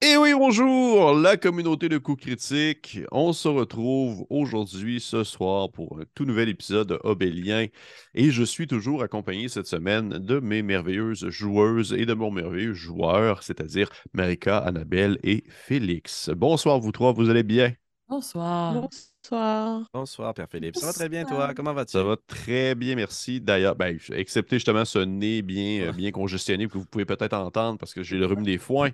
Et 0.00 0.16
oui, 0.16 0.32
bonjour, 0.32 1.12
la 1.12 1.36
communauté 1.36 1.88
de 1.88 1.98
coups 1.98 2.22
critiques. 2.22 3.00
On 3.10 3.32
se 3.32 3.48
retrouve 3.48 4.24
aujourd'hui, 4.30 5.00
ce 5.00 5.24
soir, 5.24 5.72
pour 5.72 5.98
un 5.98 6.04
tout 6.14 6.24
nouvel 6.24 6.48
épisode 6.48 6.86
de 6.86 7.00
Obélien. 7.02 7.66
Et 8.14 8.30
je 8.30 8.44
suis 8.44 8.68
toujours 8.68 9.02
accompagné 9.02 9.48
cette 9.48 9.66
semaine 9.66 10.10
de 10.10 10.38
mes 10.38 10.62
merveilleuses 10.62 11.28
joueuses 11.30 11.92
et 11.94 12.06
de 12.06 12.14
mon 12.14 12.30
merveilleux 12.30 12.74
joueur, 12.74 13.42
c'est-à-dire 13.42 13.90
Marika, 14.12 14.58
Annabelle 14.58 15.18
et 15.24 15.42
Félix. 15.48 16.30
Bonsoir, 16.30 16.78
vous 16.78 16.92
trois, 16.92 17.12
vous 17.12 17.28
allez 17.28 17.42
bien? 17.42 17.72
Bonsoir. 18.08 18.74
Bonsoir. 18.74 19.82
Bonsoir, 19.92 20.32
Père 20.32 20.46
Philippe. 20.48 20.76
Ça 20.76 20.86
va 20.86 20.92
très 20.92 21.08
bien, 21.08 21.24
toi? 21.24 21.52
Comment 21.54 21.74
vas-tu? 21.74 21.92
Ça 21.92 22.04
va 22.04 22.16
très 22.28 22.76
bien, 22.76 22.94
merci. 22.94 23.40
D'ailleurs, 23.40 23.74
ben, 23.74 23.98
excepté 24.12 24.56
justement 24.56 24.84
ce 24.84 25.00
nez 25.00 25.42
bien, 25.42 25.88
euh, 25.88 25.92
bien 25.92 26.12
congestionné 26.12 26.68
que 26.68 26.78
vous 26.78 26.86
pouvez 26.86 27.04
peut-être 27.04 27.34
entendre 27.34 27.78
parce 27.78 27.92
que 27.92 28.04
j'ai 28.04 28.16
le 28.16 28.26
rhume 28.26 28.44
des 28.44 28.58
foins. 28.58 28.90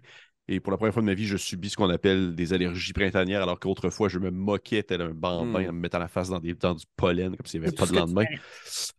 Et 0.46 0.60
pour 0.60 0.70
la 0.72 0.76
première 0.76 0.92
fois 0.92 1.00
de 1.02 1.06
ma 1.06 1.14
vie, 1.14 1.26
je 1.26 1.36
subis 1.38 1.70
ce 1.70 1.76
qu'on 1.76 1.88
appelle 1.88 2.34
des 2.34 2.52
allergies 2.52 2.92
printanières, 2.92 3.42
alors 3.42 3.58
qu'autrefois, 3.58 4.08
je 4.10 4.18
me 4.18 4.30
moquais 4.30 4.82
tel 4.82 5.00
un 5.00 5.10
bambin 5.10 5.62
Hmm. 5.62 5.68
en 5.70 5.72
me 5.72 5.80
mettant 5.80 5.98
la 5.98 6.08
face 6.08 6.28
dans, 6.28 6.38
des, 6.38 6.54
dans 6.54 6.74
du 6.74 6.84
pollen, 6.96 7.34
comme 7.36 7.46
s'il 7.46 7.60
n'y 7.60 7.66
avait 7.66 7.74
pas 7.74 7.86
de 7.86 7.94
lendemain. 7.94 8.24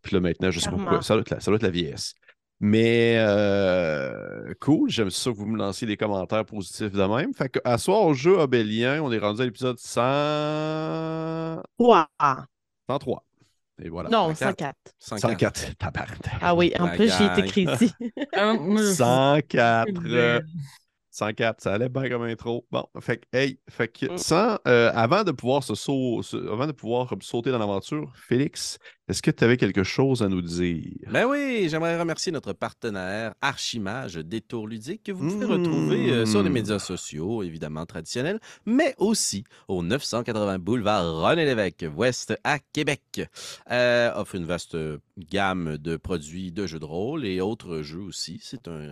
Puis 0.01 0.15
là, 0.15 0.19
maintenant, 0.21 0.49
je 0.49 0.59
sais 0.59 0.69
pas 0.71 0.75
pourquoi. 0.77 1.01
Ça 1.03 1.13
doit 1.13 1.21
être 1.21 1.29
la, 1.29 1.39
ça 1.39 1.51
doit 1.51 1.57
être 1.57 1.63
la 1.63 1.69
vieillesse. 1.69 2.15
Mais 2.61 3.17
euh, 3.19 4.53
cool, 4.61 4.89
j'aime 4.89 5.09
ça 5.11 5.29
que 5.29 5.35
vous 5.35 5.45
me 5.45 5.57
lanciez 5.57 5.85
des 5.85 5.97
commentaires 5.97 6.45
positifs 6.45 6.91
de 6.91 7.03
même. 7.03 7.33
Fait 7.33 7.49
que, 7.49 7.59
à 7.63 7.77
soir, 7.77 8.01
au 8.03 8.13
jeu 8.13 8.39
Obélien, 8.39 9.01
on 9.03 9.11
est 9.11 9.17
rendu 9.19 9.41
à 9.41 9.45
l'épisode 9.45 9.77
100... 9.77 11.61
Ouah. 11.79 12.07
103. 12.89 13.23
Et 13.83 13.89
voilà. 13.89 14.09
Non, 14.09 14.33
104. 14.33 14.73
104. 14.99 15.21
104. 15.31 15.75
Tabarnak. 15.77 16.19
Ah 16.41 16.55
oui, 16.55 16.71
en 16.79 16.87
plus, 16.87 17.11
j'ai 17.17 17.25
été 17.25 17.43
crédit. 17.43 17.91
Euh, 18.37 18.53
moi, 18.57 18.81
je- 18.81 18.93
104. 18.93 20.41
Belle. 21.19 21.27
euh, 21.27 21.33
104, 21.33 21.61
ça 21.61 21.73
allait 21.73 21.89
bien 21.89 22.09
comme 22.09 22.23
intro. 22.23 22.65
Bon, 22.71 22.85
fait 22.99 23.17
que, 23.17 23.37
hey, 23.37 23.59
fait 23.69 23.87
que 23.87 24.07
Mm. 24.13 24.17
sans, 24.17 24.57
euh, 24.67 24.91
avant 24.93 25.23
de 25.23 25.31
pouvoir 25.31 25.63
se 25.63 25.75
sau- 25.75 26.21
se- 26.23 26.37
avant 26.51 26.67
de 26.67 26.71
pouvoir 26.71 27.13
sauter 27.21 27.51
dans 27.51 27.59
l'aventure, 27.59 28.11
Félix, 28.15 28.77
est-ce 29.07 29.21
que 29.21 29.31
tu 29.31 29.43
avais 29.43 29.57
quelque 29.57 29.83
chose 29.83 30.23
à 30.23 30.29
nous 30.29 30.41
dire? 30.41 30.83
Ben 31.11 31.25
oui, 31.25 31.67
j'aimerais 31.69 31.99
remercier 31.99 32.31
notre 32.31 32.53
partenaire 32.53 33.33
Archimage 33.41 34.15
Détour 34.15 34.67
Ludique 34.67 35.03
que 35.03 35.11
vous 35.11 35.27
pouvez 35.29 35.45
Mmh. 35.45 35.51
retrouver 35.51 36.11
euh, 36.11 36.25
sur 36.25 36.41
les 36.41 36.49
médias 36.49 36.79
sociaux, 36.79 37.43
évidemment 37.43 37.85
traditionnels, 37.85 38.39
mais 38.65 38.95
aussi 38.97 39.43
au 39.67 39.83
980 39.83 40.57
boulevard 40.59 41.21
René 41.21 41.45
Lévesque, 41.45 41.85
ouest 41.95 42.33
à 42.43 42.57
Québec. 42.59 43.21
Euh, 43.71 44.11
offre 44.15 44.35
une 44.35 44.45
vaste 44.45 44.77
gamme 45.17 45.77
de 45.77 45.97
produits 45.97 46.51
de 46.51 46.65
jeux 46.65 46.79
de 46.79 46.85
rôle 46.85 47.25
et 47.25 47.41
autres 47.41 47.81
jeux 47.81 48.01
aussi. 48.01 48.39
C'est 48.41 48.67
un, 48.67 48.91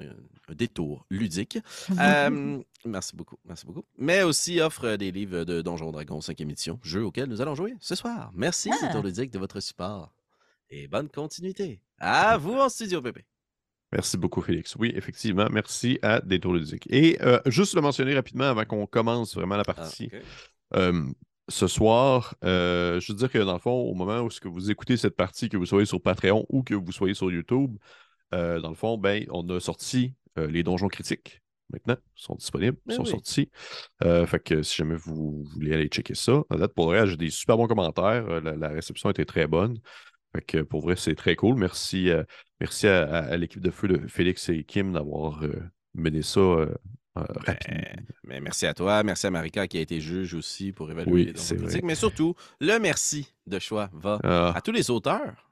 un 0.50 0.54
détour 0.56 1.06
ludique. 1.10 1.58
Euh, 2.00 2.60
merci 2.86 3.16
beaucoup, 3.16 3.38
merci 3.46 3.66
beaucoup. 3.66 3.86
Mais 3.98 4.24
aussi 4.24 4.60
offre 4.60 4.96
des 4.96 5.12
livres 5.12 5.44
de 5.44 5.62
Donjons 5.62 5.92
Dragons 5.92 6.20
5e 6.20 6.50
édition, 6.50 6.80
jeu 6.84 7.04
auquel 7.06 7.28
nous 7.30 7.42
allons 7.42 7.56
jouer 7.56 7.74
ce 7.80 7.96
soir. 7.96 8.32
Merci, 8.34 8.70
Ah. 8.74 8.88
Détour 8.88 9.04
Ludique, 9.04 9.32
de 9.32 9.40
votre 9.40 9.60
support. 9.60 10.14
Et 10.70 10.88
bonne 10.88 11.10
continuité. 11.10 11.82
À 12.00 12.38
vous 12.38 12.54
en 12.54 12.70
studio, 12.70 13.02
bébé. 13.02 13.26
Merci 13.92 14.18
beaucoup, 14.18 14.42
Félix. 14.42 14.76
Oui, 14.76 14.92
effectivement, 14.96 15.48
merci 15.52 16.00
à 16.02 16.20
Détour 16.20 16.54
Ludique. 16.54 16.88
Et 16.90 17.22
euh, 17.22 17.40
juste 17.46 17.76
le 17.76 17.82
mentionner 17.82 18.16
rapidement 18.16 18.46
avant 18.46 18.66
qu'on 18.66 18.88
commence 18.88 19.36
vraiment 19.36 19.56
la 19.56 19.64
Ah, 19.68 19.74
partie. 19.74 20.10
Euh, 20.76 21.08
ce 21.48 21.68
soir, 21.68 22.34
euh, 22.44 23.00
je 23.00 23.12
veux 23.12 23.18
dire 23.20 23.30
que 23.32 23.38
dans 23.38 23.54
le 23.54 23.60
fond, 23.60 23.70
au 23.84 23.94
moment 23.94 24.22
où 24.22 24.32
ce 24.32 24.40
que 24.40 24.48
vous 24.48 24.72
écoutez 24.72 24.98
cette 24.98 25.16
partie, 25.16 25.48
que 25.50 25.58
vous 25.58 25.68
soyez 25.68 25.86
sur 25.86 26.02
Patreon 26.02 26.46
ou 26.50 26.64
que 26.64 26.74
vous 26.74 26.92
soyez 26.92 27.14
sur 27.14 27.30
YouTube, 27.32 27.78
euh, 28.34 28.60
dans 28.60 28.70
le 28.70 28.76
fond, 28.76 28.98
ben, 28.98 29.26
on 29.30 29.48
a 29.50 29.60
sorti 29.60 30.16
euh, 30.40 30.48
les 30.48 30.64
donjons 30.64 30.88
critiques. 30.88 31.43
Maintenant, 31.72 31.96
ils 32.18 32.22
sont 32.22 32.36
disponibles, 32.36 32.78
ils 32.86 32.90
Ben 32.90 32.96
sont 32.98 33.04
oui. 33.04 33.10
sortis. 33.10 33.50
Euh, 34.04 34.26
fait 34.28 34.40
que 34.40 34.62
si 34.64 34.76
jamais 34.76 34.96
vous 34.96 35.44
voulez 35.54 35.74
aller 35.74 35.88
checker 35.88 36.14
ça, 36.16 36.44
à 36.50 36.58
date, 36.58 36.74
pour 36.74 36.86
vrai, 36.88 37.08
j'ai 37.08 37.18
des 37.18 37.30
super 37.30 37.58
bons 37.58 37.68
commentaires. 37.68 38.26
Euh, 38.30 38.42
La, 38.42 38.56
la 38.56 38.70
réception 38.70 39.10
était 39.10 39.26
très 39.26 39.48
bonne. 39.48 39.80
Fait 40.36 40.42
que 40.44 40.58
pour 40.62 40.82
vrai, 40.82 40.96
c'est 40.96 41.16
très 41.16 41.36
cool. 41.36 41.56
Merci, 41.58 42.10
euh, 42.10 42.24
merci 42.60 42.88
à, 42.88 43.04
à- 43.04 43.18
à 43.26 43.38
l'équipe 43.38 43.62
de 43.62 43.72
feu 43.72 43.88
de 43.88 44.08
Félix 44.08 44.50
et 44.50 44.64
Kim 44.64 44.94
d'avoir 44.94 45.44
euh, 45.44 45.64
mené 45.96 46.22
ça 46.22 46.40
euh. 46.40 46.74
Ben, 47.46 47.56
mais 48.24 48.42
merci 48.42 48.66
à 48.66 48.74
toi, 48.74 49.04
merci 49.04 49.28
à 49.28 49.30
Marika 49.30 49.68
qui 49.68 49.78
a 49.78 49.82
été 49.82 50.02
juge 50.02 50.34
aussi 50.34 50.72
pour 50.72 50.90
évaluer 50.90 51.12
Oui, 51.12 51.26
les 51.26 51.34
vrai. 51.34 51.58
critiques. 51.58 51.84
Mais 51.84 51.94
surtout, 51.94 52.34
le 52.60 52.80
merci 52.80 53.32
de 53.46 53.60
choix 53.60 53.92
va 53.94 54.20
Ah, 54.24 54.52
à 54.56 54.62
tous 54.62 54.72
les 54.72 54.90
auteurs 54.90 55.52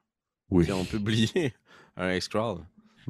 oui. 0.49 0.65
qui 0.65 0.71
ont 0.71 0.85
publié 0.85 1.53
un 1.97 2.15
X-Crawl. 2.15 2.61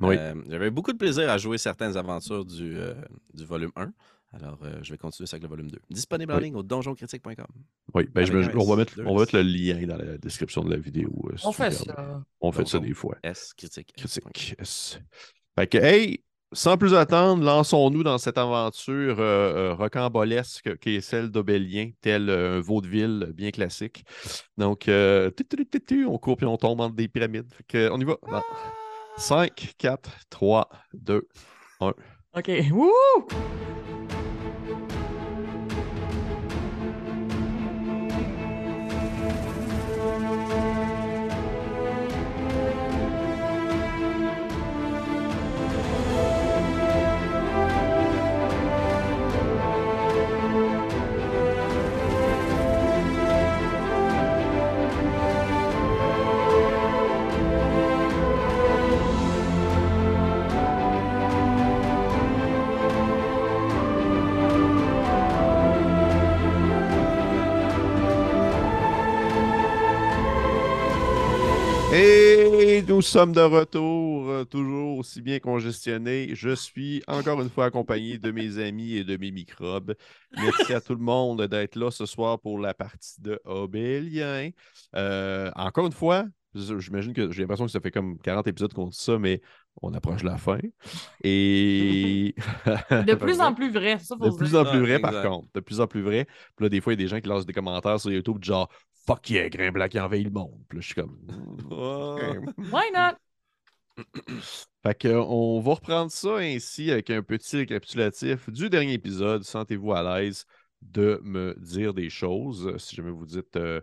Oui. 0.10 0.16
Euh, 0.18 0.34
J'avais 0.50 0.70
beaucoup 0.72 0.92
de 0.92 0.98
plaisir 0.98 1.30
à 1.30 1.38
jouer 1.38 1.58
certaines 1.58 1.96
aventures 1.98 2.46
du, 2.46 2.78
euh, 2.78 2.94
du 3.34 3.46
volume 3.46 3.72
1. 3.76 3.92
Alors, 4.34 4.60
euh, 4.64 4.80
je 4.82 4.92
vais 4.92 4.98
continuer 4.98 5.28
ça 5.28 5.36
avec 5.36 5.44
le 5.44 5.50
volume 5.50 5.70
2. 5.70 5.80
Disponible 5.90 6.32
en 6.32 6.38
Oui. 6.38 6.44
ligne 6.44 6.56
au 6.56 6.64
donjoncritique.com. 6.64 7.46
Oui, 7.94 8.08
ben, 8.14 8.26
je 8.26 8.32
me- 8.32 8.58
on, 8.58 8.64
va 8.64 8.74
S, 8.74 8.78
mettre, 8.78 8.94
on 9.06 9.14
va 9.16 9.20
mettre 9.22 9.36
S. 9.36 9.44
le 9.44 9.50
lien 9.52 9.86
dans 9.88 9.98
la 9.98 10.18
description 10.18 10.64
de 10.64 10.70
la 10.72 10.78
vidéo. 10.78 11.10
euh, 11.32 11.36
si 11.38 11.46
On 11.46 11.52
fait 11.52 11.68
regardes. 11.68 11.86
ça. 11.98 12.24
On 12.40 12.52
fait 12.54 12.66
ça 12.68 12.80
des 12.80 12.94
fois. 12.94 13.18
S, 13.24 13.54
critique. 13.54 13.92
S. 13.98 14.20
Critique. 14.34 14.56
yes. 14.58 15.00
Fait 15.60 15.68
que, 15.68 15.78
hey, 15.78 16.24
sans 16.54 16.78
plus 16.78 16.94
attendre, 16.94 17.44
lançons-nous 17.44 18.04
dans 18.04 18.18
cette 18.18 18.38
aventure 18.38 19.20
euh, 19.20 19.72
euh, 19.72 19.74
rocambolesque 19.74 20.78
qui 20.80 20.96
est 20.96 21.02
celle 21.02 21.30
d'Obélien, 21.30 21.92
tel 22.00 22.30
euh, 22.30 22.58
un 22.58 22.62
vaudeville 22.62 23.32
bien 23.34 23.52
classique. 23.52 24.06
Donc, 24.58 24.88
euh, 24.88 25.30
on 26.08 26.18
court 26.18 26.38
puis 26.38 26.46
on 26.46 26.56
tombe 26.58 26.80
entre 26.80 26.96
des 26.96 27.10
pyramides. 27.10 27.52
Fait 27.54 27.64
que, 27.68 27.90
on 27.92 28.00
y 28.00 28.06
va. 28.06 28.16
5, 29.18 29.50
4, 29.78 29.98
3, 30.32 30.66
2, 31.80 31.96
OK. 32.34 32.72
Wouh! 32.72 33.28
Nous 73.02 73.08
sommes 73.08 73.32
de 73.32 73.42
retour, 73.42 74.30
euh, 74.30 74.44
toujours 74.44 75.00
aussi 75.00 75.24
bien 75.24 75.40
congestionné. 75.40 76.36
Je 76.36 76.54
suis 76.54 77.02
encore 77.08 77.42
une 77.42 77.50
fois 77.50 77.66
accompagné 77.66 78.20
de 78.20 78.30
mes 78.30 78.60
amis 78.60 78.94
et 78.94 79.04
de 79.04 79.18
mes 79.18 79.32
microbes. 79.32 79.96
Merci 80.38 80.72
à 80.72 80.82
tout 80.82 80.94
le 80.94 81.02
monde 81.02 81.42
d'être 81.48 81.78
là 81.78 81.90
ce 81.90 82.06
soir 82.06 82.40
pour 82.40 82.60
la 82.60 82.76
partie 82.76 83.20
de 83.20 83.42
Obélien. 83.44 84.52
Euh, 84.96 85.50
encore 85.56 85.88
une 85.88 85.94
fois, 85.94 86.26
j'imagine 86.54 87.14
que 87.14 87.32
j'ai 87.32 87.42
l'impression 87.42 87.66
que 87.66 87.72
ça 87.72 87.80
fait 87.80 87.92
comme 87.92 88.18
40 88.20 88.48
épisodes 88.48 88.74
qu'on 88.74 88.88
dit 88.88 88.98
ça, 88.98 89.18
mais 89.18 89.42
on 89.82 89.94
approche 89.94 90.22
de 90.22 90.28
la 90.28 90.38
fin. 90.38 90.60
Et. 91.24 92.36
De 92.66 93.16
plus 93.20 93.40
en 93.40 93.54
plus 93.54 93.72
vrai, 93.72 94.00
ça 94.00 94.16
faut 94.18 94.30
De 94.30 94.36
plus 94.36 94.52
dire. 94.52 94.60
en 94.60 94.66
plus 94.66 94.80
vrai, 94.80 95.00
par 95.00 95.12
exact. 95.12 95.30
contre. 95.30 95.48
De 95.54 95.60
plus 95.60 95.80
en 95.80 95.88
plus 95.88 96.02
vrai. 96.02 96.26
Puis 96.56 96.66
là, 96.66 96.70
des 96.70 96.82
fois, 96.82 96.94
il 96.94 97.00
y 97.00 97.02
a 97.02 97.04
des 97.04 97.08
gens 97.10 97.20
qui 97.20 97.28
lancent 97.28 97.46
des 97.46 97.54
commentaires 97.54 98.00
sur 98.00 98.12
YouTube 98.12 98.40
du 98.40 98.48
genre 98.48 98.70
Fuck 99.06 99.30
yeah, 99.30 99.50
Grimblack 99.50 99.92
qui 99.92 100.00
envahit 100.00 100.26
le 100.26 100.32
monde. 100.32 100.60
Puis 100.68 100.78
là, 100.78 100.82
je 100.82 100.86
suis 100.86 100.96
comme. 100.96 101.18
Why 102.72 102.92
not? 102.94 103.18
Fait 104.84 104.98
que, 104.98 105.08
euh, 105.08 105.24
on 105.24 105.60
va 105.60 105.74
reprendre 105.76 106.12
ça 106.12 106.38
ainsi 106.38 106.92
avec 106.92 107.10
un 107.10 107.22
petit 107.22 107.58
récapitulatif 107.58 108.50
du 108.50 108.70
dernier 108.70 108.94
épisode. 108.94 109.44
Sentez-vous 109.44 109.94
à 109.94 110.20
l'aise 110.20 110.46
de 110.82 111.20
me 111.24 111.56
dire 111.60 111.94
des 111.94 112.10
choses. 112.10 112.76
Si 112.78 112.96
jamais 112.96 113.12
vous 113.12 113.26
dites, 113.26 113.56
euh, 113.56 113.82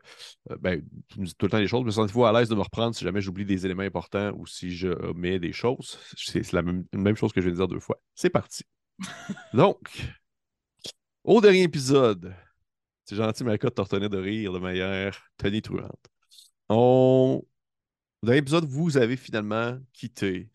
euh, 0.50 0.56
ben, 0.60 0.82
vous 1.14 1.22
me 1.22 1.26
dites 1.26 1.38
tout 1.38 1.46
le 1.46 1.50
temps 1.50 1.58
des 1.58 1.68
choses, 1.68 1.84
mais 1.84 1.92
sentez-vous 1.92 2.24
à 2.24 2.32
l'aise 2.32 2.48
de 2.48 2.54
me 2.54 2.62
reprendre 2.62 2.94
si 2.94 3.04
jamais 3.04 3.20
j'oublie 3.20 3.44
des 3.44 3.64
éléments 3.64 3.82
importants 3.82 4.32
ou 4.36 4.46
si 4.46 4.70
je 4.70 4.88
mets 5.12 5.38
des 5.38 5.52
choses. 5.52 5.98
C'est 6.16 6.52
la 6.52 6.62
même, 6.62 7.16
chose 7.16 7.32
que 7.32 7.40
je 7.40 7.46
viens 7.46 7.52
de 7.52 7.58
dire 7.58 7.68
deux 7.68 7.80
fois. 7.80 8.00
C'est 8.14 8.30
parti. 8.30 8.64
Donc, 9.54 9.90
au 11.24 11.40
dernier 11.40 11.62
épisode, 11.62 12.34
c'est 13.04 13.16
gentil, 13.16 13.44
Malika, 13.44 13.70
de 13.70 13.80
retenir 13.80 14.10
de 14.10 14.18
rire 14.18 14.52
de 14.52 14.58
manière 14.58 15.18
tonitruante. 15.36 16.06
On... 16.68 17.42
Au 18.22 18.26
dernier 18.26 18.40
épisode, 18.40 18.64
vous 18.64 18.96
avez 18.96 19.16
finalement 19.16 19.78
quitté 19.92 20.50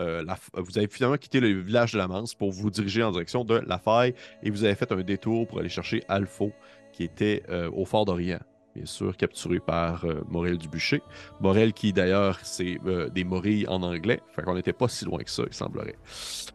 euh, 0.00 0.24
f- 0.24 0.48
vous 0.54 0.78
avez 0.78 0.88
finalement 0.88 1.16
quitté 1.18 1.38
le 1.40 1.48
village 1.60 1.92
de 1.92 1.98
la 1.98 2.08
Manse 2.08 2.34
pour 2.34 2.50
vous 2.50 2.70
diriger 2.70 3.02
en 3.02 3.12
direction 3.12 3.44
de 3.44 3.62
la 3.66 3.78
faille 3.78 4.14
et 4.42 4.50
vous 4.50 4.64
avez 4.64 4.74
fait 4.74 4.90
un 4.92 5.02
détour 5.02 5.46
pour 5.46 5.60
aller 5.60 5.68
chercher 5.68 6.02
Alpho, 6.08 6.52
qui 6.92 7.04
était 7.04 7.42
euh, 7.50 7.70
au 7.72 7.84
fort 7.84 8.04
d'Orient, 8.06 8.40
bien 8.74 8.86
sûr, 8.86 9.16
capturé 9.16 9.60
par 9.60 10.04
euh, 10.04 10.22
Morel 10.28 10.58
Dubucher. 10.58 11.02
Morel 11.40 11.72
qui, 11.72 11.92
d'ailleurs, 11.92 12.38
c'est 12.42 12.78
euh, 12.86 13.08
des 13.08 13.24
morilles 13.24 13.66
en 13.68 13.82
anglais, 13.82 14.20
fait 14.34 14.42
qu'on 14.42 14.54
n'était 14.54 14.72
pas 14.72 14.88
si 14.88 15.04
loin 15.04 15.20
que 15.22 15.30
ça, 15.30 15.44
il 15.46 15.54
semblerait. 15.54 15.96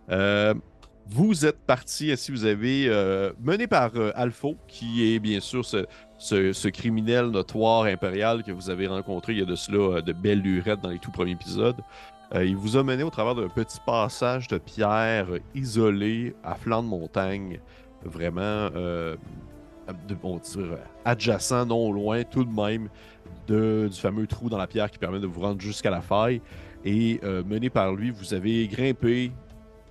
Euh, 0.09 0.53
vous 1.07 1.45
êtes 1.45 1.59
parti, 1.67 2.11
ainsi 2.11 2.31
vous 2.31 2.45
avez 2.45 2.87
euh, 2.87 3.31
mené 3.39 3.67
par 3.67 3.91
euh, 3.95 4.11
Alpho, 4.15 4.57
qui 4.67 5.13
est 5.13 5.19
bien 5.19 5.39
sûr 5.39 5.63
ce, 5.63 5.85
ce, 6.17 6.67
criminel 6.69 7.27
notoire 7.27 7.83
impérial 7.83 8.43
que 8.43 8.51
vous 8.51 8.71
avez 8.71 8.87
rencontré 8.87 9.33
il 9.33 9.39
y 9.39 9.41
a 9.43 9.45
de 9.45 9.55
cela 9.55 10.01
de 10.01 10.13
belles 10.13 10.41
lurettes 10.41 10.81
dans 10.81 10.89
les 10.89 10.97
tout 10.97 11.11
premiers 11.11 11.33
épisodes. 11.33 11.79
Il 12.43 12.55
vous 12.55 12.77
a 12.77 12.83
mené 12.83 13.03
au 13.03 13.09
travers 13.09 13.35
d'un 13.35 13.47
petit 13.47 13.79
passage 13.85 14.47
de 14.47 14.57
pierre 14.57 15.27
isolé 15.53 16.35
à 16.43 16.55
flanc 16.55 16.83
de 16.83 16.87
montagne, 16.87 17.59
vraiment 18.03 18.69
de, 20.07 20.15
bon, 20.15 20.39
adjacent, 21.03 21.65
non 21.65 21.91
loin, 21.91 22.23
tout 22.23 22.43
de 22.43 22.51
même, 22.51 22.89
du 23.47 23.95
fameux 23.95 24.27
trou 24.27 24.49
dans 24.49 24.57
la 24.57 24.67
pierre 24.67 24.89
qui 24.89 24.97
permet 24.97 25.19
de 25.19 25.27
vous 25.27 25.41
rendre 25.41 25.61
jusqu'à 25.61 25.89
la 25.89 26.01
faille. 26.01 26.41
Et 26.83 27.19
euh, 27.23 27.43
mené 27.43 27.69
par 27.69 27.93
lui, 27.93 28.11
vous 28.11 28.33
avez 28.33 28.67
grimpé 28.67 29.31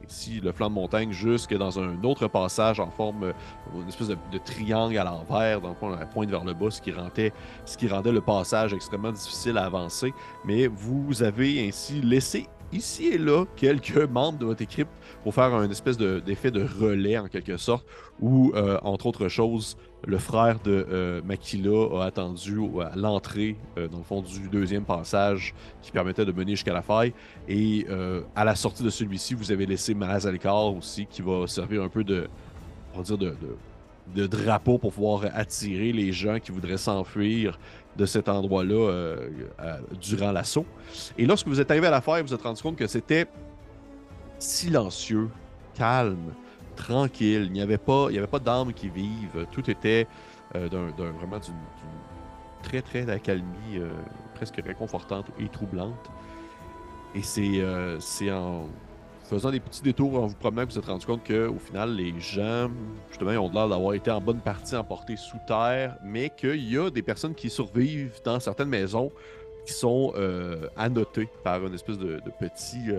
ici 0.09 0.41
le 0.43 0.53
flanc 0.53 0.69
de 0.69 0.75
montagne 0.75 1.13
jusque 1.13 1.55
dans 1.57 1.79
un 1.79 2.03
autre 2.05 2.29
passage 2.29 2.81
en 2.81 2.91
forme, 2.91 3.33
une 3.75 3.89
espèce 3.89 4.09
de, 4.09 4.17
triangle 4.45 4.99
à 4.99 5.05
l'envers, 5.05 5.61
donc 5.61 5.77
on 5.81 5.91
la 5.91 6.07
pointe 6.07 6.31
vers 6.31 6.45
le 6.45 6.55
bas, 6.55 6.71
ce 6.71 6.81
qui 6.81 6.93
rendait 7.89 8.13
le 8.13 8.21
passage 8.21 8.73
extrêmement 8.75 9.13
difficile 9.13 9.59
à 9.59 9.65
avancer. 9.65 10.13
Mais 10.45 10.67
vous 10.67 11.23
avez 11.23 11.67
ainsi 11.67 12.01
laissé 12.01 12.49
ici 12.73 13.07
et 13.07 13.19
là 13.19 13.45
quelques 13.57 13.97
membres 13.97 14.39
de 14.39 14.47
votre 14.47 14.63
équipe 14.63 14.89
pour 15.25 15.33
faire 15.33 15.55
un 15.55 15.69
espèce 15.71 15.97
d'effet 15.97 16.51
de, 16.51 16.63
relais 16.63 17.17
en 17.17 17.29
quelque 17.29 17.57
sorte, 17.57 17.87
où, 18.21 18.53
euh, 18.55 18.79
entre 18.83 19.07
autres 19.07 19.29
choses, 19.29 19.79
le 20.07 20.19
frère 20.19 20.61
de 20.61 20.87
euh, 20.91 21.23
Makila 21.25 22.03
a 22.03 22.05
attendu 22.05 22.61
l'entrée, 22.95 23.57
euh, 23.79 23.89
dans 23.89 23.99
le 23.99 24.05
fond, 24.05 24.21
du 24.21 24.51
deuxième 24.51 24.85
passage 24.85 25.55
qui 25.81 25.91
permettait 25.93 26.27
de 26.27 26.33
mener 26.33 26.51
jusqu'à 26.51 26.75
la 26.75 26.83
faille. 26.83 27.15
Et 27.49 27.87
à 28.37 28.45
la 28.45 28.55
sortie 28.55 28.83
de 28.83 28.91
celui-ci, 28.91 29.33
vous 29.35 29.51
avez 29.51 29.65
laissé 29.65 29.95
Malazalkar 29.95 30.77
aussi, 30.77 31.07
qui 31.07 31.23
va 31.23 31.47
servir 31.47 31.83
un 31.83 31.89
peu 31.89 32.05
de, 32.05 32.29
on 32.95 32.99
va 32.99 33.03
dire, 33.03 33.19
de, 34.15 34.27
drapeau 34.27 34.77
pour 34.77 34.93
pouvoir 34.93 35.23
attirer 35.33 35.91
les 35.91 36.13
gens 36.13 36.39
qui 36.39 36.53
voudraient 36.53 36.77
s'enfuir 36.77 37.59
de 37.97 38.05
cet 38.05 38.29
endroit-là 38.29 39.17
durant 39.99 40.33
l'assaut. 40.33 40.67
Et 41.17 41.25
lorsque 41.25 41.49
vous 41.49 41.61
êtes 41.61 41.71
arrivé 41.71 41.87
à 41.87 41.91
la 41.91 42.03
faille, 42.03 42.21
vous 42.21 42.29
vous 42.29 42.35
êtes 42.35 42.43
rendu 42.43 42.61
compte 42.61 42.77
que 42.77 42.87
c'était 42.87 43.27
silencieux, 44.39 45.29
calme, 45.75 46.35
tranquille. 46.77 47.45
Il 47.47 47.53
n'y 47.53 47.63
avait 47.63 47.79
pas, 47.79 48.07
il 48.11 48.15
y 48.15 48.19
avait 48.19 48.27
pas 48.27 48.39
d'armes 48.39 48.73
qui 48.73 48.89
vivent. 48.89 49.47
Tout 49.53 49.71
était 49.71 50.07
euh, 50.55 50.69
d'un, 50.69 51.11
vraiment 51.13 51.39
d'une, 51.39 51.55
très 52.63 52.83
très 52.83 53.05
d'accalmie 53.05 53.77
euh, 53.77 53.91
presque 54.35 54.61
réconfortante 54.65 55.27
et 55.39 55.49
troublante. 55.49 56.11
Et 57.15 57.23
c'est, 57.23 57.65
c'est 58.01 58.33
en 58.33 58.67
faisant 59.25 59.51
des 59.51 59.61
petits 59.61 59.83
détours 59.83 60.23
en 60.23 60.27
vous 60.27 60.35
promenant 60.35 60.67
que 60.67 60.73
vous 60.73 60.79
êtes 60.79 60.87
rendu 60.87 61.07
compte 61.07 61.27
qu'au 61.27 61.59
final, 61.59 61.95
les 61.95 62.19
gens, 62.21 62.71
justement, 63.09 63.33
ils 63.33 63.39
ont 63.39 63.51
l'air 63.51 63.69
d'avoir 63.69 63.95
été 63.95 64.11
en 64.11 64.21
bonne 64.21 64.41
partie 64.41 64.77
emportés 64.77 65.17
sous 65.17 65.39
terre, 65.47 65.97
mais 66.05 66.31
qu'il 66.31 66.71
y 66.71 66.79
a 66.79 66.91
des 66.91 67.03
personnes 67.03 67.35
qui 67.35 67.51
survivent 67.51 68.21
dans 68.25 68.39
certaines 68.41 68.69
maisons 68.69 69.11
qui 69.67 69.73
sont 69.73 70.13
euh, 70.17 70.69
annotées 70.77 71.29
par 71.43 71.67
une 71.67 71.75
espèce 71.75 71.99
de, 71.99 72.21
petit 72.39 72.91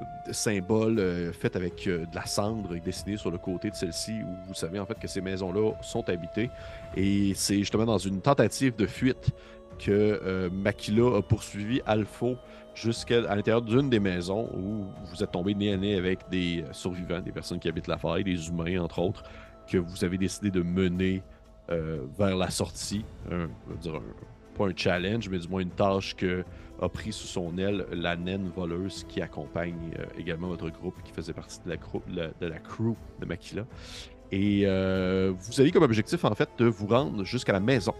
euh, 0.00 0.32
symbole 0.32 0.98
euh, 0.98 1.32
fait 1.32 1.56
avec 1.56 1.84
de 1.86 2.06
la 2.14 2.26
cendre 2.26 2.74
et 2.74 2.80
dessiné 2.80 3.16
sur 3.16 3.30
le 3.30 3.38
côté 3.38 3.70
de 3.70 3.74
celle-ci, 3.74 4.22
où 4.22 4.48
vous 4.48 4.54
savez 4.54 4.78
en 4.78 4.86
fait 4.86 4.98
que 4.98 5.08
ces 5.08 5.20
maisons-là 5.20 5.72
sont 5.82 6.08
habitées. 6.08 6.50
Et 6.96 7.32
c'est 7.34 7.58
justement 7.58 7.84
dans 7.84 7.98
une 7.98 8.20
tentative 8.20 8.76
de 8.76 8.86
fuite 8.86 9.30
que 9.78 10.48
Makila 10.52 11.16
a 11.18 11.22
poursuivi 11.22 11.80
Alpha 11.86 12.34
jusqu'à 12.74 13.20
l'intérieur 13.20 13.62
d'une 13.62 13.88
des 13.88 14.00
maisons 14.00 14.48
où 14.54 14.84
vous 15.06 15.22
êtes 15.22 15.30
tombé 15.30 15.54
nez 15.54 15.72
à 15.72 15.76
nez 15.76 15.96
avec 15.96 16.28
des 16.30 16.64
survivants, 16.72 17.20
des 17.20 17.32
personnes 17.32 17.58
qui 17.58 17.68
habitent 17.68 17.86
la 17.86 17.96
faille, 17.96 18.24
des 18.24 18.48
humains 18.48 18.82
entre 18.82 18.98
autres, 18.98 19.22
que 19.66 19.78
vous 19.78 20.04
avez 20.04 20.18
décidé 20.18 20.50
de 20.50 20.62
mener 20.62 21.22
euh, 21.70 22.04
vers 22.18 22.36
la 22.36 22.50
sortie. 22.50 23.04
Un, 23.30 23.48
dire 23.76 24.00
pas 24.60 24.68
un 24.68 24.76
challenge, 24.76 25.28
mais 25.28 25.38
du 25.38 25.48
moins 25.48 25.60
une 25.60 25.70
tâche 25.70 26.14
que 26.16 26.44
a 26.80 26.88
pris 26.88 27.12
sous 27.12 27.26
son 27.26 27.58
aile 27.58 27.86
la 27.92 28.16
naine 28.16 28.48
voleuse 28.48 29.04
qui 29.08 29.20
accompagne 29.20 29.94
euh, 29.98 30.04
également 30.18 30.48
votre 30.48 30.68
groupe, 30.70 30.94
qui 31.02 31.12
faisait 31.12 31.32
partie 31.32 31.58
de 31.64 31.70
la, 32.14 32.28
de 32.28 32.46
la 32.46 32.58
crew 32.58 32.94
de 33.20 33.26
Makila. 33.26 33.66
Et 34.32 34.62
euh, 34.64 35.32
vous 35.36 35.60
avez 35.60 35.70
comme 35.70 35.82
objectif 35.82 36.24
en 36.24 36.34
fait 36.34 36.48
de 36.58 36.66
vous 36.66 36.86
rendre 36.86 37.24
jusqu'à 37.24 37.52
la 37.52 37.60
maison 37.60 37.94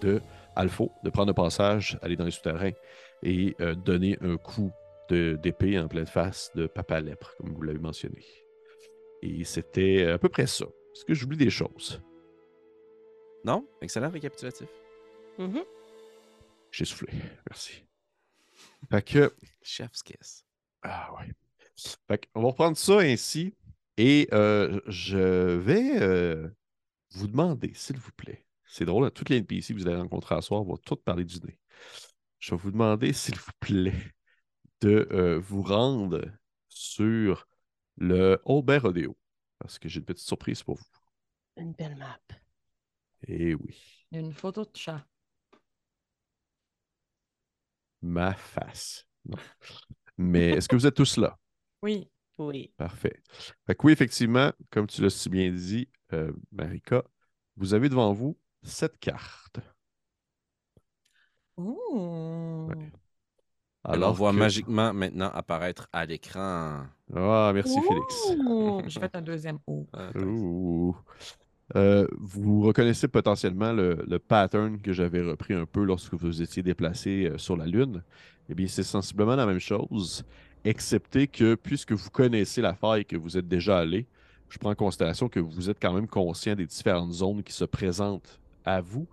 de 0.00 0.20
Alpho, 0.56 0.90
de 1.02 1.10
prendre 1.10 1.30
un 1.30 1.34
passage, 1.34 1.98
aller 2.02 2.16
dans 2.16 2.24
les 2.24 2.30
souterrains 2.30 2.72
et 3.22 3.56
euh, 3.60 3.74
donner 3.74 4.18
un 4.20 4.36
coup 4.36 4.70
d'épée 5.08 5.78
en 5.78 5.86
pleine 5.86 6.06
face 6.06 6.50
de 6.54 6.66
Papa 6.66 7.00
Lèpre, 7.00 7.34
comme 7.36 7.52
vous 7.52 7.62
l'avez 7.62 7.78
mentionné. 7.78 8.24
Et 9.22 9.44
c'était 9.44 10.06
à 10.06 10.18
peu 10.18 10.28
près 10.28 10.46
ça. 10.46 10.64
Est-ce 10.64 11.04
que 11.04 11.14
j'oublie 11.14 11.36
des 11.36 11.50
choses? 11.50 12.02
Non? 13.44 13.66
Excellent 13.82 14.10
récapitulatif. 14.10 14.68
Mm-hmm. 15.38 15.64
J'ai 16.74 16.84
soufflé. 16.84 17.12
Merci. 17.48 17.86
Fait 18.90 19.02
que. 19.02 19.36
Chef's 19.62 20.02
kiss. 20.02 20.44
Ah 20.82 21.14
ouais. 21.14 21.30
Fait 22.08 22.28
on 22.34 22.42
va 22.42 22.48
reprendre 22.48 22.76
ça 22.76 22.98
ainsi. 22.98 23.54
Et 23.96 24.28
euh, 24.32 24.80
je 24.88 25.56
vais 25.56 26.02
euh, 26.02 26.48
vous 27.12 27.28
demander, 27.28 27.72
s'il 27.74 27.98
vous 27.98 28.10
plaît. 28.16 28.44
C'est 28.66 28.84
drôle, 28.84 29.08
toutes 29.12 29.28
les 29.28 29.36
NPC 29.36 29.72
que 29.72 29.78
vous 29.78 29.86
allez 29.86 30.00
rencontrer 30.00 30.34
à 30.34 30.42
soir 30.42 30.64
vont 30.64 30.76
toutes 30.76 31.04
parler 31.04 31.24
du 31.24 31.38
nez 31.40 31.58
je 32.40 32.50
vais 32.50 32.60
vous 32.60 32.72
demander, 32.72 33.14
s'il 33.14 33.36
vous 33.36 33.52
plaît, 33.58 34.12
de 34.82 35.08
euh, 35.12 35.38
vous 35.38 35.62
rendre 35.62 36.30
sur 36.68 37.46
le 37.96 38.38
Old 38.44 38.66
Bear 38.66 38.82
Rodeo. 38.82 39.16
Parce 39.58 39.78
que 39.78 39.88
j'ai 39.88 40.00
une 40.00 40.04
petite 40.04 40.26
surprise 40.26 40.62
pour 40.62 40.76
vous. 40.76 40.84
Une 41.56 41.72
belle 41.72 41.96
map. 41.96 42.20
Eh 43.26 43.54
oui. 43.54 44.06
Une 44.12 44.34
photo 44.34 44.64
de 44.64 44.76
chat. 44.76 45.06
Ma 48.04 48.34
face. 48.34 49.06
Mais 50.18 50.50
est-ce 50.50 50.68
que 50.68 50.76
vous 50.76 50.86
êtes 50.86 50.94
tous 50.94 51.16
là? 51.16 51.38
Oui. 51.82 52.08
Oui. 52.38 52.70
Parfait. 52.76 53.22
Fait 53.66 53.76
oui, 53.82 53.92
effectivement, 53.92 54.52
comme 54.70 54.86
tu 54.86 55.00
l'as 55.00 55.10
si 55.10 55.28
bien 55.30 55.50
dit, 55.50 55.88
euh, 56.12 56.32
Marika, 56.52 57.02
vous 57.56 57.72
avez 57.72 57.88
devant 57.88 58.12
vous 58.12 58.36
cette 58.62 58.98
carte. 58.98 59.60
Alors, 63.84 64.10
on 64.10 64.12
voit 64.12 64.32
magiquement 64.32 64.92
maintenant 64.92 65.30
apparaître 65.30 65.88
à 65.92 66.04
l'écran. 66.04 66.84
Ah, 67.14 67.52
merci 67.54 67.78
Félix. 67.80 68.88
Je 68.88 69.00
fais 69.00 69.16
un 69.16 69.22
deuxième 69.22 69.58
O. 69.66 69.86
Euh, 71.76 72.06
vous 72.18 72.62
reconnaissez 72.62 73.08
potentiellement 73.08 73.72
le, 73.72 74.18
pattern 74.18 74.80
que 74.80 74.92
j'avais 74.92 75.22
repris 75.22 75.54
un 75.54 75.66
peu 75.66 75.82
lorsque 75.84 76.14
vous 76.14 76.40
étiez 76.42 76.62
déplacé 76.62 77.26
euh, 77.26 77.38
sur 77.38 77.56
la 77.56 77.66
Lune. 77.66 78.02
Eh 78.48 78.54
bien, 78.54 78.66
c'est 78.68 78.82
sensiblement 78.82 79.36
la 79.36 79.46
même 79.46 79.58
chose, 79.58 80.24
excepté 80.64 81.26
que 81.26 81.54
puisque 81.54 81.92
vous 81.92 82.10
connaissez 82.10 82.60
la 82.60 82.74
faille 82.74 83.04
que 83.04 83.16
vous 83.16 83.36
êtes 83.36 83.48
déjà 83.48 83.78
allé, 83.78 84.06
je 84.48 84.58
prends 84.58 84.70
en 84.70 84.74
considération 84.74 85.28
que 85.28 85.40
vous 85.40 85.70
êtes 85.70 85.78
quand 85.80 85.92
même 85.92 86.06
conscient 86.06 86.54
des 86.54 86.66
différentes 86.66 87.12
zones 87.12 87.42
qui 87.42 87.52
se 87.52 87.64
présentent 87.64 88.38
à 88.64 88.80
vous, 88.80 89.08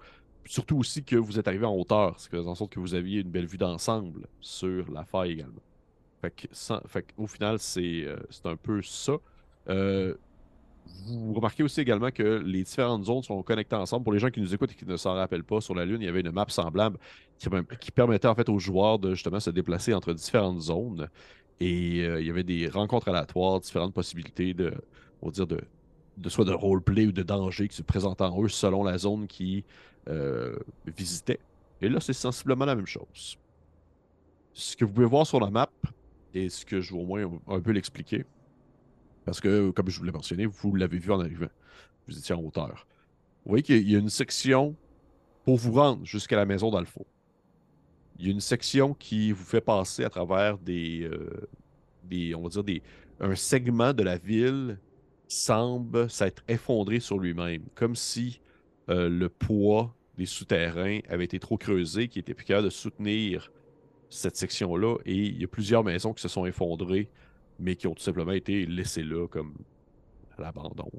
Surtout 0.45 0.77
aussi 0.79 1.03
que 1.03 1.15
vous 1.15 1.39
êtes 1.39 1.47
arrivé 1.47 1.65
en 1.65 1.73
hauteur, 1.75 2.19
ce 2.19 2.27
qui 2.27 2.35
faisait 2.35 2.49
en 2.49 2.55
sorte 2.55 2.73
que 2.73 2.79
vous 2.79 2.93
aviez 2.93 3.21
une 3.21 3.29
belle 3.29 3.45
vue 3.45 3.57
d'ensemble 3.57 4.27
sur 4.41 4.91
la 4.91 5.05
faille 5.05 5.31
également. 5.31 5.61
Fait, 6.87 7.05
au 7.17 7.27
final, 7.27 7.55
euh, 7.77 8.17
c'est 8.29 8.45
un 8.45 8.55
peu 8.55 8.81
ça. 8.81 9.13
Vous 11.07 11.33
remarquez 11.33 11.63
aussi 11.63 11.81
également 11.81 12.11
que 12.11 12.41
les 12.45 12.63
différentes 12.63 13.05
zones 13.05 13.23
sont 13.23 13.41
connectées 13.43 13.75
ensemble. 13.75 14.03
Pour 14.03 14.13
les 14.13 14.19
gens 14.19 14.29
qui 14.29 14.41
nous 14.41 14.53
écoutent 14.53 14.71
et 14.71 14.75
qui 14.75 14.85
ne 14.85 14.97
s'en 14.97 15.13
rappellent 15.13 15.43
pas, 15.43 15.61
sur 15.61 15.75
la 15.75 15.85
Lune, 15.85 16.01
il 16.01 16.05
y 16.05 16.07
avait 16.07 16.21
une 16.21 16.31
map 16.31 16.45
semblable 16.47 16.97
qui, 17.37 17.91
permettait 17.91 18.27
en 18.27 18.35
fait 18.35 18.49
aux 18.49 18.59
joueurs 18.59 18.99
de 18.99 19.13
justement 19.13 19.39
se 19.39 19.49
déplacer 19.49 19.93
entre 19.93 20.13
différentes 20.13 20.61
zones. 20.61 21.09
Et 21.59 22.01
euh, 22.01 22.21
il 22.21 22.27
y 22.27 22.29
avait 22.29 22.43
des 22.43 22.67
rencontres 22.67 23.09
aléatoires, 23.09 23.59
différentes 23.59 23.93
possibilités 23.93 24.53
de, 24.53 24.73
on 25.21 25.27
va 25.27 25.31
dire, 25.31 25.47
de, 25.47 25.59
soit 26.29 26.45
de 26.45 26.53
roleplay 26.53 27.07
ou 27.07 27.11
de 27.11 27.23
danger 27.23 27.67
qui 27.67 27.75
se 27.75 27.83
présentent 27.83 28.21
en 28.21 28.41
eux 28.41 28.47
selon 28.47 28.83
la 28.83 28.97
zone 28.97 29.27
qui 29.27 29.63
euh, 30.09 30.55
visitait. 30.97 31.39
Et 31.81 31.89
là, 31.89 31.99
c'est 31.99 32.13
sensiblement 32.13 32.65
la 32.65 32.75
même 32.75 32.87
chose. 32.87 33.37
Ce 34.53 34.75
que 34.75 34.85
vous 34.85 34.93
pouvez 34.93 35.07
voir 35.07 35.25
sur 35.25 35.39
la 35.39 35.49
map, 35.49 35.69
et 36.33 36.49
ce 36.49 36.65
que 36.65 36.79
je 36.81 36.93
vais 36.93 36.99
au 36.99 37.05
moins 37.05 37.29
un 37.47 37.59
peu 37.59 37.71
l'expliquer, 37.71 38.25
parce 39.25 39.39
que, 39.39 39.71
comme 39.71 39.89
je 39.89 39.99
vous 39.99 40.05
l'ai 40.05 40.11
mentionné, 40.11 40.45
vous 40.45 40.75
l'avez 40.75 40.97
vu 40.97 41.11
en 41.11 41.19
arrivant. 41.19 41.49
Vous 42.07 42.17
étiez 42.17 42.33
en 42.33 42.41
hauteur. 42.41 42.87
Vous 43.45 43.49
voyez 43.49 43.63
qu'il 43.63 43.89
y 43.89 43.95
a 43.95 43.99
une 43.99 44.09
section 44.09 44.75
pour 45.43 45.57
vous 45.57 45.73
rendre 45.73 46.05
jusqu'à 46.05 46.35
la 46.35 46.45
maison 46.45 46.71
d'Alpha. 46.71 47.01
Il 48.19 48.25
y 48.25 48.29
a 48.29 48.31
une 48.31 48.41
section 48.41 48.93
qui 48.93 49.31
vous 49.31 49.43
fait 49.43 49.61
passer 49.61 50.03
à 50.03 50.09
travers 50.09 50.57
des, 50.57 51.03
euh, 51.03 51.49
des 52.03 52.35
on 52.35 52.43
va 52.43 52.49
dire, 52.49 52.63
des, 52.63 52.83
un 53.19 53.35
segment 53.35 53.93
de 53.93 54.03
la 54.03 54.17
ville 54.17 54.79
semble 55.27 56.09
s'être 56.09 56.43
effondré 56.47 56.99
sur 56.99 57.17
lui-même, 57.17 57.63
comme 57.73 57.95
si 57.95 58.41
euh, 58.89 59.09
le 59.09 59.29
poids 59.29 59.95
des 60.17 60.25
souterrains 60.25 60.99
avait 61.09 61.23
été 61.23 61.39
trop 61.39 61.57
creusé, 61.57 62.07
qui 62.09 62.19
était 62.19 62.33
plus 62.33 62.45
capable 62.45 62.65
de 62.65 62.71
soutenir 62.71 63.51
cette 64.09 64.35
section-là. 64.35 64.97
Et 65.05 65.15
il 65.15 65.39
y 65.39 65.43
a 65.43 65.47
plusieurs 65.47 65.83
maisons 65.83 66.13
qui 66.13 66.21
se 66.21 66.27
sont 66.27 66.45
effondrées 66.45 67.09
mais 67.61 67.75
qui 67.75 67.87
ont 67.87 67.93
tout 67.93 68.03
simplement 68.03 68.31
été 68.31 68.65
laissés 68.65 69.03
là 69.03 69.27
comme 69.27 69.53
à 70.37 70.41
l'abandon. 70.41 70.89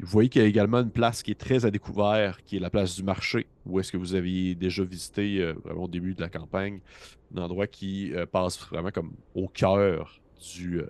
Vous 0.00 0.06
voyez 0.06 0.28
qu'il 0.28 0.42
y 0.42 0.44
a 0.44 0.48
également 0.48 0.78
une 0.78 0.92
place 0.92 1.24
qui 1.24 1.32
est 1.32 1.40
très 1.40 1.66
à 1.66 1.72
découvert, 1.72 2.44
qui 2.44 2.56
est 2.56 2.60
la 2.60 2.70
place 2.70 2.94
du 2.94 3.02
marché, 3.02 3.48
où 3.66 3.80
est-ce 3.80 3.90
que 3.90 3.96
vous 3.96 4.14
aviez 4.14 4.54
déjà 4.54 4.84
visité 4.84 5.40
euh, 5.40 5.54
vraiment 5.64 5.84
au 5.84 5.88
début 5.88 6.14
de 6.14 6.20
la 6.20 6.28
campagne. 6.28 6.80
Un 7.34 7.42
endroit 7.42 7.66
qui 7.66 8.14
euh, 8.14 8.24
passe 8.24 8.60
vraiment 8.68 8.92
comme 8.92 9.14
au 9.34 9.48
cœur 9.48 10.20
du, 10.54 10.78
euh, 10.78 10.86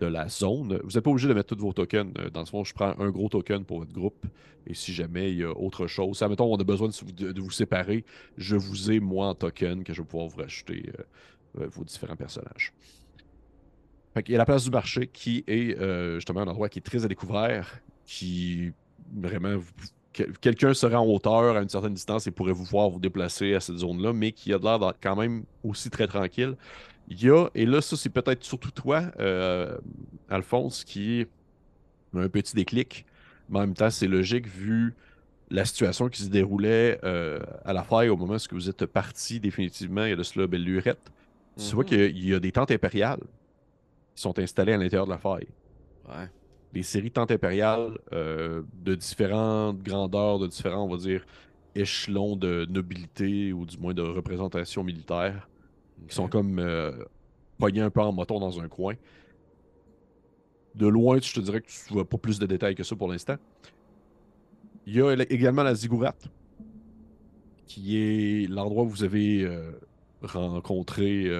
de 0.00 0.06
la 0.06 0.28
zone. 0.28 0.78
Vous 0.84 0.90
n'êtes 0.90 1.00
pas 1.00 1.10
obligé 1.10 1.26
de 1.26 1.32
mettre 1.32 1.56
tous 1.56 1.62
vos 1.62 1.72
tokens. 1.72 2.12
Dans 2.34 2.40
le 2.40 2.46
fond, 2.46 2.64
je 2.64 2.74
prends 2.74 2.94
un 2.98 3.08
gros 3.08 3.30
token 3.30 3.64
pour 3.64 3.78
votre 3.78 3.92
groupe. 3.92 4.26
Et 4.66 4.74
si 4.74 4.92
jamais 4.92 5.32
il 5.32 5.38
y 5.38 5.44
a 5.44 5.50
autre 5.50 5.86
chose, 5.86 6.18
si 6.18 6.24
mettons 6.26 6.52
on 6.52 6.58
a 6.58 6.64
besoin 6.64 6.88
de, 6.88 7.40
vous 7.40 7.50
séparer, 7.50 8.04
je 8.36 8.56
vous 8.56 8.92
ai 8.92 9.00
moi 9.00 9.28
en 9.28 9.34
token 9.34 9.84
que 9.84 9.94
je 9.94 10.02
vais 10.02 10.06
pouvoir 10.06 10.28
vous 10.28 10.38
rajouter 10.38 10.92
vos 11.54 11.82
différents 11.82 12.16
personnages. 12.16 12.72
Il 14.16 14.32
y 14.32 14.34
a 14.34 14.38
la 14.38 14.44
place 14.44 14.64
du 14.64 14.70
marché 14.70 15.06
qui 15.06 15.44
est 15.46 15.76
justement 16.14 16.40
un 16.40 16.48
endroit 16.48 16.68
qui 16.68 16.78
est 16.78 16.82
très 16.82 17.04
à 17.04 17.08
découvert, 17.08 17.80
qui 18.04 18.72
vraiment 19.14 19.58
quelqu'un 20.12 20.74
serait 20.74 20.96
en 20.96 21.06
hauteur 21.06 21.56
à 21.56 21.62
une 21.62 21.68
certaine 21.68 21.94
distance 21.94 22.26
et 22.26 22.30
pourrait 22.30 22.52
vous 22.52 22.64
voir 22.64 22.90
vous 22.90 23.00
déplacer 23.00 23.54
à 23.54 23.60
cette 23.60 23.78
zone-là, 23.78 24.12
mais 24.12 24.32
qui 24.32 24.52
a 24.52 24.58
l'air 24.58 24.78
d'être 24.78 24.98
quand 25.02 25.16
même 25.16 25.44
aussi 25.64 25.90
très 25.90 26.06
tranquille. 26.06 26.56
Il 27.08 27.22
y 27.22 27.30
a, 27.30 27.48
et 27.54 27.66
là, 27.66 27.80
ça, 27.80 27.96
c'est 27.96 28.10
peut-être 28.10 28.44
surtout 28.44 28.70
toi, 28.70 29.04
euh, 29.18 29.76
Alphonse, 30.28 30.84
qui 30.84 31.26
a 32.14 32.18
un 32.18 32.28
petit 32.28 32.54
déclic, 32.54 33.06
mais 33.48 33.58
en 33.58 33.62
même 33.62 33.74
temps, 33.74 33.90
c'est 33.90 34.06
logique 34.06 34.46
vu 34.46 34.94
la 35.50 35.64
situation 35.64 36.08
qui 36.08 36.22
se 36.22 36.28
déroulait 36.28 36.98
euh, 37.04 37.40
à 37.64 37.72
la 37.72 37.82
faille 37.82 38.08
au 38.08 38.16
moment 38.16 38.36
où 38.36 38.54
vous 38.54 38.70
êtes 38.70 38.86
parti 38.86 39.40
définitivement, 39.40 40.04
il 40.04 40.10
y 40.10 40.12
a 40.12 40.16
de 40.16 40.22
cela 40.22 40.46
belle 40.46 40.64
lurette. 40.64 41.12
Tu 41.58 41.74
vois 41.74 41.84
mhm. 41.84 41.90
qu'il 41.90 42.28
y 42.28 42.34
a 42.34 42.40
des 42.40 42.52
tentes 42.52 42.70
impériales 42.70 43.20
qui 44.14 44.22
sont 44.22 44.38
installées 44.38 44.72
à 44.72 44.76
l'intérieur 44.76 45.06
de 45.06 45.12
la 45.12 45.18
faille. 45.18 45.48
Ouais 46.08 46.28
des 46.72 46.82
séries 46.82 47.10
tentes 47.10 47.30
impériales 47.30 47.98
euh, 48.12 48.62
de 48.82 48.94
différentes 48.94 49.82
grandeurs, 49.82 50.38
de 50.38 50.46
différents, 50.46 50.84
on 50.84 50.88
va 50.88 50.96
dire, 50.96 51.24
échelons 51.74 52.36
de 52.36 52.66
nobilité 52.68 53.52
ou 53.52 53.66
du 53.66 53.78
moins 53.78 53.94
de 53.94 54.02
représentation 54.02 54.82
militaire, 54.82 55.48
qui 56.08 56.14
sont 56.14 56.28
comme 56.28 56.58
euh, 56.58 56.92
pognés 57.58 57.82
un 57.82 57.90
peu 57.90 58.00
en 58.00 58.12
moton 58.12 58.40
dans 58.40 58.60
un 58.60 58.68
coin. 58.68 58.94
De 60.74 60.86
loin, 60.86 61.18
je 61.20 61.34
te 61.34 61.40
dirais 61.40 61.60
que 61.60 61.66
tu 61.66 61.92
vois 61.92 62.08
pas 62.08 62.16
plus 62.16 62.38
de 62.38 62.46
détails 62.46 62.74
que 62.74 62.82
ça 62.82 62.96
pour 62.96 63.08
l'instant. 63.08 63.36
Il 64.86 64.96
y 64.96 65.02
a 65.02 65.12
également 65.12 65.62
la 65.62 65.74
Ziggurat, 65.74 66.14
qui 67.66 67.98
est 67.98 68.48
l'endroit 68.48 68.84
où 68.84 68.88
vous 68.88 69.04
avez 69.04 69.44
euh, 69.44 69.72
rencontré 70.22 71.30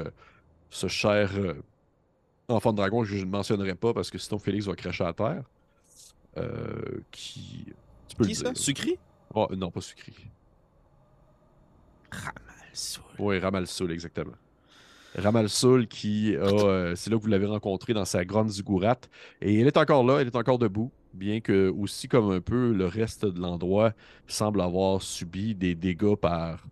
ce 0.70 0.86
cher 0.86 1.32
enfant 2.52 2.72
de 2.72 2.76
dragon 2.76 3.04
je 3.04 3.16
ne 3.18 3.24
mentionnerai 3.24 3.74
pas 3.74 3.92
parce 3.92 4.10
que 4.10 4.18
sinon 4.18 4.38
Félix 4.38 4.66
va 4.66 4.74
cracher 4.74 5.04
à 5.04 5.12
terre. 5.12 5.42
Euh, 6.38 7.00
qui. 7.10 7.66
Tu 8.08 8.16
peux 8.16 8.24
qui 8.24 8.34
ça? 8.34 8.54
Sucri 8.54 8.98
oh, 9.34 9.48
Non, 9.56 9.70
pas 9.70 9.80
Sucri. 9.80 10.14
Ramalsoul. 12.10 13.04
Oui, 13.18 13.38
Ramalsoul, 13.38 13.92
exactement. 13.92 14.32
Ramalsoul 15.14 15.86
qui 15.88 16.34
a. 16.36 16.40
Euh, 16.40 16.94
c'est 16.96 17.10
là 17.10 17.16
que 17.16 17.22
vous 17.22 17.28
l'avez 17.28 17.46
rencontré 17.46 17.92
dans 17.92 18.04
sa 18.04 18.24
grande 18.24 18.48
ziggourate. 18.48 19.10
Et 19.40 19.60
elle 19.60 19.66
est 19.66 19.76
encore 19.76 20.04
là, 20.04 20.18
elle 20.20 20.28
est 20.28 20.36
encore 20.36 20.58
debout. 20.58 20.90
Bien 21.12 21.40
que, 21.40 21.68
aussi 21.68 22.08
comme 22.08 22.30
un 22.30 22.40
peu 22.40 22.72
le 22.72 22.86
reste 22.86 23.26
de 23.26 23.38
l'endroit, 23.38 23.92
semble 24.26 24.62
avoir 24.62 25.02
subi 25.02 25.54
des 25.54 25.74
dégâts 25.74 26.14
par 26.14 26.64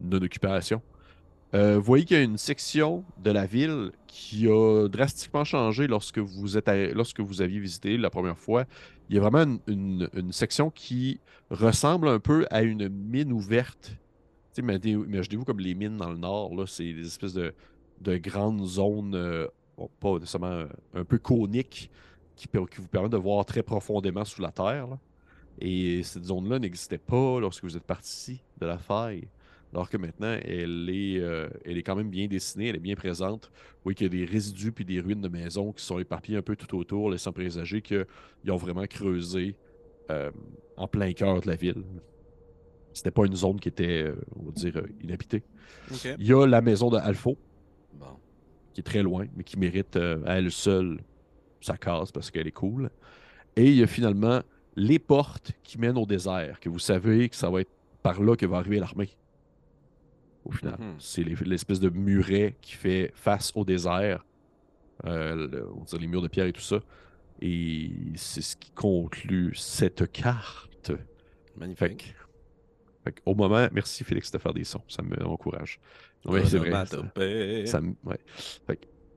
non-occupation. 0.00 0.82
Euh, 1.54 1.76
vous 1.76 1.84
voyez 1.84 2.04
qu'il 2.04 2.16
y 2.16 2.20
a 2.20 2.22
une 2.22 2.38
section 2.38 3.04
de 3.22 3.30
la 3.30 3.46
ville 3.46 3.92
qui 4.08 4.48
a 4.48 4.88
drastiquement 4.88 5.44
changé 5.44 5.86
lorsque 5.86 6.18
vous, 6.18 6.58
êtes 6.58 6.68
lorsque 6.94 7.20
vous 7.20 7.42
aviez 7.42 7.60
visité 7.60 7.96
la 7.96 8.10
première 8.10 8.38
fois. 8.38 8.64
Il 9.08 9.14
y 9.14 9.18
a 9.18 9.22
vraiment 9.22 9.58
une, 9.68 10.32
section 10.32 10.70
qui 10.70 11.20
ressemble 11.50 12.08
un 12.08 12.18
peu 12.18 12.46
à 12.50 12.62
une 12.62 12.88
mine 12.88 13.32
ouverte. 13.32 13.96
Imaginez-vous 14.58 15.44
comme 15.44 15.60
les 15.60 15.74
mines 15.74 15.96
dans 15.96 16.10
le 16.10 16.16
nord, 16.16 16.50
c'est 16.68 16.92
des 16.92 17.06
espèces 17.06 17.34
de, 17.34 17.52
grandes 18.18 18.64
zones, 18.64 19.14
euh, 19.14 19.46
pas 20.00 20.14
nécessairement 20.14 20.46
euh, 20.46 20.66
un 20.94 21.04
peu 21.04 21.18
coniques, 21.18 21.90
qui, 22.34 22.48
vous 22.52 22.88
permettent 22.88 23.12
de 23.12 23.16
voir 23.16 23.44
très 23.44 23.62
profondément 23.62 24.24
sous 24.24 24.42
la 24.42 24.50
terre. 24.50 24.88
Et 25.60 26.02
cette 26.02 26.24
zone-là 26.24 26.58
n'existait 26.58 26.98
pas 26.98 27.38
lorsque 27.38 27.62
vous 27.62 27.76
êtes 27.76 27.84
parti 27.84 28.40
de 28.58 28.66
la 28.66 28.78
faille. 28.78 29.28
Alors 29.74 29.90
que 29.90 29.96
maintenant, 29.96 30.38
elle 30.44 30.88
est, 30.88 31.18
euh, 31.18 31.48
elle 31.64 31.76
est 31.76 31.82
quand 31.82 31.96
même 31.96 32.08
bien 32.08 32.28
dessinée, 32.28 32.68
elle 32.68 32.76
est 32.76 32.80
bien 32.80 32.94
présente. 32.94 33.50
Oui, 33.84 33.96
qu'il 33.96 34.06
y 34.06 34.06
a 34.06 34.24
des 34.24 34.24
résidus 34.24 34.70
puis 34.70 34.84
des 34.84 35.00
ruines 35.00 35.20
de 35.20 35.28
maisons 35.28 35.72
qui 35.72 35.84
sont 35.84 35.98
éparpillées 35.98 36.38
un 36.38 36.42
peu 36.42 36.54
tout 36.54 36.78
autour, 36.78 37.10
laissant 37.10 37.32
présager 37.32 37.82
qu'ils 37.82 38.06
ont 38.48 38.56
vraiment 38.56 38.86
creusé 38.86 39.56
euh, 40.12 40.30
en 40.76 40.86
plein 40.86 41.12
cœur 41.12 41.40
de 41.40 41.48
la 41.48 41.56
ville. 41.56 41.82
C'était 42.92 43.10
pas 43.10 43.26
une 43.26 43.34
zone 43.34 43.58
qui 43.58 43.68
était, 43.68 44.04
euh, 44.04 44.14
on 44.36 44.44
va 44.44 44.52
dire, 44.52 44.80
inhabitée. 45.02 45.42
Il 46.20 46.26
y 46.26 46.32
a 46.32 46.46
la 46.46 46.60
maison 46.60 46.88
de 46.88 46.96
Alpho, 46.96 47.36
qui 48.74 48.80
est 48.80 48.84
très 48.84 49.02
loin, 49.02 49.26
mais 49.36 49.42
qui 49.42 49.58
mérite 49.58 49.96
à 49.96 50.38
elle 50.38 50.52
seule 50.52 51.00
sa 51.60 51.76
case 51.76 52.12
parce 52.12 52.30
qu'elle 52.30 52.46
est 52.46 52.52
cool. 52.52 52.90
Et 53.56 53.66
il 53.66 53.74
y 53.74 53.82
a 53.82 53.88
finalement 53.88 54.40
les 54.76 55.00
portes 55.00 55.50
qui 55.64 55.80
mènent 55.80 55.98
au 55.98 56.06
désert, 56.06 56.60
que 56.60 56.68
vous 56.68 56.78
savez 56.78 57.28
que 57.28 57.34
ça 57.34 57.50
va 57.50 57.62
être 57.62 57.72
par 58.04 58.22
là 58.22 58.36
que 58.36 58.46
va 58.46 58.58
arriver 58.58 58.78
l'armée 58.78 59.10
au 60.44 60.52
final. 60.52 60.76
Mhm. 60.78 60.94
C'est 60.98 61.22
l'espèce 61.22 61.80
de 61.80 61.90
muret 61.90 62.56
qui 62.60 62.74
fait 62.74 63.12
face 63.14 63.52
au 63.54 63.64
désert. 63.64 64.24
Euh, 65.06 65.66
on 65.76 65.84
dirait 65.84 66.02
les 66.02 66.06
murs 66.06 66.22
de 66.22 66.28
pierre 66.28 66.46
et 66.46 66.52
tout 66.52 66.60
ça. 66.60 66.80
Et 67.40 67.90
c'est 68.14 68.42
ce 68.42 68.56
qui 68.56 68.70
conclut 68.70 69.54
cette 69.54 70.10
carte. 70.12 70.92
Magnifique. 71.56 72.14
au 73.24 73.34
moment, 73.34 73.68
merci 73.72 74.02
Félix 74.02 74.30
de 74.30 74.38
faire 74.38 74.54
des 74.54 74.64
sons, 74.64 74.82
ça. 74.88 75.02
Oui, 76.24 76.40
c'est 76.44 76.58
vrai. 76.58 77.66
Ça, 77.66 77.80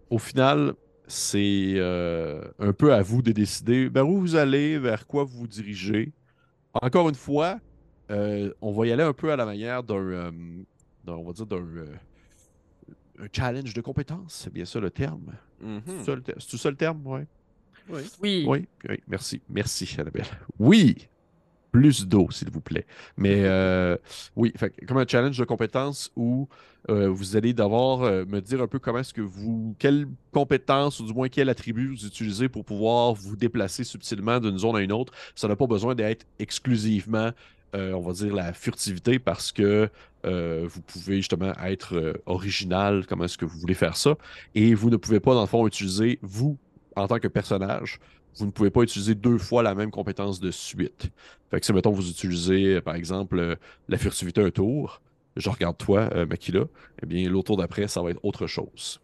au 0.09 0.19
final, 0.19 0.73
c'est 1.07 1.73
euh, 1.75 2.41
un 2.59 2.73
peu 2.73 2.93
à 2.93 3.01
vous 3.01 3.21
de 3.21 3.31
décider 3.31 3.87
vers 3.89 4.07
où 4.07 4.19
vous 4.19 4.35
allez, 4.35 4.77
vers 4.77 5.07
quoi 5.07 5.23
vous 5.23 5.39
vous 5.39 5.47
dirigez. 5.47 6.11
Encore 6.73 7.09
une 7.09 7.15
fois, 7.15 7.59
euh, 8.11 8.53
on 8.61 8.71
va 8.71 8.87
y 8.87 8.91
aller 8.91 9.03
un 9.03 9.13
peu 9.13 9.31
à 9.31 9.35
la 9.35 9.45
manière 9.45 9.83
d'un 9.83 10.31
on 11.15 11.23
va 11.23 11.33
dire, 11.33 11.45
d'un 11.45 11.57
euh, 11.57 13.27
challenge 13.31 13.73
de 13.73 13.81
compétences, 13.81 14.33
c'est 14.43 14.53
bien 14.53 14.65
ça 14.65 14.79
le 14.79 14.91
terme. 14.91 15.33
Mm-hmm. 15.63 16.03
C'est 16.39 16.47
tout 16.47 16.57
ça 16.57 16.69
le 16.69 16.75
terme, 16.75 17.05
ouais. 17.05 17.25
oui? 18.21 18.45
Oui. 18.47 18.67
Oui, 18.87 18.99
merci. 19.07 19.41
Merci, 19.49 19.95
Annabelle. 19.99 20.25
Oui! 20.59 21.07
Plus 21.71 22.07
d'eau, 22.07 22.31
s'il 22.31 22.49
vous 22.49 22.61
plaît. 22.61 22.85
Mais 23.17 23.41
euh, 23.43 23.97
oui, 24.35 24.53
comme 24.87 24.97
un 24.97 25.07
challenge 25.07 25.37
de 25.37 25.43
compétences 25.43 26.11
où 26.15 26.47
euh, 26.89 27.09
vous 27.09 27.35
allez 27.35 27.53
devoir 27.53 27.99
me 28.25 28.39
dire 28.39 28.61
un 28.61 28.67
peu 28.67 28.79
comment 28.79 28.99
est-ce 28.99 29.13
que 29.13 29.21
vous, 29.21 29.75
quelle 29.77 30.07
compétence 30.31 30.99
ou 30.99 31.05
du 31.05 31.13
moins 31.13 31.27
quel 31.27 31.49
attribut 31.49 31.89
vous 31.89 32.05
utilisez 32.05 32.49
pour 32.49 32.63
pouvoir 32.63 33.13
vous 33.13 33.35
déplacer 33.35 33.83
subtilement 33.83 34.39
d'une 34.39 34.57
zone 34.57 34.77
à 34.77 34.81
une 34.81 34.93
autre. 34.93 35.13
Ça 35.35 35.47
n'a 35.47 35.55
pas 35.55 35.67
besoin 35.67 35.93
d'être 35.93 36.25
exclusivement 36.39 37.31
euh, 37.75 37.93
on 37.93 38.01
va 38.01 38.13
dire, 38.13 38.33
la 38.33 38.53
furtivité 38.53 39.19
parce 39.19 39.51
que 39.51 39.89
euh, 40.25 40.67
vous 40.69 40.81
pouvez 40.81 41.17
justement 41.17 41.53
être 41.63 41.95
euh, 41.95 42.13
original, 42.25 43.05
comment 43.07 43.25
est-ce 43.25 43.37
que 43.37 43.45
vous 43.45 43.59
voulez 43.59 43.73
faire 43.73 43.97
ça. 43.97 44.15
Et 44.55 44.73
vous 44.73 44.89
ne 44.89 44.97
pouvez 44.97 45.19
pas, 45.19 45.33
dans 45.33 45.41
le 45.41 45.47
fond, 45.47 45.65
utiliser, 45.67 46.19
vous, 46.21 46.57
en 46.95 47.07
tant 47.07 47.19
que 47.19 47.27
personnage, 47.27 47.99
vous 48.35 48.45
ne 48.45 48.51
pouvez 48.51 48.69
pas 48.69 48.81
utiliser 48.81 49.15
deux 49.15 49.37
fois 49.37 49.63
la 49.63 49.75
même 49.75 49.91
compétence 49.91 50.39
de 50.39 50.51
suite. 50.51 51.09
Fait 51.49 51.59
que 51.59 51.65
si, 51.65 51.73
mettons, 51.73 51.91
vous 51.91 52.09
utilisez, 52.09 52.81
par 52.81 52.95
exemple, 52.95 53.57
la 53.89 53.97
furtivité 53.97 54.41
un 54.41 54.51
tour, 54.51 55.01
je 55.35 55.49
regarde 55.49 55.77
toi, 55.77 56.09
Makila, 56.25 56.65
eh 57.01 57.05
bien, 57.05 57.29
l'autre 57.29 57.47
tour 57.47 57.57
d'après, 57.57 57.87
ça 57.87 58.01
va 58.01 58.11
être 58.11 58.23
autre 58.23 58.47
chose. 58.47 58.99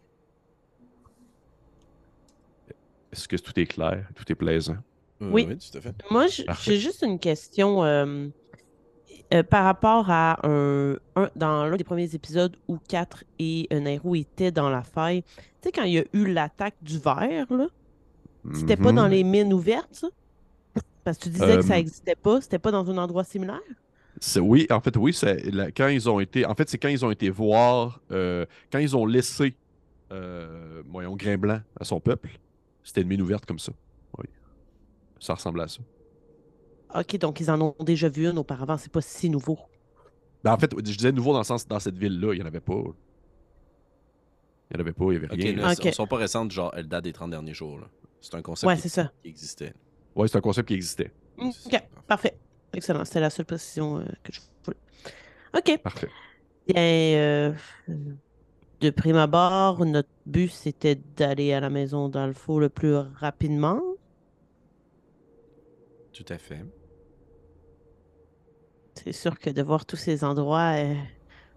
Est-ce 3.12 3.28
que 3.28 3.36
tout 3.36 3.58
est 3.60 3.66
clair, 3.66 4.08
tout 4.14 4.24
est 4.30 4.34
plaisant? 4.34 4.78
Oui. 5.20 5.46
tout 5.46 5.78
à 5.78 5.80
fait. 5.80 5.94
Moi, 6.10 6.26
j'ai 6.28 6.78
juste 6.78 7.02
une 7.02 7.18
question. 7.18 7.84
Euh, 7.84 8.26
par 9.42 9.64
rapport 9.64 10.10
à 10.10 10.38
un, 10.46 10.96
dans 11.36 11.66
l'un 11.66 11.76
des 11.76 11.84
premiers 11.84 12.14
épisodes 12.14 12.56
où 12.68 12.78
4 12.88 13.24
et 13.38 13.68
Nairo 13.72 14.14
étaient 14.14 14.52
dans 14.52 14.70
la 14.70 14.82
faille, 14.82 15.22
tu 15.22 15.30
sais, 15.62 15.72
quand 15.72 15.82
il 15.82 15.94
y 15.94 15.98
a 15.98 16.04
eu 16.12 16.26
l'attaque 16.26 16.76
du 16.82 16.98
verre, 16.98 17.46
là, 17.50 17.66
c'était 18.52 18.76
pas 18.76 18.92
dans 18.92 19.04
mhm. 19.04 19.10
les 19.10 19.24
mines 19.24 19.52
ouvertes, 19.52 19.88
ça? 19.92 20.08
Parce 21.02 21.18
que 21.18 21.24
tu 21.24 21.30
disais 21.30 21.56
que 21.56 21.62
ça 21.62 21.74
n'existait 21.74 22.14
pas, 22.14 22.40
c'était 22.40 22.58
pas 22.58 22.70
dans 22.70 22.88
un 22.90 22.96
endroit 22.98 23.24
similaire? 23.24 23.60
Oui, 24.36 24.66
en 24.70 24.80
fait, 24.80 24.96
oui, 24.96 25.12
c'est 25.12 25.50
quand 25.76 25.88
ils 25.88 26.08
ont 26.08 26.20
été. 26.20 26.46
En 26.46 26.54
fait, 26.54 26.68
c'est 26.68 26.78
quand 26.78 26.88
ils 26.88 27.04
ont 27.04 27.10
été 27.10 27.28
voir, 27.28 28.00
euh, 28.10 28.46
quand 28.72 28.78
ils 28.78 28.96
ont 28.96 29.04
laissé 29.04 29.54
euh, 30.12 30.82
voyons, 30.88 31.16
Grain 31.16 31.36
Blanc 31.36 31.60
à 31.78 31.84
son 31.84 32.00
peuple, 32.00 32.30
c'était 32.82 33.02
une 33.02 33.08
mine 33.08 33.22
ouverte 33.22 33.46
comme 33.46 33.58
ça. 33.58 33.72
Oui. 34.18 34.26
Ça 35.18 35.34
ressemblait 35.34 35.64
à 35.64 35.68
ça. 35.68 35.80
OK, 36.94 37.16
donc 37.18 37.40
ils 37.40 37.50
en 37.50 37.60
ont 37.60 37.74
déjà 37.80 38.08
vu 38.08 38.28
une 38.28 38.38
auparavant, 38.38 38.76
c'est 38.76 38.92
pas 38.92 39.00
si 39.00 39.28
nouveau. 39.28 39.58
Ben, 40.44 40.52
en 40.52 40.58
fait, 40.58 40.70
je 40.76 40.96
disais 40.96 41.12
nouveau 41.12 41.32
dans 41.32 41.38
le 41.38 41.44
sens 41.44 41.66
dans 41.66 41.80
cette 41.80 41.98
ville-là, 41.98 42.34
il 42.34 42.36
n'y 42.36 42.42
en 42.42 42.46
avait 42.46 42.60
pas. 42.60 42.74
Il 44.70 44.76
n'y 44.76 44.76
en 44.76 44.80
avait 44.80 44.92
pas, 44.92 45.04
il 45.06 45.10
n'y 45.10 45.16
avait 45.16 45.26
rien. 45.26 45.56
Là, 45.56 45.72
okay. 45.72 45.88
ne 45.88 45.94
sont 45.94 46.06
pas 46.06 46.16
récentes, 46.16 46.50
genre, 46.50 46.72
elles 46.76 46.86
datent 46.86 47.04
des 47.04 47.12
30 47.12 47.30
derniers 47.30 47.54
jours. 47.54 47.80
C'est 48.20 48.34
un 48.34 48.42
concept 48.42 48.80
qui, 48.80 48.90
qui, 48.90 49.28
existait. 49.28 49.74
Oui, 50.14 50.28
c'est 50.28 50.38
un 50.38 50.40
concept 50.40 50.68
qui 50.68 50.74
existait. 50.74 51.10
OK, 51.38 51.82
parfait. 52.06 52.36
Excellent. 52.72 53.04
C'était 53.04 53.20
la 53.20 53.30
seule 53.30 53.46
position 53.46 53.98
euh, 53.98 54.04
que 54.22 54.32
je 54.32 54.40
voulais. 54.64 54.76
OK. 55.56 55.78
Parfait. 55.82 56.08
Bien, 56.66 56.82
euh, 56.82 57.52
de 58.80 58.90
prime 58.90 59.16
abord, 59.16 59.84
notre 59.84 60.08
but, 60.26 60.50
c'était 60.50 60.98
d'aller 61.16 61.52
à 61.52 61.60
la 61.60 61.70
maison 61.70 62.08
d'Alfo 62.08 62.58
le 62.58 62.68
plus 62.68 62.94
rapidement. 62.94 63.80
Tout 66.12 66.24
à 66.28 66.38
fait. 66.38 66.64
C'est 68.94 69.12
sûr 69.12 69.38
que 69.38 69.50
de 69.50 69.62
voir 69.62 69.86
tous 69.86 69.96
ces 69.96 70.24
endroits 70.24 70.76
euh, 70.76 70.94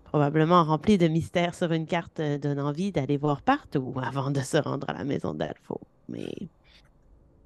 probablement 0.03 0.63
remplis 0.63 0.98
de 0.98 1.08
mystères 1.08 1.56
sur 1.56 1.72
une 1.72 1.86
carte 1.86 2.22
donne 2.22 2.60
envie 2.60 2.91
d'aller 2.91 3.17
voir 3.17 3.41
partout 3.41 3.94
avant 4.01 4.32
de 4.32 4.41
se 4.41 4.58
rendre 4.58 4.89
à 4.89 4.94
la 4.94 5.03
maison 5.03 5.34
d'Alfo. 5.34 5.79
Mais 6.10 6.34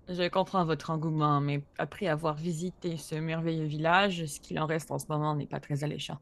je 0.09 0.27
comprends 0.27 0.65
votre 0.65 0.89
engouement, 0.89 1.39
mais 1.39 1.61
après 1.77 2.07
avoir 2.07 2.35
visité 2.35 2.97
ce 2.97 3.15
merveilleux 3.15 3.65
village, 3.65 4.25
ce 4.25 4.39
qu'il 4.39 4.59
en 4.59 4.65
reste 4.65 4.91
en 4.91 4.99
ce 4.99 5.05
moment 5.07 5.35
n'est 5.35 5.47
pas 5.47 5.59
très 5.59 5.83
alléchant. 5.83 6.17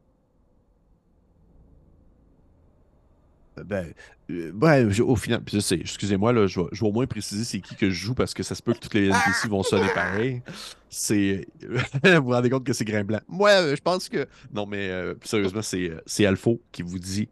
Euh, 3.58 3.64
ben, 3.64 3.92
euh, 4.30 5.02
au 5.02 5.16
final, 5.16 5.42
je 5.50 5.58
sais, 5.58 5.76
excusez-moi, 5.76 6.32
là, 6.32 6.46
je, 6.46 6.60
vais, 6.60 6.66
au 6.82 6.92
moins 6.92 7.06
préciser 7.06 7.44
c'est 7.44 7.60
qui 7.60 7.74
que 7.74 7.90
je 7.90 7.94
joue 7.94 8.14
parce 8.14 8.34
que 8.34 8.42
ça 8.42 8.54
se 8.54 8.62
peut 8.62 8.72
que 8.74 8.78
toutes 8.78 8.94
les 8.94 9.06
NPC 9.06 9.48
vont 9.48 9.62
sonner 9.62 9.88
pareil. 9.94 10.42
C'est. 10.88 11.46
vous 11.60 12.22
vous 12.24 12.30
rendez 12.30 12.50
compte 12.50 12.64
que 12.64 12.72
c'est 12.72 12.84
Grimblanc. 12.84 13.20
Moi, 13.28 13.50
euh, 13.50 13.76
je 13.76 13.80
pense 13.80 14.08
que. 14.08 14.26
Non, 14.52 14.66
mais 14.66 14.90
sérieusement, 15.24 15.62
c'est 15.62 16.26
Alpho 16.26 16.60
qui 16.72 16.82
vous 16.82 16.98
dit 16.98 17.28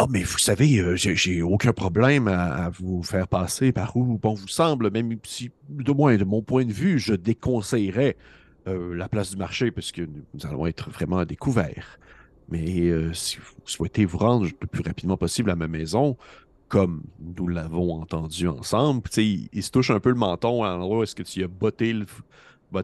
ah, 0.00 0.06
mais 0.08 0.22
vous 0.22 0.38
savez, 0.38 0.78
euh, 0.78 0.94
j'ai 0.94 1.42
aucun 1.42 1.72
problème 1.72 2.28
à, 2.28 2.70
vous 2.70 3.02
faire 3.02 3.26
passer 3.26 3.72
par 3.72 3.96
où 3.96 4.16
bon 4.16 4.32
vous 4.34 4.46
semble, 4.46 4.92
même 4.92 5.18
si, 5.24 5.50
de 5.68 5.90
moins 5.90 6.16
de 6.16 6.22
mon 6.22 6.40
point 6.40 6.64
de 6.64 6.72
vue, 6.72 7.00
je 7.00 7.14
déconseillerais 7.14 8.16
la 8.66 9.08
place 9.08 9.30
du 9.30 9.38
marché, 9.38 9.70
parce 9.70 9.92
que 9.92 10.02
nous 10.02 10.46
allons 10.46 10.66
être 10.66 10.90
vraiment 10.90 11.16
à 11.16 11.24
découvert. 11.24 11.98
Mais 12.48 12.88
euh, 12.88 13.12
si 13.12 13.36
vous 13.38 13.54
souhaitez 13.66 14.04
vous 14.04 14.18
rendre 14.18 14.46
le 14.46 14.66
plus 14.66 14.82
rapidement 14.82 15.16
possible 15.16 15.50
à 15.50 15.56
ma 15.56 15.68
maison, 15.68 16.16
comme 16.68 17.02
nous 17.36 17.48
l'avons 17.48 18.00
entendu 18.00 18.48
ensemble, 18.48 19.02
il, 19.16 19.48
il, 19.52 19.62
se 19.62 19.70
touche 19.70 19.90
un 19.90 20.00
peu 20.00 20.10
le 20.10 20.14
menton 20.16 20.62
à 20.64 20.70
l'endroit 20.70 20.98
où 20.98 21.02
est-ce 21.02 21.14
que 21.14 21.22
tu 21.22 21.42
as 21.42 21.48
botté, 21.48 21.92
le, 21.92 22.06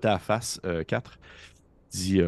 à 0.02 0.18
face 0.18 0.60
4. 0.86 1.18
dit 1.90 2.20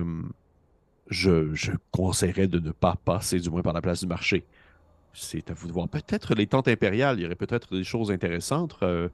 je, 1.09 1.55
je 1.55 1.73
conseillerais 1.93 2.49
de 2.49 2.59
ne 2.59 2.73
pas 2.73 2.97
passer 3.05 3.39
du 3.39 3.49
moins 3.49 3.63
par 3.63 3.73
la 3.73 3.81
place 3.81 4.01
du 4.01 4.07
marché 4.07 4.45
c'est 5.17 5.51
à 5.51 5.55
vous 5.55 5.69
de 5.69 5.73
voir. 5.73 5.89
Peut-être 5.89 6.35
les 6.35 6.47
tentes 6.47 6.69
impériales, 6.69 7.19
il 7.19 7.23
y 7.23 7.27
aurait 7.27 7.35
peut-être 7.35 7.75
des 7.77 7.85
choses 7.85 8.11
intéressantes. 8.11 8.77
Euh, 8.83 9.09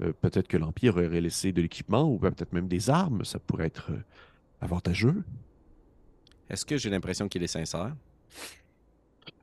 euh, 0.00 0.12
peut-être 0.20 0.46
que 0.46 0.56
l'Empire 0.56 0.96
aurait 0.96 1.20
laissé 1.20 1.52
de 1.52 1.62
l'équipement 1.62 2.04
ou 2.04 2.18
peut-être 2.18 2.52
même 2.52 2.68
des 2.68 2.90
armes. 2.90 3.24
Ça 3.24 3.38
pourrait 3.38 3.66
être 3.66 3.90
euh, 3.90 4.04
avantageux. 4.60 5.24
Est-ce 6.50 6.64
que 6.64 6.76
j'ai 6.76 6.90
l'impression 6.90 7.28
qu'il 7.28 7.42
est 7.42 7.48
sincère? 7.48 7.94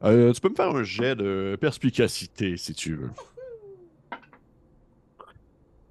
tu 0.01 0.41
peux 0.41 0.49
me 0.49 0.55
faire 0.55 0.75
un 0.75 0.83
jet 0.83 1.15
de 1.15 1.57
perspicacité 1.59 2.57
si 2.57 2.73
tu 2.73 2.95
veux. 2.95 3.11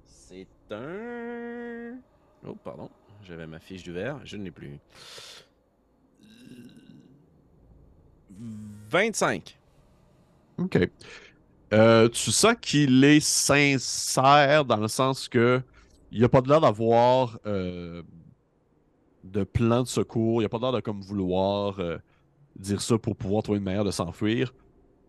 C'est 0.05 0.47
un. 0.71 1.97
Oh, 2.45 2.55
pardon. 2.63 2.89
J'avais 3.23 3.47
ma 3.47 3.59
fiche 3.59 3.83
du 3.83 3.91
verre. 3.91 4.19
Je 4.23 4.37
ne 4.37 4.43
l'ai 4.43 4.51
plus. 4.51 4.77
25. 8.89 9.57
OK. 10.57 10.89
Euh, 11.73 12.07
tu 12.09 12.31
sens 12.31 12.55
qu'il 12.61 13.03
est 13.03 13.19
sincère 13.19 14.65
dans 14.65 14.77
le 14.77 14.87
sens 14.87 15.27
que 15.27 15.61
il 16.11 16.23
a 16.23 16.29
pas 16.29 16.41
de 16.41 16.47
l'air 16.47 16.61
d'avoir 16.61 17.39
euh, 17.45 18.03
de 19.25 19.43
plan 19.43 19.83
de 19.83 19.87
secours. 19.87 20.41
Il 20.41 20.45
a 20.45 20.49
pas 20.49 20.59
l'air 20.59 20.71
de 20.71 20.79
comme 20.79 21.01
vouloir 21.01 21.79
euh, 21.79 21.97
dire 22.57 22.81
ça 22.81 22.97
pour 22.97 23.15
pouvoir 23.15 23.43
trouver 23.43 23.57
une 23.57 23.63
manière 23.65 23.83
de 23.83 23.91
s'enfuir. 23.91 24.53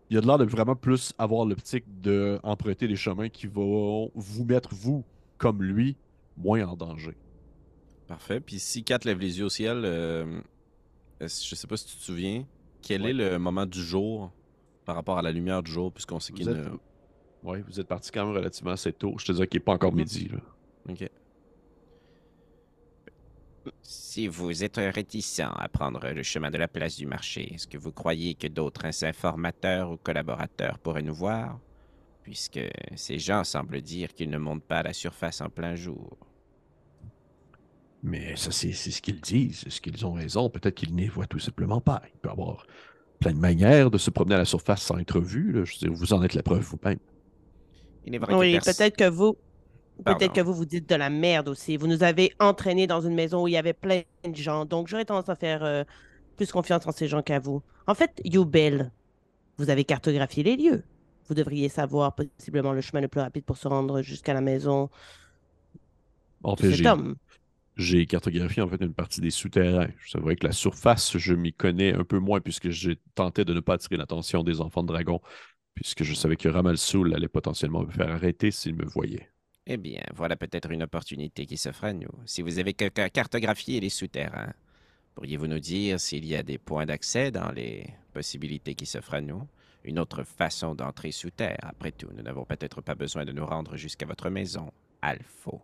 Il 0.09 0.17
a 0.17 0.21
de 0.21 0.27
l'air 0.27 0.37
de 0.37 0.45
vraiment 0.45 0.75
plus 0.75 1.13
avoir 1.17 1.45
l'optique 1.45 1.85
d'emprunter 2.01 2.87
des 2.87 2.95
chemins 2.95 3.29
qui 3.29 3.47
vont 3.47 4.11
vous 4.15 4.45
mettre, 4.45 4.73
vous, 4.73 5.03
comme 5.37 5.61
lui, 5.63 5.97
moins 6.37 6.65
en 6.65 6.75
danger. 6.75 7.15
Parfait. 8.07 8.39
Puis 8.39 8.59
si 8.59 8.83
Kat 8.83 8.99
lève 9.03 9.19
les 9.19 9.39
yeux 9.39 9.45
au 9.45 9.49
ciel, 9.49 9.81
je 11.19 11.27
sais 11.27 11.67
pas 11.67 11.75
si 11.75 11.87
tu 11.87 11.97
te 11.97 12.03
souviens, 12.03 12.45
quel 12.81 13.05
est 13.05 13.13
le 13.13 13.37
moment 13.37 13.65
du 13.65 13.81
jour 13.81 14.31
par 14.85 14.95
rapport 14.95 15.17
à 15.17 15.21
la 15.21 15.31
lumière 15.33 15.61
du 15.61 15.71
jour, 15.71 15.91
puisqu'on 15.91 16.21
sait 16.21 16.31
qu'il 16.31 16.47
ne... 16.47 16.69
Oui, 17.43 17.59
vous 17.67 17.79
êtes 17.79 17.87
parti 17.87 18.11
quand 18.11 18.25
même 18.25 18.35
relativement 18.35 18.71
assez 18.71 18.91
tôt. 18.93 19.15
Je 19.17 19.25
te 19.25 19.31
dis 19.31 19.45
qu'il 19.47 19.59
n'est 19.59 19.63
pas 19.63 19.73
encore 19.73 19.91
mhm. 19.91 19.99
midi. 19.99 20.29
Là. 20.29 20.39
OK. 20.89 21.09
Si 23.81 24.27
vous 24.27 24.63
êtes 24.63 24.77
réticent 24.77 25.41
à 25.41 25.67
prendre 25.69 26.07
le 26.09 26.23
chemin 26.23 26.51
de 26.51 26.57
la 26.57 26.67
place 26.67 26.97
du 26.97 27.05
marché, 27.05 27.53
est-ce 27.53 27.67
que 27.67 27.77
vous 27.77 27.91
croyez 27.91 28.35
que 28.35 28.47
d'autres 28.47 28.85
informateurs 29.03 29.91
ou 29.91 29.97
collaborateurs 29.97 30.79
pourraient 30.79 31.01
nous 31.01 31.13
voir? 31.13 31.59
Puisque 32.23 32.59
ces 32.95 33.19
gens 33.19 33.43
semblent 33.43 33.81
dire 33.81 34.13
qu'ils 34.13 34.29
ne 34.29 34.37
montent 34.37 34.63
pas 34.63 34.79
à 34.79 34.83
la 34.83 34.93
surface 34.93 35.39
en 35.41 35.49
plein 35.49 35.75
jour. 35.75 36.17
Mais 38.03 38.35
ça, 38.35 38.51
c'est 38.51 38.73
ce 38.73 39.01
qu'ils 39.01 39.21
disent. 39.21 39.63
Est-ce 39.65 39.81
qu'ils 39.81 40.05
ont 40.05 40.13
raison? 40.13 40.49
Peut-être 40.49 40.75
qu'ils 40.75 40.93
n'y 40.95 41.07
voient 41.07 41.27
tout 41.27 41.39
simplement 41.39 41.81
pas. 41.81 42.01
Il 42.13 42.19
peut 42.19 42.29
y 42.29 42.31
avoir 42.31 42.65
plein 43.19 43.33
de 43.33 43.39
manières 43.39 43.89
de 43.89 43.97
se 43.97 44.09
promener 44.09 44.35
à 44.35 44.39
la 44.39 44.45
surface 44.45 44.81
sans 44.81 44.97
être 44.99 45.19
vu. 45.19 45.51
Je 45.53 45.59
veux 45.59 45.65
dire, 45.79 45.93
vous 45.93 46.13
en 46.13 46.21
êtes 46.23 46.33
la 46.33 46.43
preuve 46.43 46.61
vous-même. 46.61 46.99
Oui, 48.29 48.59
peut-être 48.59 48.95
que 48.95 49.09
vous. 49.09 49.37
Peut-être 50.05 50.33
que 50.33 50.41
vous 50.41 50.53
vous 50.53 50.65
dites 50.65 50.89
de 50.89 50.95
la 50.95 51.09
merde 51.09 51.49
aussi. 51.49 51.77
Vous 51.77 51.87
nous 51.87 52.03
avez 52.03 52.33
entraînés 52.39 52.87
dans 52.87 53.01
une 53.01 53.15
maison 53.15 53.43
où 53.43 53.47
il 53.47 53.51
y 53.51 53.57
avait 53.57 53.73
plein 53.73 54.01
de 54.23 54.35
gens. 54.35 54.65
Donc, 54.65 54.87
j'aurais 54.87 55.05
tendance 55.05 55.29
à 55.29 55.35
faire 55.35 55.63
euh, 55.63 55.83
plus 56.35 56.51
confiance 56.51 56.85
en 56.87 56.91
ces 56.91 57.07
gens 57.07 57.21
qu'à 57.21 57.39
vous. 57.39 57.61
En 57.87 57.95
fait, 57.95 58.21
Youbel, 58.23 58.91
vous 59.57 59.69
avez 59.69 59.83
cartographié 59.83 60.43
les 60.43 60.55
lieux. 60.55 60.83
Vous 61.27 61.35
devriez 61.35 61.67
savoir 61.67 62.15
possiblement 62.15 62.73
le 62.73 62.81
chemin 62.81 63.01
le 63.01 63.07
plus 63.07 63.21
rapide 63.21 63.43
pour 63.43 63.57
se 63.57 63.67
rendre 63.67 64.01
jusqu'à 64.01 64.33
la 64.33 64.41
maison 64.41 64.89
en 66.43 66.55
fait, 66.55 66.75
cet 66.75 66.85
homme 66.85 67.15
j'ai 67.77 68.07
cartographié 68.07 68.61
en 68.63 68.67
fait 68.67 68.81
une 68.81 68.93
partie 68.93 69.21
des 69.21 69.29
souterrains. 69.29 69.89
C'est 70.07 70.19
vrai 70.19 70.35
que 70.35 70.45
la 70.45 70.51
surface, 70.51 71.17
je 71.17 71.33
m'y 71.33 71.53
connais 71.53 71.93
un 71.93 72.03
peu 72.03 72.19
moins 72.19 72.41
puisque 72.41 72.69
j'ai 72.69 72.97
tenté 73.15 73.45
de 73.45 73.53
ne 73.53 73.59
pas 73.59 73.75
attirer 73.75 73.97
l'attention 73.97 74.43
des 74.43 74.61
enfants 74.61 74.81
de 74.81 74.87
dragon, 74.87 75.21
puisque 75.75 76.03
je 76.03 76.13
savais 76.13 76.35
que 76.35 76.49
Ramal 76.49 76.77
Soul 76.77 77.13
allait 77.13 77.27
potentiellement 77.27 77.83
me 77.83 77.91
faire 77.91 78.09
arrêter 78.09 78.51
s'il 78.51 78.75
me 78.75 78.85
voyait. 78.85 79.29
Eh 79.69 79.75
bien, 79.75 80.01
voilà 80.15 80.37
peut-être 80.37 80.71
une 80.71 80.83
opportunité 80.83 81.45
qui 81.45 81.57
s'offre 81.57 81.83
à 81.83 81.93
nous. 81.93 82.09
Si 82.25 82.41
vous 82.41 82.57
avez 82.57 82.73
cartographié 82.73 83.81
les 83.81 83.89
souterrains, 83.89 84.53
pourriez-vous 85.13 85.47
nous 85.47 85.59
dire 85.59 85.99
s'il 85.99 86.25
y 86.25 86.35
a 86.35 86.43
des 86.43 86.57
points 86.57 86.85
d'accès 86.85 87.31
dans 87.31 87.51
les 87.51 87.85
possibilités 88.13 88.75
qui 88.75 88.85
s'offrent 88.85 89.15
à 89.15 89.21
nous? 89.21 89.45
Une 89.83 89.99
autre 89.99 90.23
façon 90.23 90.73
d'entrer 90.73 91.11
sous 91.11 91.31
terre, 91.31 91.59
après 91.63 91.91
tout. 91.91 92.07
Nous 92.15 92.23
n'avons 92.23 92.45
peut-être 92.45 92.79
pas 92.79 92.95
besoin 92.95 93.25
de 93.25 93.33
nous 93.33 93.45
rendre 93.45 93.75
jusqu'à 93.75 94.05
votre 94.05 94.29
maison, 94.29 94.71
Alpho. 95.01 95.61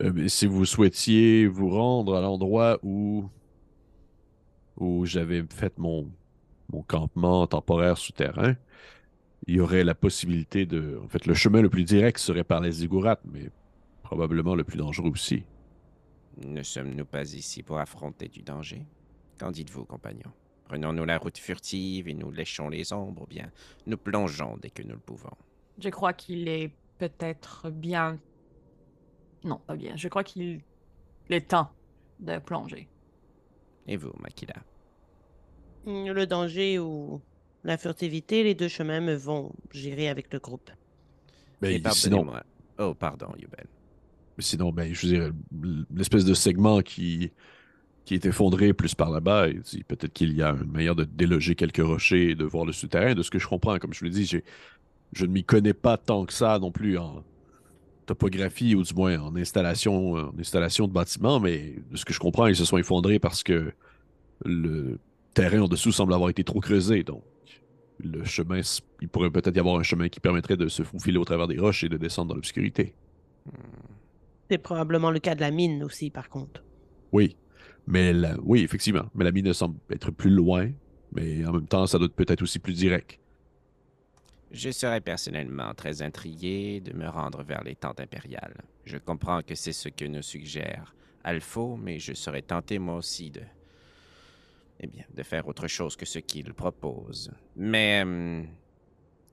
Euh, 0.00 0.28
si 0.28 0.46
vous 0.46 0.64
souhaitiez 0.64 1.48
vous 1.48 1.70
rendre 1.70 2.14
à 2.14 2.20
l'endroit 2.20 2.78
où, 2.84 3.28
où 4.76 5.04
j'avais 5.06 5.42
fait 5.50 5.76
mon, 5.76 6.08
mon 6.72 6.82
campement 6.82 7.48
temporaire 7.48 7.98
souterrain, 7.98 8.54
il 9.46 9.56
y 9.56 9.60
aurait 9.60 9.84
la 9.84 9.94
possibilité 9.94 10.66
de. 10.66 11.00
En 11.02 11.08
fait, 11.08 11.26
le 11.26 11.34
chemin 11.34 11.62
le 11.62 11.70
plus 11.70 11.84
direct 11.84 12.18
serait 12.18 12.44
par 12.44 12.60
les 12.60 12.72
zigourats, 12.72 13.20
mais 13.24 13.50
probablement 14.02 14.54
le 14.54 14.64
plus 14.64 14.78
dangereux 14.78 15.10
aussi. 15.10 15.44
Ne 16.44 16.62
sommes-nous 16.62 17.04
pas 17.04 17.32
ici 17.34 17.62
pour 17.62 17.78
affronter 17.78 18.28
du 18.28 18.42
danger? 18.42 18.86
Qu'en 19.38 19.50
dites-vous, 19.50 19.84
compagnon? 19.84 20.30
Prenons-nous 20.64 21.04
la 21.04 21.18
route 21.18 21.38
furtive 21.38 22.08
et 22.08 22.14
nous 22.14 22.30
léchons 22.30 22.68
les 22.68 22.92
ombres, 22.92 23.22
ou 23.22 23.26
bien 23.26 23.50
nous 23.86 23.96
plongeons 23.96 24.56
dès 24.60 24.70
que 24.70 24.82
nous 24.82 24.94
le 24.94 24.98
pouvons 24.98 25.36
Je 25.78 25.88
crois 25.88 26.12
qu'il 26.12 26.46
est 26.48 26.70
peut-être 26.98 27.70
bien 27.70 28.18
non, 29.44 29.60
pas 29.66 29.76
bien. 29.76 29.96
Je 29.96 30.08
crois 30.08 30.24
qu'il 30.24 30.60
est 31.30 31.48
temps 31.48 31.70
de 32.20 32.38
plonger. 32.38 32.88
Et 33.86 33.96
vous, 33.96 34.12
Makila? 34.20 34.56
Le 35.86 36.24
danger 36.24 36.78
ou 36.78 37.20
la 37.64 37.76
furtivité, 37.76 38.42
les 38.42 38.54
deux 38.54 38.68
chemins 38.68 39.00
me 39.00 39.14
vont 39.14 39.52
gérer 39.72 40.08
avec 40.08 40.32
le 40.32 40.38
groupe. 40.38 40.70
Ben, 41.60 41.82
sinon... 41.92 42.32
Oh, 42.78 42.94
pardon, 42.94 43.28
Yubel. 43.36 43.66
Sinon, 44.38 44.70
ben, 44.70 44.94
je 44.94 45.06
veux 45.06 45.12
dire, 45.12 45.32
l'espèce 45.94 46.24
de 46.24 46.34
segment 46.34 46.80
qui, 46.80 47.32
qui 48.04 48.14
est 48.14 48.24
effondré 48.24 48.72
plus 48.72 48.94
par 48.94 49.10
là-bas, 49.10 49.48
peut-être 49.88 50.12
qu'il 50.12 50.32
y 50.34 50.42
a 50.42 50.50
une 50.50 50.70
manière 50.70 50.94
de 50.94 51.04
déloger 51.04 51.56
quelques 51.56 51.84
rochers 51.84 52.30
et 52.30 52.34
de 52.36 52.44
voir 52.44 52.64
le 52.64 52.72
souterrain. 52.72 53.14
De 53.14 53.22
ce 53.22 53.30
que 53.30 53.40
je 53.40 53.48
comprends, 53.48 53.78
comme 53.78 53.92
je 53.92 54.04
le 54.04 54.10
dis, 54.10 54.26
je 55.12 55.24
ne 55.24 55.30
m'y 55.30 55.42
connais 55.42 55.74
pas 55.74 55.96
tant 55.96 56.24
que 56.24 56.32
ça 56.32 56.60
non 56.60 56.70
plus 56.70 56.96
en, 56.98 57.24
topographie, 58.08 58.74
ou 58.74 58.82
du 58.82 58.94
moins 58.94 59.20
en 59.20 59.36
installation, 59.36 60.14
en 60.14 60.38
installation 60.38 60.88
de 60.88 60.92
bâtiments, 60.92 61.38
mais 61.38 61.74
de 61.90 61.96
ce 61.96 62.04
que 62.04 62.12
je 62.12 62.18
comprends, 62.18 62.46
ils 62.46 62.56
se 62.56 62.64
sont 62.64 62.78
effondrés 62.78 63.18
parce 63.18 63.42
que 63.42 63.72
le 64.44 64.98
terrain 65.34 65.60
en 65.60 65.68
dessous 65.68 65.92
semble 65.92 66.14
avoir 66.14 66.30
été 66.30 66.42
trop 66.42 66.60
creusé. 66.60 67.04
Donc, 67.04 67.22
le 67.98 68.24
chemin, 68.24 68.60
il 69.00 69.08
pourrait 69.08 69.30
peut-être 69.30 69.56
y 69.56 69.60
avoir 69.60 69.78
un 69.78 69.82
chemin 69.82 70.08
qui 70.08 70.20
permettrait 70.20 70.56
de 70.56 70.68
se 70.68 70.82
faufiler 70.82 71.18
au 71.18 71.24
travers 71.24 71.48
des 71.48 71.58
roches 71.58 71.84
et 71.84 71.88
de 71.88 71.96
descendre 71.96 72.28
dans 72.28 72.34
l'obscurité. 72.34 72.94
C'est 74.50 74.58
probablement 74.58 75.10
le 75.10 75.18
cas 75.18 75.34
de 75.34 75.40
la 75.40 75.50
mine 75.50 75.82
aussi, 75.82 76.10
par 76.10 76.28
contre. 76.28 76.62
Oui, 77.12 77.36
mais 77.86 78.12
oui, 78.42 78.62
effectivement. 78.62 79.10
Mais 79.14 79.24
la 79.24 79.32
mine 79.32 79.52
semble 79.52 79.78
être 79.90 80.10
plus 80.10 80.30
loin, 80.30 80.70
mais 81.12 81.44
en 81.46 81.52
même 81.52 81.66
temps, 81.66 81.86
ça 81.86 81.98
doit 81.98 82.06
être 82.06 82.14
peut-être 82.14 82.42
aussi 82.42 82.58
plus 82.58 82.74
direct. 82.74 83.18
Je 84.50 84.70
serais 84.70 85.02
personnellement 85.02 85.74
très 85.74 86.00
intrigué 86.00 86.80
de 86.80 86.96
me 86.96 87.06
rendre 87.08 87.42
vers 87.42 87.62
les 87.64 87.74
tentes 87.74 88.00
impériales. 88.00 88.56
Je 88.84 88.96
comprends 88.96 89.42
que 89.42 89.54
c'est 89.54 89.72
ce 89.72 89.90
que 89.90 90.06
nous 90.06 90.22
suggère 90.22 90.94
Alpha, 91.24 91.76
mais 91.78 91.98
je 91.98 92.14
serais 92.14 92.40
tenté 92.40 92.78
moi 92.78 92.96
aussi 92.96 93.30
de 93.30 93.42
eh 94.80 94.86
bien, 94.86 95.04
de 95.14 95.22
faire 95.22 95.46
autre 95.48 95.66
chose 95.66 95.96
que 95.96 96.06
ce 96.06 96.18
qu'il 96.18 96.54
propose. 96.54 97.30
Mais 97.56 98.02
hum, 98.02 98.46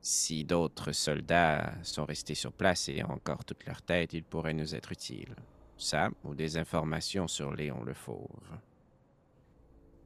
si 0.02 0.44
d'autres 0.44 0.92
soldats 0.92 1.74
sont 1.84 2.06
restés 2.06 2.36
sur 2.36 2.52
place 2.52 2.90
et 2.90 3.04
ont 3.04 3.12
encore 3.12 3.44
toute 3.46 3.66
leur 3.66 3.82
tête, 3.82 4.14
ils 4.14 4.24
pourraient 4.24 4.54
nous 4.54 4.76
être 4.76 4.92
utiles. 4.92 5.36
Ça, 5.78 6.10
ou 6.24 6.36
des 6.36 6.58
informations 6.58 7.28
sur 7.28 7.54
Léon 7.54 7.84
le 7.84 7.94
Fauve. 7.94 8.28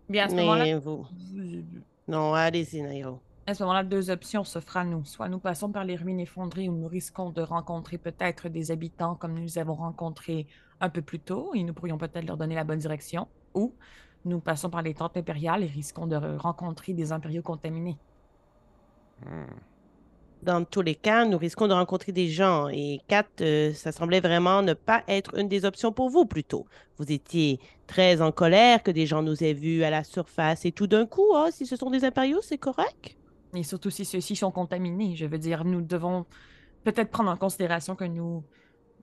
Bien, 0.07 0.25
à 0.25 0.29
ce 0.29 0.35
moment-là... 0.35 0.79
Vous... 0.79 1.05
Non, 2.07 2.33
allez-y, 2.33 2.81
Nairo. 2.81 3.19
À 3.45 3.53
ce 3.53 3.63
moment-là, 3.63 3.83
deux 3.83 4.09
options 4.09 4.43
s'offrent 4.43 4.77
à 4.77 4.83
nous. 4.83 5.05
Soit 5.05 5.29
nous 5.29 5.39
passons 5.39 5.71
par 5.71 5.83
les 5.83 5.95
ruines 5.95 6.19
effondrées 6.19 6.69
où 6.69 6.75
nous 6.75 6.87
risquons 6.87 7.29
de 7.29 7.41
rencontrer 7.41 7.97
peut-être 7.97 8.47
des 8.47 8.71
habitants 8.71 9.15
comme 9.15 9.33
nous 9.33 9.43
les 9.43 9.57
avons 9.57 9.75
rencontrés 9.75 10.47
un 10.81 10.89
peu 10.89 11.01
plus 11.01 11.19
tôt 11.19 11.51
et 11.53 11.63
nous 11.63 11.73
pourrions 11.73 11.97
peut-être 11.97 12.25
leur 12.25 12.37
donner 12.37 12.55
la 12.55 12.63
bonne 12.63 12.79
direction. 12.79 13.27
Ou 13.53 13.75
nous 14.25 14.39
passons 14.39 14.69
par 14.69 14.81
les 14.81 14.93
tentes 14.93 15.17
impériales 15.17 15.63
et 15.63 15.67
risquons 15.67 16.07
de 16.07 16.15
rencontrer 16.15 16.93
des 16.93 17.11
impériaux 17.11 17.41
contaminés. 17.41 17.97
Hmm. 19.25 19.45
Dans 20.41 20.63
tous 20.63 20.81
les 20.81 20.95
cas, 20.95 21.25
nous 21.25 21.37
risquons 21.37 21.67
de 21.67 21.73
rencontrer 21.73 22.13
des 22.13 22.29
gens. 22.29 22.69
Et 22.69 23.01
Kat, 23.09 23.25
euh, 23.41 23.73
ça 23.73 23.91
semblait 23.91 24.21
vraiment 24.21 24.61
ne 24.61 24.73
pas 24.73 25.03
être 25.09 25.37
une 25.37 25.49
des 25.49 25.65
options 25.65 25.91
pour 25.91 26.09
vous, 26.09 26.25
plutôt. 26.25 26.65
Vous 26.97 27.11
étiez 27.11 27.59
très 27.87 28.21
en 28.21 28.31
colère 28.31 28.81
que 28.81 28.91
des 28.91 29.05
gens 29.05 29.21
nous 29.21 29.43
aient 29.43 29.53
vus 29.53 29.83
à 29.83 29.89
la 29.89 30.05
surface. 30.05 30.63
Et 30.63 30.71
tout 30.71 30.87
d'un 30.87 31.05
coup, 31.05 31.25
oh, 31.31 31.47
si 31.51 31.65
ce 31.65 31.75
sont 31.75 31.89
des 31.89 32.05
impériaux, 32.05 32.39
c'est 32.41 32.57
correct? 32.57 33.17
Et 33.53 33.63
surtout 33.63 33.89
si 33.89 34.05
ceux-ci 34.05 34.37
sont 34.37 34.51
contaminés. 34.51 35.15
Je 35.15 35.25
veux 35.25 35.37
dire, 35.37 35.65
nous 35.65 35.81
devons 35.81 36.25
peut-être 36.85 37.11
prendre 37.11 37.31
en 37.31 37.37
considération 37.37 37.95
que 37.95 38.05
nous 38.05 38.43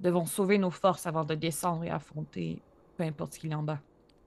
devons 0.00 0.24
sauver 0.24 0.56
nos 0.56 0.70
forces 0.70 1.06
avant 1.06 1.24
de 1.24 1.34
descendre 1.34 1.84
et 1.84 1.90
affronter 1.90 2.62
peu 2.96 3.04
importe 3.04 3.34
ce 3.34 3.40
qu'il 3.40 3.50
y 3.50 3.52
a 3.52 3.58
en 3.58 3.62
bas. 3.62 3.80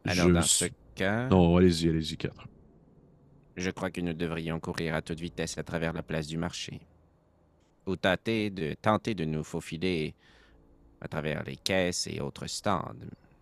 Alors, 0.05 0.29
dans 0.29 0.41
ce 0.41 0.65
cas. 0.95 1.27
Non, 1.27 1.57
allez-y, 1.57 1.89
allez-y, 1.89 2.17
4. 2.17 2.47
Je 3.55 3.71
crois 3.71 3.91
que 3.91 4.01
nous 4.01 4.13
devrions 4.13 4.59
courir 4.59 4.95
à 4.95 5.01
toute 5.01 5.19
vitesse 5.19 5.57
à 5.57 5.63
travers 5.63 5.93
la 5.93 6.03
place 6.03 6.27
du 6.27 6.37
marché. 6.37 6.79
Ou 7.85 7.95
tenter 7.95 8.49
de, 8.49 8.73
tenter 8.73 9.15
de 9.15 9.25
nous 9.25 9.43
faufiler 9.43 10.15
à 11.01 11.07
travers 11.07 11.43
les 11.43 11.57
caisses 11.57 12.07
et 12.07 12.21
autres 12.21 12.47
stands 12.47 12.95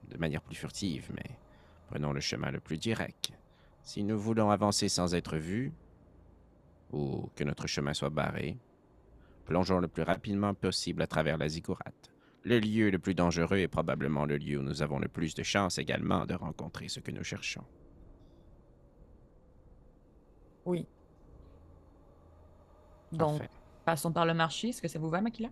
de 0.10 0.17
manière 0.17 0.41
plus 0.41 0.56
furtive, 0.56 1.10
mais 1.13 1.38
prenons 1.89 2.13
le 2.13 2.20
chemin 2.20 2.52
le 2.52 2.60
plus 2.60 2.78
direct. 2.78 3.32
Si 3.84 4.04
nous 4.04 4.20
voulons 4.20 4.50
avancer 4.52 4.89
sans 4.89 5.15
être 5.15 5.38
vus, 5.38 5.72
ou 6.91 7.30
que 7.36 7.43
notre 7.43 7.67
chemin 7.67 7.93
soit 7.93 8.10
barré, 8.10 8.58
plongeons 9.46 9.80
le 9.80 9.88
plus 9.88 10.04
rapidement 10.04 10.54
possible 10.54 11.02
à 11.02 11.08
travers 11.08 11.38
la 11.38 11.50
ziggourate. 11.50 12.12
Le 12.48 12.60
lieu 12.60 12.90
le 12.90 12.98
plus 12.98 13.14
dangereux 13.14 13.58
est 13.58 13.68
probablement 13.68 14.26
le 14.26 14.38
lieu 14.38 14.58
où 14.58 14.64
nous 14.64 14.82
avons 14.82 15.00
le 15.00 15.10
plus 15.10 15.36
de 15.36 15.44
chances 15.44 15.80
également 15.80 16.26
de 16.26 16.34
rencontrer 16.34 16.88
ce 16.88 17.02
que 17.02 17.12
nous 17.12 17.26
cherchons. 17.26 17.66
Oui. 20.64 20.88
Donc, 23.12 23.42
passons 23.84 24.14
par 24.14 24.26
le 24.26 24.34
marché. 24.34 24.70
Est-ce 24.70 24.82
que 24.82 24.88
ça 24.88 24.98
vous 24.98 25.10
va, 25.10 25.20
Makila? 25.20 25.50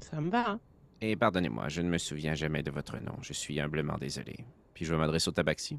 Ça 0.00 0.20
me 0.20 0.28
va. 0.28 0.50
Hein. 0.50 0.60
Et 1.00 1.16
pardonnez-moi, 1.16 1.70
je 1.70 1.80
ne 1.80 1.88
me 1.88 1.96
souviens 1.96 2.34
jamais 2.34 2.62
de 2.62 2.70
votre 2.70 2.98
nom. 2.98 3.16
Je 3.22 3.32
suis 3.32 3.58
humblement 3.58 3.96
désolé. 3.96 4.36
Puis 4.74 4.84
je 4.84 4.92
vais 4.92 4.98
m'adresser 4.98 5.30
au 5.30 5.32
tabaxi. 5.32 5.78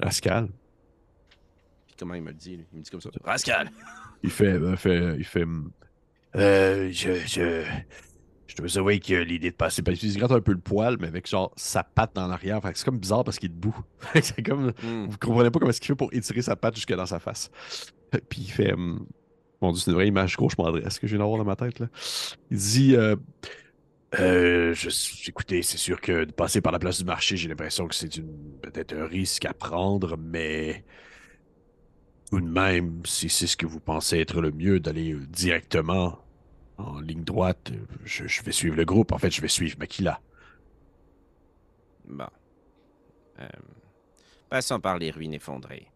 Rascal. 0.00 0.48
Puis 1.86 1.94
comment 1.96 2.14
il 2.14 2.22
me 2.22 2.30
le 2.30 2.34
dit? 2.34 2.66
Il 2.72 2.78
me 2.78 2.82
dit 2.82 2.90
comme 2.90 3.00
ça. 3.00 3.10
Rascal! 3.22 3.70
Il 4.24 4.30
fait, 4.30 4.56
il 4.56 4.64
euh, 4.64 4.76
fait, 4.76 5.16
il 5.18 5.24
fait. 5.24 5.44
Euh, 6.34 6.90
je, 6.90 7.14
je, 7.14 7.64
je 8.46 8.54
te 8.54 8.78
avouer 8.78 9.00
que 9.00 9.14
l'idée 9.14 9.50
de 9.50 9.56
passer, 9.56 9.82
parce 9.82 9.98
qu'il 9.98 10.16
gratte 10.16 10.32
un 10.32 10.40
peu 10.40 10.52
le 10.52 10.58
poil, 10.58 10.96
mais 11.00 11.08
avec 11.08 11.28
genre 11.28 11.52
sa 11.56 11.82
patte 11.82 12.14
dans 12.14 12.28
l'arrière. 12.28 12.60
c'est 12.74 12.84
comme 12.84 12.98
bizarre 12.98 13.24
parce 13.24 13.38
qu'il 13.38 13.50
est 13.50 13.54
debout. 13.54 13.76
c'est 14.14 14.42
comme. 14.42 14.72
Hmm. 14.82 15.06
Vous 15.08 15.18
comprenez 15.18 15.50
pas 15.50 15.58
comment 15.58 15.70
est-ce 15.70 15.80
qu'il 15.80 15.88
fait 15.88 15.96
pour 15.96 16.12
étirer 16.12 16.42
sa 16.42 16.56
patte 16.56 16.76
jusque 16.76 16.94
dans 16.94 17.06
sa 17.06 17.18
face. 17.18 17.50
Puis 18.28 18.42
il 18.42 18.50
fait. 18.50 18.72
Hum, 18.72 19.06
mon 19.60 19.72
dieu, 19.72 19.80
c'est 19.80 19.90
une 19.90 19.96
vraie 19.96 20.08
image 20.08 20.36
gauche 20.36 20.56
m'adresse 20.58 20.98
que 20.98 21.06
je 21.06 21.12
viens 21.12 21.20
d'avoir 21.20 21.38
dans 21.38 21.44
ma 21.44 21.56
tête. 21.56 21.78
Là. 21.78 21.86
Il 22.50 22.58
dit 22.58 22.94
euh, 22.94 23.16
euh, 24.20 24.74
je, 24.74 24.90
Écoutez, 25.28 25.62
c'est 25.62 25.78
sûr 25.78 26.00
que 26.00 26.24
de 26.24 26.32
passer 26.32 26.60
par 26.60 26.72
la 26.72 26.78
place 26.78 26.98
du 26.98 27.04
marché, 27.04 27.36
j'ai 27.36 27.48
l'impression 27.48 27.88
que 27.88 27.94
c'est 27.94 28.10
peut-être 28.62 28.94
un 28.94 29.06
risque 29.06 29.44
à 29.46 29.54
prendre, 29.54 30.16
mais 30.18 30.84
tout 32.30 32.40
de 32.40 32.48
même, 32.48 33.00
si 33.04 33.28
c'est 33.28 33.46
ce 33.46 33.56
que 33.56 33.66
vous 33.66 33.80
pensez 33.80 34.18
être 34.18 34.40
le 34.40 34.50
mieux, 34.50 34.78
d'aller 34.78 35.16
directement 35.28 36.18
en 36.78 37.00
ligne 37.00 37.24
droite, 37.24 37.72
je, 38.04 38.42
vais 38.42 38.52
suivre 38.52 38.76
le 38.76 38.84
groupe. 38.84 39.12
En 39.12 39.18
fait, 39.18 39.30
je 39.30 39.40
vais 39.40 39.48
suivre 39.48 39.78
Makila. 39.78 40.20
Bon. 42.06 42.28
Euh, 43.40 43.48
passons 44.48 44.80
par 44.80 44.98
les 44.98 45.10
ruines 45.10 45.34
effondrées. 45.34 45.90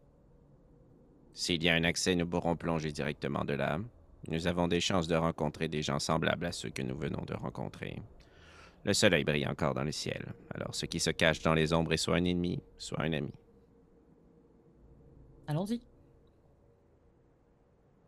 S'il 1.33 1.63
y 1.63 1.69
a 1.69 1.75
un 1.75 1.85
accès, 1.85 2.15
nous 2.15 2.27
pourrons 2.27 2.57
plonger 2.57 2.93
directement 2.93 3.45
de 3.45 3.55
là. 3.55 3.79
Nous 4.29 4.47
avons 4.47 4.69
des 4.69 4.81
chances 4.81 5.09
de 5.09 5.17
rencontrer 5.17 5.69
des 5.69 5.83
gens 5.83 5.99
semblables 5.99 6.47
à 6.47 6.53
ceux 6.53 6.71
que 6.71 6.83
nous 6.83 6.97
venons 6.97 7.25
de 7.25 7.35
rencontrer. 7.35 8.03
Le 8.85 8.93
soleil 8.93 9.25
brille 9.25 9.47
encore 9.47 9.75
dans 9.75 9.85
le 9.85 9.93
ciel, 9.93 10.33
alors 10.55 10.75
ce 10.75 10.87
qui 10.87 11.01
se 11.01 11.11
cache 11.11 11.41
dans 11.43 11.55
les 11.55 11.73
ombres 11.73 11.93
est 11.93 11.99
soit 11.99 12.17
un 12.17 12.25
ennemi, 12.25 12.63
soit 12.79 13.03
un 13.03 13.13
ami. 13.13 13.33
Allons-y. 15.47 15.81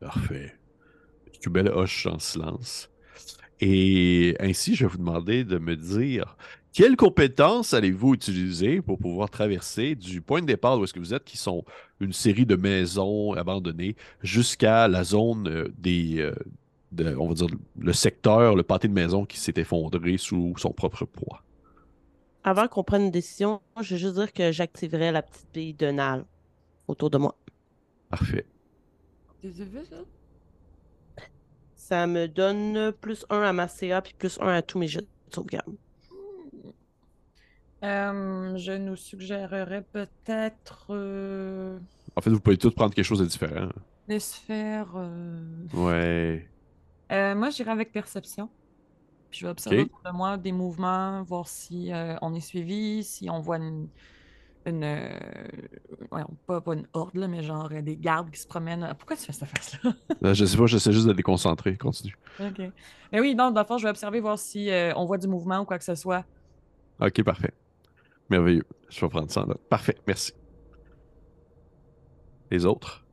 Parfait. 0.01 0.55
Cubel 1.43 1.69
hoche 1.69 2.07
en 2.07 2.19
silence. 2.19 2.89
Et 3.61 4.37
ainsi, 4.41 4.75
je 4.75 4.85
vais 4.85 4.91
vous 4.91 4.99
demander 4.99 5.45
de 5.45 5.59
me 5.59 5.77
dire 5.77 6.37
quelles 6.73 6.97
compétences 6.97 7.75
allez-vous 7.75 8.15
utiliser 8.15 8.81
pour 8.81 8.99
pouvoir 8.99 9.29
traverser 9.29 9.95
du 9.95 10.23
point 10.23 10.41
de 10.41 10.47
départ 10.47 10.79
où 10.79 10.85
est-ce 10.85 10.95
que 10.95 11.01
vous 11.01 11.13
êtes, 11.13 11.25
qui 11.25 11.37
sont 11.37 11.65
une 12.01 12.13
série 12.13 12.47
de 12.47 12.57
maisons 12.57 13.35
abandonnées, 13.35 13.97
jusqu'à 14.23 14.89
la 14.89 15.05
zone 15.05 15.49
euh, 15.49 15.69
des, 15.77 16.21
euh, 16.21 17.17
on 17.19 17.29
va 17.29 17.35
dire, 17.35 17.49
le 17.79 17.93
secteur, 17.93 18.57
le 18.57 18.63
pâté 18.63 18.89
de 18.89 18.95
maison 18.95 19.27
qui 19.27 19.39
s'est 19.39 19.55
effondré 19.57 20.17
sous 20.17 20.55
son 20.57 20.73
propre 20.73 21.05
poids? 21.05 21.43
Avant 22.45 22.69
qu'on 22.69 22.85
prenne 22.85 23.03
une 23.03 23.11
décision, 23.11 23.61
je 23.81 23.95
veux 23.95 24.01
juste 24.01 24.15
dire 24.15 24.33
que 24.33 24.51
j'activerai 24.51 25.13
la 25.13 25.23
petite 25.23 25.49
bille 25.53 25.75
de 25.75 25.91
Nal 25.91 26.25
autour 26.89 27.11
de 27.11 27.19
moi. 27.19 27.37
Parfait. 28.09 28.47
Ça? 29.43 29.97
Me 31.91 32.27
donne 32.27 32.93
plus 33.01 33.27
1 33.31 33.43
à 33.43 33.53
ma 33.53 33.69
CA 33.69 34.03
puis 34.03 34.15
plus 34.17 34.39
1 34.41 34.49
à 34.49 34.63
tous 34.63 34.79
mes 34.79 34.89
jeux 34.89 35.03
de 35.03 35.35
sauvegarde. 35.35 35.75
Euh, 37.83 38.57
je 38.57 38.73
nous 38.73 38.97
suggérerais 38.97 39.83
peut-être. 39.93 40.87
Euh, 40.91 41.79
en 42.15 42.21
fait, 42.21 42.31
vous 42.31 42.41
pouvez 42.41 42.57
tous 42.57 42.71
prendre 42.71 42.95
quelque 42.95 43.05
chose 43.05 43.19
de 43.19 43.27
différent. 43.27 43.69
Les 44.07 44.21
sphères. 44.21 44.93
Euh, 44.95 45.67
ouais. 45.75 46.47
moi, 47.35 47.51
j'irai 47.51 47.71
avec 47.71 47.93
perception. 47.93 48.49
Puis 49.31 49.41
je 49.41 49.47
vais 49.47 49.51
observer 49.51 49.83
autour 49.83 50.03
de 50.05 50.11
moi 50.17 50.37
des 50.37 50.53
mouvements, 50.53 51.23
voir 51.23 51.49
si 51.49 51.91
on 52.21 52.35
est 52.35 52.41
suivi, 52.41 53.03
si 53.03 53.31
on 53.31 53.41
voit 53.41 53.57
une, 53.57 53.89
une. 54.67 54.85
Euh, 54.85 55.11
pas, 56.47 56.61
pas, 56.61 56.75
une 56.75 56.87
horde, 56.93 57.15
là, 57.15 57.29
mais 57.29 57.43
genre 57.43 57.69
euh, 57.73 57.83
des 57.83 57.97
gardes 57.97 58.31
qui 58.31 58.41
se 58.41 58.47
promènent. 58.47 58.95
Pourquoi 58.99 59.17
tu 59.17 59.25
fais 59.25 59.33
cette 59.33 59.49
face-là? 59.49 59.93
Euh, 60.25 60.35
je 60.35 60.45
sais 60.45 60.57
pas, 60.57 60.67
j'essaie 60.67 60.93
juste 60.93 61.07
de 61.07 61.13
les 61.13 61.23
concentrer. 61.23 61.77
Continue. 61.77 62.17
OK. 62.39 62.61
Mais 63.13 63.21
oui, 63.21 63.35
donc, 63.35 63.55
dans 63.55 63.61
le 63.63 63.67
fond, 63.67 63.79
je 63.79 63.85
vais 63.85 63.91
observer, 63.91 64.21
voir 64.21 64.39
si 64.39 64.71
on 64.95 65.05
voit 65.05 65.19
du 65.19 65.27
mouvement 65.27 65.61
ou 65.61 65.65
quoi 65.65 65.79
que 65.79 65.85
ce 65.85 65.97
soit. 65.97 66.25
OK, 67.01 67.23
parfait. 67.25 67.53
Merveilleux. 68.31 68.65
Je 68.89 69.01
vais 69.01 69.09
prendre 69.09 69.31
ça 69.31 69.43
en 69.43 69.47
note. 69.47 69.61
Parfait, 69.69 69.97
merci. 70.07 70.33
Les 72.51 72.65
autres? 72.65 73.05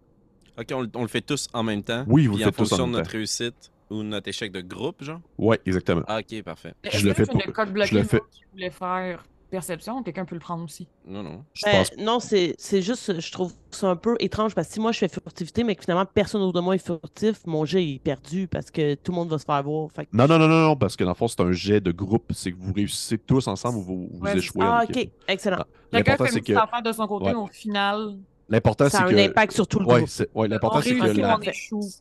OK, 0.60 0.68
on, 0.94 1.02
le 1.02 1.08
fait 1.08 1.22
tous 1.22 1.48
en 1.54 1.64
même 1.64 1.82
temps. 1.82 2.04
Oui, 2.08 2.28
vous 2.28 2.38
le 2.38 2.44
faites 2.44 2.56
tous 2.56 2.74
en 2.74 2.78
même 2.78 2.86
temps. 2.86 2.92
de 2.92 2.98
notre 2.98 3.12
réussite 3.12 3.72
ou 3.90 4.04
notre 4.04 4.28
échec 4.28 4.52
de 4.52 4.62
groupe, 4.62 5.04
genre? 5.04 5.22
Oui, 5.38 5.58
exactement. 5.66 6.04
Ah, 6.08 6.20
OK, 6.20 6.44
parfait. 6.44 6.74
Je 6.92 7.08
le 7.08 7.14
fais 7.14 7.26
pour... 7.26 7.42
Je 7.42 7.96
le 7.96 8.04
fais... 8.04 8.22
voulais 8.54 8.70
faire 8.70 9.24
perception, 9.50 10.02
quelqu'un 10.04 10.26
peut 10.26 10.36
le 10.36 10.42
prendre 10.42 10.64
aussi. 10.64 10.88
Non, 11.06 11.24
non. 11.24 11.44
Ben, 11.64 11.84
non, 11.98 12.20
c'est 12.20 12.56
juste, 12.82 13.20
je 13.20 13.32
trouve 13.32 13.54
ça 13.72 13.88
un 13.90 13.96
peu 13.96 14.16
étrange 14.20 14.56
parce 14.56 14.68
que 14.68 14.74
si 14.76 14.80
moi 14.80 14.92
je 14.92 15.00
fais 15.00 15.10
furtivité, 15.10 15.64
mais 15.64 15.76
que 15.76 15.82
finalement 15.84 16.06
personne 16.06 16.42
autour 16.42 16.54
de 16.54 16.62
moi 16.62 16.76
est 16.76 16.86
furtif, 16.86 17.46
mon 17.46 17.66
jet 17.66 17.84
est 17.84 18.00
perdu 18.00 18.48
parce 18.48 18.72
que 18.72 18.96
tout 18.96 19.12
le 19.12 19.16
monde 19.18 19.30
va 19.30 19.38
se 19.38 19.46
faire 19.46 19.62
voir. 19.64 19.90
Non, 20.14 20.28
non, 20.28 20.38
non, 20.40 20.48
non, 20.48 20.62
non, 20.68 20.76
parce 20.76 20.96
que 20.96 21.04
dans 21.04 21.12
le 21.12 21.16
fond, 21.16 21.28
c'est 21.28 21.42
un 21.42 21.52
jet 21.52 21.82
de 21.82 21.92
groupe. 21.92 22.32
C'est 22.34 22.52
que 22.52 22.58
vous 22.60 22.74
réussissez 22.74 23.18
tous 23.18 23.48
ensemble 23.48 23.78
ou 23.80 23.82
vous, 23.82 24.10
vous 24.12 24.28
échouez. 24.28 24.64
Ah, 24.66 24.84
ok, 24.88 25.10
excellent. 25.28 25.64
Quelqu'un 25.92 26.18
fait 26.18 26.36
une 26.38 26.42
que... 26.44 26.54
affaire 26.54 26.82
de 26.82 26.92
son 26.92 27.08
côté, 27.08 27.34
au 27.34 27.48
final, 27.48 28.18
L'important, 28.52 28.86
c'est 28.86 28.98
Ça 28.98 29.04
a 29.04 29.10
que. 29.10 29.16
un 29.16 29.26
impact 29.26 29.54
sur 29.54 29.68
tout 29.68 29.78
le 29.80 29.86
Ouais, 29.86 29.98
groupe. 29.98 30.10
c'est- 30.10 30.28
ouais, 30.34 30.48
l'important, 30.48 30.82
c'est 30.82 30.96
que 30.96 31.00
la, 31.04 31.08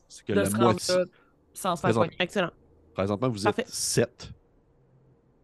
c'est 0.08 0.24
que 0.24 0.32
de 0.32 0.38
la 0.38 0.44
se 0.46 0.50
rendre 0.52 0.62
moitié. 0.64 0.94
sans 1.52 1.76
se 1.76 1.80
faire 1.82 1.90
Présent- 1.90 2.00
soigner. 2.00 2.16
Excellent. 2.20 2.50
Présentement, 2.94 3.28
vous 3.28 3.46
êtes 3.46 3.68
7. 3.68 4.32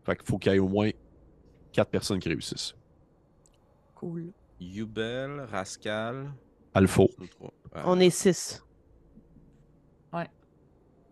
Fait 0.04 0.16
qu'il 0.16 0.26
faut 0.26 0.38
qu'il 0.38 0.52
y 0.52 0.56
ait 0.56 0.58
au 0.58 0.68
moins 0.68 0.90
4 1.74 1.90
personnes 1.90 2.20
qui 2.20 2.28
réussissent. 2.28 2.74
Cool. 3.96 4.32
Yubel, 4.60 5.40
Rascal. 5.50 6.32
Alpha. 6.72 7.04
trois. 7.30 7.52
Ah, 7.74 7.82
On 7.86 7.98
est 8.00 8.10
six. 8.10 8.64
Ouais. 10.12 10.28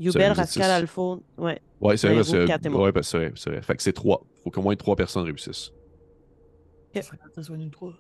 Êtes 0.01 0.37
Rascal. 0.37 0.70
Alpha. 0.70 1.03
Ouais. 1.37 1.61
Ouais, 1.81 1.96
c'est 1.96 2.07
vrai, 2.07 2.16
Ouais, 2.16 2.20
parce 2.22 2.33
que- 2.33 2.40
vous, 2.40 2.46
quatre 2.46 2.66
et 2.66 2.68
moi. 2.68 2.85
ouais, 2.85 2.92
que 2.92 3.03
c'est 3.03 3.18
vrai, 3.18 3.33
c'est 3.37 3.51
vrai. 3.51 3.62
Fait 3.62 3.77
que 3.77 3.83
c'est 3.83 3.92
3. 3.92 4.25
Faut 4.42 4.51
qu'au 4.51 4.62
moins 4.62 4.75
3 4.77 4.96
personnes 4.96 5.25
réussissent. 5.25 5.72
Trois. 7.72 7.92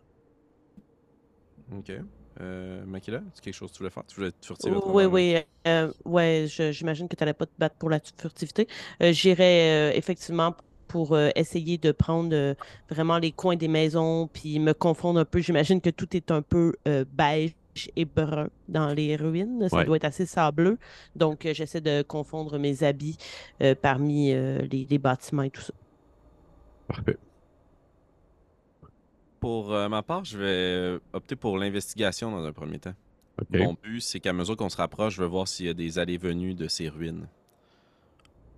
Ok. 1.76 1.92
Euh, 2.40 2.84
Makila, 2.86 3.22
c'est 3.34 3.42
quelque 3.44 3.54
chose 3.54 3.70
que 3.70 3.76
tu 3.76 3.78
voulais 3.82 3.90
faire? 3.90 4.04
Tu 4.06 4.16
voulais 4.16 4.28
être 4.28 4.44
furtive? 4.44 4.72
à 4.72 4.76
Oh, 4.78 4.90
oui, 4.94 5.04
oui. 5.04 5.36
euh, 5.66 5.92
ouais, 6.04 6.46
je- 6.48 6.72
j'imagine 6.72 7.08
que 7.08 7.14
tu 7.16 7.22
n'allais 7.22 7.34
pas 7.34 7.46
te 7.46 7.52
battre 7.58 7.76
pour 7.76 7.90
la 7.90 8.00
furtivité. 8.18 8.66
Euh, 9.02 9.12
J'irais 9.12 9.90
euh, 9.92 9.96
effectivement 9.96 10.54
pour 10.92 11.14
euh, 11.14 11.30
essayer 11.36 11.78
de 11.78 11.90
prendre 11.90 12.34
euh, 12.34 12.54
vraiment 12.90 13.16
les 13.16 13.32
coins 13.32 13.56
des 13.56 13.66
maisons 13.68 14.28
puis 14.30 14.58
me 14.58 14.74
confondre 14.74 15.18
un 15.20 15.24
peu. 15.24 15.38
J'imagine 15.40 15.80
que 15.80 15.88
tout 15.88 16.14
est 16.14 16.30
un 16.30 16.42
peu 16.42 16.74
euh, 16.86 17.06
beige 17.10 17.54
et 17.96 18.04
brun 18.04 18.50
dans 18.68 18.92
les 18.92 19.16
ruines. 19.16 19.66
Ça 19.70 19.78
Ouais. 19.78 19.84
doit 19.86 19.96
être 19.96 20.04
assez 20.04 20.26
sableux. 20.26 20.76
Donc, 21.16 21.46
euh, 21.46 21.54
j'essaie 21.54 21.80
de 21.80 22.02
confondre 22.02 22.58
mes 22.58 22.82
habits 22.82 23.16
euh, 23.62 23.74
parmi 23.74 24.32
euh, 24.34 24.58
les, 24.70 24.86
les 24.90 24.98
bâtiments 24.98 25.44
et 25.44 25.50
tout 25.50 25.62
ça. 25.62 25.72
Parfait. 26.88 27.16
Pour 29.40 29.72
euh, 29.72 29.88
ma 29.88 30.02
part, 30.02 30.24
je 30.26 30.36
vais 30.38 31.00
opter 31.14 31.36
pour 31.36 31.56
l'investigation 31.56 32.30
dans 32.30 32.44
un 32.44 32.52
premier 32.52 32.78
temps. 32.78 32.94
Mon 33.50 33.74
but, 33.82 34.00
c'est 34.02 34.20
qu'à 34.20 34.34
mesure 34.34 34.56
qu'on 34.58 34.68
se 34.68 34.76
rapproche, 34.76 35.14
je 35.16 35.22
veux 35.22 35.26
voir 35.28 35.48
s'il 35.48 35.66
y 35.66 35.70
a 35.70 35.74
des 35.74 35.98
allées-venues 35.98 36.52
de 36.54 36.68
ces 36.68 36.90
ruines. 36.90 37.26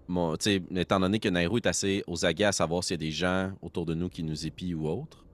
Mon, 0.06 0.34
étant 0.36 1.00
donné 1.00 1.18
que 1.18 1.28
Nairou 1.28 1.56
est 1.56 1.66
assez 1.66 2.04
aux 2.06 2.24
aguets 2.26 2.44
à 2.44 2.52
savoir 2.52 2.84
s'il 2.84 2.94
y 2.94 2.94
a 2.94 3.06
des 3.08 3.10
gens 3.10 3.52
autour 3.62 3.86
de 3.86 3.94
nous 3.94 4.08
qui 4.10 4.22
nous 4.22 4.46
épient 4.46 4.74
ou 4.74 4.86
autre, 4.86 5.24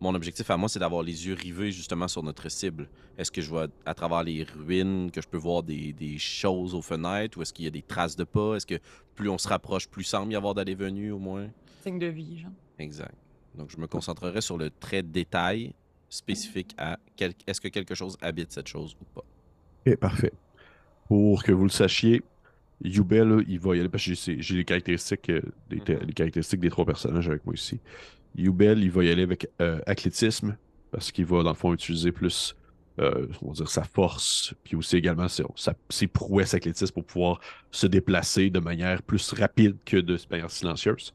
mon 0.00 0.14
objectif 0.14 0.50
à 0.50 0.56
moi, 0.56 0.68
c'est 0.68 0.78
d'avoir 0.78 1.02
les 1.02 1.26
yeux 1.26 1.34
rivés 1.34 1.72
justement 1.72 2.08
sur 2.08 2.22
notre 2.22 2.48
cible. 2.48 2.88
Est-ce 3.16 3.30
que 3.30 3.40
je 3.40 3.48
vois 3.48 3.68
à 3.86 3.94
travers 3.94 4.22
les 4.22 4.42
ruines 4.42 5.10
que 5.10 5.22
je 5.22 5.26
peux 5.28 5.38
voir 5.38 5.62
des, 5.62 5.92
des 5.92 6.18
choses 6.18 6.74
aux 6.74 6.82
fenêtres 6.82 7.38
ou 7.38 7.42
est-ce 7.42 7.52
qu'il 7.52 7.64
y 7.64 7.68
a 7.68 7.70
des 7.70 7.82
traces 7.82 8.14
de 8.14 8.24
pas? 8.24 8.56
Est-ce 8.56 8.66
que 8.66 8.78
plus 9.14 9.28
on 9.28 9.38
se 9.38 9.48
rapproche, 9.48 9.88
plus 9.88 10.04
semble 10.04 10.32
y 10.32 10.36
avoir 10.36 10.54
d'allées-venues 10.54 11.10
au 11.10 11.18
moins? 11.18 11.48
Signe 11.82 11.98
de 11.98 12.06
vie, 12.06 12.38
genre. 12.38 12.50
Exact. 12.78 13.14
Donc, 13.54 13.70
je 13.70 13.78
me 13.78 13.86
concentrerai 13.86 14.40
sur 14.40 14.58
le 14.58 14.70
trait 14.70 15.02
de 15.02 15.08
détail 15.08 15.72
spécifique 16.08 16.74
à 16.76 16.98
quel- 17.16 17.34
est-ce 17.46 17.60
que 17.60 17.68
quelque 17.68 17.94
chose 17.94 18.16
habite 18.20 18.52
cette 18.52 18.68
chose 18.68 18.96
ou 19.00 19.04
pas. 19.14 19.24
Ok, 19.86 19.96
parfait. 19.96 20.32
Pour 21.08 21.42
que 21.42 21.52
vous 21.52 21.64
le 21.64 21.70
sachiez, 21.70 22.22
Yubel, 22.82 23.28
là, 23.28 23.42
il 23.46 23.58
va 23.60 23.76
y 23.76 23.80
aller 23.80 23.88
parce 23.88 24.04
que 24.04 24.14
j'ai 24.14 24.54
les 24.54 24.64
caractéristiques, 24.64 25.30
euh, 25.30 25.40
des, 25.70 25.76
Mhm. 25.76 26.00
les 26.06 26.12
caractéristiques 26.12 26.60
des 26.60 26.70
trois 26.70 26.84
personnages 26.84 27.28
avec 27.28 27.44
moi 27.44 27.54
ici. 27.54 27.80
Yubel, 28.36 28.82
il 28.82 28.90
va 28.90 29.04
y 29.04 29.10
aller 29.10 29.22
avec 29.22 29.48
euh, 29.60 29.80
athlétisme 29.86 30.56
parce 30.90 31.12
qu'il 31.12 31.24
va, 31.26 31.42
dans 31.42 31.50
le 31.50 31.56
fond, 31.56 31.72
utiliser 31.72 32.12
plus 32.12 32.54
euh, 33.00 33.26
on 33.42 33.48
va 33.48 33.54
dire, 33.54 33.68
sa 33.68 33.82
force, 33.82 34.54
puis 34.62 34.76
aussi 34.76 34.96
également 34.96 35.26
ses, 35.26 35.42
ses 35.88 36.06
prouesses 36.06 36.54
athlétisme 36.54 36.92
pour 36.94 37.04
pouvoir 37.04 37.40
se 37.72 37.88
déplacer 37.88 38.50
de 38.50 38.60
manière 38.60 39.02
plus 39.02 39.32
rapide 39.32 39.76
que 39.84 39.96
de 39.96 40.16
manière 40.30 40.48
silencieuse. 40.48 41.12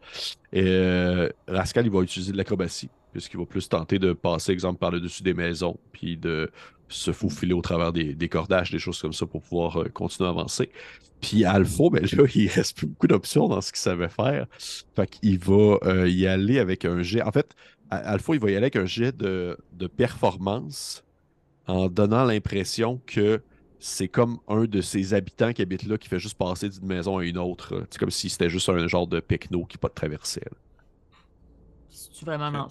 Et 0.52 1.30
Rascal, 1.48 1.86
il 1.86 1.92
va 1.92 2.02
utiliser 2.02 2.34
de 2.34 2.38
l'acrobatie, 2.38 2.90
puisqu'il 3.12 3.40
va 3.40 3.46
plus 3.46 3.68
tenter 3.68 4.00
de 4.00 4.14
passer, 4.14 4.52
exemple, 4.52 4.80
par 4.80 4.92
le 4.92 5.00
dessus 5.00 5.24
des 5.24 5.34
maisons, 5.34 5.78
puis 5.92 6.18
de 6.18 6.50
se 6.88 7.12
faufiler 7.12 7.54
au 7.54 7.62
travers 7.62 7.94
des, 7.94 8.14
des 8.14 8.30
cordages, 8.30 8.72
des 8.72 8.80
choses 8.80 9.00
comme 9.02 9.14
ça 9.14 9.26
pour 9.26 9.42
pouvoir 9.42 9.82
euh, 9.82 9.90
continuer 9.90 10.28
à 10.28 10.32
avancer. 10.32 10.70
Puis 11.22 11.46
Alpha, 11.46 11.84
ben 11.92 12.04
là, 12.04 12.24
il 12.36 12.48
reste 12.48 12.78
plus 12.78 12.88
beaucoup 12.88 13.08
d'options 13.08 13.48
dans 13.48 13.62
ce 13.62 13.72
qu'il 13.72 13.80
savait 13.80 14.10
faire. 14.10 14.48
Fait 14.96 15.08
qu'il 15.08 15.40
va 15.40 15.78
euh, 15.84 16.10
y 16.10 16.28
aller 16.28 16.60
avec 16.60 16.86
un 16.86 17.02
jet. 17.02 17.22
En 17.22 17.32
fait, 17.32 17.56
Alpha, 17.90 18.34
il 18.34 18.40
va 18.40 18.48
y 18.50 18.56
aller 18.56 18.66
avec 18.66 18.76
un 18.76 18.86
jet 18.86 19.16
de, 19.16 19.58
de 19.74 19.88
performance 19.88 21.04
en 21.68 21.88
donnant 21.88 22.24
l'impression 22.24 23.02
que 23.06 23.42
c'est 23.80 24.08
comme 24.08 24.40
un 24.48 24.66
de 24.66 24.82
ses 24.82 25.14
habitants 25.14 25.54
qui 25.54 25.62
habite 25.62 25.84
là 25.84 25.98
qui 25.98 26.10
fait 26.10 26.20
juste 26.20 26.38
passer 26.38 26.70
d'une 26.70 26.86
maison 26.86 27.18
à 27.18 27.24
une 27.24 27.38
autre. 27.38 27.86
C'est 27.90 27.98
comme 27.98 28.12
si 28.12 28.30
c'était 28.30 28.50
juste 28.50 28.68
un 28.70 28.88
genre 28.88 29.08
de 29.08 29.20
pecno 29.20 29.66
qui 29.66 29.78
pas 29.78 29.88
de 29.88 29.94
traversée. 29.94 30.42
là. 30.42 30.58
C'est 31.90 32.26
vraiment. 32.26 32.68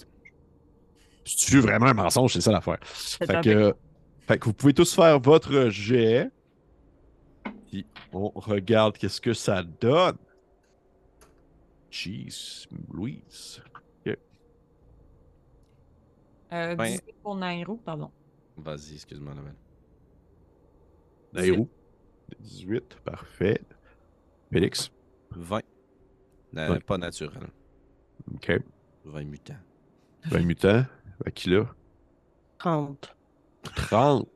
C'est 1.36 1.58
vraiment 1.60 1.86
un 1.86 1.94
mensonge, 1.94 2.32
c'est 2.32 2.40
ça 2.40 2.52
l'affaire. 2.52 2.78
Fait 2.84 3.26
que, 3.42 3.74
fait 4.20 4.38
que 4.38 4.44
vous 4.46 4.52
pouvez 4.54 4.74
tous 4.74 4.94
faire 4.94 5.18
votre 5.20 5.68
jet. 5.70 6.30
Puis 7.68 7.86
on 8.12 8.30
regarde 8.30 8.96
qu'est-ce 8.96 9.20
que 9.20 9.34
ça 9.34 9.62
donne. 9.62 10.16
Jeez, 11.90 12.66
Louise. 12.92 13.62
Euh, 16.50 16.74
Ben- 16.76 16.84
18 16.92 17.14
pour 17.22 17.36
Nairo, 17.36 17.76
pardon. 17.76 18.10
Vas-y, 18.56 18.94
excuse-moi, 18.94 19.34
Noël. 19.34 19.54
Nairou. 21.34 21.68
18, 22.40 22.96
parfait. 23.04 23.60
Félix. 24.50 24.90
20. 25.30 25.60
Na- 26.52 26.70
Ouais. 26.70 26.80
Pas 26.80 26.96
naturel. 26.96 27.48
OK. 28.34 28.50
20 29.04 29.24
mutants. 29.24 29.58
20 30.24 30.40
mutants. 30.46 30.84
À 31.24 31.31
qui 31.31 31.50
là? 31.50 31.66
30. 32.59 33.14
30. 33.74 34.26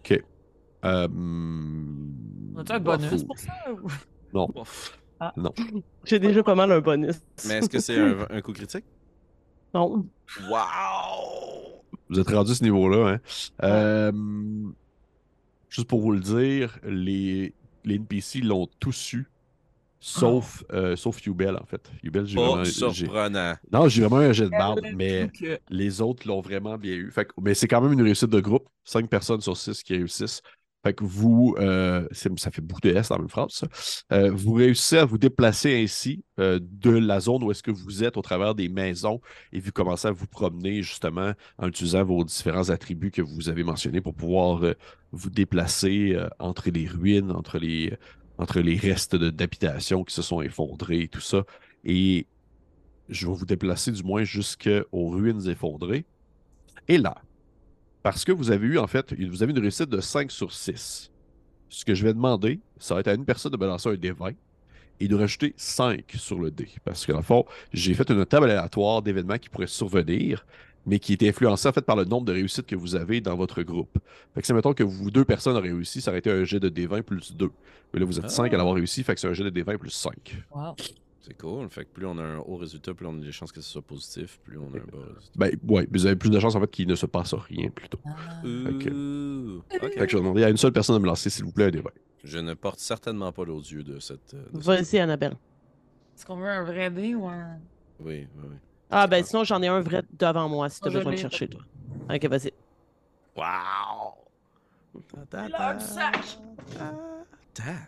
OK. 0.00 0.22
Euh, 0.84 1.08
On 1.08 2.58
a-tu 2.58 2.72
un 2.72 2.80
bof, 2.80 2.98
bonus 3.00 3.22
ou- 3.22 3.26
pour 3.26 3.38
ça? 3.38 3.52
ou- 3.72 3.88
Non. 4.32 4.48
Ouf. 4.56 4.98
J'ai 6.04 6.18
déjà 6.18 6.42
pas 6.42 6.54
mal 6.54 6.70
un 6.72 6.80
bonus. 6.80 7.16
Mais 7.46 7.54
est-ce 7.58 7.68
que 7.70 7.78
c'est 7.78 7.98
un, 7.98 8.26
un 8.28 8.40
coup 8.42 8.52
critique? 8.52 8.84
Non. 9.72 10.04
Wow! 10.48 11.82
Vous 12.10 12.20
êtes 12.20 12.28
rendu 12.30 12.52
à 12.52 12.54
ce 12.54 12.62
niveau-là. 12.62 13.14
Hein? 13.14 13.20
Euh, 13.62 14.12
juste 15.68 15.88
pour 15.88 16.00
vous 16.00 16.12
le 16.12 16.20
dire, 16.20 16.78
les, 16.84 17.54
les 17.84 17.94
NPC 17.96 18.40
l'ont 18.40 18.68
tous 18.78 19.14
eu, 19.14 19.26
sauf, 20.06 20.64
euh, 20.72 20.96
sauf 20.96 21.24
Yubel, 21.24 21.56
en 21.56 21.64
fait. 21.64 21.90
Yubel, 22.02 22.26
j'ai 22.26 22.36
vraiment. 22.36 22.64
Surprenant. 22.64 23.54
Non, 23.72 23.88
j'ai 23.88 24.02
vraiment 24.02 24.16
un 24.18 24.32
jet 24.32 24.44
de 24.44 24.50
barbe, 24.50 24.80
Elle, 24.84 24.96
mais 24.96 25.30
que- 25.38 25.58
les 25.70 26.00
autres 26.02 26.28
l'ont 26.28 26.40
vraiment 26.42 26.76
bien 26.76 26.92
eu. 26.94 27.10
Fait 27.10 27.24
que- 27.24 27.32
mais 27.40 27.54
c'est 27.54 27.66
quand 27.68 27.80
même 27.80 27.92
une 27.92 28.02
réussite 28.02 28.28
de 28.30 28.40
groupe. 28.40 28.68
Cinq 28.84 29.08
personnes 29.08 29.40
sur 29.40 29.56
six 29.56 29.82
qui 29.82 29.94
réussissent. 29.94 30.42
Fait 30.84 30.92
que 30.92 31.04
vous, 31.04 31.56
euh, 31.58 32.06
ça 32.12 32.50
fait 32.50 32.60
beaucoup 32.60 32.82
de 32.82 32.90
S 32.90 33.08
dans 33.08 33.14
la 33.14 33.22
même 33.22 33.30
phrase, 33.30 33.52
ça. 33.52 33.66
Euh, 34.12 34.30
vous 34.30 34.52
réussissez 34.52 34.98
à 34.98 35.06
vous 35.06 35.16
déplacer 35.16 35.82
ainsi 35.82 36.22
euh, 36.38 36.58
de 36.60 36.90
la 36.90 37.20
zone 37.20 37.42
où 37.42 37.50
est-ce 37.50 37.62
que 37.62 37.70
vous 37.70 38.04
êtes 38.04 38.18
au 38.18 38.20
travers 38.20 38.54
des 38.54 38.68
maisons 38.68 39.18
et 39.54 39.60
vous 39.60 39.72
commencez 39.72 40.08
à 40.08 40.10
vous 40.12 40.26
promener 40.26 40.82
justement 40.82 41.32
en 41.56 41.68
utilisant 41.68 42.04
vos 42.04 42.22
différents 42.22 42.68
attributs 42.68 43.10
que 43.10 43.22
vous 43.22 43.48
avez 43.48 43.64
mentionnés 43.64 44.02
pour 44.02 44.14
pouvoir 44.14 44.62
euh, 44.62 44.74
vous 45.10 45.30
déplacer 45.30 46.12
euh, 46.14 46.28
entre 46.38 46.68
les 46.68 46.86
ruines, 46.86 47.30
entre 47.30 47.56
les, 47.58 47.94
entre 48.38 48.60
les 48.60 48.76
restes 48.76 49.16
d'habitations 49.16 50.04
qui 50.04 50.14
se 50.14 50.22
sont 50.22 50.42
effondrés 50.42 51.00
et 51.00 51.08
tout 51.08 51.20
ça. 51.20 51.44
Et 51.84 52.26
je 53.08 53.26
vais 53.26 53.34
vous 53.34 53.46
déplacer 53.46 53.92
du 53.92 54.02
moins 54.02 54.24
jusqu'aux 54.24 55.08
ruines 55.10 55.48
effondrées. 55.48 56.04
Et 56.88 56.98
là, 56.98 57.16
parce 58.02 58.24
que 58.24 58.32
vous 58.32 58.50
avez 58.50 58.66
eu, 58.66 58.78
en 58.78 58.86
fait, 58.86 59.14
vous 59.14 59.42
avez 59.42 59.52
une 59.52 59.58
réussite 59.58 59.88
de 59.88 60.00
5 60.00 60.30
sur 60.30 60.52
6. 60.52 61.10
Ce 61.68 61.84
que 61.84 61.94
je 61.94 62.04
vais 62.04 62.12
demander, 62.12 62.60
ça 62.78 62.94
va 62.94 63.00
être 63.00 63.08
à 63.08 63.14
une 63.14 63.24
personne 63.24 63.52
de 63.52 63.56
me 63.56 63.66
lancer 63.66 63.88
un 63.88 63.94
D20 63.94 64.34
et 65.00 65.08
de 65.08 65.14
rajouter 65.16 65.54
5 65.56 66.04
sur 66.16 66.38
le 66.38 66.50
dé. 66.50 66.68
Parce 66.84 67.04
que, 67.06 67.12
dans 67.12 67.18
le 67.18 67.24
fond, 67.24 67.44
j'ai 67.72 67.94
fait 67.94 68.08
une 68.10 68.24
table 68.26 68.44
aléatoire 68.44 69.02
d'événements 69.02 69.38
qui 69.38 69.48
pourraient 69.48 69.66
survenir, 69.66 70.46
mais 70.86 70.98
qui 70.98 71.12
est 71.14 71.22
influencée, 71.28 71.68
en 71.68 71.72
fait, 71.72 71.84
par 71.84 71.96
le 71.96 72.04
nombre 72.04 72.26
de 72.26 72.32
réussites 72.32 72.66
que 72.66 72.76
vous 72.76 72.94
avez 72.94 73.20
dans 73.20 73.36
votre 73.36 73.62
groupe. 73.62 73.98
Fait 74.34 74.40
que 74.40 74.46
si, 74.46 74.52
mettons 74.52 74.74
que 74.74 74.82
vous 74.82 75.10
deux 75.10 75.24
personnes 75.24 75.56
auraient 75.56 75.70
réussi, 75.72 76.00
ça 76.00 76.10
aurait 76.10 76.18
été 76.18 76.30
un 76.30 76.44
jet 76.44 76.60
de 76.60 76.68
D20 76.68 77.02
plus 77.02 77.34
2. 77.34 77.50
Mais 77.92 78.00
là, 78.00 78.06
vous 78.06 78.18
êtes 78.18 78.30
5 78.30 78.52
à 78.52 78.56
l'avoir 78.56 78.74
réussi, 78.74 79.02
fait 79.04 79.14
que 79.14 79.20
c'est 79.20 79.28
un 79.28 79.32
jet 79.34 79.44
de 79.48 79.50
D20 79.50 79.78
plus 79.78 79.90
5. 79.90 80.42
Wow. 80.54 80.74
C'est 81.20 81.38
cool. 81.40 81.70
Fait 81.70 81.86
que 81.86 81.90
plus 81.90 82.04
on 82.04 82.18
a 82.18 82.22
un 82.22 82.36
haut 82.38 82.56
résultat, 82.58 82.92
plus 82.92 83.06
on 83.06 83.14
a 83.16 83.20
des 83.24 83.32
chances 83.32 83.50
que 83.50 83.62
ce 83.62 83.70
soit 83.70 83.80
positif, 83.80 84.38
plus 84.44 84.58
on 84.58 84.64
a 84.66 84.76
un 84.76 84.80
bas 84.92 85.06
résultat. 85.16 85.30
Ben, 85.36 85.56
ouais, 85.68 85.88
vous 85.90 86.04
avez 86.04 86.16
plus 86.16 86.28
de 86.28 86.38
chances, 86.38 86.54
en 86.54 86.60
fait, 86.60 86.70
qu'il 86.70 86.86
ne 86.86 86.94
se 86.94 87.06
passe 87.06 87.32
rien, 87.32 87.70
plutôt. 87.70 87.98
Ah. 88.04 88.40
Ok. 88.44 88.88
Ouh. 88.92 89.62
Fait 89.70 89.78
que 89.80 90.08
je 90.10 90.16
vais 90.16 90.22
demander 90.22 90.44
à 90.44 90.50
une 90.50 90.58
seule 90.58 90.72
personne 90.72 90.96
de 90.96 91.00
me 91.00 91.06
lancer, 91.06 91.30
s'il 91.30 91.44
vous 91.46 91.52
plaît, 91.52 91.64
un 91.64 91.70
D20. 91.70 91.86
Je 92.24 92.38
ne 92.38 92.52
porte 92.52 92.78
certainement 92.78 93.32
pas 93.32 93.44
l'autre 93.46 93.72
yeux 93.72 93.82
de 93.84 93.98
cette. 94.00 94.34
euh, 94.34 94.42
de 94.52 94.60
cette- 94.60 94.66
Vas-y, 94.66 94.98
Annabelle. 94.98 95.36
Est-ce 96.14 96.26
qu'on 96.26 96.36
veut 96.36 96.48
un 96.48 96.62
vrai 96.64 96.90
dé 96.90 97.14
ou 97.14 97.26
un. 97.26 97.58
Oui, 98.00 98.26
oui, 98.36 98.44
oui. 98.50 98.56
Ah, 98.96 99.08
ben 99.08 99.24
sinon, 99.24 99.42
j'en 99.42 99.60
ai 99.60 99.66
un 99.66 99.80
vrai 99.80 100.04
devant 100.12 100.48
moi 100.48 100.68
si 100.68 100.80
tu 100.80 100.86
as 100.86 100.88
Oh, 100.88 100.92
je 100.92 100.98
besoin 100.98 101.12
de 101.14 101.18
chercher, 101.18 101.48
toi. 101.48 101.60
Ok, 102.08 102.24
vas-y. 102.26 102.52
Wow! 103.34 104.14
Du 104.94 105.84
sac! 105.84 106.38
Attends. 106.76 107.86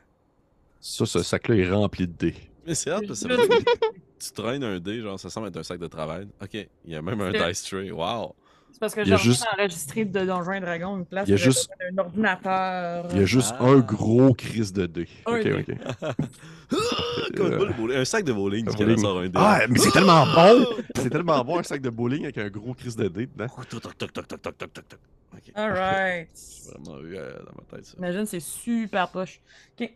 Ça, 0.81 1.07
ce 1.07 1.23
sac-là 1.23 1.55
est 1.55 1.71
rempli 1.71 2.09
de 2.09 2.13
dés. 2.13 2.35
Mais 2.67 2.75
c'est 2.75 2.91
hâte 2.91 3.07
parce 3.07 3.23
que 3.23 3.29
tu 4.19 4.33
traînes 4.35 4.65
un 4.65 4.81
dé, 4.81 5.01
genre 5.01 5.21
ça 5.21 5.31
semble 5.31 5.47
être 5.47 5.59
un 5.59 5.63
sac 5.63 5.79
de 5.79 5.87
travail. 5.87 6.27
Ok, 6.43 6.55
il 6.55 6.93
y 6.93 6.97
a 6.97 7.03
même 7.03 7.21
un 7.21 7.31
dice 7.31 7.63
tray. 7.63 7.93
Wow! 7.93 8.35
C'est 8.77 8.81
parce 8.81 8.95
que 8.95 9.05
j'ai 9.05 9.17
juste... 9.17 9.43
enregistré 9.57 10.05
de 10.05 10.27
Donjons 10.27 10.53
et 10.53 10.61
Dragons 10.61 10.99
une 10.99 11.07
place. 11.07 11.27
Il 11.29 11.31
y 11.31 11.35
a 11.35 11.39
juste 11.39 11.71
un 11.81 11.97
ordinateur. 11.97 13.07
Il 13.11 13.21
y 13.21 13.23
a 13.23 13.25
juste 13.25 13.55
ah. 13.59 13.65
un 13.65 13.79
gros 13.79 14.35
crise 14.35 14.71
de 14.71 14.85
dés. 14.85 15.09
Un 15.25 15.39
ok, 15.39 15.43
dé. 15.43 15.53
ok. 15.55 16.17
Ah, 16.71 17.29
comme 17.35 17.53
euh... 17.53 17.73
bowling, 17.73 17.97
un 17.97 18.05
sac 18.05 18.25
de 18.25 18.33
bowling, 18.35 18.67
du 18.67 18.77
bowling. 18.77 19.07
Un 19.07 19.29
dé. 19.29 19.33
Ah, 19.37 19.61
mais 19.67 19.79
c'est 19.79 19.93
tellement 19.93 20.27
ah! 20.27 20.35
bon! 20.35 20.67
C'est 20.95 21.09
tellement 21.09 21.43
bon 21.43 21.61
un 21.61 21.63
sac 21.63 21.81
de 21.81 21.89
bowling 21.89 22.25
avec 22.25 22.37
un 22.37 22.49
gros 22.51 22.75
crise 22.75 22.97
de 22.97 23.09
dés 23.09 23.27
dedans. 23.27 23.47
Toc, 23.49 23.81
toc, 23.81 23.97
toc, 23.97 24.13
toc, 24.13 24.29
toc, 24.29 24.43
toc, 24.43 24.59
toc, 24.59 24.73
toc. 24.75 24.99
Okay. 25.39 25.53
Alright. 25.55 26.29
J'ai 26.35 26.71
vraiment 26.79 27.01
eu 27.03 27.17
euh, 27.17 27.33
dans 27.39 27.53
ma 27.57 27.77
tête 27.79 27.87
ça. 27.87 27.95
Imagine, 27.97 28.27
c'est 28.27 28.41
super 28.41 29.09
poche. 29.09 29.41
Ok. 29.81 29.91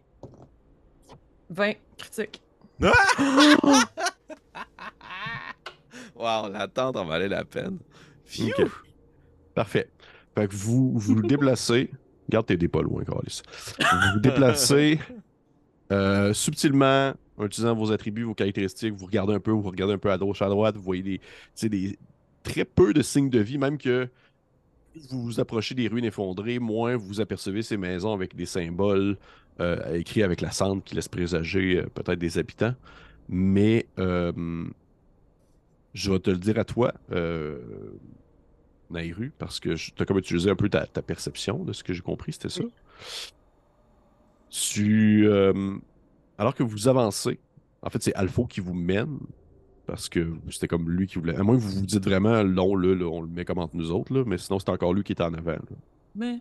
20 1.51 1.73
critiques. 1.99 2.41
Ah! 2.83 2.93
wow, 6.17 6.49
l'attente 6.51 6.97
en 6.97 7.05
valait 7.05 7.29
la 7.29 7.45
peine. 7.45 7.79
Parfait. 9.55 9.89
Fait 10.35 10.49
que 10.49 10.55
vous 10.55 10.99
vous 10.99 11.23
déplacez. 11.23 11.91
Garde 12.29 12.47
tes 12.47 12.69
pas 12.69 12.83
loin, 12.83 13.03
Carlis. 13.05 13.43
Vous 13.79 14.13
vous 14.15 14.21
déplacez 14.21 15.01
euh, 15.93 16.33
subtilement 16.33 17.13
en 17.37 17.47
utilisant 17.47 17.75
vos 17.75 17.91
attributs, 17.91 18.23
vos 18.23 18.35
caractéristiques. 18.35 18.95
Vous 18.95 19.07
regardez 19.07 19.35
un 19.35 19.41
peu, 19.41 19.51
vous 19.51 19.69
regardez 19.69 19.95
un 19.95 19.99
peu 19.99 20.13
à 20.13 20.19
gauche, 20.19 20.43
à 20.43 20.49
droite. 20.49 20.77
Vous 20.77 20.83
voyez 20.83 21.03
des, 21.03 21.21
des 21.69 21.99
très 22.43 22.65
peu 22.65 22.93
de 22.93 23.03
signes 23.03 23.31
de 23.31 23.41
vie, 23.41 23.59
même 23.59 23.79
que 23.79 24.09
vous 25.09 25.23
vous 25.23 25.41
approchez 25.41 25.75
des 25.75 25.89
ruines 25.89 26.05
effondrées, 26.05 26.59
moins 26.59 26.97
vous 26.97 27.21
apercevez 27.21 27.63
ces 27.63 27.77
maisons 27.77 28.13
avec 28.13 28.37
des 28.37 28.47
symboles 28.47 29.17
euh, 29.61 29.95
écrits 29.95 30.23
avec 30.23 30.41
la 30.41 30.51
cendre 30.51 30.83
qui 30.83 30.95
laissent 30.95 31.09
présager 31.09 31.79
euh, 31.79 31.87
peut-être 31.95 32.19
des 32.19 32.39
habitants. 32.39 32.75
Mais 33.29 33.87
je 33.97 34.73
vais 36.13 36.19
te 36.21 36.31
le 36.31 36.39
dire 36.39 36.59
à 36.59 36.65
toi, 36.65 36.93
Nairu, 38.91 39.33
parce 39.39 39.61
que 39.61 39.75
tu 39.75 40.03
as 40.03 40.05
comme 40.05 40.19
utilisé 40.19 40.51
un 40.51 40.57
peu 40.57 40.69
ta, 40.69 40.87
ta 40.87 41.03
perception 41.03 41.65
de 41.65 41.73
ce 41.73 41.83
que 41.85 41.93
j'ai 41.93 42.03
compris, 42.03 42.33
c'était 42.33 42.49
ça? 42.49 42.65
Tu, 44.51 45.29
euh, 45.29 45.77
alors 46.39 46.55
que 46.55 46.63
vous 46.63 46.89
avancez, 46.89 47.39
en 47.83 47.91
fait, 47.91 48.03
c'est 48.03 48.15
Alpha 48.15 48.43
qui 48.49 48.61
vous 48.61 48.75
mène, 48.75 49.19
parce 49.87 50.09
que 50.09 50.33
c'était 50.51 50.69
comme 50.69 50.91
lui 50.91 51.07
qui 51.07 51.19
voulait. 51.19 51.37
À 51.37 51.43
moins 51.43 51.57
que 51.57 51.61
vous 51.61 51.71
vous 51.81 51.87
dites 51.87 52.05
vraiment, 52.05 52.43
long, 52.43 52.77
là, 52.77 52.95
là, 52.95 53.07
on 53.07 53.21
le 53.23 53.29
met 53.29 53.45
comme 53.45 53.59
entre 53.59 53.77
nous 53.77 53.91
autres, 53.93 54.13
là, 54.13 54.25
mais 54.27 54.39
sinon, 54.39 54.59
c'est 54.59 54.71
encore 54.71 54.93
lui 54.93 55.03
qui 55.05 55.13
est 55.13 55.23
en 55.23 55.33
avant. 55.35 55.53
là. 55.53 55.77
Mais. 56.15 56.41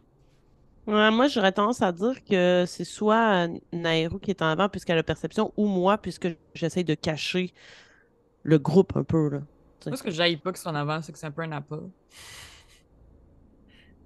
Ouais, 0.87 1.11
moi, 1.11 1.27
j'aurais 1.27 1.51
tendance 1.51 1.83
à 1.83 1.91
dire 1.91 2.23
que 2.23 2.63
c'est 2.65 2.83
soit 2.83 3.47
Nairo 3.71 4.17
qui 4.17 4.31
est 4.31 4.41
en 4.41 4.47
avant 4.47 4.69
puisqu'elle 4.69 4.93
a 4.93 4.97
la 4.97 5.03
perception 5.03 5.53
ou 5.55 5.67
moi 5.67 5.99
puisque 5.99 6.27
j'essaye 6.55 6.83
de 6.83 6.95
cacher 6.95 7.53
le 8.41 8.57
groupe 8.57 8.97
un 8.97 9.03
peu. 9.03 9.29
Là. 9.29 9.41
Moi, 9.85 9.95
ce 9.97 10.03
que 10.03 10.11
j'aille 10.11 10.37
pas 10.37 10.51
que 10.51 10.59
c'est 10.59 10.67
en 10.67 10.75
avant, 10.75 11.01
c'est 11.01 11.11
que 11.11 11.17
c'est 11.19 11.27
un 11.27 11.31
peu 11.31 11.41
un 11.41 11.51
appât. 11.51 11.79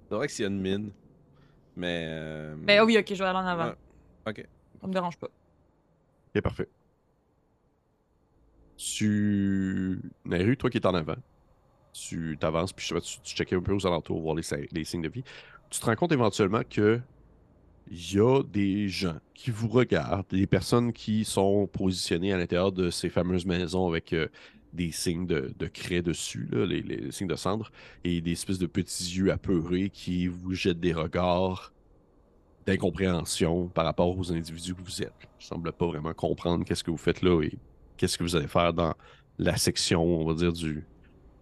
C'est 0.08 0.14
vrai 0.14 0.26
que 0.26 0.32
s'il 0.32 0.42
y 0.44 0.46
a 0.46 0.50
une 0.50 0.60
mine. 0.60 0.90
Mais. 1.76 2.04
euh, 2.08 2.54
Mais 2.58 2.78
oh 2.80 2.84
oui, 2.84 2.96
ok, 2.98 3.06
je 3.08 3.14
vais 3.14 3.24
aller 3.28 3.38
en 3.38 3.46
avant. 3.46 3.66
ouais. 3.68 3.74
Ok. 4.28 4.46
Ça 4.80 4.86
me 4.86 4.92
dérange 4.92 5.16
pas. 5.18 5.28
Ok, 6.34 6.42
parfait. 6.42 6.68
Tu. 8.76 10.00
Nairu, 10.24 10.56
toi 10.56 10.70
qui 10.70 10.78
es 10.78 10.86
en 10.86 10.94
avant, 10.94 11.16
tu 11.92 12.36
t'avances, 12.40 12.72
puis 12.72 12.84
je 12.84 12.88
sais 12.88 12.94
pas, 12.94 13.00
tu, 13.00 13.20
tu 13.22 13.34
checkais 13.36 13.56
un 13.56 13.60
peu 13.62 13.72
aux 13.72 13.86
alentours, 13.86 14.20
voir 14.20 14.34
les 14.34 14.84
signes 14.84 15.02
de 15.02 15.08
vie. 15.08 15.22
Tu 15.70 15.80
te 15.80 15.86
rends 15.86 15.94
compte 15.96 16.12
éventuellement 16.12 16.62
que 16.68 17.00
il 17.90 18.14
y 18.14 18.18
a 18.18 18.42
des 18.42 18.88
gens 18.88 19.18
qui 19.34 19.50
vous 19.50 19.68
regardent, 19.68 20.26
des 20.30 20.46
personnes 20.46 20.92
qui 20.92 21.24
sont 21.24 21.66
positionnées 21.66 22.32
à 22.32 22.38
l'intérieur 22.38 22.72
de 22.72 22.90
ces 22.90 23.10
fameuses 23.10 23.44
maisons 23.44 23.86
avec 23.88 24.12
euh, 24.14 24.28
des 24.74 24.90
signes 24.90 25.26
de, 25.26 25.66
craie 25.72 26.02
dessus, 26.02 26.48
les, 26.52 27.10
signes 27.10 27.28
de 27.28 27.36
cendre, 27.36 27.70
et 28.02 28.20
des 28.20 28.32
espèces 28.32 28.58
de 28.58 28.66
petits 28.66 29.16
yeux 29.16 29.30
apeurés 29.30 29.90
qui 29.90 30.26
vous 30.26 30.54
jettent 30.54 30.80
des 30.80 30.92
regards 30.92 31.72
d'incompréhension 32.66 33.68
par 33.68 33.84
rapport 33.84 34.16
aux 34.16 34.32
individus 34.32 34.74
que 34.74 34.82
vous 34.82 35.02
êtes. 35.02 35.12
Ils 35.22 35.44
ne 35.44 35.44
semblent 35.44 35.72
pas 35.72 35.86
vraiment 35.86 36.14
comprendre 36.14 36.64
qu'est-ce 36.64 36.82
que 36.82 36.90
vous 36.90 36.96
faites 36.96 37.22
là 37.22 37.42
et 37.42 37.58
qu'est-ce 37.96 38.18
que 38.18 38.24
vous 38.24 38.36
allez 38.36 38.48
faire 38.48 38.72
dans 38.72 38.94
la 39.38 39.56
section, 39.56 40.02
on 40.02 40.26
va 40.26 40.34
dire, 40.34 40.52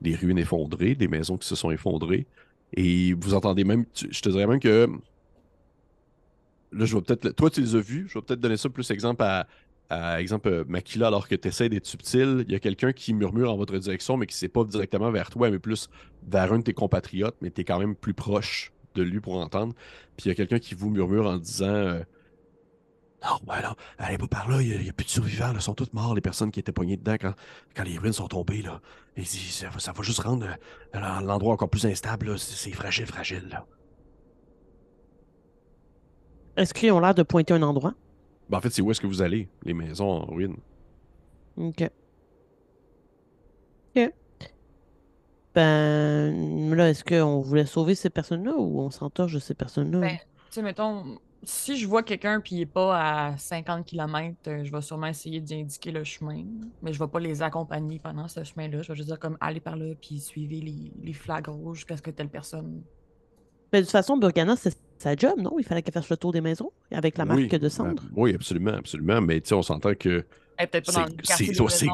des 0.01 0.15
ruines 0.15 0.39
effondrées, 0.39 0.95
des 0.95 1.09
maisons 1.09 1.37
qui 1.37 1.47
se 1.47 1.55
sont 1.55 1.71
effondrées. 1.71 2.27
Et 2.75 3.15
vous 3.15 3.35
entendez 3.35 3.65
même, 3.65 3.85
je 3.95 4.21
te 4.21 4.29
dirais 4.29 4.47
même 4.47 4.61
que 4.61 4.89
là, 6.73 6.85
je 6.85 6.97
vais 6.97 7.03
peut-être, 7.03 7.31
toi 7.37 7.51
tu 7.51 7.61
les 7.61 7.77
as 7.77 7.81
vus, 7.81 8.07
je 8.09 8.15
vais 8.15 8.23
peut-être 8.23 8.41
donner 8.41 8.57
ça 8.57 8.69
plus 8.69 8.91
exemple 8.91 9.23
à, 9.23 9.47
à 9.93 10.21
exemple 10.21 10.49
euh, 10.49 10.65
Makila, 10.67 11.09
alors 11.09 11.29
que 11.29 11.35
tu 11.35 11.49
essaies 11.49 11.69
d'être 11.69 11.87
subtil, 11.87 12.45
il 12.47 12.53
y 12.53 12.55
a 12.55 12.61
quelqu'un 12.61 12.93
qui 12.93 13.13
murmure 13.15 13.53
en 13.53 13.57
votre 13.57 13.77
direction, 13.79 14.17
mais 14.17 14.27
qui 14.27 14.35
ne 14.35 14.39
sait 14.39 14.49
pas 14.49 14.65
directement 14.65 15.11
vers 15.11 15.31
toi, 15.31 15.51
mais 15.51 15.59
plus 15.59 15.89
vers 16.27 16.53
un 16.53 16.59
de 16.59 16.65
tes 16.65 16.75
compatriotes, 16.75 17.37
mais 17.41 17.51
tu 17.51 17.61
es 17.61 17.65
quand 17.65 17.79
même 17.79 17.95
plus 17.95 18.15
proche 18.15 18.73
de 18.95 19.03
lui 19.03 19.21
pour 19.21 19.37
entendre. 19.37 19.75
Puis 20.17 20.27
il 20.27 20.29
y 20.29 20.31
a 20.33 20.35
quelqu'un 20.35 20.59
qui 20.59 20.75
vous 20.75 20.91
murmure 20.91 21.27
en 21.27 21.37
disant 21.39 21.67
euh, 21.67 22.03
Non, 23.25 23.37
ben 23.47 23.61
non, 23.63 23.75
allez 23.99 24.19
pas 24.19 24.27
par 24.29 24.49
là, 24.51 24.61
il 24.63 24.81
n'y 24.81 24.89
a, 24.89 24.93
plus 24.93 25.05
de 25.05 25.11
survivants, 25.11 25.53
ils 25.55 25.61
sont 25.61 25.75
tous 25.75 25.93
morts, 25.93 26.15
les 26.15 26.21
personnes 26.21 26.51
qui 26.51 26.61
étaient 26.61 26.73
poignées 26.73 26.97
dedans 26.97 27.17
quand, 27.21 27.35
quand 27.77 27.85
les 27.85 27.99
ruines 27.99 28.13
sont 28.13 28.29
tombées. 28.29 28.63
Là. 28.63 28.81
Et 29.17 29.25
ça, 29.25 29.69
va- 29.69 29.79
ça 29.79 29.93
va 29.93 30.03
juste 30.03 30.21
rendre 30.21 30.47
euh, 30.95 31.21
l'endroit 31.21 31.53
encore 31.55 31.71
plus 31.71 31.87
instable, 31.87 32.39
c'est 32.39 32.73
fragile, 32.73 33.07
fragile. 33.07 33.49
Là. 33.51 33.67
Est-ce 36.57 36.75
qu'ils 36.75 36.93
ont 36.93 37.01
l'air 37.01 37.15
de 37.15 37.23
pointer 37.23 37.55
un 37.55 37.63
endroit? 37.63 37.95
Ben, 38.53 38.59
en 38.59 38.61
fait, 38.61 38.69
c'est 38.69 38.83
où 38.83 38.91
est-ce 38.91 39.01
que 39.01 39.07
vous 39.07 39.23
allez, 39.23 39.49
les 39.65 39.73
maisons 39.73 40.11
en 40.11 40.27
ruine. 40.27 40.57
Ok. 41.57 41.89
Ok. 43.97 44.13
Ben 45.55 46.75
là, 46.75 46.91
est-ce 46.91 47.03
qu'on 47.03 47.41
voulait 47.41 47.65
sauver 47.65 47.95
ces 47.95 48.11
personnes-là 48.11 48.55
ou 48.55 48.81
on 48.81 48.91
s'entorche 48.91 49.33
de 49.33 49.39
ces 49.39 49.55
personnes-là? 49.55 50.01
Ben, 50.01 50.19
Tu 50.19 50.27
sais, 50.51 50.63
mettons, 50.63 51.19
si 51.43 51.79
je 51.79 51.89
vois 51.89 52.03
quelqu'un 52.03 52.41
puis 52.41 52.57
il 52.57 52.61
est 52.61 52.67
pas 52.67 53.31
à 53.31 53.37
50 53.39 53.87
km, 53.87 54.37
je 54.45 54.71
vais 54.71 54.83
sûrement 54.83 55.07
essayer 55.07 55.41
d'y 55.41 55.55
indiquer 55.55 55.91
le 55.91 56.05
chemin. 56.05 56.45
Mais 56.83 56.93
je 56.93 56.99
vais 56.99 57.09
pas 57.09 57.21
les 57.21 57.41
accompagner 57.41 58.01
pendant 58.01 58.29
ce 58.29 58.45
chemin-là. 58.45 58.83
Je 58.83 58.89
vais 58.89 58.97
juste 58.97 59.09
dire 59.09 59.19
comme 59.19 59.39
aller 59.41 59.61
par 59.61 59.77
là 59.77 59.95
puis 59.99 60.21
suivez 60.21 60.61
les, 60.61 60.93
les 61.03 61.13
flags 61.15 61.49
rouges 61.49 61.79
jusqu'à 61.79 61.97
ce 61.97 62.03
que 62.03 62.11
telle 62.11 62.29
personne. 62.29 62.83
Ben, 63.73 63.79
de 63.79 63.85
toute 63.85 63.93
façon, 63.93 64.19
Burgana, 64.19 64.57
c'est 64.57 64.77
sa 65.03 65.15
job, 65.17 65.39
non? 65.39 65.59
Il 65.59 65.65
fallait 65.65 65.83
qu'elle 65.83 65.93
fasse 65.95 66.09
le 66.09 66.17
tour 66.17 66.33
des 66.33 66.41
maisons 66.41 66.71
avec 66.91 67.19
la 67.19 67.25
marque 67.25 67.41
Oui, 67.41 67.49
de 67.49 67.69
cendre. 67.69 68.03
ben, 68.03 68.09
oui, 68.17 68.35
absolument, 68.35 68.73
absolument. 68.73 69.21
Mais 69.21 69.41
tu 69.41 69.49
sais, 69.49 69.55
on 69.55 69.63
s'entend 69.63 69.95
que 69.95 70.25
Elle 70.57 70.65
est 70.65 70.67
peut-être 70.69 70.87
pas 70.87 70.93
dans 70.93 71.07
le 71.07 71.69
c'est 71.69 71.87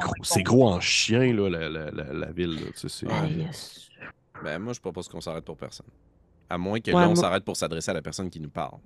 gros, 0.43 0.43
gros 0.45 0.69
en 0.69 0.81
chien, 0.81 1.33
là, 1.35 1.49
la, 1.49 1.69
la, 1.69 1.91
la, 1.91 2.13
la 2.13 2.33
ville. 2.33 2.55
là, 2.55 2.71
tu 2.79 2.89
sais, 2.89 3.07
Ah, 3.11 3.27
yes. 3.27 3.89
Ben, 4.45 4.59
moi, 4.61 4.73
je 4.73 4.81
propose 4.81 5.09
qu'on 5.09 5.21
s'arrête 5.21 5.45
pour 5.45 5.57
personne. 5.57 5.87
À 6.51 6.57
moins 6.59 6.81
que 6.81 6.91
Ouais, 6.91 6.97
là, 7.01 7.07
on 7.09 7.15
moi- 7.15 7.17
s'arrête 7.17 7.45
pour 7.45 7.57
s'adresser 7.57 7.91
à 7.91 7.95
la 7.95 8.03
personne 8.03 8.31
qui 8.31 8.41
nous 8.41 8.49
parle. 8.51 8.79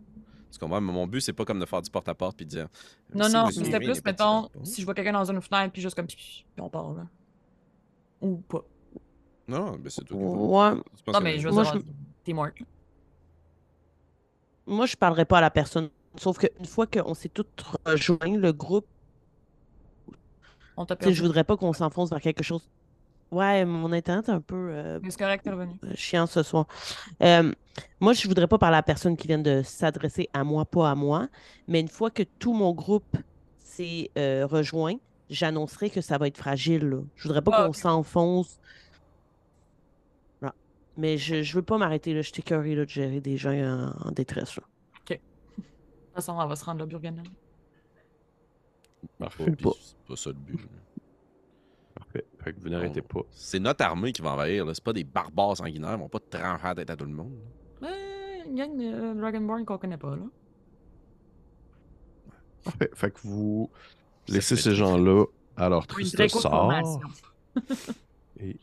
Tu 0.50 0.58
comprends? 0.58 0.80
Mais 0.80 0.92
mon 0.92 1.06
but, 1.06 1.20
c'est 1.20 1.32
pas 1.32 1.44
comme 1.44 1.61
de 1.61 1.66
faire 1.66 1.80
du 1.82 1.90
porte-à-porte 1.90 2.37
puis 2.37 2.44
de 2.46 2.50
dire. 2.50 2.68
Non, 3.14 3.24
Si 3.26 3.32
non, 3.35 3.50
c'était 3.50 3.78
plus, 3.78 4.02
mettons, 4.04 4.48
si 4.64 4.80
je 4.80 4.87
vois 4.87 4.94
quelqu'un 4.94 5.12
dans 5.12 5.30
une 5.30 5.40
fenêtre 5.40 5.72
puis 5.72 5.80
juste 5.82 5.94
comme 5.94 6.06
puis 6.06 6.44
on 6.58 6.68
part 6.68 6.92
là. 6.92 7.06
Ou 8.20 8.37
pas. 8.37 8.62
Non, 9.48 9.78
mais 9.82 9.90
c'est 9.90 10.04
tout. 10.04 10.14
Ouais. 10.16 10.72
Tu 10.96 11.02
penses 11.04 11.14
Non, 11.14 11.20
mais 11.20 11.38
je 11.38 11.48
veux 11.48 11.54
Moi, 11.54 11.62
dire, 11.64 11.74
je- 11.74 11.80
t'es 12.24 12.32
mort. 12.32 12.48
Moi, 14.66 14.87
je 14.87 14.96
parlerai 14.96 15.25
pas 15.25 15.38
à 15.38 15.40
la 15.40 15.51
personne. 15.51 15.90
Sauf 16.16 16.38
qu'une 16.38 16.66
fois 16.66 16.87
qu'on 16.87 17.14
s'est 17.14 17.29
tous 17.31 17.46
rejoints, 17.87 18.37
le 18.37 18.53
groupe, 18.53 18.87
On 20.77 20.87
je 20.87 21.22
voudrais 21.22 21.44
pas 21.44 21.57
qu'on 21.57 21.72
s'enfonce 21.72 22.11
vers 22.11 22.20
quelque 22.20 22.42
chose. 22.42 22.68
Ouais, 23.31 23.64
mon 23.64 23.90
internet 23.92 24.29
est 24.29 24.33
un 24.33 24.42
peu 24.42 24.57
euh, 24.70 25.01
c'est 25.09 25.18
correct, 25.18 25.46
revenu. 25.46 25.72
chiant 25.94 26.27
ce 26.27 26.42
soir. 26.42 26.66
Euh, 27.22 27.51
moi, 27.98 28.12
je 28.12 28.29
voudrais 28.29 28.46
pas 28.46 28.59
parler 28.59 28.75
à 28.77 28.79
la 28.79 28.83
personne 28.83 29.16
qui 29.16 29.27
vient 29.27 29.38
de 29.38 29.62
s'adresser 29.64 30.29
à 30.35 30.44
moi, 30.44 30.66
pas 30.66 30.90
à 30.90 30.94
moi. 30.94 31.29
Mais 31.66 31.81
une 31.81 31.88
fois 31.88 32.11
que 32.11 32.22
tout 32.22 32.53
mon 32.53 32.72
groupe 32.72 33.16
s'est 33.59 34.11
euh, 34.18 34.46
rejoint, 34.46 34.96
j'annoncerai 35.31 35.88
que 35.88 36.03
ça 36.03 36.18
va 36.18 36.27
être 36.27 36.37
fragile. 36.37 36.85
là. 36.85 36.98
Je 37.16 37.22
voudrais 37.27 37.40
pas 37.40 37.53
Ah, 37.55 37.66
qu'on 37.66 37.72
s'enfonce. 37.72 38.59
Mais 40.96 41.16
je, 41.18 41.42
je 41.42 41.55
veux 41.55 41.62
pas 41.62 41.78
m'arrêter. 41.78 42.12
là. 42.14 42.20
Je 42.22 42.31
suis 42.33 42.40
écœurée, 42.40 42.74
là, 42.74 42.85
de 42.85 42.90
gérer 42.90 43.20
des 43.20 43.37
gens 43.37 43.52
en, 43.52 44.09
en 44.09 44.11
détresse. 44.12 44.57
là. 44.57 44.62
De 45.09 45.14
toute 45.16 46.14
façon, 46.14 46.32
on 46.38 46.47
va 46.47 46.57
se 46.57 46.64
rendre 46.64 46.80
là, 46.80 46.86
Burgana. 46.86 47.22
Parfait. 49.18 49.47
C'est 49.47 49.62
pas 50.07 50.16
ça 50.16 50.30
le 50.30 50.36
but. 50.36 50.61
Parfait. 51.95 52.24
Fait 52.45 52.53
que 52.53 52.61
vous 52.61 52.68
n'arrêtez 52.68 53.01
pas. 53.03 53.20
C'est 53.30 53.59
notre 53.61 53.82
armée 53.84 54.12
qui 54.12 54.20
va 54.20 54.32
envahir. 54.32 54.66
là. 54.66 54.74
C'est 54.74 54.84
pas 54.84 54.93
des 54.93 55.05
barbares 55.05 55.57
sanguinaires. 55.57 55.95
Ils 55.95 55.99
vont 56.01 56.09
pas 56.11 56.20
trancher 56.20 56.64
la 56.64 56.74
tête 56.74 56.90
à 56.90 56.97
tout 56.97 57.07
le 57.07 57.12
monde. 57.12 57.32
Mais 57.80 58.43
il 58.47 58.57
y 58.59 58.61
a 58.61 58.66
une 58.66 58.82
euh, 58.82 59.14
Dragonborn 59.14 59.64
qu'on 59.64 59.78
connaît 59.78 59.97
pas, 59.97 60.14
là. 60.16 60.22
Parfait. 62.64 62.90
Fait 62.95 63.11
que 63.11 63.20
vous 63.24 63.70
laissez 64.28 64.57
ces 64.57 64.74
gens-là 64.74 65.24
à 65.57 65.68
leur 65.70 65.86
triste 65.86 66.28
sort. 66.28 66.72
Et, 68.38 68.57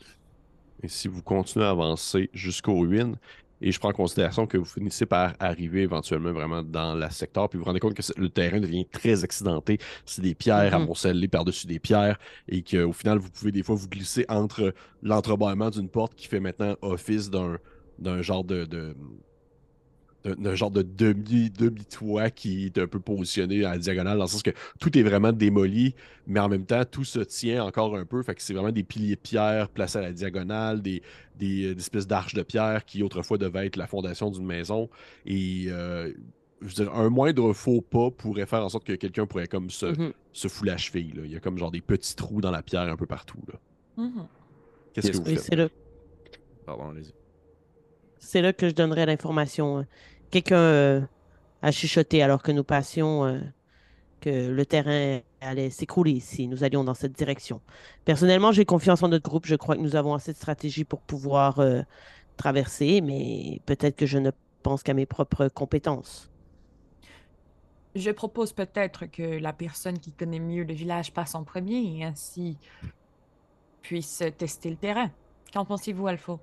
et 0.84 0.88
si 0.88 1.08
vous 1.08 1.22
continuez 1.24 1.66
à 1.66 1.70
avancer 1.72 2.30
jusqu'aux 2.34 2.80
ruines, 2.80 3.16
Et 3.62 3.74
je 3.74 3.80
prends 3.80 3.90
en 3.90 3.94
considération 3.94 4.48
que 4.48 4.58
vous 4.58 4.64
finissez 4.64 5.06
par 5.06 5.34
arriver 5.38 5.82
éventuellement 5.82 6.32
vraiment 6.32 6.64
dans 6.64 6.96
la 6.96 7.10
secteur, 7.10 7.50
puis 7.50 7.58
vous 7.58 7.64
vous 7.64 7.68
rendez 7.68 7.82
compte 7.82 7.94
que 7.94 8.02
le 8.18 8.30
terrain 8.30 8.62
devient 8.62 8.86
très 8.86 9.26
accidenté. 9.26 9.80
C'est 10.06 10.22
des 10.22 10.34
pierres 10.34 10.72
Mhm. 10.72 10.84
amoncelées 10.84 11.28
par-dessus 11.28 11.68
des 11.68 11.78
pierres, 11.80 12.18
et 12.48 12.64
qu'au 12.64 12.94
final, 12.94 13.18
vous 13.18 13.30
pouvez 13.30 13.52
des 13.52 13.62
fois 13.64 13.76
vous 13.76 13.90
glisser 13.90 14.26
entre 14.30 14.74
l'entrebâillement 15.02 15.70
d'une 15.72 15.90
porte 15.90 16.16
qui 16.16 16.28
fait 16.28 16.40
maintenant 16.40 16.76
office 16.82 17.30
d'un 17.30 17.58
d'un 17.98 18.22
genre 18.22 18.46
de, 18.46 18.64
de- 18.64 18.96
d'un 20.26 20.56
genre 20.56 20.72
de 20.72 20.82
demi, 20.82 21.50
demi-toit 21.50 22.30
qui 22.30 22.66
est 22.66 22.78
un 22.78 22.88
peu 22.88 23.00
positionné 23.00 23.64
à 23.64 23.72
la 23.72 23.78
diagonale, 23.78 24.18
dans 24.18 24.26
le 24.26 24.30
sens 24.30 24.44
que 24.44 24.52
tout 24.80 24.98
est 24.98 25.04
vraiment 25.04 25.32
démoli, 25.32 25.96
mais 26.28 26.40
en 26.42 26.50
même 26.50 26.66
temps, 26.66 26.84
tout 26.84 27.06
se 27.06 27.20
tient 27.20 27.64
encore 27.64 27.96
un 27.96 28.06
peu. 28.06 28.22
Fait 28.24 28.36
que 28.36 28.42
c'est 28.42 28.54
vraiment 28.54 28.72
des 28.72 28.84
piliers 28.84 29.16
de 29.16 29.22
pierre 29.22 29.70
placés 29.70 30.00
à 30.00 30.02
la 30.02 30.12
diagonale, 30.12 30.82
des, 30.82 31.02
des, 31.38 31.74
des 31.74 31.80
espèces 31.82 32.06
d'arches 32.08 32.34
de 32.34 32.42
pierre 32.44 32.84
qui 32.86 33.02
autrefois 33.02 33.38
devaient 33.38 33.68
être 33.68 33.78
la 33.78 33.88
fondation 33.88 34.30
d'une 34.30 34.46
maison. 34.46 34.90
Et 35.26 35.66
euh, 35.70 36.12
je 36.62 36.68
veux 36.68 36.74
dire, 36.86 36.94
un 36.94 37.10
moindre 37.10 37.54
faux 37.54 37.80
pas 37.80 38.12
pourrait 38.12 38.46
faire 38.46 38.66
en 38.66 38.68
sorte 38.70 38.86
que 38.86 38.94
quelqu'un 38.94 39.26
pourrait 39.26 39.48
comme 39.48 39.70
se, 39.70 39.86
Mhm. 39.86 40.12
se 40.34 40.48
fouler 40.50 40.72
la 40.72 40.78
cheville. 40.78 41.14
là. 41.16 41.22
Il 41.24 41.32
y 41.32 41.36
a 41.38 41.40
comme 41.40 41.58
genre 41.58 41.72
des 41.72 41.80
petits 41.82 42.16
trous 42.18 42.42
dans 42.42 42.52
la 42.52 42.62
pierre 42.62 42.82
un 42.82 42.98
peu 42.98 43.06
partout. 43.06 43.40
là. 43.48 43.58
Mhm. 44.04 44.28
Qu'est-ce 44.94 45.12
que 45.12 45.18
vous 45.18 45.24
Oui, 45.24 45.36
faites? 45.36 45.44
c'est 45.44 45.56
là, 45.56 45.70
Pardon, 46.66 46.90
allez-y. 46.90 47.14
c'est 48.20 48.42
là 48.42 48.52
que 48.54 48.68
je 48.68 48.74
donnerais 48.74 49.06
l'information. 49.06 49.86
Quelqu'un 50.32 50.58
euh, 50.58 51.02
a 51.62 51.72
chuchoté 51.72 52.22
alors 52.22 52.44
que 52.44 52.52
nous 52.52 52.64
passions 52.64 53.26
euh, 53.26 53.40
que 54.22 54.50
le 54.50 54.66
terrain 54.66 55.20
allait 55.42 55.70
s'écrouler 55.70 56.20
si 56.20 56.48
nous 56.48 56.64
allions 56.64 56.84
dans 56.84 56.94
cette 56.94 57.14
direction. 57.14 57.62
Personnellement, 58.06 58.52
j'ai 58.52 58.66
confiance 58.66 59.02
en 59.04 59.08
notre 59.08 59.28
groupe. 59.28 59.46
Je 59.46 59.56
crois 59.56 59.76
que 59.76 59.82
nous 59.82 59.96
avons 59.96 60.14
assez 60.14 60.34
de 60.34 60.38
stratégie 60.38 60.84
pour 60.84 61.02
pouvoir 61.02 61.60
euh, 61.60 61.82
traverser, 62.38 63.02
mais 63.02 63.62
peut-être 63.66 63.96
que 63.96 64.06
je 64.06 64.18
ne 64.18 64.32
pense 64.64 64.84
qu'à 64.84 64.94
mes 64.94 65.06
propres 65.06 65.48
compétences. 65.48 66.30
Je 67.96 68.12
propose 68.12 68.54
peut-être 68.54 69.08
que 69.08 69.40
la 69.40 69.52
personne 69.52 69.98
qui 69.98 70.12
connaît 70.12 70.40
mieux 70.40 70.64
le 70.64 70.74
village 70.74 71.12
passe 71.12 71.34
en 71.34 71.44
premier 71.44 71.98
et 71.98 72.04
ainsi 72.04 72.58
puisse 73.82 74.24
tester 74.38 74.70
le 74.70 74.76
terrain. 74.76 75.10
Qu'en 75.52 75.66
pensez-vous, 75.66 76.06
Alpha? 76.06 76.38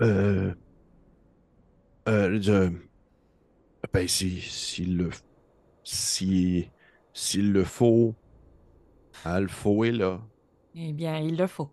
Euh, 0.00 0.54
euh, 2.08 2.40
je- 2.40 2.72
Ben, 3.92 4.06
si, 4.08 4.40
s'il 4.40 4.96
le, 4.96 5.10
si, 5.84 6.70
s'il 7.12 7.52
le 7.52 7.64
faut, 7.64 8.14
Alpha 9.24 9.70
est 9.86 9.92
là. 9.92 10.20
Eh 10.74 10.92
bien, 10.92 11.18
il 11.18 11.36
le 11.36 11.46
faut. 11.46 11.70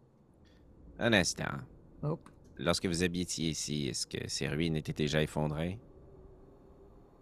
Un 0.99 1.13
instant. 1.13 1.45
Oh. 2.03 2.19
Lorsque 2.57 2.85
vous 2.85 3.03
habitiez 3.03 3.49
ici, 3.49 3.87
est-ce 3.87 4.07
que 4.07 4.27
ces 4.27 4.47
ruines 4.47 4.75
étaient 4.77 4.93
déjà 4.93 5.21
effondrées? 5.21 5.79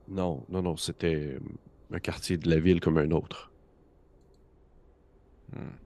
Non, 0.08 0.46
non, 0.50 0.62
non, 0.62 0.76
c'était 0.78 1.40
un 1.92 2.00
quartier 2.00 2.38
de 2.38 2.50
la 2.50 2.60
ville 2.60 2.80
comme 2.80 2.98
un 2.98 3.12
autre. 3.12 3.52
Hmm. 5.54 5.78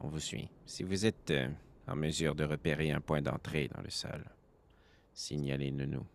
On 0.00 0.08
vous 0.08 0.20
suit. 0.20 0.48
Si 0.66 0.82
vous 0.84 1.06
êtes 1.06 1.30
euh, 1.30 1.48
en 1.86 1.96
mesure 1.96 2.34
de 2.34 2.44
repérer 2.44 2.90
un 2.92 3.00
point 3.00 3.20
d'entrée 3.22 3.68
dans 3.74 3.82
le 3.82 3.90
sol, 3.90 4.24
signalez-le 5.18 5.86
nous. 5.86 6.06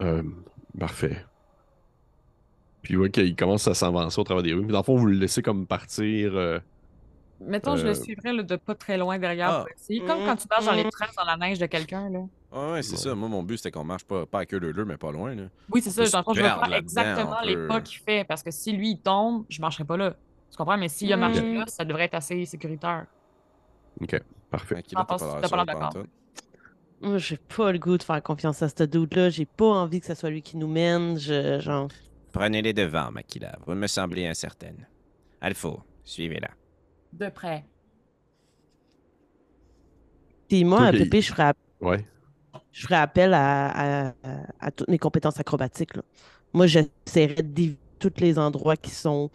Euh, 0.00 0.22
parfait. 0.78 1.24
Puis 2.82 2.94
il 2.94 2.96
voit 2.96 3.08
qu'il 3.10 3.36
commence 3.36 3.66
à 3.68 3.74
s'avancer 3.74 4.18
au 4.20 4.24
travers 4.24 4.42
des 4.42 4.54
rues. 4.54 4.62
Puis 4.62 4.72
dans 4.72 4.78
le 4.78 4.84
fond, 4.84 4.96
vous 4.96 5.06
le 5.06 5.14
laissez 5.18 5.42
comme 5.42 5.66
partir. 5.66 6.34
euh, 6.36 6.58
Mettons, 7.40 7.76
je 7.76 7.84
Euh, 7.84 7.88
le 7.90 7.94
suivrai 7.94 8.32
là, 8.32 8.42
de 8.42 8.56
pas 8.56 8.74
très 8.74 8.96
loin 8.98 9.16
derrière. 9.18 9.50
Ah. 9.50 9.64
essayer. 9.76 10.00
Comme 10.00 10.24
quand 10.24 10.36
tu 10.36 10.46
marches 10.50 10.64
dans 10.64 10.72
Mhm. 10.72 10.84
les 10.84 10.90
traces 10.90 11.14
dans 11.14 11.24
la 11.24 11.36
neige 11.36 11.58
de 11.58 11.66
quelqu'un. 11.66 12.08
là. 12.10 12.20
Ah 12.50 12.72
ouais, 12.72 12.82
c'est 12.82 12.92
Ouais. 12.92 12.96
ça. 12.98 13.14
Moi, 13.14 13.28
mon 13.28 13.42
but, 13.42 13.58
c'était 13.58 13.70
qu'on 13.70 13.84
marche 13.84 14.04
pas, 14.04 14.24
pas 14.26 14.40
à 14.40 14.46
queue 14.46 14.58
leu 14.58 14.84
mais 14.84 14.96
pas 14.96 15.12
loin. 15.12 15.34
Là. 15.34 15.44
Oui, 15.70 15.80
c'est 15.82 15.90
ça. 15.90 16.04
Dans 16.10 16.18
le 16.18 16.24
fond, 16.24 16.32
je 16.34 16.42
veux 16.42 16.74
exactement 16.76 17.40
les 17.44 17.54
peut- 17.54 17.68
pas 17.68 17.80
qu'il 17.80 17.98
fait. 18.00 18.24
Parce 18.26 18.42
que 18.42 18.50
si 18.50 18.72
lui, 18.72 18.92
il 18.92 18.98
tombe, 19.00 19.44
je 19.50 19.60
marcherai 19.60 19.84
pas 19.84 19.96
là. 19.96 20.16
Tu 20.50 20.56
comprends? 20.56 20.78
Mais 20.78 20.88
s'il 20.88 21.12
a 21.12 21.16
marché 21.16 21.42
Mhm. 21.42 21.58
là, 21.58 21.64
ça 21.68 21.84
devrait 21.84 22.04
être 22.04 22.14
assez 22.14 22.44
sécuritaire. 22.46 23.06
Ok, 24.00 24.20
parfait. 24.50 24.82
Là, 24.92 25.04
pas 25.04 25.64
d'accord? 25.64 25.92
Moi, 27.00 27.18
j'ai 27.18 27.36
pas 27.36 27.70
le 27.72 27.78
goût 27.78 27.96
de 27.96 28.02
faire 28.02 28.22
confiance 28.22 28.60
à 28.62 28.68
ce 28.68 28.82
dude-là. 28.82 29.30
J'ai 29.30 29.46
pas 29.46 29.66
envie 29.66 30.00
que 30.00 30.06
ce 30.06 30.14
soit 30.14 30.30
lui 30.30 30.42
qui 30.42 30.56
nous 30.56 30.66
mène. 30.66 31.16
Je, 31.18 31.60
genre... 31.60 31.88
Prenez 32.32 32.60
les 32.60 32.72
devants, 32.72 33.10
Makila. 33.12 33.56
Vous 33.66 33.74
me 33.74 33.86
semblez 33.86 34.26
incertaine. 34.26 34.86
Alpha, 35.40 35.70
suivez-la. 36.04 36.50
De 37.12 37.28
près. 37.30 37.64
Puis 40.48 40.64
moi, 40.64 40.88
Ok. 40.88 40.98
Pépé, 40.98 41.20
je 41.20 41.28
ferais, 41.32 41.42
app- 41.44 41.58
Ouais. 41.80 42.04
je 42.72 42.82
ferais 42.82 42.96
appel 42.96 43.32
à, 43.34 43.68
à- 43.68 44.08
à- 44.08 44.14
à 44.60 44.70
toutes 44.70 44.88
mes 44.88 44.98
compétences 44.98 45.38
acrobatiques. 45.38 45.94
là. 45.96 46.02
Moi, 46.52 46.66
j'essaierais 46.66 47.42
d'éviter 47.42 47.78
tous 47.98 48.12
les 48.18 48.38
endroits 48.38 48.76
qui 48.76 48.90
sont, 48.90 49.30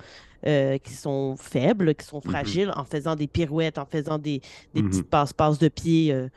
euh, 0.47 0.77
qui 0.77 0.93
sont 0.93 1.35
faibles, 1.37 1.93
qui 1.95 2.05
sont 2.05 2.21
Mhm. 2.23 2.31
fragiles, 2.31 2.71
en 2.75 2.85
faisant 2.85 3.15
des 3.15 3.27
pirouettes, 3.27 3.77
en 3.77 3.85
faisant 3.85 4.17
des, 4.17 4.41
des 4.73 4.81
Mhm. 4.81 4.89
petites 4.89 5.09
passe-passe 5.09 5.59
de 5.59 5.67
pied. 5.67 6.13
euh, 6.13 6.29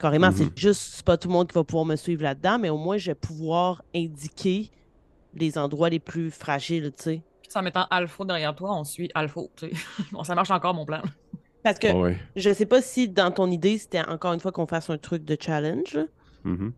carrément, 0.00 0.28
Mhm. 0.28 0.34
c'est 0.36 0.58
juste, 0.58 0.80
c'est 0.96 1.04
pas 1.04 1.16
tout 1.16 1.28
le 1.28 1.34
monde 1.34 1.46
qui 1.48 1.54
va 1.54 1.62
pouvoir 1.62 1.84
me 1.84 1.94
suivre 1.96 2.22
là-dedans, 2.24 2.58
mais 2.58 2.70
au 2.70 2.78
moins, 2.78 2.96
je 2.96 3.10
vais 3.10 3.14
pouvoir 3.14 3.82
indiquer 3.94 4.70
les 5.34 5.56
endroits 5.58 5.88
les 5.90 6.00
plus 6.00 6.30
fragiles, 6.30 6.90
tu 6.96 7.02
sais. 7.02 7.22
Puis 7.42 7.50
en 7.54 7.62
mettant 7.62 7.86
Alpha 7.90 8.24
derrière 8.24 8.54
toi, 8.56 8.74
on 8.76 8.82
suit 8.84 9.10
Alpha. 9.14 9.42
tu 9.56 9.68
sais. 9.68 9.72
bon, 10.12 10.24
ça 10.24 10.34
marche 10.34 10.50
encore, 10.50 10.74
mon 10.74 10.84
plan. 10.86 11.02
Parce 11.62 11.78
que 11.78 11.88
Ah 11.88 11.96
ouais. 11.98 12.18
je 12.36 12.52
sais 12.52 12.64
pas 12.66 12.80
si 12.80 13.08
dans 13.08 13.30
ton 13.30 13.50
idée, 13.50 13.76
c'était 13.78 14.00
encore 14.00 14.32
une 14.32 14.40
fois 14.40 14.50
qu'on 14.50 14.66
fasse 14.66 14.88
un 14.90 14.98
truc 14.98 15.24
de 15.24 15.36
challenge. 15.38 15.98
Mhm. 16.44 16.72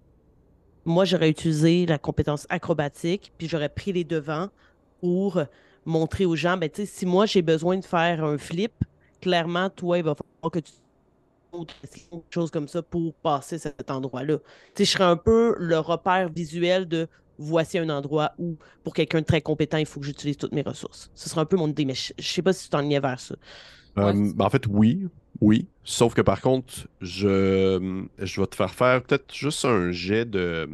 moi, 0.84 1.04
j'aurais 1.04 1.30
utilisé 1.30 1.86
la 1.86 1.96
compétence 1.98 2.44
acrobatique, 2.50 3.32
puis 3.38 3.46
j'aurais 3.48 3.68
pris 3.68 3.92
les 3.92 4.02
devants 4.02 4.48
pour 5.00 5.40
montrer 5.84 6.24
aux 6.26 6.34
gens, 6.34 6.56
ben, 6.56 6.68
tu 6.68 6.80
sais, 6.82 6.86
si 6.86 7.06
moi 7.06 7.26
j'ai 7.26 7.42
besoin 7.42 7.76
de 7.76 7.84
faire 7.84 8.24
un 8.24 8.36
flip, 8.38 8.72
clairement, 9.20 9.70
toi, 9.70 9.98
il 9.98 10.04
va 10.04 10.14
falloir 10.16 10.50
que 10.52 10.58
tu 10.58 10.72
quelque 11.53 12.32
chose 12.32 12.50
comme 12.50 12.68
ça 12.68 12.82
pour 12.82 13.14
passer 13.14 13.59
cet 13.59 13.90
endroit-là. 13.90 14.38
Tu 14.38 14.44
sais, 14.78 14.84
je 14.84 14.90
serais 14.92 15.05
un 15.05 15.16
peu 15.16 15.55
le 15.59 15.78
repère 15.78 16.28
visuel 16.30 16.88
de 16.88 17.09
voici 17.38 17.78
un 17.78 17.88
endroit 17.90 18.32
où, 18.38 18.59
pour 18.84 18.94
quelqu'un 18.94 19.20
de 19.20 19.26
très 19.26 19.42
compétent, 19.42 19.78
il 19.78 19.86
faut 19.86 20.00
que 20.00 20.07
j'utilise 20.07 20.36
toutes 20.36 20.53
mes 20.53 20.62
ressources. 20.62 21.11
Ce 21.14 21.28
serait 21.28 21.40
un 21.42 21.46
peu 21.46 21.57
mon 21.57 21.68
idée, 21.68 21.84
mais 21.84 21.94
je, 21.94 22.12
je 22.18 22.28
sais 22.28 22.42
pas 22.42 22.53
si 22.53 22.64
tu 22.64 22.70
t'enlignais 22.70 23.00
vers 23.00 23.20
ça. 23.20 23.34
Euh, 23.98 24.12
Ouais. 24.12 24.12
ben, 24.12 24.44
en 24.46 24.50
fait, 24.50 24.66
oui. 24.68 25.07
Oui. 25.40 25.68
Sauf 25.84 26.14
que 26.14 26.20
par 26.22 26.40
contre, 26.40 26.88
je, 27.00 28.07
je 28.18 28.40
vais 28.40 28.46
te 28.46 28.55
faire 28.55 28.74
faire 28.74 29.03
peut-être 29.03 29.34
juste 29.34 29.64
un 29.64 29.90
jet 29.92 30.24
de. 30.24 30.68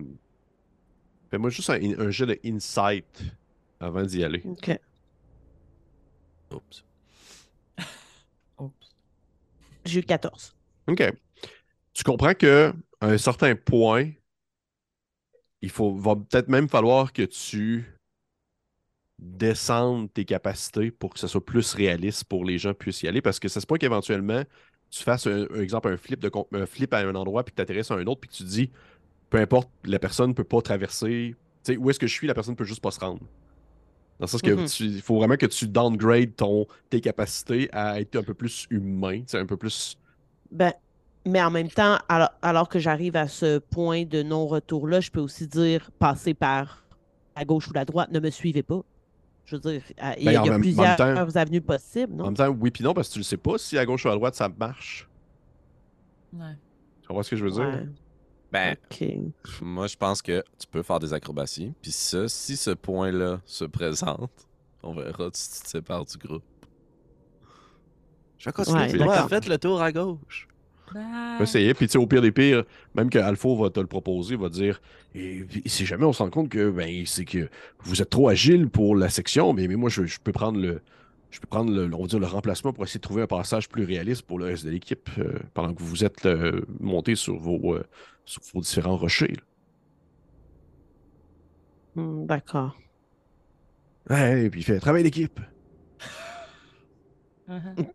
Fais-moi 1.30 1.50
juste 1.50 1.70
un, 1.70 1.80
un 1.98 2.10
jet 2.10 2.26
de 2.26 2.38
insight 2.44 3.22
avant 3.80 4.02
d'y 4.04 4.24
aller. 4.24 4.44
OK. 4.44 4.68
Oups. 6.50 6.84
Oups. 8.58 8.94
J'ai 9.84 10.00
eu 10.00 10.04
14. 10.04 10.57
OK. 10.88 11.02
Tu 11.94 12.04
comprends 12.04 12.34
que 12.34 12.72
à 13.00 13.08
un 13.08 13.18
certain 13.18 13.54
point, 13.56 14.10
il 15.62 15.70
faut, 15.70 15.94
va 15.94 16.16
peut-être 16.16 16.48
même 16.48 16.68
falloir 16.68 17.12
que 17.12 17.22
tu 17.22 17.84
descendes 19.18 20.12
tes 20.12 20.24
capacités 20.24 20.90
pour 20.90 21.12
que 21.12 21.18
ce 21.18 21.26
soit 21.26 21.44
plus 21.44 21.74
réaliste 21.74 22.24
pour 22.24 22.44
les 22.44 22.58
gens 22.58 22.72
puissent 22.74 23.02
y 23.02 23.08
aller. 23.08 23.20
Parce 23.20 23.40
que 23.40 23.48
ça 23.48 23.60
se 23.60 23.66
peut 23.66 23.76
qu'éventuellement, 23.78 24.42
tu 24.90 25.02
fasses 25.02 25.26
un, 25.26 25.46
un 25.52 25.60
exemple, 25.60 25.88
un 25.88 25.96
flip, 25.96 26.20
de, 26.20 26.30
un 26.52 26.66
flip 26.66 26.94
à 26.94 26.98
un 26.98 27.14
endroit, 27.14 27.44
puis 27.44 27.52
que 27.52 27.56
tu 27.56 27.62
atterrisses 27.62 27.90
à 27.90 27.94
un 27.94 28.06
autre, 28.06 28.20
puis 28.20 28.30
que 28.30 28.34
tu 28.34 28.44
dis, 28.44 28.70
peu 29.30 29.38
importe, 29.38 29.70
la 29.84 29.98
personne 29.98 30.30
ne 30.30 30.34
peut 30.34 30.44
pas 30.44 30.62
traverser. 30.62 31.36
Tu 31.64 31.74
sais, 31.74 31.78
où 31.78 31.90
est-ce 31.90 31.98
que 31.98 32.06
je 32.06 32.14
suis, 32.14 32.26
la 32.26 32.34
personne 32.34 32.54
ne 32.54 32.58
peut 32.58 32.64
juste 32.64 32.82
pas 32.82 32.92
se 32.92 33.00
rendre. 33.00 33.20
Dans 34.18 34.24
le 34.24 34.28
sens 34.28 34.42
que 34.42 34.50
Mhm. 34.50 34.66
tu- 34.66 34.84
il 34.84 35.02
faut 35.02 35.16
vraiment 35.16 35.36
que 35.36 35.46
tu 35.46 35.68
downgrades 35.68 36.34
ton, 36.36 36.66
tes 36.90 37.00
capacités 37.00 37.68
à 37.72 38.00
être 38.00 38.16
un 38.16 38.22
peu 38.22 38.34
plus 38.34 38.66
humain, 38.70 39.22
un 39.34 39.46
peu 39.46 39.56
plus. 39.56 39.98
Ben, 40.50 40.72
mais 41.26 41.42
en 41.42 41.50
même 41.50 41.68
temps, 41.68 41.98
alors, 42.08 42.30
alors 42.42 42.68
que 42.68 42.78
j'arrive 42.78 43.16
à 43.16 43.28
ce 43.28 43.58
point 43.58 44.04
de 44.04 44.22
non-retour-là, 44.22 45.00
je 45.00 45.10
peux 45.10 45.20
aussi 45.20 45.46
dire 45.46 45.90
passer 45.98 46.32
par 46.34 46.84
la 47.36 47.44
gauche 47.44 47.68
ou 47.68 47.72
la 47.74 47.84
droite, 47.84 48.10
ne 48.10 48.20
me 48.20 48.30
suivez 48.30 48.62
pas. 48.62 48.80
Je 49.44 49.56
veux 49.56 49.60
dire, 49.62 49.82
il 49.88 49.92
y 49.92 49.96
Ben, 49.96 50.02
a, 50.04 50.10
en 50.10 50.14
il 50.16 50.24
y 50.24 50.28
a 50.28 50.32
même- 50.32 50.42
en 50.42 50.52
même 50.52 50.60
plusieurs 50.60 50.96
temps- 50.96 51.16
avenues 51.16 51.60
possibles, 51.60 52.12
En 52.14 52.16
non? 52.16 52.24
même 52.26 52.34
temps, 52.34 52.48
oui 52.48 52.70
puis 52.70 52.84
non, 52.84 52.92
parce 52.94 53.08
que 53.08 53.12
tu 53.14 53.18
le 53.20 53.24
sais 53.24 53.36
pas 53.36 53.56
si 53.58 53.78
à 53.78 53.84
gauche 53.86 54.04
ou 54.04 54.08
à 54.08 54.14
droite 54.14 54.34
ça 54.34 54.48
marche. 54.48 55.08
Ouais. 56.32 56.56
Tu 57.02 57.12
vois 57.12 57.22
ce 57.24 57.30
que 57.30 57.36
je 57.36 57.44
veux 57.44 57.50
dire? 57.50 57.60
Ouais, 57.66 57.86
Ben. 58.52 58.76
Moi, 59.62 59.86
je 59.86 59.96
pense 59.96 60.22
que 60.22 60.42
tu 60.58 60.66
peux 60.66 60.82
faire 60.82 60.98
des 60.98 61.12
acrobaties. 61.12 61.72
Puis 61.82 61.90
ça, 61.92 62.28
si 62.28 62.56
ce 62.56 62.70
point-là 62.70 63.40
se 63.44 63.64
présente, 63.64 64.30
on 64.82 64.92
verra 64.94 65.28
si 65.32 65.58
tu 65.58 65.64
te 65.64 65.68
sépares 65.68 66.04
du 66.06 66.16
groupe. 66.18 66.44
Je 68.38 68.44
vais 68.44 68.52
continuer. 68.52 69.04
Ouais. 69.04 69.28
Faites 69.28 69.48
le 69.48 69.58
tour 69.58 69.82
à 69.82 69.92
gauche. 69.92 70.48
Ben, 70.94 71.38
essayer, 71.42 71.74
puis 71.74 71.86
tu 71.86 71.92
sais, 71.92 71.98
au 71.98 72.06
pire 72.06 72.22
des 72.22 72.32
pires, 72.32 72.64
même 72.94 73.10
que 73.10 73.18
Alpha 73.18 73.48
va 73.54 73.68
te 73.68 73.78
le 73.78 73.86
proposer, 73.86 74.36
va 74.36 74.48
te 74.48 74.54
dire 74.54 74.80
et, 75.14 75.44
si 75.66 75.84
jamais 75.84 76.04
on 76.04 76.14
se 76.14 76.22
rend 76.22 76.30
compte 76.30 76.48
que 76.48 76.70
ben 76.70 77.04
c'est 77.04 77.26
que 77.26 77.50
vous 77.80 78.00
êtes 78.00 78.08
trop 78.08 78.28
agile 78.28 78.68
pour 78.68 78.96
la 78.96 79.10
section, 79.10 79.52
mais, 79.52 79.68
mais 79.68 79.76
moi 79.76 79.90
je, 79.90 80.04
je 80.04 80.18
peux 80.18 80.32
prendre 80.32 80.58
le, 80.58 80.80
je 81.30 81.40
peux 81.40 81.46
prendre 81.46 81.72
le, 81.72 81.94
on 81.94 82.02
va 82.02 82.06
dire, 82.06 82.18
le 82.18 82.26
remplacement 82.26 82.72
pour 82.72 82.84
essayer 82.84 82.98
de 82.98 83.02
trouver 83.02 83.22
un 83.22 83.26
passage 83.26 83.68
plus 83.68 83.84
réaliste 83.84 84.22
pour 84.22 84.38
le 84.38 84.46
reste 84.46 84.64
de 84.64 84.70
l'équipe 84.70 85.08
euh, 85.18 85.38
pendant 85.54 85.74
que 85.74 85.82
vous 85.82 85.88
vous 85.88 86.04
êtes 86.04 86.26
euh, 86.26 86.62
monté 86.80 87.14
sur 87.14 87.38
vos, 87.38 87.74
euh, 87.74 87.84
sur 88.24 88.42
vos 88.54 88.60
différents 88.60 88.96
rochers. 88.96 89.36
Hmm, 91.94 92.26
D'accord. 92.26 92.76
Ouais, 94.08 94.44
et 94.44 94.50
puis 94.50 94.60
il 94.60 94.64
fait 94.64 94.78
travail 94.80 95.02
d'équipe. 95.02 95.40
Uh-huh. 97.50 97.88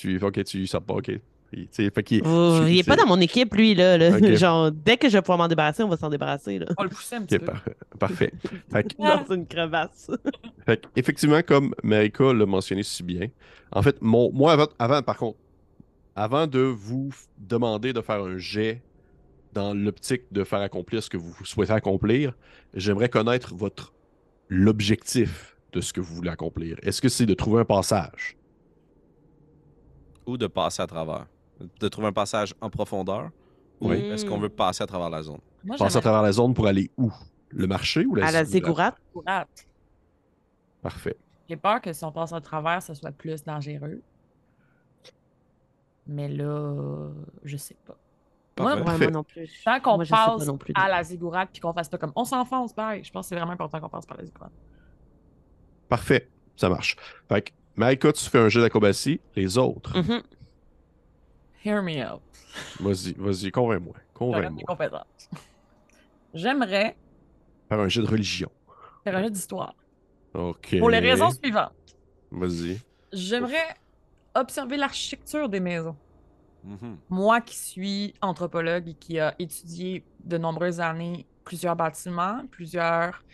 Tu, 0.00 0.18
ok, 0.22 0.44
tu 0.44 0.66
sors 0.66 0.82
pas, 0.82 0.94
ok. 0.94 1.10
Il, 1.52 1.62
tu 1.66 1.68
sais, 1.72 1.90
fait 1.90 2.22
Oh, 2.24 2.60
tu- 2.64 2.70
il 2.72 2.78
est 2.78 2.86
pas 2.86 2.94
dans 2.96 3.06
mon 3.06 3.20
équipe, 3.20 3.52
lui, 3.54 3.74
là. 3.74 3.98
Genre, 4.36 4.70
dès 4.70 4.96
que 4.96 5.08
je 5.08 5.14
vais 5.14 5.20
pouvoir 5.22 5.38
m'en 5.38 5.48
débarrasser, 5.48 5.82
on 5.82 5.88
va 5.88 5.96
s'en 5.96 6.08
débarrasser, 6.08 6.58
là. 6.60 6.66
On 6.78 6.84
le 6.84 6.88
poussait 6.88 7.16
un 7.16 7.22
petit 7.22 7.38
peu. 7.40 7.46
par- 7.46 7.64
parfait. 7.98 8.32
Fait 8.72 8.84
que- 8.84 8.96
Dans 9.02 9.34
une 9.34 9.46
crevasse. 9.46 10.10
Fait 10.66 10.80
que, 10.80 10.86
effectivement, 10.94 11.40
comme 11.42 11.74
Marika 11.82 12.32
l'a 12.32 12.46
mentionné 12.46 12.82
si 12.84 13.02
bien, 13.02 13.26
en 13.72 13.82
fait, 13.82 14.00
mon, 14.00 14.30
moi, 14.32 14.52
avant, 14.52 14.68
avant, 14.78 15.02
par 15.02 15.16
contre, 15.16 15.38
avant 16.14 16.46
de 16.46 16.60
vous 16.60 17.10
demander 17.38 17.92
de 17.92 18.00
faire 18.00 18.22
un 18.22 18.36
jet 18.38 18.82
dans 19.52 19.74
l'optique 19.74 20.22
de 20.30 20.44
faire 20.44 20.60
accomplir 20.60 21.02
ce 21.02 21.10
que 21.10 21.16
vous 21.16 21.34
souhaitez 21.44 21.72
accomplir, 21.72 22.32
j'aimerais 22.74 23.08
connaître 23.08 23.54
votre 23.56 23.92
l'objectif 24.48 25.56
de 25.72 25.80
ce 25.80 25.92
que 25.92 26.00
vous 26.00 26.14
voulez 26.14 26.30
accomplir. 26.30 26.76
Est-ce 26.82 27.00
que 27.00 27.08
c'est 27.08 27.26
de 27.26 27.34
trouver 27.34 27.60
un 27.62 27.64
passage? 27.64 28.36
Ou 30.30 30.36
de 30.36 30.46
passer 30.46 30.80
à 30.82 30.86
travers? 30.86 31.26
De 31.80 31.88
trouver 31.88 32.08
un 32.08 32.12
passage 32.12 32.54
en 32.60 32.70
profondeur. 32.70 33.30
Ou 33.80 33.90
Oui. 33.90 33.96
est-ce 34.10 34.24
qu'on 34.24 34.38
veut 34.38 34.48
passer 34.48 34.82
à 34.82 34.86
travers 34.86 35.10
la 35.10 35.22
zone? 35.22 35.40
Moi, 35.64 35.76
Passer 35.76 35.96
à 35.96 36.00
travers 36.00 36.22
la 36.22 36.32
zone 36.32 36.54
pour 36.54 36.66
aller 36.66 36.90
où? 36.96 37.10
Le 37.48 37.66
marché 37.66 38.06
ou 38.06 38.14
la 38.14 38.28
À 38.28 38.30
la 38.30 38.44
ziggourate? 38.44 38.96
zégourate. 39.08 39.68
Parfait. 40.82 41.16
J'ai 41.48 41.56
peur 41.56 41.80
que 41.80 41.92
si 41.92 42.04
on 42.04 42.12
passe 42.12 42.32
à 42.32 42.40
travers, 42.40 42.80
ça 42.80 42.94
soit 42.94 43.10
plus 43.10 43.42
dangereux. 43.44 44.00
Mais 46.06 46.28
là, 46.28 47.10
je 47.44 47.56
sais 47.56 47.76
pas. 47.84 47.96
Moi. 48.58 48.74
Ouais, 48.76 48.82
moi 48.98 49.10
non 49.10 49.24
plus. 49.24 49.50
Tant 49.64 49.80
qu'on 49.80 49.98
passe 49.98 50.46
non 50.46 50.58
plus. 50.58 50.72
à 50.76 50.88
la 50.88 51.02
ziggourate 51.02 51.48
puis 51.52 51.60
qu'on 51.60 51.72
fasse 51.72 51.88
pas 51.88 51.98
comme 51.98 52.12
on 52.14 52.24
s'enfonce, 52.24 52.72
pareil. 52.72 53.02
Je 53.04 53.10
pense 53.10 53.26
que 53.26 53.28
c'est 53.30 53.36
vraiment 53.36 53.52
important 53.52 53.80
qu'on 53.80 53.88
passe 53.88 54.06
par 54.06 54.16
la 54.18 54.24
ziggourate. 54.24 54.52
Parfait. 55.88 56.28
Ça 56.56 56.68
marche. 56.68 56.96
Fait 57.28 57.42
que, 57.42 57.50
Marika, 57.76 58.12
tu 58.12 58.24
fais 58.28 58.38
un 58.38 58.48
jet 58.48 58.60
d'acrobatie. 58.60 59.20
Les 59.36 59.56
autres, 59.58 59.96
Mhm. 59.98 60.22
Hear 61.64 61.82
me 61.82 62.02
out. 62.04 62.20
vas-y, 62.80 63.14
vas-y, 63.18 63.50
convainc-moi. 63.50 63.94
Convainc-moi. 64.14 65.06
J'aimerais 66.34 66.96
Faire 67.68 67.80
un 67.80 67.88
jet 67.88 68.02
de 68.02 68.06
religion. 68.06 68.50
faire 69.04 69.16
un 69.16 69.22
jeu 69.22 69.30
d'histoire. 69.30 69.74
OK. 70.34 70.76
Pour 70.78 70.90
les 70.90 70.98
raisons 71.00 71.30
suivantes. 71.30 71.72
Vas-y. 72.30 72.78
J'aimerais 73.12 73.74
observer 74.34 74.76
l'architecture 74.76 75.48
des 75.48 75.60
maisons. 75.60 75.96
Mhm. 76.62 76.98
Moi 77.08 77.40
qui 77.40 77.56
suis 77.56 78.14
anthropologue 78.20 78.88
et 78.88 78.94
qui 78.94 79.18
a 79.18 79.34
étudié 79.38 80.04
de 80.24 80.38
nombreuses 80.38 80.80
années 80.80 81.26
plusieurs 81.44 81.74
bâtiments, 81.74 82.42
plusieurs 82.50 83.24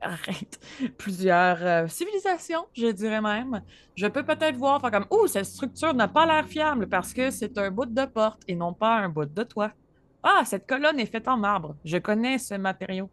arrête, 0.00 0.60
plusieurs 0.98 1.58
euh, 1.62 1.88
civilisations, 1.88 2.66
je 2.72 2.88
dirais 2.88 3.20
même, 3.20 3.62
je 3.94 4.06
peux 4.06 4.22
peut-être 4.22 4.56
voir 4.56 4.80
faire 4.80 4.90
comme 4.90 5.06
oh 5.10 5.26
cette 5.26 5.46
structure 5.46 5.94
n'a 5.94 6.08
pas 6.08 6.26
l'air 6.26 6.46
fiable 6.46 6.88
parce 6.88 7.12
que 7.12 7.30
c'est 7.30 7.56
un 7.58 7.70
bout 7.70 7.86
de 7.86 8.04
porte 8.04 8.42
et 8.48 8.54
non 8.54 8.72
pas 8.72 8.96
un 8.96 9.08
bout 9.08 9.32
de 9.32 9.42
toit. 9.42 9.72
Ah, 10.22 10.42
cette 10.44 10.66
colonne 10.66 10.98
est 10.98 11.06
faite 11.06 11.28
en 11.28 11.36
marbre. 11.36 11.76
Je 11.84 11.98
connais 11.98 12.38
ce 12.38 12.54
matériau. 12.54 13.08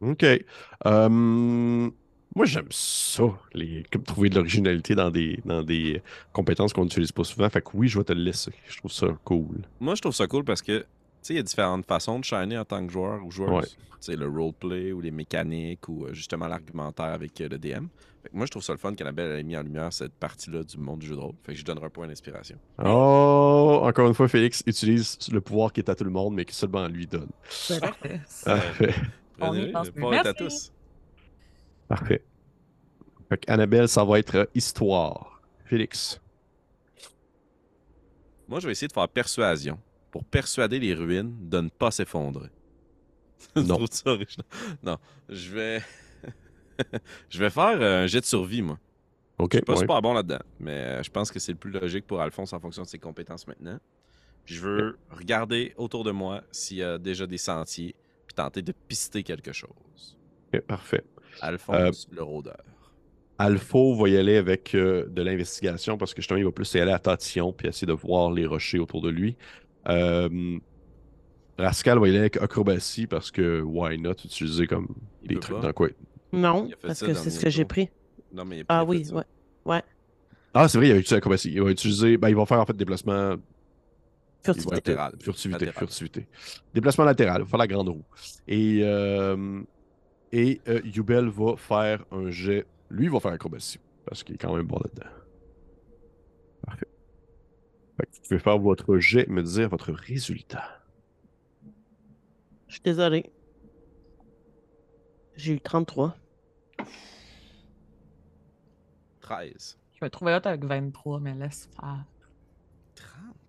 OK. 0.00 0.24
Euh, 0.86 1.90
moi, 2.34 2.46
j'aime 2.46 2.68
ça, 2.70 3.24
les, 3.52 3.84
comme 3.92 4.02
trouver 4.02 4.30
de 4.30 4.36
l'originalité 4.36 4.94
dans 4.94 5.10
des, 5.10 5.40
dans 5.44 5.62
des 5.62 6.02
compétences 6.32 6.72
qu'on 6.72 6.84
n'utilise 6.84 7.12
pas 7.12 7.24
souvent. 7.24 7.48
Fait 7.50 7.60
que 7.60 7.68
oui, 7.74 7.88
je 7.88 7.98
vais 7.98 8.04
te 8.04 8.12
le 8.12 8.22
laisser. 8.22 8.52
Je 8.68 8.78
trouve 8.78 8.90
ça 8.90 9.06
cool. 9.24 9.62
Moi, 9.80 9.94
je 9.94 10.00
trouve 10.00 10.14
ça 10.14 10.26
cool 10.26 10.44
parce 10.44 10.62
que, 10.62 10.86
sais, 11.22 11.34
il 11.34 11.36
y 11.36 11.40
a 11.40 11.42
différentes 11.42 11.86
façons 11.86 12.18
de 12.18 12.24
shiner 12.24 12.58
en 12.58 12.64
tant 12.64 12.84
que 12.86 12.92
joueur 12.92 13.24
ou 13.24 13.30
joueuse. 13.30 13.50
Ouais. 13.50 13.62
Tu 13.66 13.76
sais, 14.00 14.16
le 14.16 14.28
roleplay 14.28 14.92
ou 14.92 15.00
les 15.00 15.10
mécaniques 15.10 15.88
ou 15.88 16.06
euh, 16.06 16.12
justement 16.12 16.48
l'argumentaire 16.48 17.06
avec 17.06 17.40
euh, 17.40 17.48
le 17.48 17.58
DM. 17.58 17.86
Fait 18.22 18.28
que 18.30 18.36
moi, 18.36 18.46
je 18.46 18.50
trouve 18.50 18.62
ça 18.62 18.72
le 18.72 18.78
fun 18.78 18.94
qu'Annabelle 18.94 19.38
ait 19.38 19.42
mis 19.42 19.56
en 19.56 19.62
lumière 19.62 19.92
cette 19.92 20.14
partie-là 20.14 20.62
du 20.64 20.78
monde 20.78 21.00
du 21.00 21.06
jeu 21.06 21.14
de 21.14 21.20
rôle. 21.20 21.34
Fait 21.44 21.52
que 21.52 21.58
je 21.58 21.64
donnerai 21.64 21.86
un 21.86 21.90
point 21.90 22.06
d'inspiration. 22.06 22.56
Oh, 22.84 23.80
encore 23.82 24.08
une 24.08 24.14
fois, 24.14 24.28
Félix 24.28 24.62
utilise 24.66 25.18
le 25.32 25.40
pouvoir 25.40 25.72
qui 25.72 25.80
est 25.80 25.88
à 25.88 25.94
tout 25.94 26.04
le 26.04 26.10
monde, 26.10 26.34
mais 26.34 26.44
qui 26.44 26.54
seulement 26.54 26.86
lui 26.88 27.06
donne. 27.06 27.30
Parfait. 28.44 28.94
On 29.40 29.54
y 29.54 29.72
pense 29.72 29.86
le 29.86 29.92
plus. 29.92 30.00
pouvoir 30.00 30.14
est 30.14 30.18
à 30.20 30.22
Merci. 30.24 30.44
tous. 30.44 30.72
Parfait. 31.88 32.22
Fait 33.28 33.38
que 33.38 33.50
Annabelle, 33.52 33.88
ça 33.88 34.04
va 34.04 34.18
être 34.18 34.34
euh, 34.36 34.44
histoire. 34.54 35.40
Félix. 35.64 36.20
Moi, 38.48 38.60
je 38.60 38.66
vais 38.66 38.72
essayer 38.72 38.88
de 38.88 38.92
faire 38.92 39.08
persuasion 39.08 39.78
pour 40.12 40.24
persuader 40.24 40.78
les 40.78 40.94
ruines 40.94 41.34
de 41.48 41.62
ne 41.62 41.68
pas 41.68 41.90
s'effondrer. 41.90 42.50
Non. 43.56 43.84
Non, 44.84 44.98
je 45.28 45.52
vais. 45.52 45.82
je 47.28 47.38
vais 47.40 47.50
faire 47.50 47.82
euh, 47.82 48.04
un 48.04 48.06
jet 48.06 48.20
de 48.20 48.24
survie, 48.24 48.62
moi. 48.62 48.78
OK. 49.38 49.50
Je 49.54 49.56
suis 49.56 49.64
pas 49.64 49.72
ouais. 49.72 49.78
super 49.80 50.00
bon 50.00 50.14
là-dedans, 50.14 50.38
mais 50.60 50.70
euh, 50.70 51.02
je 51.02 51.10
pense 51.10 51.32
que 51.32 51.40
c'est 51.40 51.50
le 51.50 51.58
plus 51.58 51.72
logique 51.72 52.06
pour 52.06 52.20
Alphonse 52.20 52.52
en 52.52 52.60
fonction 52.60 52.82
de 52.82 52.86
ses 52.86 53.00
compétences 53.00 53.48
maintenant. 53.48 53.80
Puis 54.44 54.54
je 54.54 54.60
veux 54.60 54.98
regarder 55.10 55.74
autour 55.76 56.04
de 56.04 56.12
moi 56.12 56.44
s'il 56.52 56.76
y 56.76 56.82
a 56.84 56.98
déjà 56.98 57.26
des 57.26 57.36
sentiers, 57.36 57.96
puis 58.28 58.34
tenter 58.36 58.62
de 58.62 58.72
pister 58.86 59.24
quelque 59.24 59.52
chose. 59.52 60.16
Parfait. 60.68 61.04
Alphonse, 61.40 62.06
le 62.12 62.22
rôdeur. 62.22 62.62
Alpha 63.38 63.78
va 63.98 64.08
y 64.08 64.16
aller 64.16 64.36
avec 64.36 64.74
euh, 64.74 65.08
de 65.08 65.20
l'investigation 65.20 65.98
parce 65.98 66.14
que 66.14 66.22
justement, 66.22 66.38
il 66.38 66.44
va 66.44 66.52
plus 66.52 66.72
y 66.74 66.78
aller 66.78 66.92
à 66.92 67.00
tatillon 67.00 67.52
puis 67.52 67.66
essayer 67.66 67.88
de 67.88 67.92
voir 67.92 68.30
les 68.30 68.46
rochers 68.46 68.78
autour 68.78 69.00
de 69.00 69.08
lui. 69.08 69.36
Euh, 69.88 70.58
Rascal 71.58 71.98
va 71.98 72.06
y 72.06 72.10
aller 72.10 72.18
avec 72.20 72.36
acrobatie 72.38 73.06
parce 73.06 73.30
que 73.30 73.60
why 73.60 73.98
not 73.98 74.12
utiliser 74.12 74.66
comme 74.66 74.88
Il 75.22 75.28
des 75.28 75.34
trucs 75.36 75.56
pas. 75.56 75.62
dans 75.62 75.72
quoi? 75.72 75.88
Non, 76.32 76.68
parce 76.80 77.00
que 77.02 77.12
c'est 77.14 77.30
ce 77.30 77.40
que 77.40 77.50
j'ai 77.50 77.64
pris. 77.64 77.88
Non, 78.32 78.44
mais 78.44 78.58
il 78.58 78.60
a 78.62 78.64
Ah 78.68 78.84
oui, 78.84 79.06
ouais. 79.64 79.82
Ah, 80.54 80.68
c'est 80.68 80.78
vrai, 80.78 80.88
il 80.88 80.92
va 80.92 80.98
utiliser 80.98 81.16
acrobatie. 81.16 81.52
Il 81.52 81.62
va 81.62 81.70
utiliser. 81.70 82.16
Ben, 82.16 82.28
il 82.28 82.36
va 82.36 82.46
faire 82.46 82.60
en 82.60 82.66
fait 82.66 82.76
déplacement. 82.76 83.32
il 83.32 83.36
va 83.36 83.38
Furtivité. 84.44 84.76
être- 84.76 84.88
Latéral. 84.88 85.12
Furtivité, 85.20 85.64
Latéral. 85.66 85.78
furtivité. 85.78 86.26
Déplacement 86.74 87.04
latéral, 87.04 87.36
il 87.40 87.44
va 87.44 87.48
faire 87.50 87.58
la 87.58 87.66
grande 87.66 87.88
roue. 87.90 88.04
Et, 88.48 88.80
euh, 88.82 89.60
et 90.32 90.60
euh, 90.68 90.80
Yubel 90.84 91.28
va 91.28 91.56
faire 91.56 92.04
un 92.10 92.30
jet. 92.30 92.66
Lui, 92.90 93.04
il 93.06 93.10
va 93.10 93.20
faire 93.20 93.32
acrobatie 93.32 93.78
parce 94.06 94.22
qu'il 94.22 94.34
est 94.34 94.38
quand 94.38 94.54
même 94.56 94.66
bon 94.66 94.78
là-dedans. 94.82 95.10
Fait 98.02 98.06
que 98.06 98.16
vous 98.16 98.22
pouvez 98.22 98.40
faire 98.40 98.58
votre 98.58 98.98
jet, 98.98 99.28
me 99.28 99.44
dire 99.44 99.68
votre 99.68 99.92
résultat. 99.92 100.82
Je 102.66 102.72
suis 102.72 102.82
désolé. 102.82 103.30
J'ai 105.36 105.52
eu 105.52 105.60
33. 105.60 106.16
13. 109.20 109.78
Je 109.92 110.00
vais 110.00 110.10
trouver 110.10 110.32
l'autre 110.32 110.48
avec 110.48 110.64
23, 110.64 111.20
mais 111.20 111.32
laisse 111.34 111.68
faire. 111.76 112.04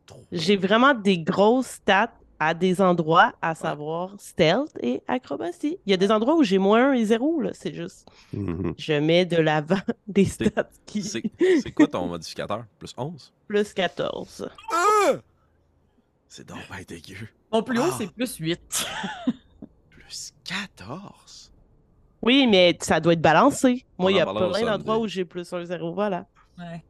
33. 0.06 0.28
J'ai 0.32 0.58
vraiment 0.58 0.94
des 0.94 1.18
grosses 1.18 1.66
stats 1.66 2.14
à 2.48 2.54
des 2.54 2.82
endroits, 2.82 3.34
à 3.42 3.56
savoir 3.56 4.16
stealth 4.20 4.72
et 4.82 5.02
acrobatie. 5.08 5.78
Il 5.86 5.92
y 5.92 5.94
a 5.94 5.98
des 5.98 6.12
endroits 6.12 6.36
où 6.36 6.44
j'ai 6.44 6.58
moins 6.58 6.92
1 6.92 6.94
et 6.94 7.06
0, 7.06 7.42
là. 7.42 7.52
C'est 7.54 7.74
juste, 7.74 8.08
Mhm. 8.34 8.74
je 8.78 8.94
mets 8.94 9.26
de 9.26 9.38
l'avant 9.38 9.78
des 10.08 10.26
stats 10.26 10.70
qui... 10.86 11.04
C'est 11.04 11.24
c'est 11.62 11.72
quoi 11.72 11.88
ton 11.88 12.08
modificateur? 12.08 12.66
Plus 12.80 12.94
11? 12.98 13.34
Plus 13.48 13.74
14. 13.74 14.50
C'est 16.28 16.48
donc 16.48 16.60
bien 16.70 16.84
dégueu. 16.88 17.28
Mon 17.52 17.62
plus 17.62 17.78
haut, 17.80 17.84
Ah. 17.92 17.96
c'est 17.98 18.12
plus 18.12 18.36
8. 18.38 18.88
Plus 19.90 20.34
14? 20.44 21.52
Oui, 22.24 22.48
mais 22.48 22.78
ça 22.82 23.00
doit 23.00 23.14
être 23.14 23.22
balancé. 23.22 23.86
Moi, 23.98 24.12
il 24.12 24.18
y 24.18 24.20
a 24.22 24.26
plein 24.26 24.66
d'endroits 24.66 24.98
où 24.98 25.08
j'ai 25.08 25.26
plus 25.26 25.52
1 25.54 25.66
0, 25.66 25.94
voilà. 25.94 26.26
Ouais. 26.58 26.84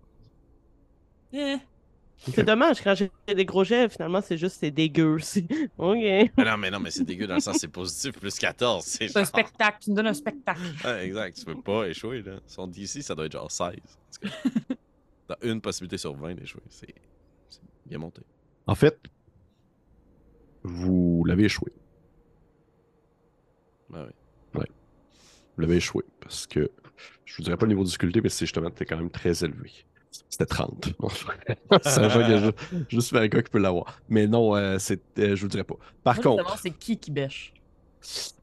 C'est 2.31 2.43
dommage, 2.45 2.81
quand 2.81 2.95
j'ai 2.95 3.11
des 3.33 3.45
gros 3.45 3.63
jets, 3.63 3.89
finalement, 3.89 4.21
c'est 4.21 4.37
juste, 4.37 4.57
c'est 4.59 4.71
dégueu. 4.71 5.19
c'est- 5.19 5.45
OK. 5.77 5.95
Mais 5.97 6.31
non, 6.37 6.57
mais 6.57 6.71
non, 6.71 6.79
mais 6.79 6.89
c'est 6.91 7.03
dégueu 7.03 7.27
dans 7.27 7.35
le 7.35 7.41
sens 7.41 7.57
c'est 7.59 7.67
positif. 7.67 8.17
Plus 8.19 8.35
14, 8.39 8.83
c'est 8.85 9.15
un 9.17 9.25
spectacle. 9.25 9.77
Tu 9.81 9.91
me 9.91 9.95
donnes 9.95 10.07
un 10.07 10.13
spectacle. 10.13 10.61
Ouais, 10.85 11.05
exact, 11.07 11.37
tu 11.37 11.45
peux 11.45 11.61
pas 11.61 11.87
échouer, 11.87 12.21
là. 12.21 12.39
Son 12.47 12.67
DC, 12.67 13.01
ça 13.03 13.13
doit 13.15 13.25
être 13.25 13.33
genre 13.33 13.51
16. 13.51 13.67
En 13.67 13.71
tout 13.71 14.29
cas, 14.29 14.75
T'as 15.27 15.35
une 15.41 15.61
possibilité 15.61 15.97
sur 15.97 16.13
20 16.15 16.35
d'échouer. 16.35 16.61
C'est 16.69 16.93
c'est 17.49 17.61
bien 17.85 17.97
monté. 17.97 18.21
En 18.67 18.75
fait, 18.75 18.97
vous 20.63 21.23
l'avez 21.25 21.45
échoué. 21.45 21.71
Ouais, 23.89 23.99
ouais. 24.55 24.67
Vous 25.55 25.61
l'avez 25.61 25.75
échoué 25.77 26.03
parce 26.19 26.47
que 26.47 26.69
je 27.25 27.35
vous 27.37 27.43
dirais 27.43 27.57
pas 27.57 27.65
le 27.65 27.69
niveau 27.71 27.83
de 27.83 27.87
difficulté, 27.87 28.21
mais 28.21 28.29
c'est 28.29 28.45
justement 28.45 28.69
c'était 28.69 28.85
quand 28.85 28.97
même 28.97 29.11
très 29.11 29.43
élevé. 29.43 29.71
C'était 30.29 30.45
30. 30.45 30.93
c'est 31.83 32.53
juste 32.89 33.15
un 33.15 33.27
gars 33.27 33.41
qui 33.41 33.49
peut 33.51 33.59
l'avoir. 33.59 33.99
Mais 34.09 34.27
non, 34.27 34.55
euh, 34.55 34.77
c'est, 34.79 35.01
euh, 35.19 35.35
je 35.35 35.41
vous 35.41 35.45
le 35.45 35.49
dirais 35.49 35.63
pas. 35.63 35.75
Par 36.03 36.15
Moi, 36.15 36.23
contre, 36.23 36.57
c'est 36.59 36.71
qui 36.71 36.97
qui 36.97 37.11
bêche? 37.11 37.53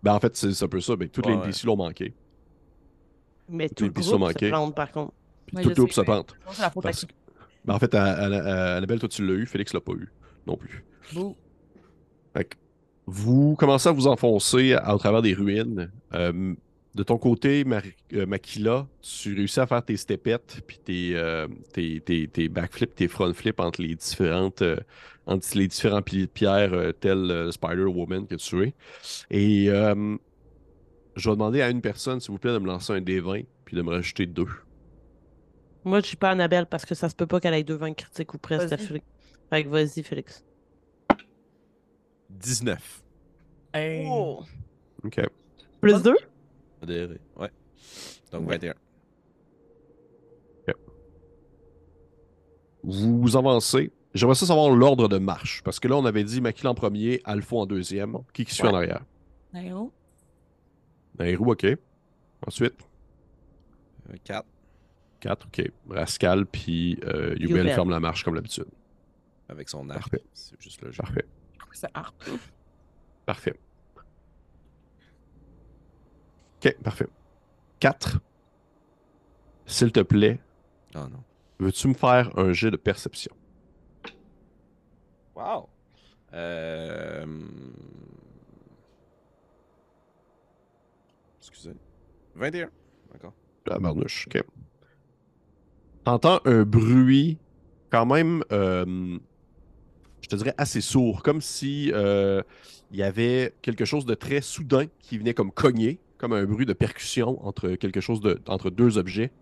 Ben, 0.03 0.14
en 0.14 0.21
fait, 0.21 0.37
c'est 0.37 0.62
un 0.64 0.68
peu 0.68 0.81
ça. 0.81 0.97
Ben, 0.97 1.09
toutes 1.09 1.27
Ouais, 1.27 1.33
les 1.33 1.39
ouais. 1.39 1.45
NPC 1.45 1.66
l'ont 1.66 1.77
manqué. 1.77 2.14
Mais 3.49 3.68
Toutes 3.68 3.77
tout 3.79 3.83
les 3.85 3.89
le 3.89 3.93
groupe 3.95 4.05
sont 4.05 4.29
se 4.39 4.49
plante, 4.49 4.75
par 4.75 4.91
contre. 4.91 5.12
Ouais, 5.53 5.62
tout 5.62 5.68
le 5.71 5.75
groupe 5.75 5.93
se 5.93 6.01
mais- 6.01 6.05
plante. 6.07 6.35
C'est 6.51 6.62
la 6.62 6.71
faute 6.71 6.85
à 6.85 6.89
Parce 6.89 7.01
qui? 7.01 7.07
que- 7.07 7.12
Ben, 7.64 7.75
en 7.75 7.79
fait, 7.79 7.95
à- 7.95 8.05
à- 8.05 8.25
à- 8.27 8.77
Annabelle, 8.77 8.99
toi, 9.01 9.09
tu 9.09 9.27
l'as 9.27 9.35
eu. 9.35 9.47
Félix 9.47 9.73
l'a 9.75 9.81
pas 9.81 9.93
eu. 9.93 10.09
Non 10.47 10.57
plus. 10.57 10.85
Bouh. 11.12 11.37
Fait 12.35 12.45
que 12.45 12.57
vous 13.07 13.55
commencez 13.57 13.89
à 13.89 13.93
vous 13.93 14.07
enfoncer 14.07 14.73
à- 14.75 14.95
au 14.95 14.99
travers 14.99 15.21
des 15.23 15.35
ruines? 15.35 15.91
Euh, 16.14 16.55
de 16.95 17.05
ton 17.05 17.18
côté, 17.18 17.64
Makila, 17.64 18.72
euh, 18.72 18.82
tu 19.01 19.34
réussis 19.34 19.61
à 19.61 19.66
faire 19.66 19.84
tes 19.84 19.97
stepettes, 19.97 20.61
puis 20.66 20.78
tes, 20.78 21.12
euh, 21.14 21.47
tes, 21.72 22.01
tes, 22.01 22.26
tes 22.26 22.49
backflips, 22.49 22.97
tes 22.97 23.07
front 23.07 23.32
flips 23.32 23.61
entre 23.61 23.80
les 23.80 23.95
différentes 23.95 24.62
euh, 24.62 24.76
entre 25.26 25.47
les 25.57 25.68
différents 25.68 26.03
piliers 26.03 26.26
de 26.26 26.30
pierre, 26.30 26.72
tel 26.99 27.53
Spider-Woman 27.53 28.26
que 28.26 28.34
tu 28.34 28.64
es. 28.64 28.74
Et 29.30 29.66
je 29.66 31.28
vais 31.28 31.36
demander 31.36 31.62
à 31.62 31.70
une 31.70 31.80
personne, 31.80 32.18
s'il 32.18 32.32
vous 32.32 32.38
plaît, 32.38 32.53
de 32.53 32.59
me 32.59 32.66
lancer 32.66 32.93
un 32.95 33.01
D20, 33.01 33.47
puis 33.64 33.76
de 33.76 33.82
me 33.82 33.91
rajouter 33.91 34.26
deux. 34.26 34.49
Moi, 35.84 36.01
je 36.01 36.07
suis 36.07 36.16
pas 36.16 36.30
Annabelle, 36.30 36.66
parce 36.66 36.84
que 36.84 36.97
ça 36.97 37.09
se 37.09 37.14
peut 37.14 37.26
pas 37.26 37.38
qu'elle 37.38 37.55
ait 37.55 37.62
deux 37.62 37.76
20 37.76 37.95
critiques 37.95 38.34
ou 38.34 38.38
presque 38.38 38.74
vas-y, 39.51 40.03
Félix. 40.03 40.45
19. 42.30 43.03
Hey. 43.72 44.07
Oh. 44.09 44.43
OK. 45.05 45.20
Plus 45.80 46.03
2? 46.03 46.16
Modéré, 46.81 47.20
ouais. 47.37 47.51
Donc 48.33 48.49
21. 48.49 48.74
Vous 52.83 53.37
avancez. 53.37 53.93
J'aimerais 54.14 54.35
ça 54.35 54.47
savoir 54.47 54.70
l'ordre 54.70 55.09
de 55.09 55.18
marche. 55.18 55.62
Parce 55.62 55.78
que 55.78 55.89
là, 55.89 55.97
on 55.97 56.05
avait 56.05 56.24
dit 56.24 56.41
Maquille 56.41 56.66
en 56.66 56.74
premier, 56.74 57.20
Alpha 57.24 57.57
en 57.57 57.66
deuxième. 57.66 58.18
Qui 58.33 58.45
qui 58.45 58.55
suit 58.55 58.64
ouais. 58.64 58.70
en 58.70 58.74
arrière? 58.74 59.05
Nairo. 59.53 59.93
Nairo, 61.18 61.53
ok. 61.53 61.66
Ensuite? 62.47 62.74
Euh, 64.11 64.16
4. 64.24 64.47
4, 65.20 65.47
ok. 65.47 65.70
Rascal, 65.91 66.47
puis 66.47 66.99
euh, 67.05 67.37
ferme 67.74 67.91
la 67.91 68.01
marche 68.01 68.24
comme 68.24 68.35
d'habitude. 68.35 68.64
Avec 69.49 69.68
son 69.68 69.89
arc. 69.91 70.16
C'est 70.33 70.61
juste 70.61 70.81
logique. 70.83 71.03
Parfait. 71.03 71.22
Parfait. 73.26 73.61
OK, 76.62 76.76
parfait. 76.82 77.06
4. 77.80 78.20
S'il 79.66 79.92
te 79.92 80.00
plaît, 80.00 80.38
Oh 80.94 80.98
non. 81.11 81.22
veux-tu 81.58 81.88
me 81.88 81.94
faire 81.94 82.36
un 82.38 82.52
jet 82.52 82.70
de 82.70 82.76
perception? 82.76 83.32
Wow. 85.34 85.68
Euh... 86.34 87.24
Excusez. 91.38 91.72
21. 92.34 92.68
D'accord. 93.12 93.32
La 93.66 93.78
barnouche, 93.78 94.26
OK. 94.26 94.42
T'entends 96.04 96.40
un 96.44 96.64
bruit 96.64 97.38
quand 97.90 98.06
même, 98.06 98.42
euh, 98.52 99.18
je 100.20 100.28
te 100.28 100.36
dirais, 100.36 100.54
assez 100.58 100.80
sourd, 100.80 101.22
comme 101.22 101.40
si 101.40 101.90
euh, 101.92 102.42
il 102.90 102.98
y 102.98 103.02
avait 103.02 103.54
quelque 103.62 103.84
chose 103.84 104.04
de 104.06 104.14
très 104.14 104.40
soudain 104.40 104.86
qui 105.00 105.18
venait 105.18 105.34
comme 105.34 105.52
cogner, 105.52 105.98
comme 106.21 106.35
un 106.35 106.45
bruit 106.45 106.66
de 106.66 106.75
percussion 106.75 107.43
entre 107.47 107.71
quelque 107.77 108.03
chose 108.03 108.21
de, 108.21 108.43
entre 108.47 108.68
deux 108.68 108.99
objets. 108.99 109.33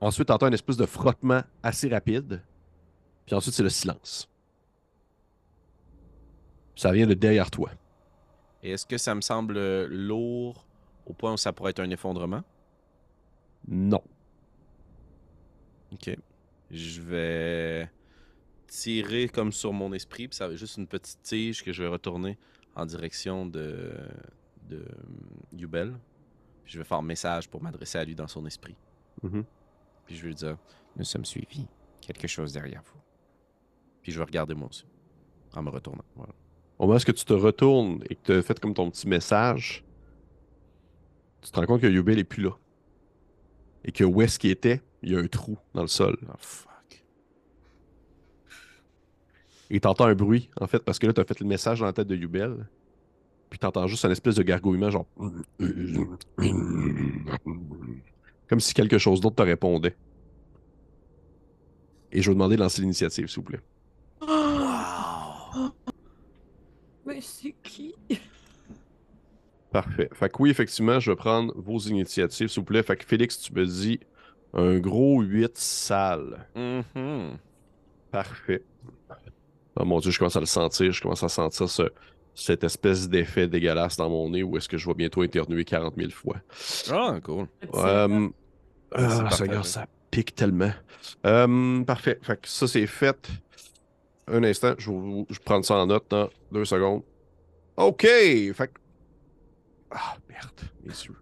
Ensuite, 0.00 0.28
t'entends 0.28 0.48
une 0.48 0.54
espèce 0.54 0.78
de 0.78 0.86
frottement 0.86 1.42
assez 1.62 1.86
rapide. 1.90 2.40
Puis 3.26 3.34
ensuite, 3.34 3.54
c'est 3.54 3.62
le 3.62 3.68
silence. 3.68 4.26
Ça 6.76 6.92
vient 6.92 7.06
de 7.06 7.12
derrière 7.12 7.50
toi. 7.50 7.70
Et 8.62 8.70
est-ce 8.70 8.86
que 8.86 8.96
ça 8.96 9.14
me 9.14 9.20
semble 9.20 9.84
lourd 9.84 10.64
au 11.04 11.12
point 11.12 11.34
où 11.34 11.36
ça 11.36 11.52
pourrait 11.52 11.72
être 11.72 11.80
un 11.80 11.90
effondrement? 11.90 12.42
Non. 13.68 14.02
Ok. 15.92 16.16
Je 16.70 17.02
vais 17.02 17.90
tirer 18.66 19.28
comme 19.28 19.52
sur 19.52 19.74
mon 19.74 19.92
esprit, 19.92 20.26
puis 20.26 20.36
ça 20.38 20.46
va 20.46 20.54
être 20.54 20.58
juste 20.58 20.78
une 20.78 20.86
petite 20.86 21.20
tige 21.22 21.62
que 21.62 21.70
je 21.70 21.82
vais 21.82 21.88
retourner 21.90 22.38
en 22.76 22.86
direction 22.86 23.44
de, 23.44 23.92
de 24.72 24.78
euh, 24.80 25.56
Yubel. 25.56 25.92
Puis 26.64 26.74
je 26.74 26.78
vais 26.78 26.84
faire 26.84 26.98
un 26.98 27.02
message 27.02 27.48
pour 27.48 27.62
m'adresser 27.62 27.98
à 27.98 28.04
lui 28.04 28.14
dans 28.14 28.28
son 28.28 28.44
esprit. 28.46 28.76
Mhm. 29.22 29.44
Puis 30.06 30.16
je 30.16 30.22
vais 30.22 30.28
lui 30.28 30.34
dire, 30.34 30.56
Nous 30.96 31.04
sommes 31.04 31.24
suivis. 31.24 31.66
Quelque 32.00 32.26
chose 32.26 32.52
derrière 32.52 32.82
vous. 32.84 33.00
puis 34.02 34.10
je 34.10 34.18
vais 34.18 34.24
regarder 34.24 34.54
moi 34.54 34.68
aussi, 34.68 34.84
en 35.54 35.62
me 35.62 35.70
retournant. 35.70 36.04
Voilà. 36.16 36.32
Au 36.78 36.84
moment 36.84 36.94
où 36.94 36.96
est-ce 36.96 37.06
que 37.06 37.12
tu 37.12 37.24
te 37.24 37.32
retournes 37.32 38.02
et 38.10 38.16
que 38.16 38.20
tu 38.24 38.32
as 38.32 38.42
fait 38.42 38.58
comme 38.58 38.74
ton 38.74 38.90
petit 38.90 39.06
message, 39.06 39.84
tu 41.40 41.50
te 41.52 41.60
rends 41.60 41.66
compte 41.66 41.80
que 41.80 41.86
Yubel 41.86 42.18
est 42.18 42.24
plus 42.24 42.42
là. 42.42 42.50
Et 43.84 43.92
que 43.92 44.02
où 44.02 44.20
est-ce 44.22 44.38
qu'il 44.40 44.50
était, 44.50 44.80
il 45.02 45.12
y 45.12 45.16
a 45.16 45.20
un 45.20 45.28
trou 45.28 45.56
dans 45.74 45.82
le 45.82 45.88
sol. 45.88 46.16
Oh 46.28 46.32
fuck. 46.38 47.04
Et 49.70 49.80
t'entends 49.80 50.06
un 50.06 50.14
bruit, 50.14 50.50
en 50.60 50.66
fait, 50.66 50.80
parce 50.80 50.98
que 50.98 51.06
là, 51.06 51.12
tu 51.12 51.20
as 51.20 51.24
fait 51.24 51.38
le 51.40 51.46
message 51.46 51.80
dans 51.80 51.86
la 51.86 51.92
tête 51.92 52.08
de 52.08 52.16
Yubel. 52.16 52.66
Puis 53.52 53.58
t'entends 53.58 53.86
juste 53.86 54.02
un 54.06 54.10
espèce 54.10 54.36
de 54.36 54.42
gargouillement, 54.42 54.88
genre. 54.88 55.04
Comme 58.48 58.60
si 58.60 58.72
quelque 58.72 58.96
chose 58.96 59.20
d'autre 59.20 59.36
te 59.36 59.42
répondait. 59.42 59.94
Et 62.12 62.22
je 62.22 62.30
vais 62.30 62.34
demander 62.34 62.56
de 62.56 62.62
lancer 62.62 62.80
l'initiative, 62.80 63.26
s'il 63.26 63.42
vous 63.42 63.42
plaît. 63.42 63.60
Mais 67.04 67.20
c'est 67.20 67.54
qui? 67.62 67.94
Parfait. 69.70 70.08
Fait 70.14 70.30
que 70.30 70.36
oui, 70.42 70.48
effectivement, 70.48 70.98
je 70.98 71.10
vais 71.10 71.16
prendre 71.16 71.52
vos 71.54 71.78
initiatives, 71.78 72.48
s'il 72.48 72.60
vous 72.60 72.64
plaît. 72.64 72.82
Fait 72.82 72.96
que 72.96 73.04
Félix, 73.04 73.38
tu 73.38 73.52
me 73.52 73.66
dis 73.66 74.00
un 74.54 74.78
gros 74.78 75.20
8 75.20 75.58
sales. 75.58 76.48
Mhm. 76.56 77.36
Parfait. 78.10 78.64
Oh 79.76 79.84
mon 79.84 80.00
dieu, 80.00 80.10
je 80.10 80.18
commence 80.18 80.36
à 80.36 80.40
le 80.40 80.46
sentir. 80.46 80.90
Je 80.90 81.02
commence 81.02 81.22
à 81.22 81.28
sentir 81.28 81.68
ce, 81.68 81.82
cette 82.34 82.64
espèce 82.64 83.08
d'effet 83.08 83.46
dégueulasse 83.48 83.96
dans 83.96 84.08
mon 84.10 84.30
nez 84.30 84.42
où 84.42 84.56
est-ce 84.56 84.68
que 84.68 84.78
je 84.78 84.86
vais 84.88 84.94
bientôt 84.94 85.22
éternuer 85.22 85.64
40 85.64 85.94
000 85.96 86.10
fois. 86.10 86.36
Ah, 86.90 87.18
cool. 87.22 87.46
Euh, 87.74 88.28
Ah, 88.94 89.30
Seigneur, 89.30 89.64
ça. 89.66 89.80
ça 89.82 89.86
pique 90.10 90.34
tellement. 90.34 90.72
Euh, 91.26 91.82
parfait. 91.84 92.18
Fait 92.22 92.40
que 92.40 92.48
ça, 92.48 92.66
c'est 92.68 92.86
fait. 92.86 93.28
Un 94.28 94.44
instant, 94.44 94.74
je 94.78 94.90
vais 94.90 95.24
prendre 95.44 95.64
ça 95.64 95.74
en 95.76 95.86
note 95.86 96.04
dans 96.10 96.28
deux 96.52 96.64
secondes. 96.64 97.02
OK! 97.76 98.02
Fait 98.02 98.54
que... 98.54 98.78
Ah, 99.90 100.16
merde, 100.28 100.60
mes 100.82 100.90
yeux. 100.92 101.16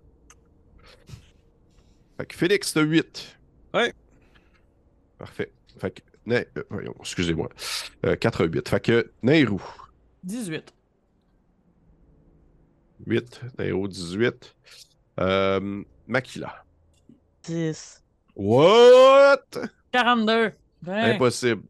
Fait 2.19 2.27
que 2.27 2.37
Félix, 2.37 2.73
t'as 2.75 2.83
8. 2.83 3.39
Ouais. 3.75 3.93
Parfait. 5.19 5.51
Fait 5.79 5.91
que... 5.91 6.03
Euh, 6.31 6.45
voyons, 6.69 6.95
excusez-moi. 7.01 7.49
Euh, 8.05 8.15
4 8.17 8.43
à 8.43 8.45
8. 8.45 8.69
Fait 8.69 8.81
que 8.81 9.11
Nairou, 9.23 9.63
18. 10.25 10.73
8. 13.07 13.41
Nairou, 13.59 13.89
18. 13.89 14.55
Euh, 15.21 15.83
Makila. 16.07 16.65
10. 17.45 18.03
What? 18.37 19.45
42. 19.93 20.53
20. 20.83 21.15
Impossible. 21.15 21.63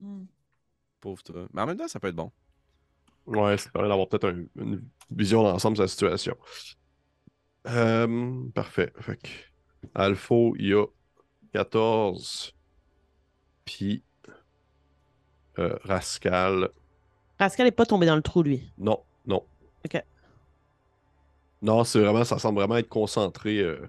Hmm. 0.00 0.24
Pauvre 1.00 1.22
toi. 1.22 1.46
Mais 1.52 1.62
en 1.62 1.66
même 1.66 1.76
temps, 1.76 1.88
ça 1.88 2.00
peut 2.00 2.08
être 2.08 2.16
bon. 2.16 2.32
Ouais, 3.26 3.56
ça 3.56 3.70
permet 3.70 3.88
d'avoir 3.88 4.08
peut-être 4.08 4.28
un- 4.28 4.44
une 4.62 4.82
vision 5.10 5.42
d'ensemble 5.42 5.76
de 5.76 5.82
la 5.82 5.88
situation. 5.88 6.36
Euh, 7.66 8.48
parfait. 8.54 8.92
Fait 9.00 9.16
que 9.16 9.28
Alpha, 9.94 10.34
il 10.58 10.66
y 10.68 10.74
a 10.74 10.84
14. 11.52 12.52
Puis 13.64 14.02
euh, 15.58 15.76
Rascal. 15.84 16.68
Pascal 17.38 17.66
n'est 17.66 17.72
pas 17.72 17.86
tombé 17.86 18.06
dans 18.06 18.16
le 18.16 18.22
trou, 18.22 18.42
lui. 18.42 18.72
Non. 18.76 19.02
Ok. 19.84 20.04
Non, 21.62 21.84
c'est 21.84 22.00
vraiment, 22.00 22.24
ça 22.24 22.38
semble 22.38 22.58
vraiment 22.60 22.76
être 22.76 22.88
concentré. 22.88 23.58
euh. 23.60 23.86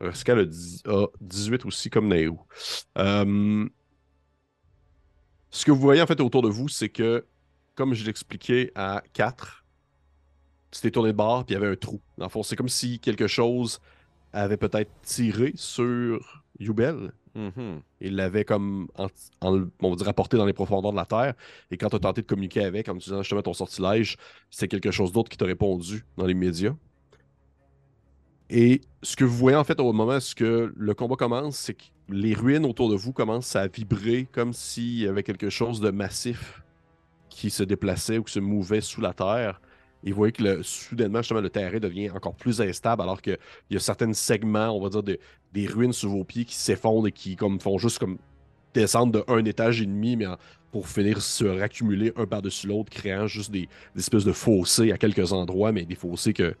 Rascal 0.00 0.40
a, 0.40 0.44
dix- 0.44 0.82
a 0.86 1.06
18 1.20 1.64
aussi, 1.64 1.88
comme 1.90 2.08
Nairou. 2.08 2.40
Euh, 2.98 3.68
ce 5.50 5.64
que 5.64 5.70
vous 5.70 5.80
voyez 5.80 6.02
en 6.02 6.06
fait 6.06 6.20
autour 6.20 6.42
de 6.42 6.48
vous, 6.48 6.68
c'est 6.68 6.88
que, 6.88 7.26
comme 7.74 7.94
je 7.94 8.04
l'expliquais 8.04 8.72
à 8.74 9.02
4, 9.12 9.64
tu 10.70 10.80
t'es 10.80 10.90
tourné 10.90 11.12
de 11.12 11.16
bord, 11.16 11.44
puis 11.44 11.54
il 11.54 11.58
y 11.60 11.62
avait 11.62 11.72
un 11.72 11.76
trou. 11.76 12.00
Dans 12.18 12.26
le 12.26 12.30
fond, 12.30 12.42
c'est 12.42 12.56
comme 12.56 12.68
si 12.68 13.00
quelque 13.00 13.26
chose 13.26 13.80
avait 14.32 14.56
peut-être 14.56 14.90
tiré 15.02 15.52
sur 15.56 16.44
Yubel. 16.58 17.12
Mhm. 17.34 17.80
Il 18.00 18.14
l'avait 18.16 18.44
comme, 18.44 18.88
en, 18.96 19.06
en- 19.40 19.64
on 19.80 19.90
va 19.90 19.96
dire, 19.96 20.08
apporté 20.08 20.36
dans 20.36 20.46
les 20.46 20.52
profondeurs 20.52 20.92
de 20.92 20.96
la 20.96 21.06
Terre. 21.06 21.34
Et 21.70 21.76
quand 21.76 21.88
tu 21.88 21.96
as 21.96 21.98
tenté 21.98 22.22
de 22.22 22.26
communiquer 22.26 22.64
avec, 22.64 22.88
en 22.88 22.94
utilisant 22.96 23.22
justement 23.22 23.42
ton 23.42 23.54
sortilège, 23.54 24.16
c'est 24.50 24.68
quelque 24.68 24.90
chose 24.90 25.12
d'autre 25.12 25.30
qui 25.30 25.36
t'a 25.36 25.44
répondu 25.46 26.04
dans 26.16 26.26
les 26.26 26.34
médias. 26.34 26.74
Et 28.50 28.82
ce 29.02 29.16
que 29.16 29.24
vous 29.24 29.36
voyez 29.36 29.56
en 29.56 29.64
fait 29.64 29.80
au 29.80 29.92
moment 29.92 30.18
où 30.18 30.42
le 30.76 30.92
combat 30.94 31.16
commence, 31.16 31.56
c'est 31.56 31.74
que 31.74 31.84
les 32.08 32.34
ruines 32.34 32.66
autour 32.66 32.90
de 32.90 32.94
vous 32.94 33.12
commencent 33.12 33.56
à 33.56 33.66
vibrer 33.66 34.28
comme 34.30 34.52
s'il 34.52 34.98
y 35.00 35.08
avait 35.08 35.22
quelque 35.22 35.48
chose 35.48 35.80
de 35.80 35.90
massif 35.90 36.62
qui 37.30 37.50
se 37.50 37.62
déplaçait 37.62 38.18
ou 38.18 38.22
qui 38.22 38.34
se 38.34 38.40
mouvait 38.40 38.82
sous 38.82 39.00
la 39.00 39.14
terre. 39.14 39.60
Et 40.04 40.10
vous 40.10 40.16
voyez 40.16 40.32
que 40.32 40.42
le, 40.42 40.62
soudainement, 40.62 41.22
justement, 41.22 41.40
le 41.40 41.50
terrain 41.50 41.78
devient 41.78 42.10
encore 42.10 42.34
plus 42.34 42.60
instable 42.60 43.02
alors 43.02 43.22
qu'il 43.22 43.38
y 43.70 43.76
a 43.76 43.80
certains 43.80 44.12
segments, 44.12 44.68
on 44.68 44.80
va 44.80 44.90
dire, 44.90 45.02
de, 45.02 45.18
des 45.52 45.66
ruines 45.66 45.94
sous 45.94 46.10
vos 46.10 46.24
pieds 46.24 46.44
qui 46.44 46.54
s'effondrent 46.54 47.06
et 47.06 47.12
qui 47.12 47.36
comme, 47.36 47.58
font 47.58 47.78
juste 47.78 47.98
comme 47.98 48.18
descendre 48.74 49.12
de 49.12 49.32
un 49.32 49.44
étage 49.44 49.80
et 49.80 49.86
demi, 49.86 50.16
mais 50.16 50.26
pour 50.72 50.88
finir 50.88 51.22
se 51.22 51.44
raccumuler 51.44 52.12
un 52.16 52.26
par-dessus 52.26 52.66
l'autre, 52.66 52.90
créant 52.90 53.26
juste 53.26 53.50
des, 53.50 53.68
espèces 53.96 54.24
de 54.24 54.32
fossés 54.32 54.92
à 54.92 54.98
quelques 54.98 55.32
endroits, 55.32 55.72
mais 55.72 55.84
des 55.86 55.94
fossés 55.94 56.34
que, 56.34 56.54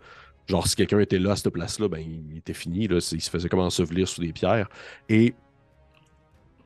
genre, 0.46 0.66
si 0.66 0.76
quelqu'un 0.76 1.00
était 1.00 1.18
là 1.18 1.32
à 1.32 1.36
cette 1.36 1.52
place-là, 1.52 1.88
ben, 1.88 1.98
il 1.98 2.38
était 2.38 2.54
fini, 2.54 2.88
là, 2.88 2.96
il 3.12 3.20
se 3.20 3.28
faisait 3.28 3.48
comme 3.48 3.60
ensevelir 3.60 4.08
sous 4.08 4.22
des 4.22 4.32
pierres. 4.32 4.68
Et 5.08 5.34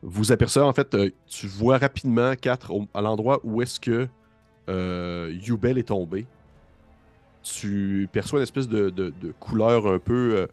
vous 0.03 0.31
apercevez, 0.31 0.64
en 0.64 0.72
fait, 0.72 0.95
euh, 0.95 1.11
tu 1.26 1.47
vois 1.49 1.79
rapidement, 1.79 2.35
quatre 2.37 2.70
à 2.95 3.01
l'endroit 3.01 3.41
où 3.43 3.62
est-ce 3.62 3.81
que 3.81 4.07
euh, 4.68 5.35
Yubel 5.43 5.79
est 5.79 5.89
tombé. 5.89 6.26
Tu 7.55 8.09
perçois 8.12 8.40
une 8.40 8.42
espèce 8.42 8.68
de, 8.68 9.12
couleur 9.40 9.86
un 9.86 9.99
peu 9.99 10.36
euh, 10.36 10.46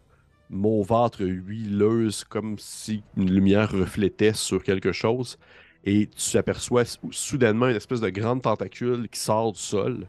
mauvâtre, 0.48 1.22
huileuse, 1.22 2.24
comme 2.24 2.58
si 2.58 3.02
une 3.16 3.30
lumière 3.30 3.70
reflétait 3.70 4.32
sur 4.32 4.62
quelque 4.62 4.92
chose. 4.92 5.38
Et 5.84 6.08
tu 6.08 6.36
aperçois 6.36 6.84
soudainement 7.10 7.68
une 7.68 7.76
espèce 7.76 8.00
de 8.00 8.08
grande 8.08 8.42
tentacule 8.42 9.08
qui 9.08 9.20
sort 9.20 9.52
du 9.52 9.60
sol, 9.60 10.08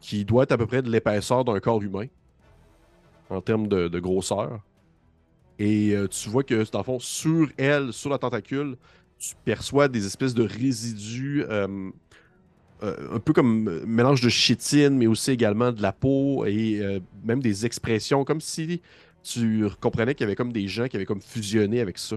qui 0.00 0.24
doit 0.24 0.44
être 0.44 0.52
à 0.52 0.58
peu 0.58 0.66
près 0.66 0.82
de 0.82 0.90
l'épaisseur 0.90 1.44
d'un 1.44 1.58
corps 1.60 1.82
humain, 1.82 2.06
en 3.28 3.40
termes 3.40 3.66
de, 3.66 3.98
grosseur. 3.98 4.60
Et 5.58 5.94
euh, 5.94 6.08
tu 6.08 6.28
vois 6.28 6.44
que, 6.44 6.70
dans 6.70 6.78
le 6.78 6.84
fond, 6.84 6.98
sur 6.98 7.48
elle, 7.58 7.92
sur 7.92 8.10
la 8.10 8.18
tentacule, 8.18 8.76
tu 9.18 9.34
perçois 9.44 9.88
des 9.88 10.06
espèces 10.06 10.34
de 10.34 10.44
résidus, 10.44 11.44
euh, 11.48 11.90
un 12.82 13.20
peu 13.20 13.32
comme 13.32 13.84
mélange 13.86 14.20
de 14.20 14.28
chitine, 14.28 14.96
mais 14.98 15.06
aussi 15.06 15.30
également 15.30 15.70
de 15.72 15.80
la 15.80 15.92
peau 15.92 16.44
et 16.46 17.00
même 17.24 17.40
des 17.40 17.64
expressions, 17.64 18.24
comme 18.24 18.40
si 18.40 18.82
tu 19.22 19.66
comprenais 19.80 20.14
qu'il 20.14 20.24
y 20.24 20.26
avait 20.26 20.34
comme 20.34 20.52
des 20.52 20.66
gens 20.66 20.88
qui 20.88 20.96
avaient 20.96 21.06
comme 21.06 21.22
fusionné 21.22 21.80
avec 21.80 21.96
ça. 21.96 22.16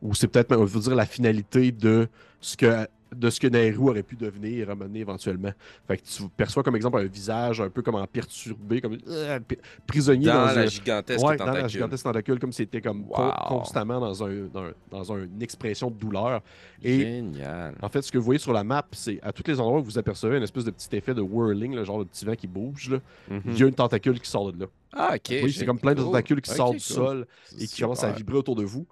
Ou 0.00 0.14
c'est 0.14 0.28
peut-être, 0.28 0.56
on 0.56 0.64
veut 0.64 0.80
dire, 0.80 0.94
la 0.94 1.06
finalité 1.06 1.72
de 1.72 2.08
ce 2.40 2.56
que 2.56 2.86
de 3.14 3.30
ce 3.30 3.40
que 3.40 3.46
Nairou 3.46 3.90
aurait 3.90 4.02
pu 4.02 4.16
devenir 4.16 4.60
et 4.60 4.64
ramener 4.64 5.00
éventuellement. 5.00 5.52
Fait 5.86 5.96
que 5.96 6.02
tu 6.02 6.22
perçois 6.36 6.62
comme 6.62 6.76
exemple 6.76 6.98
un 6.98 7.04
visage 7.04 7.60
un 7.60 7.70
peu 7.70 7.82
comme 7.82 7.96
en 7.96 8.06
perturbé, 8.06 8.80
comme 8.80 8.98
euh, 9.08 9.38
prisonnier 9.86 10.26
dans, 10.26 10.44
la 10.46 10.66
gigantesque 10.66 11.24
ouais, 11.24 11.36
tentacule. 11.36 11.54
Dans 11.54 11.62
la 11.62 11.68
gigantesque 11.68 12.04
tentacule, 12.04 12.38
comme 12.38 12.52
c'était 12.52 12.80
comme 12.80 13.06
constamment 13.48 14.00
dans, 14.00 14.24
un, 14.24 14.48
dans, 14.90 15.16
une 15.16 15.42
expression 15.42 15.90
de 15.90 15.96
douleur. 15.96 16.42
Et 16.82 17.00
Génial. 17.00 17.74
En 17.82 17.88
fait, 17.88 18.02
ce 18.02 18.12
que 18.12 18.18
vous 18.18 18.24
voyez 18.24 18.38
sur 18.38 18.52
la 18.52 18.64
map, 18.64 18.86
c'est 18.92 19.18
à 19.22 19.32
tous 19.32 19.44
les 19.46 19.60
endroits 19.60 19.80
où 19.80 19.84
vous 19.84 19.98
apercevez 19.98 20.36
un 20.36 20.42
espèce 20.42 20.64
de 20.64 20.70
petit 20.70 20.94
effet 20.96 21.14
de 21.14 21.20
whirling, 21.20 21.74
le 21.74 21.84
genre 21.84 21.98
de 21.98 22.04
petit 22.04 22.24
vent 22.24 22.34
qui 22.34 22.46
bouge. 22.46 22.90
Là. 22.90 22.98
Mhm. 23.28 23.42
Il 23.46 23.58
y 23.58 23.62
a 23.62 23.66
une 23.66 23.74
tentacule 23.74 24.20
qui 24.20 24.30
sort 24.30 24.52
de 24.52 24.60
là. 24.60 24.66
Ah, 24.92 25.12
ok. 25.14 25.40
Oui, 25.44 25.52
c'est 25.52 25.66
comme 25.66 25.78
plein 25.78 25.94
de 25.94 26.02
tentacules 26.02 26.40
qui 26.40 26.50
sortent 26.50 26.74
du 26.74 26.80
sol 26.80 27.26
et 27.58 27.66
qui 27.66 27.80
commencent 27.80 28.04
à 28.04 28.10
vibrer 28.10 28.36
autour 28.36 28.56
de 28.56 28.64
vous. 28.64 28.86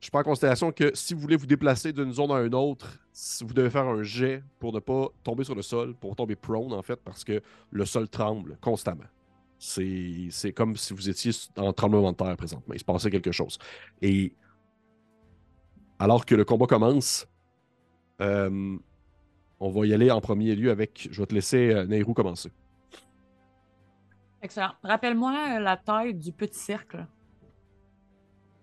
Je 0.00 0.08
prends 0.08 0.20
en 0.20 0.24
considération 0.24 0.72
que 0.72 0.90
si 0.94 1.12
vous 1.12 1.20
voulez 1.20 1.36
vous 1.36 1.46
déplacer 1.46 1.92
d'une 1.92 2.12
zone 2.12 2.30
à 2.30 2.40
une 2.40 2.54
autre, 2.54 2.98
vous 3.42 3.52
devez 3.52 3.68
faire 3.68 3.86
un 3.86 4.02
jet 4.02 4.42
pour 4.58 4.72
ne 4.72 4.78
pas 4.78 5.08
tomber 5.22 5.44
sur 5.44 5.54
le 5.54 5.60
sol, 5.60 5.94
pour 5.94 6.16
tomber 6.16 6.36
prone 6.36 6.72
en 6.72 6.82
fait, 6.82 6.96
parce 6.96 7.22
que 7.22 7.42
le 7.70 7.84
sol 7.84 8.08
tremble 8.08 8.56
constamment. 8.62 9.04
C'est 9.58 10.54
comme 10.54 10.74
si 10.76 10.94
vous 10.94 11.10
étiez 11.10 11.32
en 11.58 11.74
tremblement 11.74 12.12
de 12.12 12.16
terre 12.16 12.34
présentement. 12.36 12.72
Il 12.72 12.80
se 12.80 12.84
passait 12.84 13.10
quelque 13.10 13.30
chose. 13.30 13.58
Et 14.00 14.32
alors 15.98 16.24
que 16.24 16.34
le 16.34 16.46
combat 16.46 16.66
commence, 16.66 17.26
euh, 18.22 18.78
on 19.60 19.68
va 19.68 19.86
y 19.86 19.92
aller 19.92 20.10
en 20.10 20.22
premier 20.22 20.56
lieu 20.56 20.70
avec. 20.70 21.08
Je 21.10 21.20
vais 21.20 21.26
te 21.26 21.34
laisser 21.34 21.74
euh, 21.74 21.84
Nehru 21.84 22.14
commencer. 22.14 22.50
Excellent. 24.40 24.72
Rappelle-moi 24.82 25.60
la 25.60 25.76
taille 25.76 26.14
du 26.14 26.32
petit 26.32 26.58
cercle. 26.58 27.06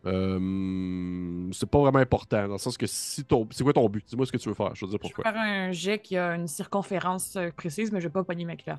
Euh, 0.06 1.50
c'est 1.52 1.70
pas 1.70 1.80
vraiment 1.80 2.00
important, 2.00 2.48
dans 2.48 2.54
le 2.54 2.58
sens 2.58 2.78
que 2.78 2.88
si 2.88 3.24
ton. 3.24 3.48
C'est 3.52 3.64
quoi 3.64 3.74
ton 3.74 3.88
but? 3.89 4.06
Dis-moi 4.08 4.26
ce 4.26 4.32
que 4.32 4.38
tu 4.38 4.48
veux 4.50 4.56
faire. 4.56 4.74
Je 4.76 4.86
veux 4.86 4.91
dire 4.91 5.00
pourquoi. 5.00 5.24
Je 5.26 5.30
vais 5.30 5.36
faire 5.36 5.41
un 5.41 5.72
jet 5.72 6.00
qui 6.00 6.18
a 6.18 6.36
une 6.36 6.48
circonférence 6.48 7.36
euh, 7.36 7.50
précise, 7.56 7.91
mais 7.91 8.00
je 8.00 8.08
vais 8.08 8.14
pas 8.14 8.24
pogner 8.24 8.45
ma 8.45 8.56
clé. 8.56 8.74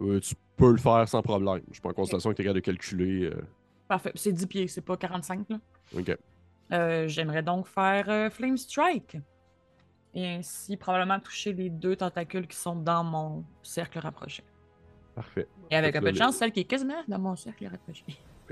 Euh, 0.00 0.20
tu 0.20 0.34
peux 0.56 0.72
le 0.72 0.78
faire 0.78 1.08
sans 1.08 1.22
problème. 1.22 1.62
Je 1.70 1.80
prends 1.80 1.90
en 1.90 1.94
considération 1.94 2.30
que 2.30 2.36
tu 2.36 2.42
es 2.42 2.44
capable 2.44 2.60
de 2.60 2.64
calculer. 2.64 3.30
Parfait. 3.88 4.12
C'est 4.14 4.32
10 4.32 4.46
pieds, 4.46 4.68
c'est 4.68 4.80
pas 4.80 4.96
45. 4.96 5.46
Là. 5.48 5.58
Ok. 5.96 6.16
J'aimerais 7.08 7.42
donc 7.42 7.66
faire 7.66 8.32
Flame 8.32 8.56
Strike. 8.56 9.16
Et 10.14 10.26
ainsi, 10.26 10.76
probablement 10.76 11.20
toucher 11.20 11.52
les 11.52 11.70
deux 11.70 11.94
tentacules 11.94 12.46
qui 12.48 12.56
sont 12.56 12.74
dans 12.74 13.04
mon 13.04 13.44
cercle 13.62 13.98
rapproché. 14.00 14.42
Parfait. 15.14 15.46
Et 15.70 15.76
avec 15.76 15.94
un 15.94 16.00
peu 16.00 16.12
de 16.12 16.16
chance, 16.16 16.36
celle 16.36 16.50
qui 16.50 16.60
est 16.60 16.64
quasiment 16.64 17.02
dans 17.06 17.18
mon 17.18 17.36
cercle 17.36 17.66
rapproché. 17.66 18.04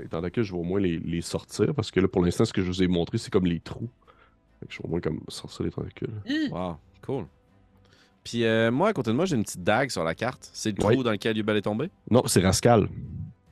Étant 0.03 0.17
donné 0.19 0.31
que 0.31 0.43
je 0.43 0.51
vais 0.53 0.59
au 0.59 0.63
moins 0.63 0.79
les, 0.79 1.21
sortir, 1.21 1.73
parce 1.73 1.91
que 1.91 1.99
là, 1.99 2.07
pour 2.07 2.23
l'instant, 2.23 2.45
ce 2.45 2.53
que 2.53 2.61
je 2.61 2.67
vous 2.67 2.83
ai 2.83 2.87
montré, 2.87 3.17
c'est 3.17 3.31
comme 3.31 3.45
les 3.45 3.59
trous. 3.59 3.89
je 4.67 4.77
vais 4.77 4.85
au 4.85 4.87
moins 4.87 5.01
comme 5.01 5.21
sortir 5.27 5.65
les 5.65 5.71
tentacules. 5.71 6.09
Wow, 6.51 6.77
cool. 7.05 7.25
Puis 8.23 8.43
euh, 8.43 8.71
moi, 8.71 8.89
à 8.89 8.93
côté 8.93 9.11
de 9.11 9.15
moi, 9.15 9.25
j'ai 9.25 9.35
une 9.35 9.43
petite 9.43 9.63
dague 9.63 9.89
sur 9.89 10.03
la 10.03 10.15
carte. 10.15 10.49
C'est 10.53 10.71
le 10.71 10.77
trou 10.77 11.03
dans 11.03 11.11
lequel 11.11 11.37
Yubel 11.37 11.57
est 11.57 11.61
tombé? 11.61 11.89
Non, 12.11 12.23
c'est 12.27 12.41
Rascal. 12.41 12.89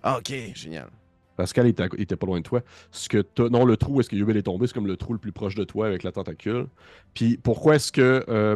Ah, 0.03 0.19
ok, 0.19 0.33
génial. 0.53 0.89
Rascal 1.37 1.67
était, 1.67 1.85
était 1.97 2.15
pas 2.15 2.27
loin 2.27 2.39
de 2.39 2.43
toi. 2.43 2.61
Ce 2.91 3.09
que 3.09 3.23
non, 3.49 3.65
le 3.65 3.77
trou 3.77 3.95
où 3.95 3.99
est-ce 3.99 4.09
que 4.09 4.15
Yubel 4.15 4.37
est 4.37 4.43
tombé, 4.43 4.67
c'est 4.67 4.73
comme 4.73 4.87
le 4.87 4.97
trou 4.97 5.13
le 5.13 5.19
plus 5.19 5.31
proche 5.31 5.55
de 5.55 5.63
toi 5.63 5.87
avec 5.87 6.03
la 6.03 6.11
tentacule. 6.11 6.67
Puis 7.13 7.37
pourquoi 7.37 7.75
est-ce 7.75 7.91
que, 7.91 8.25
euh, 8.27 8.55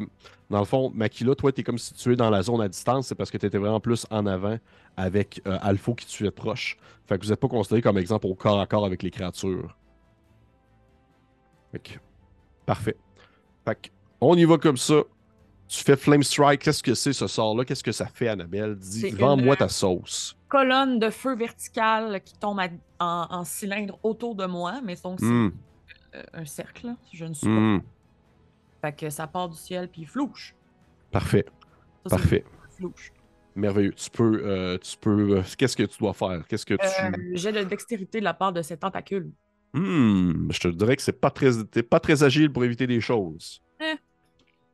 dans 0.49 0.59
le 0.59 0.65
fond, 0.65 0.91
Makila, 0.93 1.35
toi, 1.35 1.51
tu 1.51 1.61
es 1.61 1.63
comme 1.63 1.77
situé 1.77 2.15
dans 2.15 2.29
la 2.29 2.41
zone 2.41 2.61
à 2.61 2.67
distance, 2.67 3.07
c'est 3.07 3.15
parce 3.15 3.31
que 3.31 3.37
tu 3.37 3.45
étais 3.45 3.57
vraiment 3.57 3.79
plus 3.79 4.05
en 4.09 4.25
avant 4.25 4.57
avec 4.97 5.41
euh, 5.47 5.57
Alpha 5.61 5.93
qui 5.93 6.05
te 6.05 6.11
suivait 6.11 6.31
proche. 6.31 6.77
Fait 7.05 7.17
que 7.17 7.23
vous 7.23 7.29
n'êtes 7.29 7.39
pas 7.39 7.47
considéré 7.47 7.81
comme 7.81 7.97
exemple 7.97 8.27
au 8.27 8.35
corps 8.35 8.59
à 8.59 8.65
corps 8.65 8.85
avec 8.85 9.03
les 9.03 9.11
créatures. 9.11 9.77
Fait 11.71 11.99
parfait. 12.65 12.97
Fait 13.65 13.75
que, 13.75 13.89
on 14.19 14.35
y 14.35 14.45
va 14.45 14.57
comme 14.57 14.77
ça. 14.77 15.03
Tu 15.67 15.83
fais 15.83 15.95
Flame 15.95 16.23
Strike. 16.23 16.61
Qu'est-ce 16.61 16.83
que 16.83 16.93
c'est 16.93 17.13
ce 17.13 17.27
sort-là? 17.27 17.63
Qu'est-ce 17.63 17.83
que 17.83 17.93
ça 17.93 18.07
fait, 18.07 18.27
Annabelle? 18.27 18.75
Dis, 18.75 19.09
vends-moi 19.11 19.55
ta 19.55 19.69
sauce. 19.69 20.35
Colonne 20.51 20.99
de 20.99 21.09
feu 21.09 21.33
verticale 21.33 22.19
qui 22.25 22.37
tombe 22.37 22.59
en, 22.99 23.43
cylindre 23.45 23.97
autour 24.03 24.35
de 24.35 24.45
moi, 24.45 24.81
mais 24.83 24.97
donc 25.01 25.21
c'est 25.21 25.25
hmm. 25.25 25.53
euh, 26.15 26.23
un 26.33 26.45
cercle. 26.45 26.93
Je 27.13 27.23
ne 27.23 27.33
suis 27.33 27.47
pas. 27.47 27.53
Hmm. 27.53 27.81
Fait 28.81 28.91
que 28.91 29.09
ça 29.09 29.27
part 29.27 29.47
du 29.47 29.55
ciel 29.55 29.87
puis 29.87 30.03
flouche. 30.03 30.53
Parfait. 31.09 31.45
Parfait. 32.03 32.43
Flouche. 32.75 33.13
Merveilleux. 33.55 33.93
Tu 33.93 34.09
peux. 34.09 34.41
Euh, 34.43 34.77
tu 34.77 34.97
peux 34.97 35.37
euh, 35.37 35.43
Qu'est-ce 35.57 35.77
que 35.77 35.83
tu 35.83 35.97
dois 35.99 36.13
faire? 36.13 36.45
Qu'est-ce 36.49 36.65
que 36.65 36.73
tu. 36.73 37.37
J'ai 37.37 37.53
de 37.53 37.63
dextérité 37.63 38.19
de 38.19 38.25
la 38.25 38.33
part 38.33 38.51
de 38.51 38.61
ces 38.61 38.75
tentacules. 38.75 39.31
Hmm, 39.73 40.51
je 40.51 40.59
te 40.59 40.67
dirais 40.67 40.97
que 40.97 41.01
c'est 41.01 41.13
pas 41.13 41.31
très, 41.31 41.63
pas 41.83 42.01
très 42.01 42.23
agile 42.23 42.51
pour 42.51 42.65
éviter 42.65 42.87
des 42.87 42.99
choses. 42.99 43.61
Eh. 43.79 43.95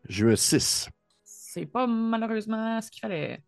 J'ai 0.09 0.25
eu 0.25 0.31
un 0.31 0.35
6. 0.35 0.89
C'est 1.23 1.67
pas 1.67 1.85
malheureusement 1.85 2.81
ce 2.81 2.89
qu'il 2.89 3.01
fallait. 3.01 3.43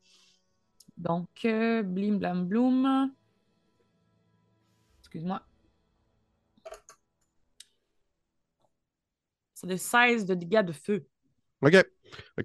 Donc, 0.99 1.29
blim 1.41 2.19
blam 2.19 2.45
bloom. 2.45 3.11
Excuse-moi. 4.99 5.41
C'est 9.55 9.67
des 9.67 9.77
16 9.77 10.25
de 10.25 10.35
dégâts 10.35 10.63
de 10.63 10.71
feu. 10.71 11.05
OK. 11.61 11.75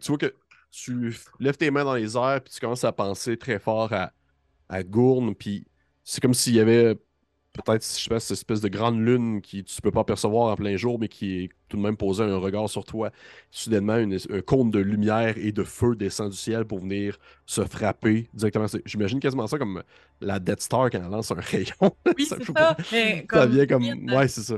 tu 0.01 0.09
vois 0.09 0.19
que 0.19 0.35
tu 0.71 1.15
lèves 1.39 1.57
tes 1.57 1.71
mains 1.71 1.85
dans 1.85 1.95
les 1.95 2.17
airs, 2.17 2.41
puis 2.43 2.53
tu 2.53 2.61
commences 2.61 2.85
à 2.85 2.93
penser 2.93 3.37
très 3.37 3.59
fort 3.59 3.93
à, 3.93 4.13
à 4.69 4.83
Gourne, 4.83 5.35
puis 5.35 5.67
c'est 6.03 6.21
comme 6.21 6.35
s'il 6.35 6.55
y 6.55 6.61
avait 6.61 6.99
peut-être, 7.55 7.83
je 7.83 8.03
sais 8.03 8.11
pas, 8.11 8.21
cette 8.21 8.33
espèce 8.33 8.61
de 8.61 8.69
grande 8.69 9.01
lune 9.01 9.41
qui 9.41 9.65
tu 9.65 9.81
peux 9.81 9.91
pas 9.91 10.05
percevoir 10.05 10.53
en 10.53 10.57
plein 10.57 10.77
jour, 10.77 10.99
mais 10.99 11.09
qui 11.09 11.45
est 11.45 11.49
tout 11.69 11.77
de 11.77 11.83
même 11.83 11.97
posé 11.97 12.23
un 12.23 12.37
regard 12.37 12.69
sur 12.69 12.85
toi. 12.85 13.11
Soudainement, 13.51 13.95
un 13.95 14.41
cône 14.43 14.71
de 14.71 14.81
lumière 14.81 15.39
et 15.39 15.53
de 15.53 15.65
feu 15.65 15.95
descend 15.97 16.31
du 16.31 16.37
ciel 16.37 16.65
pour 16.65 16.81
venir 16.81 17.19
se 17.47 17.65
frapper 17.65 18.29
directement. 18.35 18.67
J'imagine 18.85 19.21
quasiment 19.21 19.47
ça 19.47 19.59
comme 19.59 19.83
la 20.21 20.39
Death 20.39 20.61
Star 20.61 20.91
quand 20.91 21.01
elle 21.03 21.11
lance 21.11 21.31
un 21.31 21.35
rayon. 21.41 21.97
Oui, 22.19 22.27
ça. 22.27 22.37
ça 23.31 23.47
vient 23.47 23.67
comme. 23.67 23.85
Ouais, 24.13 24.29
c'est 24.29 24.43
ça 24.43 24.57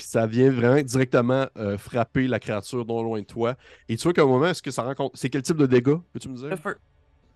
puis 0.00 0.08
ça 0.08 0.26
vient 0.26 0.50
vraiment 0.50 0.80
directement 0.80 1.46
euh, 1.58 1.76
frapper 1.76 2.26
la 2.26 2.38
créature 2.38 2.86
non 2.86 3.02
loin 3.02 3.20
de 3.20 3.26
toi. 3.26 3.54
Et 3.86 3.98
tu 3.98 4.04
vois 4.04 4.14
qu'au 4.14 4.26
moment, 4.26 4.46
est-ce 4.46 4.62
que 4.62 4.70
ça 4.70 4.82
rencontre. 4.82 5.18
C'est 5.18 5.28
quel 5.28 5.42
type 5.42 5.58
de 5.58 5.66
dégâts, 5.66 5.98
peux-tu 6.14 6.30
me 6.30 6.36
dire? 6.36 6.48
De 6.48 6.56
feu. 6.56 6.76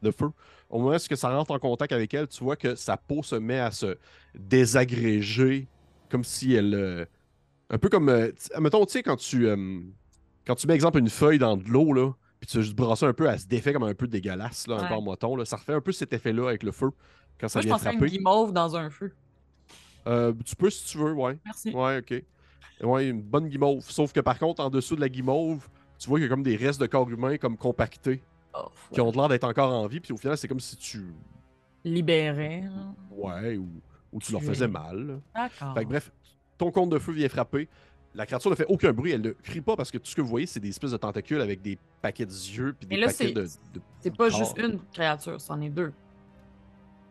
De 0.05 0.11
feu. 0.11 0.30
Au 0.70 0.78
moment 0.78 0.96
où 0.96 1.16
ça 1.16 1.30
rentre 1.30 1.50
en 1.50 1.59
contact 1.59 1.92
avec 1.92 2.12
elle, 2.14 2.28
tu 2.28 2.44
vois 2.44 2.57
que 2.57 2.74
sa 2.74 2.96
peau 2.96 3.22
se 3.22 3.36
met 3.36 3.59
à 3.59 3.70
se 3.70 3.96
désagréger, 4.34 5.66
comme 6.11 6.24
si 6.24 6.55
elle. 6.55 6.74
Euh, 6.74 7.05
un 7.70 7.78
peu 7.78 7.88
comme. 7.88 8.09
Euh, 8.09 8.30
mettons, 8.61 8.84
tu 8.84 8.92
sais, 8.92 9.02
quand 9.02 9.16
tu. 9.16 9.48
quand 10.46 10.55
tu 10.55 10.66
mets, 10.66 10.74
exemple, 10.74 10.98
une 10.98 11.09
feuille 11.09 11.38
dans 11.38 11.57
de 11.57 11.68
l'eau, 11.68 11.92
là, 11.92 12.12
puis 12.40 12.48
tu 12.48 12.62
juste 12.62 12.76
brasser 12.76 13.07
un 13.07 13.12
peu, 13.12 13.26
elle 13.26 13.40
se 13.40 13.46
défait 13.46 13.72
comme 13.72 13.84
un 13.84 13.94
peu 13.94 14.07
dégueulasse, 14.07 14.66
là, 14.66 14.76
encore 14.76 15.02
moton. 15.02 15.36
Là. 15.36 15.44
Ça 15.44 15.57
refait 15.57 15.74
un 15.74 15.80
peu 15.80 15.92
cet 15.92 16.12
effet-là 16.12 16.48
avec 16.48 16.62
le 16.62 16.72
feu. 16.72 16.90
Quand 17.40 17.48
ça 17.48 17.59
Moi, 17.59 17.64
vient 17.64 17.76
je 17.76 17.82
pensais 17.84 17.88
à 17.88 17.92
une 17.92 18.07
guimauve 18.07 18.52
dans 18.52 18.76
un 18.76 18.90
feu. 18.90 19.12
tu 20.44 20.57
peux 20.57 20.70
si 20.70 20.84
tu 20.86 20.98
veux, 20.98 21.12
ouais. 21.12 21.38
Merci. 21.44 21.70
Ouais, 21.70 21.98
ok. 21.98 22.22
Ouais, 22.82 23.09
une 23.09 23.22
bonne 23.22 23.48
guimauve. 23.48 23.84
Sauf 23.88 24.12
que 24.12 24.20
par 24.20 24.38
contre, 24.38 24.62
en 24.62 24.70
dessous 24.70 24.96
de 24.96 25.00
la 25.00 25.09
guimauve, 25.09 25.68
tu 25.98 26.09
vois 26.09 26.18
qu'il 26.18 26.24
y 26.24 26.26
a 26.26 26.30
comme 26.30 26.42
des 26.42 26.57
restes 26.57 26.80
de 26.80 26.86
corps 26.86 27.09
humain 27.09 27.38
comme 27.38 27.57
compactés 27.57 28.22
Qui 28.92 29.00
ont 29.00 29.11
l'air 29.11 29.28
d'être 29.28 29.44
encore 29.44 29.72
en 29.72 29.86
vie, 29.86 30.00
puis 30.00 30.12
au 30.12 30.16
final, 30.16 30.36
c'est 30.38 30.46
comme 30.48 30.61
si 30.61 30.76
tu. 30.76 31.05
Libérais. 31.84 32.62
hein. 32.64 32.94
Ouais, 33.11 33.57
ou, 33.57 33.68
ou 34.12 34.18
tu 34.20 34.32
leur 34.32 34.42
faisais 34.42 34.64
es- 34.64 34.68
mal. 34.68 35.07
là. 35.07 35.14
D'accord. 35.34 35.74
Fait 35.74 35.84
que 35.84 35.88
bref, 35.90 36.12
ton 36.57 36.70
compte 36.70 36.90
de 36.90 36.98
feu 36.98 37.12
vient 37.12 37.28
frapper. 37.28 37.68
La 38.14 38.26
créature 38.26 38.48
ne 38.50 38.55
fait 38.55 38.66
aucun 38.68 38.92
bruit, 38.92 39.11
elle 39.11 39.20
ne 39.22 39.32
crie 39.32 39.61
pas 39.61 39.74
parce 39.76 39.90
que 39.90 39.98
tout 39.98 40.07
ce 40.07 40.14
que 40.14 40.20
vous 40.20 40.28
voyez, 40.28 40.46
c'est 40.46 40.61
des 40.61 40.68
espèces 40.68 40.92
de 40.92 40.96
tentacules 40.96 41.40
avec 41.40 41.61
des 41.61 41.78
paquets 42.00 42.24
d'yeux 42.24 42.72
puis 42.78 42.86
des 42.86 42.94
Mais 42.94 43.00
là, 43.00 43.09
paquets 43.09 43.26
c'est- 43.26 43.32
de. 43.32 43.42
de- 43.42 43.82
C'est 44.00 44.16
pas 44.16 44.28
juste 44.30 44.57
une 44.57 44.78
créature, 44.92 45.40
c'en 45.40 45.61
est 45.61 45.68
deux. 45.68 45.92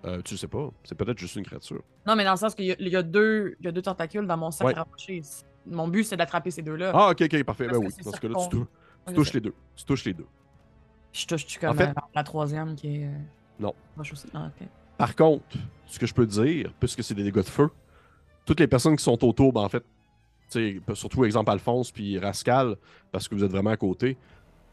Euh, 0.05 0.21
tu 0.21 0.37
sais 0.37 0.47
pas, 0.47 0.69
c'est 0.83 0.95
peut-être 0.95 1.17
juste 1.17 1.35
une 1.35 1.45
créature. 1.45 1.81
Non, 2.05 2.15
mais 2.15 2.23
dans 2.25 2.31
le 2.31 2.37
sens 2.37 2.55
qu'il 2.55 2.65
y, 2.65 2.71
a- 2.71 2.75
il 2.79 2.87
y 2.89 2.95
a 2.95 3.03
deux, 3.03 3.55
il 3.59 3.65
y 3.65 3.69
a 3.69 3.71
deux 3.71 3.81
tentacules 3.81 4.25
dans 4.27 4.37
mon 4.37 4.51
sac 4.51 4.67
Ouais. 4.67 4.73
rapproché. 4.73 5.21
Mon 5.65 5.87
but, 5.87 6.03
c'est 6.03 6.17
d'attraper 6.17 6.51
ces 6.51 6.61
deux-là. 6.61 6.91
Ah, 6.93 7.09
ok, 7.11 7.21
ok, 7.21 7.43
parfait. 7.43 7.65
Parce 7.67 7.77
Ben 7.77 7.81
que 7.81 7.87
oui, 7.87 7.93
c'est 7.97 8.03
dans 8.03 8.11
ce 8.11 8.19
cas-là, 8.19 8.35
tu, 8.43 8.49
tou- 8.49 8.67
touches 9.13 9.33
les 9.33 9.39
deux. 9.41 9.53
Tu 9.75 9.85
touches 9.85 10.05
les 10.05 10.13
deux. 10.13 10.25
Je 11.13 11.25
touche-tu 11.27 11.59
comme 11.59 11.69
En 11.69 11.73
fait- 11.75 11.89
euh, 11.89 11.93
la 12.15 12.23
troisième 12.23 12.75
qui 12.75 12.95
est. 12.97 13.05
euh, 13.05 13.17
Non. 13.59 13.73
aussi? 13.99 14.27
Ah, 14.33 14.47
ok. 14.59 14.67
Par 14.97 15.15
contre, 15.15 15.45
ce 15.85 15.99
que 15.99 16.05
je 16.05 16.13
peux 16.13 16.25
dire, 16.25 16.73
puisque 16.79 17.03
c'est 17.03 17.13
des 17.13 17.23
dégâts 17.23 17.35
de 17.35 17.41
feu, 17.43 17.69
toutes 18.45 18.59
les 18.59 18.67
personnes 18.67 18.95
qui 18.95 19.03
sont 19.03 19.23
autour, 19.23 19.53
ben 19.53 19.61
en 19.61 19.69
fait, 19.69 19.83
tu 20.51 20.81
sais, 20.85 20.95
surtout 20.95 21.23
exemple 21.25 21.51
Alphonse 21.51 21.91
puis 21.91 22.17
Rascal, 22.19 22.75
parce 23.11 23.27
que 23.27 23.35
vous 23.35 23.43
êtes 23.43 23.51
vraiment 23.51 23.69
à 23.71 23.77
côté, 23.77 24.17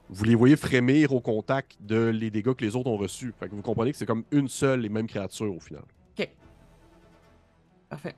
vous 0.09 0.25
les 0.25 0.35
voyez 0.35 0.57
frémir 0.57 1.13
au 1.13 1.21
contact 1.21 1.77
de 1.81 2.07
les 2.09 2.31
dégâts 2.31 2.53
que 2.55 2.65
les 2.65 2.75
autres 2.75 2.91
ont 2.91 2.97
reçus. 2.97 3.33
Fait 3.39 3.49
que 3.49 3.55
vous 3.55 3.63
comprenez 3.63 3.93
que 3.93 3.99
c'est 3.99 4.07
comme 4.07 4.25
une 4.33 4.49
seule 4.49 4.85
et 4.85 4.89
même 4.89 5.07
créature 5.07 5.55
au 5.55 5.61
final. 5.61 5.83
Parfait. 7.89 8.15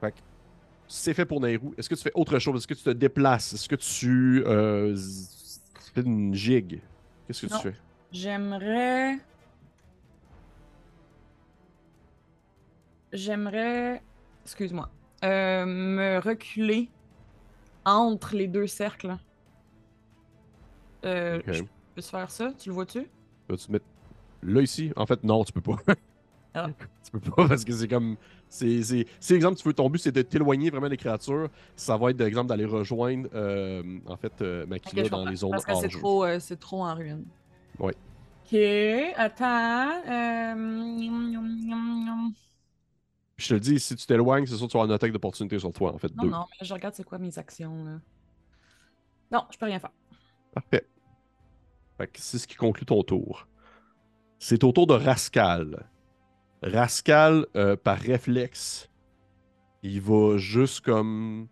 Fait 0.00 0.12
que 0.12 0.16
c'est 0.86 1.14
fait 1.14 1.24
pour 1.24 1.40
Nairou. 1.40 1.74
Est-ce 1.76 1.88
que 1.88 1.94
tu 1.96 2.02
fais 2.02 2.12
autre 2.14 2.38
chose? 2.38 2.58
Est-ce 2.60 2.66
que 2.68 2.74
tu 2.74 2.82
te 2.84 2.90
déplaces? 2.90 3.52
Est-ce 3.54 3.68
que 3.68 3.74
tu 3.74 4.44
euh, 4.46 4.96
une 6.02 6.34
gigue? 6.34 6.80
Qu'est-ce 7.26 7.46
que 7.46 7.52
Non. 7.52 7.58
tu 7.60 7.70
fais? 7.70 7.76
J'aimerais. 8.12 9.18
J'aimerais. 13.12 14.02
Excuse-moi. 14.44 14.90
Euh, 15.24 15.64
me 15.66 16.18
reculer 16.18 16.90
entre 17.84 18.34
les 18.36 18.48
deux 18.48 18.66
cercles. 18.66 19.16
Euh. 21.04 21.40
Je 21.46 21.62
peux 21.94 22.02
faire 22.02 22.30
ça? 22.30 22.52
Tu 22.58 22.68
le 22.68 22.74
vois-tu? 22.74 23.08
Te 23.48 23.72
mettre 23.72 23.86
là 24.42 24.60
ici? 24.60 24.92
En 24.96 25.06
fait, 25.06 25.22
non, 25.24 25.44
tu 25.44 25.52
peux 25.52 25.60
pas. 25.60 25.76
Ah. 26.56 26.68
Tu 27.04 27.12
peux 27.12 27.30
pas 27.30 27.46
parce 27.46 27.64
que 27.64 27.72
c'est 27.72 27.86
comme. 27.86 28.16
C'est, 28.48 28.82
c'est, 28.82 29.06
si, 29.20 29.34
exemple, 29.34 29.56
tu 29.58 29.68
veux, 29.68 29.74
ton 29.74 29.88
but, 29.88 29.98
c'est 29.98 30.10
de 30.10 30.22
t'éloigner 30.22 30.70
vraiment 30.70 30.88
des 30.88 30.96
créatures, 30.96 31.48
ça 31.76 31.96
va 31.96 32.10
être, 32.10 32.16
d'exemple, 32.16 32.48
d'aller 32.48 32.64
rejoindre, 32.64 33.28
euh, 33.32 33.98
en 34.06 34.16
fait, 34.16 34.32
euh, 34.42 34.66
je 34.92 35.08
dans 35.08 35.24
les 35.24 35.36
zones 35.36 35.52
Parce 35.52 35.64
que 35.64 35.74
c'est 35.76 35.88
trop, 35.88 36.24
euh, 36.24 36.38
c'est 36.40 36.58
trop 36.58 36.82
en 36.84 36.94
ruine. 36.94 37.24
Ouais. 37.78 37.94
Ok, 38.44 38.58
attends. 39.16 40.02
euh, 40.08 40.54
je 43.36 43.48
te 43.48 43.54
le 43.54 43.60
dis, 43.60 43.78
si 43.78 43.94
tu 43.94 44.06
t'éloignes, 44.06 44.46
c'est 44.46 44.56
sûr 44.56 44.66
que 44.66 44.72
tu 44.72 44.76
vas 44.78 44.82
avoir 44.82 44.86
une 44.86 44.94
attaque 44.94 45.12
d'opportunité 45.12 45.58
sur 45.58 45.72
toi, 45.72 45.92
en 45.94 45.98
fait, 45.98 46.14
Non, 46.16 46.22
deux. 46.24 46.30
non, 46.30 46.46
mais 46.60 46.66
je 46.66 46.72
regarde 46.72 46.94
c'est 46.94 47.04
quoi 47.04 47.18
mes 47.18 47.38
actions. 47.38 47.84
Là. 47.84 48.00
Non, 49.30 49.44
je 49.52 49.58
peux 49.58 49.66
rien 49.66 49.78
faire. 49.78 49.92
Parfait. 50.54 50.86
Fait 51.98 52.06
que 52.06 52.18
c'est 52.20 52.38
ce 52.38 52.46
qui 52.46 52.56
conclut 52.56 52.86
ton 52.86 53.02
tour. 53.02 53.46
C'est 54.38 54.64
au 54.64 54.72
tour 54.72 54.86
de 54.86 54.94
Rascal. 54.94 55.88
Rascal, 56.62 57.46
euh, 57.56 57.76
par 57.76 57.98
réflexe, 57.98 58.90
il 59.82 60.00
va 60.00 60.36
juste 60.38 60.80
comme 60.80 61.48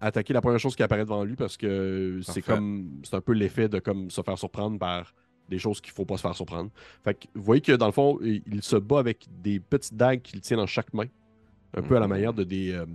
attaquer 0.00 0.32
la 0.32 0.40
première 0.40 0.58
chose 0.60 0.74
qui 0.76 0.82
apparaît 0.82 1.04
devant 1.04 1.24
lui 1.24 1.36
parce 1.36 1.56
que 1.56 2.20
c'est 2.22 2.40
comme 2.42 3.00
c'est 3.02 3.14
un 3.16 3.20
peu 3.20 3.32
l'effet 3.32 3.68
de 3.68 3.78
comme 3.80 4.10
se 4.10 4.22
faire 4.22 4.38
surprendre 4.38 4.78
par 4.78 5.12
des 5.48 5.58
choses 5.58 5.80
qu'il 5.80 5.92
faut 5.92 6.04
pas 6.06 6.16
se 6.16 6.22
faire 6.22 6.34
surprendre. 6.34 6.70
Fait 7.04 7.14
que 7.14 7.26
vous 7.34 7.42
voyez 7.42 7.60
que 7.60 7.72
dans 7.72 7.86
le 7.86 7.92
fond, 7.92 8.18
il 8.22 8.42
il 8.46 8.62
se 8.62 8.76
bat 8.76 9.00
avec 9.00 9.26
des 9.42 9.58
petites 9.60 9.94
dagues 9.96 10.22
qu'il 10.22 10.40
tient 10.40 10.56
dans 10.56 10.66
chaque 10.66 10.94
main. 10.94 11.06
Un 11.76 11.82
peu 11.82 11.96
à 11.96 12.00
la 12.00 12.06
Mhm. 12.06 12.10
manière 12.10 12.32
de 12.32 12.44
des. 12.44 12.72
euh, 12.72 12.86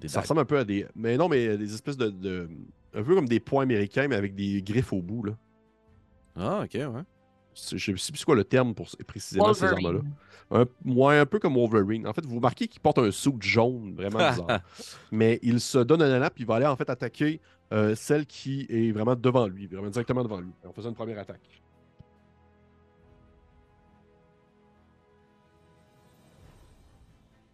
Des 0.00 0.06
ça 0.08 0.20
ressemble 0.20 0.40
un 0.40 0.44
peu 0.44 0.58
à 0.58 0.64
des. 0.64 0.86
Mais 0.94 1.16
non, 1.16 1.28
mais 1.28 1.56
des 1.56 1.74
espèces 1.74 1.96
de. 1.96 2.10
de- 2.10 2.48
Un 2.94 3.02
peu 3.02 3.14
comme 3.14 3.28
des 3.28 3.40
poings 3.40 3.62
américains, 3.64 4.08
mais 4.08 4.14
avec 4.16 4.34
des 4.34 4.62
griffes 4.62 4.92
au 4.92 5.02
bout. 5.02 5.24
Là. 5.24 5.32
Ah, 6.36 6.62
ok, 6.64 6.74
ouais. 6.74 7.02
Je 7.74 7.96
sais 7.96 8.12
plus 8.12 8.24
quoi 8.24 8.34
le 8.36 8.44
terme 8.44 8.74
pour 8.74 8.88
précisément 9.06 9.52
ces 9.54 9.66
Wolverine. 9.66 9.86
armes-là. 9.86 10.02
Un, 10.50 10.66
ouais, 10.90 11.18
un 11.18 11.26
peu 11.26 11.38
comme 11.38 11.54
Wolverine. 11.54 12.06
En 12.06 12.12
fait, 12.12 12.24
vous 12.24 12.36
remarquez 12.36 12.68
qu'il 12.68 12.80
porte 12.80 12.98
un 12.98 13.10
suit 13.10 13.32
jaune, 13.40 13.94
vraiment 13.94 14.18
bizarre. 14.30 14.60
mais 15.10 15.38
il 15.42 15.60
se 15.60 15.78
donne 15.78 16.00
un 16.02 16.16
élan, 16.16 16.28
puis 16.34 16.44
il 16.44 16.46
va 16.46 16.56
aller 16.56 16.66
en 16.66 16.76
fait 16.76 16.88
attaquer 16.88 17.40
euh, 17.72 17.94
celle 17.94 18.24
qui 18.24 18.66
est 18.70 18.92
vraiment 18.92 19.14
devant 19.14 19.46
lui, 19.46 19.66
vraiment 19.66 19.90
directement 19.90 20.22
devant 20.22 20.40
lui, 20.40 20.50
en 20.66 20.72
faisant 20.72 20.88
une 20.88 20.94
première 20.94 21.18
attaque. 21.18 21.60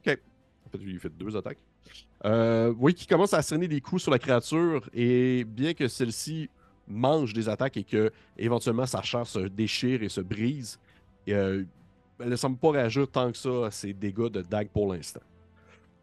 Ok. 0.06 0.18
En 0.66 0.70
fait, 0.70 0.78
il 0.84 0.98
fait 1.00 1.08
deux 1.10 1.36
attaques. 1.36 1.58
Euh, 2.24 2.70
vous 2.70 2.80
voyez 2.80 2.94
qu'il 2.94 3.06
commence 3.08 3.34
à 3.34 3.38
asséner 3.38 3.68
des 3.68 3.80
coups 3.80 4.02
sur 4.02 4.10
la 4.10 4.18
créature, 4.18 4.88
et 4.94 5.44
bien 5.44 5.74
que 5.74 5.88
celle-ci 5.88 6.48
mange 6.86 7.32
des 7.32 7.48
attaques 7.48 7.76
et 7.76 7.84
que 7.84 8.10
éventuellement 8.36 8.86
sa 8.86 9.02
chair 9.02 9.26
se 9.26 9.40
déchire 9.40 10.02
et 10.02 10.08
se 10.08 10.20
brise, 10.20 10.78
euh, 11.28 11.64
elle 12.20 12.28
ne 12.28 12.36
semble 12.36 12.56
pas 12.58 12.70
réagir 12.72 13.08
tant 13.10 13.30
que 13.32 13.38
ça 13.38 13.66
à 13.66 13.70
ses 13.70 13.92
dégâts 13.92 14.28
de 14.30 14.42
dague 14.42 14.68
pour 14.68 14.92
l'instant. 14.92 15.20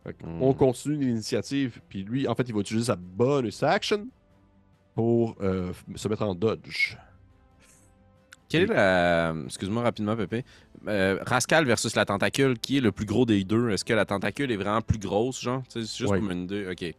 Que 0.03 0.25
Hmm. 0.25 0.41
On 0.41 0.53
continue 0.53 1.05
l'initiative, 1.05 1.79
puis 1.87 2.03
lui, 2.03 2.27
en 2.27 2.33
fait, 2.33 2.43
il 2.49 2.53
va 2.55 2.61
utiliser 2.61 2.85
sa 2.87 2.95
bonus 2.95 3.61
action 3.61 4.07
pour 4.95 5.35
euh, 5.41 5.71
se 5.95 6.07
mettre 6.07 6.23
en 6.23 6.33
dodge. 6.33 6.97
Quelle 8.49 8.63
est 8.63 8.73
la. 8.73 9.33
Excuse-moi 9.45 9.83
rapidement, 9.83 10.15
Pépé. 10.17 10.43
Euh, 10.87 11.19
Rascal 11.21 11.65
versus 11.65 11.95
la 11.95 12.03
tentacule, 12.05 12.57
qui 12.59 12.77
est 12.77 12.81
le 12.81 12.91
plus 12.91 13.05
gros 13.05 13.25
des 13.25 13.43
deux? 13.43 13.69
Est-ce 13.69 13.85
que 13.85 13.93
la 13.93 14.05
tentacule 14.05 14.51
est 14.51 14.57
vraiment 14.57 14.81
plus 14.81 14.97
grosse, 14.99 15.39
genre? 15.39 15.61
C'est 15.69 15.81
juste 15.81 16.01
Ouais. 16.01 16.19
comme 16.19 16.31
une 16.31 16.47
deux. 16.47 16.69
Ok. 16.69 16.93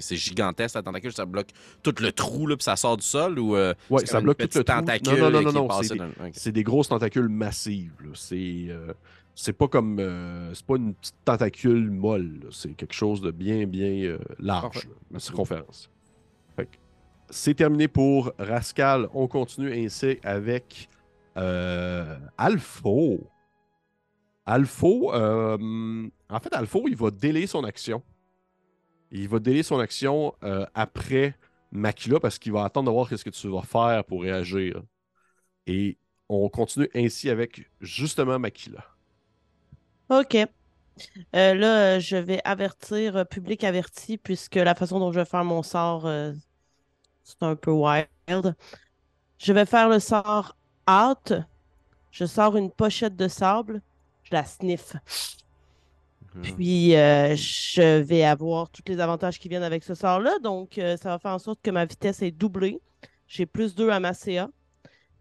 C'est 0.00 0.16
gigantesque 0.16 0.74
la 0.74 0.82
tentacule, 0.82 1.12
ça 1.12 1.24
bloque 1.24 1.50
tout 1.82 1.94
le 2.00 2.12
trou, 2.12 2.46
là, 2.46 2.56
puis 2.56 2.64
ça 2.64 2.76
sort 2.76 2.96
du 2.96 3.04
sol 3.06 3.38
ou. 3.38 3.54
euh, 3.56 3.74
c'est 3.98 4.06
ça 4.06 4.20
bloque 4.20 4.38
tout 4.38 4.44
le 4.58 4.64
trou. 4.64 4.76
tentacule 4.76 5.18
Non, 5.20 5.30
non, 5.30 5.42
non, 5.42 5.52
non, 5.52 5.68
non, 5.68 5.82
c'est 5.82 5.96
dans 5.96 6.52
des 6.52 6.62
grosses 6.62 6.88
tentacules 6.88 7.28
massives. 7.28 7.92
C'est 8.14 8.66
euh, 8.68 8.92
c'est 9.34 9.52
pas 9.52 9.68
comme. 9.68 9.98
euh, 10.00 10.52
c'est 10.54 10.66
pas 10.66 10.76
une 10.76 10.94
petite 10.94 11.14
tentacule 11.24 11.90
molle. 11.90 12.48
C'est 12.50 12.74
quelque 12.74 12.94
chose 12.94 13.20
de 13.20 13.30
bien, 13.30 13.66
bien 13.66 14.18
large, 14.38 14.88
la 15.10 15.18
circonférence. 15.20 15.90
C'est 17.32 17.54
terminé 17.54 17.86
pour 17.86 18.32
Rascal. 18.38 19.08
On 19.14 19.28
continue 19.28 19.72
ainsi 19.72 20.18
avec 20.24 20.88
Alpho. 21.36 23.20
Alpho, 24.46 25.12
en 25.14 26.40
fait, 26.42 26.52
Alpho, 26.54 26.88
il 26.88 26.96
va 26.96 27.10
délayer 27.10 27.46
son 27.46 27.62
action. 27.62 28.02
Il 29.10 29.28
va 29.28 29.38
délayer 29.38 29.62
son 29.62 29.78
action 29.78 30.34
euh, 30.44 30.66
après 30.74 31.34
Makila 31.72 32.20
parce 32.20 32.38
qu'il 32.38 32.52
va 32.52 32.64
attendre 32.64 32.90
de 32.90 32.92
voir 32.92 33.08
ce 33.08 33.24
que 33.24 33.30
tu 33.30 33.48
vas 33.48 33.62
faire 33.62 34.04
pour 34.04 34.22
réagir. 34.22 34.82
Et 35.66 35.96
on 36.28 36.48
continue 36.48 36.88
ainsi 36.94 37.28
avec 37.30 37.68
justement 37.80 38.38
Makila. 38.38 38.84
OK. 40.10 40.36
Euh, 41.34 41.54
là, 41.54 41.98
je 41.98 42.16
vais 42.16 42.40
avertir, 42.44 43.16
euh, 43.16 43.24
public 43.24 43.64
averti, 43.64 44.18
puisque 44.18 44.56
la 44.56 44.74
façon 44.74 44.98
dont 44.98 45.12
je 45.12 45.20
vais 45.20 45.24
faire 45.24 45.44
mon 45.44 45.62
sort, 45.62 46.08
c'est 47.22 47.42
un 47.42 47.56
peu 47.56 47.70
wild. 47.70 48.54
Je 49.38 49.52
vais 49.52 49.66
faire 49.66 49.88
le 49.88 49.98
sort 49.98 50.56
out. 50.88 51.32
Je 52.10 52.24
sors 52.26 52.56
une 52.56 52.70
pochette 52.70 53.16
de 53.16 53.28
sable. 53.28 53.82
Je 54.24 54.34
la 54.34 54.44
sniffe. 54.44 54.96
Mhm. 56.34 56.42
Puis, 56.42 56.96
euh, 56.96 57.34
je 57.36 58.00
vais 58.00 58.22
avoir 58.24 58.70
tous 58.70 58.82
les 58.86 59.00
avantages 59.00 59.38
qui 59.38 59.48
viennent 59.48 59.62
avec 59.62 59.84
ce 59.84 59.94
sort-là. 59.94 60.38
Donc, 60.42 60.78
euh, 60.78 60.96
ça 60.96 61.10
va 61.10 61.18
faire 61.18 61.32
en 61.32 61.38
sorte 61.38 61.60
que 61.62 61.70
ma 61.70 61.84
vitesse 61.84 62.22
est 62.22 62.30
doublée. 62.30 62.80
J'ai 63.26 63.46
plus 63.46 63.74
2 63.74 63.90
à 63.90 64.00
ma 64.00 64.14
CA. 64.14 64.50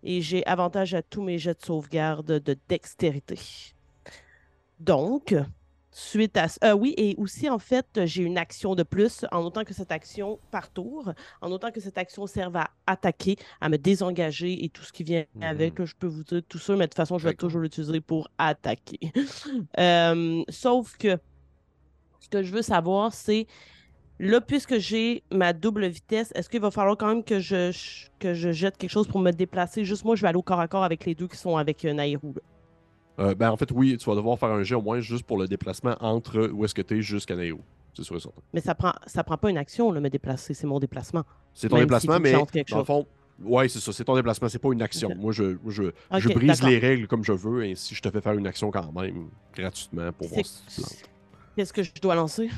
Et 0.01 0.21
j'ai 0.21 0.45
avantage 0.45 0.93
à 0.93 1.01
tous 1.01 1.21
mes 1.21 1.37
jets 1.37 1.55
de 1.55 1.65
sauvegarde 1.65 2.39
de 2.39 2.57
dextérité. 2.69 3.37
Donc, 4.79 5.35
suite 5.91 6.37
à... 6.37 6.45
Euh, 6.63 6.73
oui, 6.73 6.93
et 6.97 7.15
aussi, 7.17 7.49
en 7.49 7.57
fait, 7.59 7.87
j'ai 8.05 8.23
une 8.23 8.37
action 8.37 8.75
de 8.75 8.83
plus, 8.83 9.25
en 9.31 9.39
autant 9.43 9.63
que 9.63 9.73
cette 9.73 9.91
action 9.91 10.39
par 10.51 10.69
tour, 10.71 11.11
en 11.41 11.51
autant 11.51 11.71
que 11.71 11.79
cette 11.81 11.97
action 11.97 12.27
serve 12.27 12.55
à 12.57 12.69
attaquer, 12.85 13.37
à 13.59 13.69
me 13.69 13.77
désengager 13.77 14.63
et 14.63 14.69
tout 14.69 14.83
ce 14.83 14.91
qui 14.93 15.03
vient 15.03 15.25
Mhm. 15.35 15.43
avec. 15.43 15.83
Je 15.83 15.95
peux 15.95 16.07
vous 16.07 16.23
dire 16.23 16.41
tout 16.47 16.59
ça, 16.59 16.73
mais 16.73 16.85
de 16.85 16.91
toute 16.91 16.95
façon, 16.95 17.17
je 17.17 17.27
vais 17.27 17.33
toujours 17.33 17.61
l'utiliser 17.61 18.01
pour 18.01 18.29
attaquer. 18.37 18.99
Euh, 19.79 20.43
sauf 20.49 20.95
que 20.97 21.17
ce 22.19 22.29
que 22.29 22.43
je 22.43 22.51
veux 22.53 22.61
savoir, 22.61 23.13
c'est 23.13 23.47
là, 24.19 24.41
puisque 24.41 24.77
j'ai 24.77 25.23
ma 25.31 25.53
double 25.53 25.87
vitesse, 25.87 26.31
est-ce 26.35 26.49
qu'il 26.49 26.59
va 26.61 26.69
falloir 26.71 26.97
quand 26.97 27.07
même 27.07 27.23
que 27.23 27.39
je, 27.39 27.71
que 28.19 28.33
je 28.33 28.51
jette 28.51 28.77
quelque 28.77 28.89
chose 28.91 29.07
pour 29.07 29.19
me 29.21 29.31
déplacer? 29.31 29.85
Juste 29.85 30.03
moi, 30.05 30.15
je 30.15 30.21
vais 30.21 30.27
aller 30.27 30.37
au 30.37 30.41
corps 30.43 30.59
à 30.59 30.67
corps 30.67 30.83
avec 30.83 31.05
les 31.05 31.15
deux 31.15 31.27
qui 31.27 31.37
sont 31.37 31.57
avec 31.57 31.83
euh, 31.85 31.93
Nairou. 31.93 32.33
là. 32.35 32.41
Euh, 33.19 33.35
ben, 33.35 33.51
en 33.51 33.57
fait, 33.57 33.69
oui, 33.71 33.97
tu 33.97 34.09
vas 34.09 34.15
devoir 34.15 34.39
faire 34.39 34.49
un 34.49 34.63
jet 34.63 34.75
au 34.75 34.81
moins 34.81 34.99
juste 35.01 35.23
pour 35.23 35.37
le 35.37 35.47
déplacement 35.47 35.95
entre 35.99 36.47
où 36.53 36.63
est-ce 36.65 36.73
que 36.73 36.81
tu 36.81 36.97
es 36.97 37.01
jusqu'à 37.01 37.35
Neo. 37.35 37.59
C'est 37.93 38.03
sûr 38.03 38.15
et 38.15 38.19
certain. 38.19 38.41
Mais 38.53 38.61
ça 38.61 38.75
prend, 38.75 38.93
ça 39.07 39.23
prend 39.23 39.37
pas 39.37 39.49
une 39.49 39.57
action, 39.57 39.91
là, 39.91 39.99
me 39.99 40.09
déplacer. 40.09 40.53
C'est 40.53 40.67
mon 40.67 40.79
déplacement. 40.79 41.23
C'est 41.53 41.67
ton 41.67 41.75
Même 41.75 41.85
déplacement, 41.85 42.17
que 42.17 42.21
mais 42.21 42.31
dans 42.31 42.47
le 42.53 42.63
chose. 42.65 42.85
fond, 42.85 43.05
Ouais, 43.41 43.69
c'est 43.69 43.79
ça, 43.79 43.93
c'est 43.93 44.03
ton 44.03 44.15
déplacement, 44.15 44.49
c'est 44.49 44.59
pas 44.59 44.71
une 44.73 44.81
action. 44.81 45.13
Moi, 45.15 45.31
je, 45.31 45.43
moi, 45.63 45.71
je, 45.71 45.83
je 46.17 46.29
brise 46.29 46.61
les 46.63 46.77
règles 46.77 47.07
comme 47.07 47.23
je 47.23 47.31
veux, 47.31 47.63
ainsi 47.63 47.95
je 47.95 48.01
te 48.01 48.09
fais 48.11 48.19
faire 48.19 48.33
une 48.33 48.45
action 48.47 48.69
quand 48.69 48.91
même, 48.91 49.29
gratuitement, 49.55 50.11
pour 50.11 50.27
voir 50.27 50.45
si 50.45 50.61
tu 50.67 50.81
plantes. 50.81 51.09
Qu'est-ce 51.55 51.71
que 51.73 51.81
je 51.83 51.91
dois 52.01 52.15
lancer? 52.15 52.49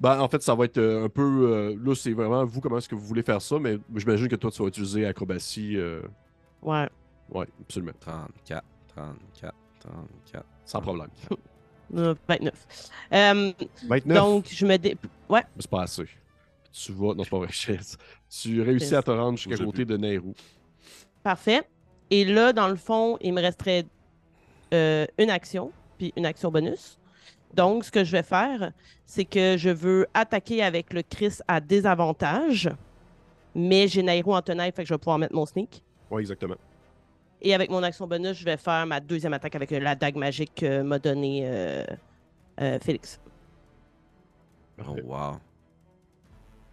Ben, 0.00 0.18
en 0.20 0.28
fait, 0.28 0.42
ça 0.42 0.54
va 0.54 0.64
être 0.64 0.78
euh, 0.78 1.04
un 1.04 1.08
peu. 1.10 1.22
euh, 1.22 1.76
là, 1.82 1.94
c'est 1.94 2.12
vraiment 2.12 2.44
vous, 2.46 2.60
comment 2.60 2.78
est-ce 2.78 2.88
que 2.88 2.94
vous 2.94 3.04
voulez 3.06 3.22
faire 3.22 3.40
ça, 3.42 3.58
mais 3.58 3.78
j'imagine 3.94 4.26
que 4.28 4.36
toi, 4.36 4.50
tu 4.50 4.62
vas 4.62 4.68
utiliser 4.68 5.06
acrobatie. 5.06 5.76
euh, 5.76 6.00
Ouais. 6.62 6.88
Ouais, 7.30 7.46
absolument. 7.60 7.92
34, 8.00 8.64
34, 8.94 9.54
34. 9.82 10.44
Sans 10.64 10.80
problème. 10.80 11.08
Euh, 11.94 12.14
29. 12.26 12.54
Euh, 13.12 13.52
29, 13.86 14.16
donc, 14.16 14.46
je 14.50 14.64
me 14.64 14.78
dé... 14.78 14.96
Ouais. 15.28 15.42
c'est 15.58 15.68
pas 15.68 15.82
assez. 15.82 16.04
Tu 16.72 16.90
vas. 16.92 17.12
Non, 17.12 17.22
c'est 17.22 17.28
pas 17.28 17.38
vrai. 17.38 17.48
Tu 18.30 18.62
réussis 18.62 18.94
à 18.94 19.02
te 19.02 19.10
rendre 19.10 19.36
jusqu'à 19.36 19.62
côté 19.62 19.84
de 19.84 19.98
Nairou. 19.98 20.32
Parfait. 21.22 21.68
Et 22.10 22.24
là, 22.24 22.54
dans 22.54 22.68
le 22.68 22.76
fond, 22.76 23.18
il 23.20 23.34
me 23.34 23.42
resterait 23.42 23.84
euh, 24.72 25.06
une 25.18 25.28
action, 25.28 25.70
puis 25.98 26.14
une 26.16 26.24
action 26.24 26.50
bonus. 26.50 26.98
Donc, 27.52 27.84
ce 27.84 27.90
que 27.90 28.04
je 28.04 28.12
vais 28.12 28.22
faire, 28.22 28.72
c'est 29.04 29.26
que 29.26 29.56
je 29.58 29.68
veux 29.68 30.06
attaquer 30.14 30.62
avec 30.62 30.94
le 30.94 31.02
Chris 31.02 31.38
à 31.46 31.60
désavantage, 31.60 32.70
mais 33.54 33.86
j'ai 33.86 34.02
Nairo 34.02 34.34
en 34.34 34.40
tenaille, 34.40 34.72
fait 34.72 34.82
que 34.82 34.88
je 34.88 34.94
vais 34.94 34.98
pouvoir 34.98 35.18
mettre 35.18 35.34
mon 35.34 35.44
sneak. 35.44 35.82
Ouais, 36.10 36.22
exactement. 36.22 36.56
Et 37.44 37.54
avec 37.54 37.70
mon 37.70 37.82
action 37.82 38.06
bonus, 38.06 38.38
je 38.38 38.44
vais 38.44 38.56
faire 38.56 38.86
ma 38.86 39.00
deuxième 39.00 39.32
attaque 39.32 39.56
avec 39.56 39.72
euh, 39.72 39.80
la 39.80 39.96
dague 39.96 40.14
magique 40.16 40.52
que 40.54 40.82
m'a 40.82 40.98
donné 41.00 41.42
euh, 41.44 41.84
euh, 42.60 42.78
Félix. 42.80 43.20
Oh, 44.78 44.82
Parfait. 44.84 45.02
wow. 45.02 45.16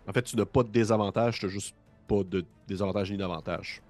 En 0.08 0.14
fait, 0.14 0.22
tu 0.22 0.36
n'as 0.36 0.46
pas 0.46 0.62
de 0.64 0.70
désavantage, 0.70 1.40
tu 1.40 1.46
n'as 1.46 1.52
juste 1.52 1.76
pas 2.08 2.24
de 2.24 2.46
désavantage 2.68 3.12
ni 3.12 3.18
d'avantage. 3.18 3.82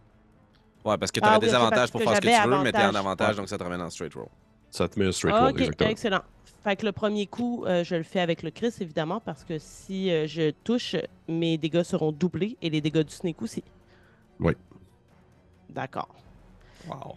Ouais, 0.86 0.97
parce 0.97 1.11
que 1.11 1.19
tu 1.19 1.25
Ah 1.27 1.34
as 1.34 1.39
oui, 1.39 1.45
des 1.47 1.53
avantages 1.53 1.91
pour 1.91 2.01
faire 2.01 2.15
ce 2.15 2.21
que 2.21 2.43
tu 2.43 2.49
veux, 2.49 2.63
mais 2.63 2.71
t'es 2.71 2.86
en 2.86 2.95
avantage. 2.95 3.30
Ouais. 3.32 3.36
donc 3.36 3.49
ça 3.49 3.57
te 3.57 3.63
ramène 3.63 3.82
en 3.82 3.89
straight 3.89 4.13
roll. 4.13 4.27
Ça 4.71 4.88
te 4.88 4.97
met 4.97 5.07
un 5.07 5.11
straight 5.11 5.36
Ah, 5.38 5.41
roll, 5.41 5.51
ok, 5.51 5.59
exactement. 5.59 5.89
excellent. 5.89 6.21
Fait 6.63 6.75
que 6.77 6.86
le 6.86 6.91
premier 6.93 7.25
coup, 7.27 7.65
euh, 7.65 7.84
je 7.84 7.95
le 7.95 8.03
fais 8.03 8.19
avec 8.21 8.41
le 8.43 8.51
Chris, 8.51 8.73
évidemment, 8.80 9.19
parce 9.19 9.43
que 9.43 9.57
si 9.59 10.11
euh, 10.11 10.27
je 10.27 10.51
touche, 10.63 10.95
mes 11.27 11.57
dégâts 11.57 11.84
seront 11.84 12.11
doublés 12.13 12.57
et 12.61 12.69
les 12.69 12.80
dégâts 12.82 13.03
du 13.03 13.13
sneak 13.13 13.41
aussi. 13.41 13.63
Oui. 14.39 14.53
D'accord. 15.69 16.09
Wow. 16.88 17.15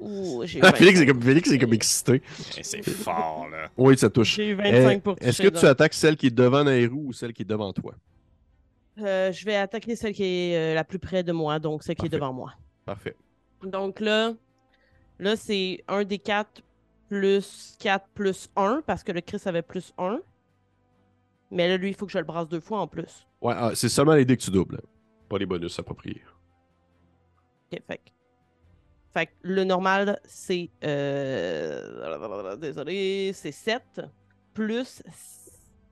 Ouh, 0.00 0.42
j'ai 0.46 0.60
Ah, 0.62 0.72
Félix 0.72 0.98
25. 1.00 1.02
est 1.02 1.06
comme, 1.12 1.22
Félix 1.22 1.50
est 1.50 1.58
comme 1.58 1.72
excité. 1.72 2.22
C'est 2.62 2.88
fort, 2.88 3.48
là. 3.50 3.68
Oui, 3.76 3.98
ça 3.98 4.08
touche. 4.08 4.36
J'ai 4.36 4.50
eu 4.50 4.58
Eh, 4.64 4.70
25 4.70 5.02
pour 5.02 5.16
Est-ce 5.20 5.42
que 5.42 5.48
tu 5.48 5.66
attaques 5.66 5.94
celle 5.94 6.16
qui 6.16 6.26
est 6.28 6.30
devant 6.30 6.62
Nairou 6.62 7.08
ou 7.08 7.12
celle 7.12 7.32
qui 7.32 7.42
est 7.42 7.46
devant 7.46 7.72
toi? 7.72 7.94
Euh, 9.00 9.32
je 9.32 9.44
vais 9.44 9.56
attaquer 9.56 9.96
celle 9.96 10.12
qui 10.12 10.24
est 10.24 10.56
euh, 10.56 10.74
la 10.74 10.84
plus 10.84 10.98
près 10.98 11.22
de 11.22 11.32
moi, 11.32 11.58
donc 11.58 11.82
celle 11.82 11.96
qui 11.96 12.06
est 12.06 12.10
devant 12.10 12.32
moi. 12.32 12.52
Parfait. 12.84 13.16
Donc 13.64 13.98
là, 14.00 14.34
là 15.18 15.36
c'est 15.36 15.82
1 15.88 16.04
des 16.04 16.18
4 16.18 16.62
plus 17.08 17.74
4 17.78 18.06
plus 18.14 18.48
1, 18.56 18.82
parce 18.86 19.02
que 19.02 19.12
le 19.12 19.20
Chris 19.20 19.40
avait 19.46 19.62
plus 19.62 19.92
1. 19.98 20.20
Mais 21.50 21.66
là, 21.68 21.76
lui, 21.76 21.88
il 21.88 21.94
faut 21.94 22.06
que 22.06 22.12
je 22.12 22.18
le 22.18 22.24
brasse 22.24 22.48
deux 22.48 22.60
fois 22.60 22.80
en 22.80 22.86
plus. 22.86 23.26
Ouais, 23.40 23.54
ah, 23.56 23.70
c'est 23.74 23.88
seulement 23.88 24.14
les 24.14 24.24
dés 24.24 24.36
que 24.36 24.42
tu 24.42 24.50
doubles. 24.50 24.80
Pas 25.28 25.38
les 25.38 25.46
bonus 25.46 25.78
appropriés. 25.78 26.22
Ok, 27.72 27.80
fait 27.86 27.96
que- 27.98 28.10
Fait 29.14 29.26
que 29.26 29.32
le 29.42 29.64
normal, 29.64 30.20
c'est. 30.24 30.70
euh, 30.84 32.56
Désolé, 32.56 33.32
c'est 33.34 33.52
7 33.52 33.82
plus. 34.54 35.02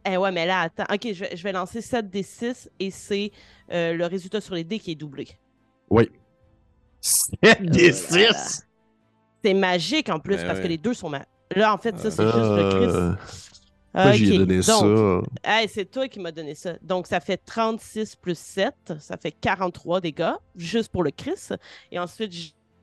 Eh 0.09 0.17
ouais, 0.17 0.31
mais 0.31 0.47
là, 0.47 0.61
attends. 0.63 0.85
Ok, 0.93 1.13
je 1.13 1.21
vais, 1.25 1.37
je 1.37 1.43
vais 1.43 1.53
lancer 1.53 1.81
7 1.81 2.09
des 2.11 2.23
6 2.23 2.71
et 2.79 2.91
c'est 2.91 3.33
euh, 3.73 3.95
le 3.95 4.07
résultat 4.07 4.41
sur 4.41 4.55
les 4.55 4.65
dés 4.65 4.79
qui 4.79 4.93
est 4.93 4.97
doublé. 4.97 5.29
Oui. 5.91 6.11
7 7.01 7.63
des 7.63 7.93
six? 7.93 8.67
C'est 9.45 9.55
magique 9.55 10.09
en 10.09 10.19
plus 10.19 10.37
Ben 10.37 10.47
parce 10.47 10.59
oui. 10.59 10.65
que 10.65 10.69
les 10.69 10.79
deux 10.79 10.95
sont. 10.95 11.11
Là, 11.11 11.73
en 11.75 11.79
fait, 11.79 11.97
ça, 11.99 12.11
c'est 12.11 12.23
juste 12.25 12.37
Euh, 12.37 12.57
le 12.57 13.17
Pourquoi 13.93 14.11
Chris. 14.13 14.19
j'y 14.19 14.33
ai 14.35 14.35
Ok, 14.35 14.39
donné 14.47 14.57
donc, 14.57 14.65
ça? 14.65 15.61
Hey, 15.61 15.69
c'est 15.69 15.85
toi 15.87 16.09
qui 16.09 16.21
m'as 16.21 16.33
donné 16.33 16.55
ça. 16.55 16.75
Donc, 16.83 17.07
ça 17.07 17.21
fait 17.21 17.37
36 17.39 18.17
plus 18.17 18.37
7. 18.39 18.75
Ça 18.99 19.17
fait 19.17 19.31
43 19.33 20.01
dégâts, 20.01 20.33
juste 20.57 20.91
pour 20.91 21.03
le 21.05 21.11
Chris. 21.13 21.49
Et 21.93 21.99
ensuite, 21.99 22.33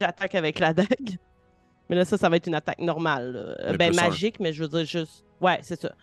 j'attaque 0.06 0.36
avec 0.36 0.60
la 0.60 0.74
dague. 0.74 0.88
Mais 1.90 1.96
là, 1.96 2.06
ça, 2.06 2.18
ça 2.18 2.30
va 2.30 2.38
être 2.38 2.48
une 2.48 2.56
attaque 2.56 2.80
normale. 2.80 3.58
là. 3.62 3.78
Ben, 3.78 3.92
un. 3.98 4.02
magique, 4.10 4.40
mais 4.40 4.54
je 4.54 4.64
veux 4.64 4.70
dire 4.70 4.86
juste. 4.86 5.26
Ouais, 5.42 5.60
c'est 5.62 5.80
ça. 5.80 5.94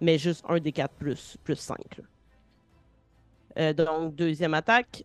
Mais 0.00 0.18
juste 0.18 0.44
un 0.48 0.58
des 0.58 0.72
4 0.72 0.94
plus, 0.94 1.36
plus 1.44 1.54
5. 1.56 1.76
là. 1.98 2.04
Euh, 3.58 3.72
donc, 3.72 4.14
deuxième 4.16 4.52
attaque. 4.54 5.04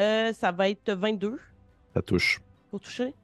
Euh, 0.00 0.32
ça 0.32 0.50
va 0.50 0.70
être 0.70 0.92
22 0.92 1.38
Ça 1.94 2.02
touche. 2.02 2.40
pour 2.70 2.80
toucher. 2.80 3.14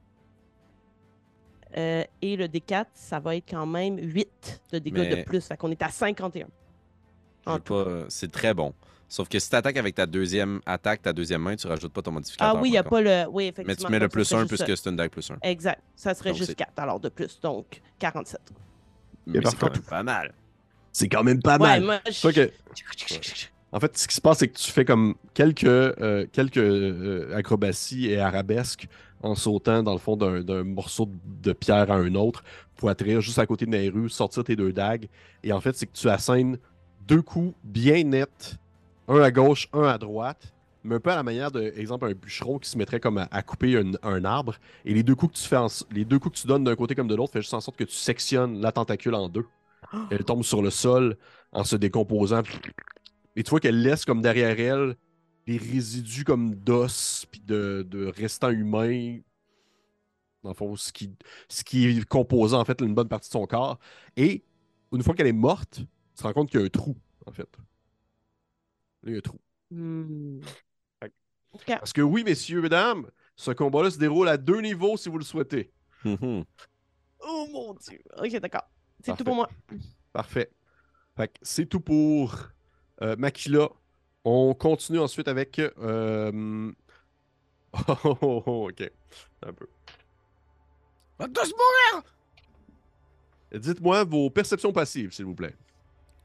Euh, 1.77 2.03
et 2.21 2.35
le 2.35 2.47
D4, 2.47 2.85
ça 2.93 3.19
va 3.19 3.35
être 3.35 3.49
quand 3.49 3.65
même 3.65 3.97
8 3.97 4.61
de 4.73 4.79
dégâts 4.79 4.93
Mais- 4.97 5.15
de 5.17 5.23
plus. 5.23 5.45
Fait 5.47 5.57
qu'on 5.57 5.71
est 5.71 5.81
à 5.81 5.89
51. 5.89 6.47
Je 7.45 7.49
En 7.49 7.55
veux 7.55 7.59
pas- 7.61 7.73
euh, 7.75 8.05
C'est 8.09 8.31
très 8.31 8.53
bon. 8.53 8.73
Sauf 9.11 9.27
que 9.27 9.37
si 9.39 9.49
tu 9.49 9.55
attaques 9.57 9.75
avec 9.75 9.93
ta 9.93 10.05
deuxième 10.05 10.61
attaque, 10.65 11.01
ta 11.01 11.11
deuxième 11.11 11.41
main, 11.41 11.57
tu 11.57 11.67
rajoutes 11.67 11.91
pas 11.91 12.01
ton 12.01 12.13
modificateur. 12.13 12.55
Ah 12.55 12.61
oui, 12.61 12.69
il 12.69 12.71
n'y 12.71 12.77
a 12.77 12.81
contre. 12.81 12.91
pas 12.91 13.01
le. 13.01 13.25
Oui, 13.29 13.43
Mais 13.43 13.47
effectivement. 13.49 13.87
tu 13.87 13.91
mets 13.91 13.99
le 13.99 14.07
plus 14.07 14.23
serait 14.23 14.39
1 14.43 14.47
juste 14.47 14.63
puisque 14.63 14.77
c'est 14.81 14.89
une 14.89 14.95
dague 14.95 15.11
plus 15.11 15.29
1. 15.29 15.35
Exact. 15.41 15.81
Ça 15.97 16.13
serait 16.13 16.29
Donc, 16.29 16.37
juste 16.37 16.51
c'est- 16.51 16.55
4 16.55 16.71
alors 16.79 16.97
de 17.01 17.09
plus. 17.09 17.37
Donc 17.41 17.81
47. 17.99 18.39
Mais 19.27 19.33
c'est 19.33 19.41
parfait. 19.41 19.57
quand 19.59 19.73
même 19.73 19.81
pas 19.83 20.03
mal. 20.03 20.33
C'est 20.93 21.09
quand 21.09 21.23
même 21.25 21.41
pas 21.41 21.57
ouais, 21.57 21.67
mal. 21.67 21.83
moi, 21.83 21.99
je... 22.05 22.11
Fait 22.13 22.31
que- 22.31 22.51
En 23.73 23.81
fait, 23.81 23.97
ce 23.97 24.07
qui 24.07 24.15
se 24.15 24.21
passe, 24.21 24.37
c'est 24.39 24.47
que 24.47 24.57
tu 24.57 24.71
fais 24.71 24.85
comme 24.85 25.15
quelques, 25.33 25.65
euh, 25.65 26.25
quelques 26.31 26.55
euh, 26.57 27.35
acrobaties 27.35 28.11
et 28.11 28.17
arabesques 28.19 28.87
en 29.23 29.35
sautant 29.35 29.83
dans 29.83 29.91
le 29.91 29.99
fond 29.99 30.15
d'un 30.15 30.41
d'un 30.41 30.63
morceau 30.63 31.09
de, 31.25 31.51
pierre 31.51 31.91
à 31.91 31.95
un 31.95 32.15
autre 32.15 32.45
pour 32.77 32.89
atterrir 32.89 33.19
juste 33.19 33.39
à 33.39 33.45
côté 33.45 33.65
de 33.65 33.71
Nairu, 33.71 34.09
sortir 34.09 34.45
tes 34.45 34.55
deux 34.55 34.71
dagues. 34.71 35.09
Et 35.43 35.51
en 35.51 35.59
fait, 35.59 35.75
c'est 35.75 35.85
que 35.85 35.97
tu 35.97 36.09
assènes 36.09 36.57
deux 37.07 37.21
coups 37.21 37.53
bien 37.63 38.03
nets, 38.05 38.55
un 39.11 39.21
à 39.21 39.31
gauche, 39.31 39.67
un 39.73 39.83
à 39.83 39.97
droite, 39.97 40.53
mais 40.83 40.95
un 40.95 40.99
peu 40.99 41.11
à 41.11 41.15
la 41.15 41.23
manière 41.23 41.51
de, 41.51 41.61
exemple, 41.77 42.05
un 42.07 42.13
bûcheron 42.13 42.59
qui 42.59 42.69
se 42.69 42.77
mettrait 42.77 42.99
comme 42.99 43.17
à, 43.19 43.27
à 43.31 43.43
couper 43.43 43.77
un, 43.77 43.91
un 44.03 44.25
arbre. 44.25 44.55
Et 44.85 44.93
les 44.93 45.03
deux 45.03 45.15
coups 45.15 45.33
que 45.33 45.39
tu 45.43 45.47
fais, 45.47 45.57
en- 45.57 45.67
les 45.91 46.05
deux 46.05 46.19
coups 46.19 46.37
que 46.37 46.41
tu 46.41 46.47
donnes 46.47 46.63
d'un 46.63 46.75
côté 46.75 46.95
comme 46.95 47.07
de 47.07 47.15
l'autre, 47.15 47.33
fait 47.33 47.41
juste 47.41 47.53
en 47.53 47.61
sorte 47.61 47.77
que 47.77 47.83
tu 47.83 47.95
sectionnes 47.95 48.61
la 48.61 48.71
tentacule 48.71 49.15
en 49.15 49.29
deux. 49.29 49.45
Elle 50.11 50.25
tombe 50.25 50.43
sur 50.43 50.61
le 50.61 50.71
sol 50.71 51.17
en 51.53 51.63
se 51.63 51.75
décomposant. 51.75 52.43
Et 53.35 53.43
tu 53.43 53.49
vois 53.49 53.59
qu'elle 53.59 53.81
laisse 53.81 54.05
comme 54.05 54.21
derrière 54.21 54.59
elle 54.59 54.95
des 55.47 55.57
résidus 55.57 56.23
comme 56.25 56.55
d'os 56.55 57.25
puis 57.31 57.41
de, 57.41 57.85
de 57.89 58.07
restants 58.07 58.51
humains. 58.51 59.19
Dans 60.43 60.49
le 60.49 60.55
fond, 60.55 60.75
ce 60.75 60.91
qui, 60.91 61.11
ce 61.49 61.63
qui 61.63 62.01
en 62.11 62.65
fait 62.65 62.81
une 62.81 62.95
bonne 62.95 63.07
partie 63.07 63.29
de 63.29 63.33
son 63.33 63.45
corps. 63.45 63.79
Et 64.17 64.43
une 64.91 65.03
fois 65.03 65.13
qu'elle 65.13 65.27
est 65.27 65.33
morte, 65.33 65.75
tu 65.81 65.85
te 66.15 66.23
rends 66.23 66.33
compte 66.33 66.49
qu'il 66.49 66.59
y 66.59 66.63
a 66.63 66.65
un 66.65 66.69
trou, 66.69 66.97
en 67.27 67.31
fait. 67.31 67.47
Là, 69.03 69.09
il 69.09 69.13
y 69.13 69.15
a 69.15 69.17
un 69.17 69.21
trou. 69.21 69.39
Hmm. 69.71 70.39
Parce 71.67 71.91
que 71.93 72.01
oui, 72.01 72.23
messieurs, 72.23 72.61
mesdames, 72.61 73.09
ce 73.35 73.51
combat-là 73.51 73.91
se 73.91 73.97
déroule 73.97 74.29
à 74.29 74.37
deux 74.37 74.61
niveaux 74.61 74.95
si 74.97 75.09
vous 75.09 75.17
le 75.17 75.23
souhaitez. 75.25 75.71
Oh 77.23 77.47
mon 77.51 77.73
dieu. 77.75 78.01
Ok, 78.17 78.31
d'accord. 78.39 78.67
C'est 79.03 79.15
tout 79.15 79.23
pour 79.23 79.35
moi. 79.35 79.47
Parfait. 80.11 80.51
Fait 81.15 81.27
que 81.27 81.37
c'est 81.43 81.67
tout 81.67 81.79
pour 81.79 82.35
euh, 83.03 83.15
Makila. 83.15 83.69
On 84.23 84.55
continue 84.55 84.97
ensuite 84.97 85.27
avec. 85.27 85.59
euh, 85.59 86.71
Oh, 87.87 87.95
oh, 88.21 88.43
oh, 88.47 88.69
ok. 88.71 88.91
Un 89.43 89.53
peu. 89.53 89.67
Va 91.19 91.27
tous 91.27 91.53
mourir! 91.53 92.03
Dites-moi 93.53 94.03
vos 94.03 94.29
perceptions 94.31 94.73
passives, 94.73 95.11
s'il 95.11 95.25
vous 95.25 95.35
plaît. 95.35 95.55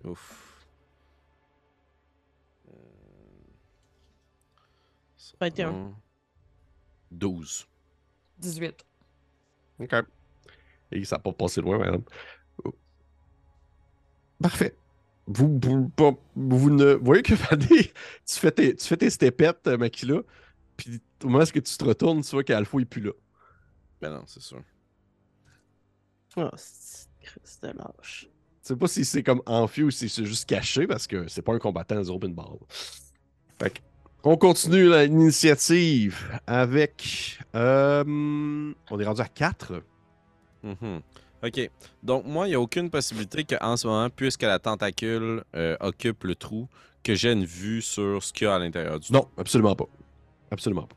Ouf. 0.04 0.45
21. 5.40 5.68
un, 5.68 5.94
12. 7.10 7.66
18. 8.38 8.86
OK. 9.80 9.94
Et 10.92 11.04
ça 11.04 11.16
n'a 11.16 11.20
pas 11.20 11.32
passé 11.32 11.60
loin, 11.60 11.78
madame. 11.78 12.02
Parfait. 14.40 14.74
Vous, 15.26 15.58
vous, 15.58 16.70
ne 16.70 16.94
vous 16.94 17.04
voyez 17.04 17.22
que 17.22 17.34
Fadé, 17.36 17.92
tu 18.24 18.38
fais 18.38 18.52
tes, 18.52 18.76
tu 18.76 18.86
fais 18.86 18.96
tes 18.96 19.10
stepettes, 19.10 19.66
euh, 19.66 19.76
Makila, 19.76 20.20
puis 20.76 21.00
au 21.24 21.28
moment 21.28 21.42
où 21.42 21.46
tu 21.46 21.62
te 21.62 21.84
retournes, 21.84 22.22
tu 22.22 22.30
vois 22.30 22.44
qu'Alpha 22.44 22.78
est 22.78 22.84
plus 22.84 23.02
là. 23.02 23.12
Ben 24.00 24.10
non, 24.10 24.22
c'est 24.26 24.42
sûr. 24.42 24.62
Oh, 26.36 26.50
c'est 26.56 27.62
de 27.62 27.68
lâche. 27.68 28.28
Je 28.62 28.68
sais 28.68 28.76
pas 28.76 28.88
si 28.88 29.04
c'est 29.04 29.22
comme 29.22 29.42
enfui 29.46 29.84
ou 29.84 29.90
si 29.90 30.08
c'est 30.08 30.24
juste 30.24 30.48
caché 30.48 30.86
parce 30.86 31.06
que 31.06 31.26
c'est 31.28 31.42
pas 31.42 31.54
un 31.54 31.58
combattant 31.58 32.00
des 32.00 32.10
open 32.10 32.34
ball. 32.34 32.58
Fait 33.58 33.70
que, 33.70 33.80
on 34.26 34.36
continue 34.36 34.90
l'initiative 34.90 36.40
avec. 36.48 37.38
euh, 37.54 38.02
on 38.90 39.00
est 39.00 39.04
rendu 39.04 39.20
à 39.20 39.28
4. 39.28 39.80
Mhm. 40.64 41.00
Ok. 41.44 41.70
Donc, 42.02 42.24
moi, 42.26 42.46
il 42.46 42.50
n'y 42.50 42.56
a 42.56 42.60
aucune 42.60 42.90
possibilité 42.90 43.44
qu'en 43.44 43.76
ce 43.76 43.86
moment, 43.86 44.10
puisque 44.10 44.42
la 44.42 44.58
tentacule 44.58 45.44
euh, 45.54 45.76
occupe 45.78 46.24
le 46.24 46.34
trou, 46.34 46.68
que 47.04 47.14
j'ai 47.14 47.30
une 47.32 47.44
vue 47.44 47.80
sur 47.80 48.20
ce 48.20 48.32
qu'il 48.32 48.48
y 48.48 48.50
a 48.50 48.56
à 48.56 48.58
l'intérieur 48.58 48.98
du 48.98 49.06
trou. 49.06 49.14
Non, 49.14 49.28
absolument 49.38 49.76
pas. 49.76 49.86
Absolument 50.50 50.88
pas. 50.88 50.96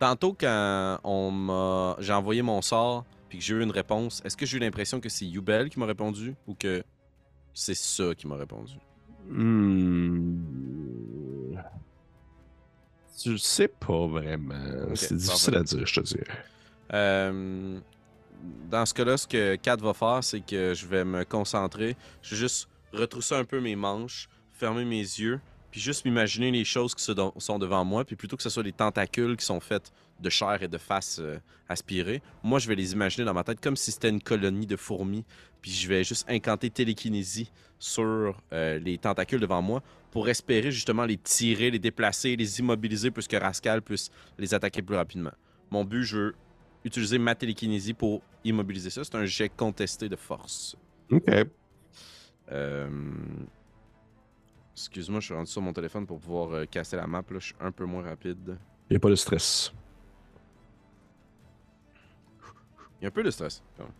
Tantôt, 0.00 0.32
quand 0.32 0.98
on 1.04 1.30
m'a... 1.30 1.96
j'ai 2.00 2.12
envoyé 2.12 2.42
mon 2.42 2.60
sort 2.60 3.04
puis 3.28 3.38
que 3.38 3.44
j'ai 3.44 3.54
eu 3.54 3.62
une 3.62 3.70
réponse, 3.70 4.20
est-ce 4.24 4.36
que 4.36 4.46
j'ai 4.46 4.56
eu 4.56 4.60
l'impression 4.60 4.98
que 4.98 5.08
c'est 5.08 5.26
Yubel 5.26 5.68
qui 5.70 5.78
m'a 5.78 5.86
répondu 5.86 6.34
ou 6.48 6.54
que 6.54 6.82
c'est 7.54 7.76
ça 7.76 8.16
qui 8.16 8.26
m'a 8.26 8.34
répondu? 8.34 8.74
Hmm. 9.28 11.19
Je 13.24 13.36
sais 13.36 13.68
pas 13.68 14.06
vraiment. 14.06 14.94
C'est 14.94 15.16
difficile 15.16 15.56
à 15.56 15.62
dire, 15.62 15.86
je 15.86 16.00
te 16.00 16.06
dirais. 16.06 16.44
Euh, 16.92 17.78
dans 18.70 18.86
ce 18.86 18.94
cas-là, 18.94 19.16
ce 19.16 19.26
que 19.26 19.56
Kat 19.56 19.76
va 19.76 19.92
faire, 19.92 20.20
c'est 20.22 20.40
que 20.40 20.74
je 20.74 20.86
vais 20.86 21.04
me 21.04 21.24
concentrer. 21.24 21.96
Je 22.22 22.34
vais 22.34 22.40
juste 22.40 22.68
retrousser 22.92 23.34
un 23.34 23.44
peu 23.44 23.60
mes 23.60 23.76
manches, 23.76 24.28
fermer 24.52 24.84
mes 24.84 25.00
yeux, 25.00 25.40
puis 25.70 25.80
juste 25.80 26.04
m'imaginer 26.04 26.50
les 26.50 26.64
choses 26.64 26.94
qui 26.94 27.04
sont 27.04 27.58
devant 27.58 27.84
moi. 27.84 28.04
Puis 28.04 28.16
plutôt 28.16 28.36
que 28.36 28.42
ce 28.42 28.50
soit 28.50 28.62
des 28.62 28.72
tentacules 28.72 29.36
qui 29.36 29.44
sont 29.44 29.60
faites 29.60 29.92
de 30.20 30.28
chair 30.30 30.62
et 30.62 30.68
de 30.68 30.78
face 30.78 31.18
euh, 31.20 31.38
aspirées, 31.68 32.22
moi, 32.42 32.58
je 32.58 32.68
vais 32.68 32.74
les 32.74 32.92
imaginer 32.92 33.24
dans 33.24 33.34
ma 33.34 33.44
tête 33.44 33.60
comme 33.60 33.76
si 33.76 33.92
c'était 33.92 34.08
une 34.08 34.22
colonie 34.22 34.66
de 34.66 34.76
fourmis. 34.76 35.24
Puis 35.62 35.70
je 35.70 35.88
vais 35.88 36.04
juste 36.04 36.26
incanter 36.28 36.70
télékinésie 36.70 37.50
sur 37.80 38.40
euh, 38.52 38.78
les 38.78 38.98
tentacules 38.98 39.40
devant 39.40 39.62
moi 39.62 39.82
pour 40.12 40.28
espérer 40.28 40.70
justement 40.70 41.04
les 41.04 41.16
tirer, 41.16 41.70
les 41.70 41.78
déplacer, 41.78 42.36
les 42.36 42.60
immobiliser, 42.60 43.10
puisque 43.10 43.32
Rascal 43.32 43.80
puisse 43.82 44.10
les 44.38 44.54
attaquer 44.54 44.82
plus 44.82 44.96
rapidement. 44.96 45.32
Mon 45.70 45.84
but, 45.84 46.02
je 46.02 46.16
veux 46.16 46.34
utiliser 46.84 47.18
ma 47.18 47.34
télékinésie 47.34 47.94
pour 47.94 48.22
immobiliser 48.44 48.90
ça. 48.90 49.02
C'est 49.02 49.14
un 49.14 49.24
jet 49.24 49.48
contesté 49.48 50.08
de 50.08 50.16
force. 50.16 50.76
Ok. 51.10 51.28
Euh, 52.52 52.88
Excuse-moi, 54.74 55.20
je 55.20 55.26
suis 55.26 55.34
rendu 55.34 55.50
sur 55.50 55.62
mon 55.62 55.72
téléphone 55.72 56.06
pour 56.06 56.18
pouvoir 56.20 56.52
euh, 56.52 56.64
casser 56.64 56.96
la 56.96 57.06
map. 57.06 57.22
Là. 57.30 57.38
Je 57.38 57.46
suis 57.46 57.54
un 57.60 57.72
peu 57.72 57.84
moins 57.84 58.02
rapide. 58.02 58.56
Il 58.88 58.96
a 58.96 59.00
pas 59.00 59.10
de 59.10 59.14
stress. 59.14 59.72
Il 63.00 63.04
y 63.04 63.06
a 63.06 63.08
un 63.08 63.10
peu 63.10 63.22
de 63.22 63.30
stress. 63.30 63.62
quand 63.76 63.84
même. 63.84 63.92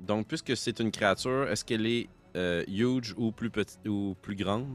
Donc, 0.00 0.28
puisque 0.28 0.56
c'est 0.56 0.78
une 0.80 0.90
créature, 0.90 1.48
est-ce 1.48 1.64
qu'elle 1.64 1.86
est 1.86 2.08
euh, 2.38 2.64
huge 2.68 3.14
ou 3.18 3.32
plus 3.32 3.50
petite 3.50 3.80
ou 3.86 4.16
plus 4.22 4.36
grande? 4.36 4.66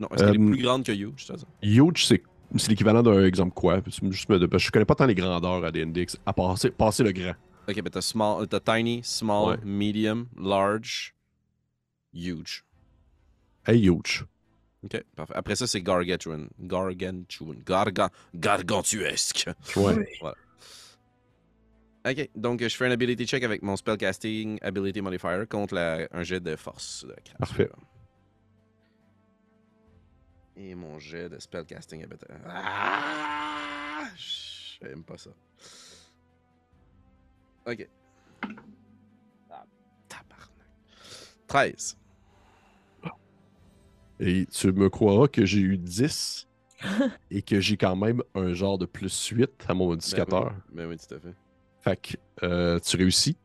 Non, 0.00 0.08
est-ce 0.12 0.24
qu'elle 0.24 0.34
est 0.34 0.38
Euh, 0.44 0.50
plus 0.52 0.62
grande 0.62 0.84
que 0.84 0.92
huge 0.92 1.24
ça? 1.26 1.34
Huge, 1.62 2.04
c'est 2.06 2.22
c'est 2.56 2.68
l'équivalent 2.68 3.02
d'un 3.02 3.24
exemple 3.24 3.52
quoi? 3.54 3.80
Peux-tu 3.80 4.04
me- 4.04 4.12
Juste 4.12 4.28
me, 4.28 4.38
parce 4.46 4.62
que 4.62 4.66
je 4.68 4.72
connais 4.72 4.84
pas 4.84 4.94
tant 4.94 5.06
les 5.06 5.14
grandeurs 5.14 5.64
à 5.64 5.72
D&D, 5.72 6.06
à 6.26 6.32
passer, 6.32 6.70
passer 6.70 7.02
le 7.02 7.10
grand. 7.12 7.34
Ok, 7.68 7.74
ben 7.82 7.90
t'as 7.90 8.00
small, 8.02 8.46
t'as 8.46 8.60
tiny, 8.60 9.00
small, 9.02 9.48
Ouais. 9.58 9.64
medium, 9.64 10.26
large, 10.38 11.14
huge. 12.12 12.64
Hey, 13.66 13.88
huge. 13.88 14.24
Ok, 14.84 15.02
parfait. 15.16 15.32
Après 15.34 15.56
ça, 15.56 15.66
c'est 15.66 15.80
gargantuan. 15.80 16.46
Gargantuan. 16.60 17.54
Garga, 17.66 18.10
gargantuesque. 18.34 19.48
Ouais. 19.76 20.06
Ok, 22.06 22.28
donc 22.34 22.62
je 22.62 22.76
fais 22.76 22.86
un 22.86 22.90
ability 22.90 23.26
check 23.26 23.42
avec 23.44 23.62
mon 23.62 23.76
spellcasting 23.76 24.58
ability 24.62 25.00
modifier 25.00 25.46
contre 25.48 25.74
la- 25.74 26.06
un 26.12 26.22
jet 26.22 26.40
de 26.40 26.54
force. 26.56 27.04
de. 27.06 27.14
Parfait. 27.38 27.70
Et 30.56 30.74
mon 30.74 30.98
jet 30.98 31.28
de 31.30 31.38
spellcasting 31.38 32.04
ability. 32.04 32.26
Ah! 32.46 34.04
J'aime 34.16 35.02
pas 35.02 35.16
ça. 35.16 35.30
Ok. 37.66 37.88
Ah, 39.50 39.64
tabarnak. 40.08 40.50
13. 41.46 41.96
Et 44.20 44.46
tu 44.46 44.72
me 44.72 44.90
croiras 44.90 45.26
que 45.28 45.44
j'ai 45.46 45.60
eu 45.60 45.78
10 45.78 46.46
et 47.30 47.40
que 47.42 47.60
j'ai 47.60 47.76
quand 47.78 47.96
même 47.96 48.22
un 48.34 48.52
genre 48.52 48.76
de 48.78 48.84
plus 48.86 49.26
8 49.28 49.64
à 49.68 49.74
mon 49.74 49.86
modificateur. 49.86 50.54
Mais 50.72 50.84
oui, 50.84 50.96
tout 50.98 51.14
à 51.14 51.18
fait. 51.18 51.34
Fait 51.84 52.00
que 52.00 52.14
euh, 52.42 52.78
tu 52.80 52.96
réussis. 52.96 53.36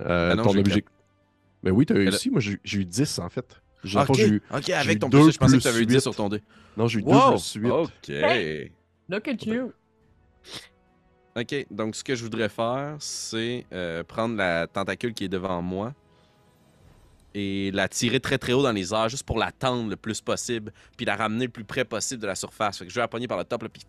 Euh, 0.00 0.30
Ah 0.32 0.34
non, 0.34 0.42
ton. 0.44 0.62
Mais 1.62 1.70
oui, 1.70 1.86
t'as 1.86 1.94
là- 1.94 2.00
réussi. 2.00 2.30
Moi, 2.30 2.40
j'ai 2.40 2.78
eu 2.78 2.84
10 2.84 3.18
en 3.18 3.28
fait. 3.28 3.60
J'ai- 3.84 3.98
en 3.98 4.02
Ok, 4.02 4.08
fait, 4.08 4.14
j'ai 4.14 4.28
eu- 4.28 4.42
ok, 4.52 4.68
eu 4.68 4.72
avec 4.72 4.98
ton 4.98 5.08
deux 5.08 5.22
plus, 5.22 5.32
je 5.32 5.38
pensais 5.38 5.52
que 5.52 5.56
plus 5.58 5.62
tu 5.62 5.68
avais 5.68 5.80
eu 5.82 5.86
10 5.86 5.94
huit. 5.94 6.00
sur 6.00 6.14
ton 6.16 6.28
dé. 6.28 6.42
Non, 6.76 6.86
j'ai 6.88 6.98
eu 6.98 7.02
2 7.02 7.08
Wow! 7.10 7.30
plus 7.30 7.52
8. 7.54 7.70
Ok. 7.70 8.72
Look 9.08 9.28
at 9.28 9.46
you. 9.46 9.72
Ok, 11.36 11.66
donc 11.70 11.94
ce 11.94 12.02
que 12.04 12.14
je 12.14 12.22
voudrais 12.24 12.48
faire, 12.48 12.96
c'est 12.98 13.64
euh, 13.72 14.02
prendre 14.04 14.36
la 14.36 14.66
tentacule 14.66 15.14
qui 15.14 15.24
est 15.24 15.28
devant 15.28 15.62
moi 15.62 15.94
et 17.34 17.70
la 17.72 17.88
tirer 17.88 18.20
très 18.20 18.38
très 18.38 18.52
haut 18.52 18.62
dans 18.62 18.72
les 18.72 18.92
airs 18.92 19.08
juste 19.08 19.22
pour 19.24 19.38
la 19.38 19.52
tendre 19.52 19.88
le 19.88 19.96
plus 19.96 20.20
possible, 20.20 20.72
puis 20.96 21.06
la 21.06 21.16
ramener 21.16 21.44
le 21.46 21.50
plus 21.50 21.64
près 21.64 21.84
possible 21.84 22.20
de 22.22 22.26
la 22.26 22.34
surface. 22.34 22.78
Fait 22.78 22.84
que 22.84 22.90
je 22.90 22.94
vais 22.96 23.00
la 23.02 23.08
pogner 23.08 23.28
par 23.28 23.38
le 23.38 23.44
top, 23.44 23.62
là, 23.62 23.68
puis 23.68 23.82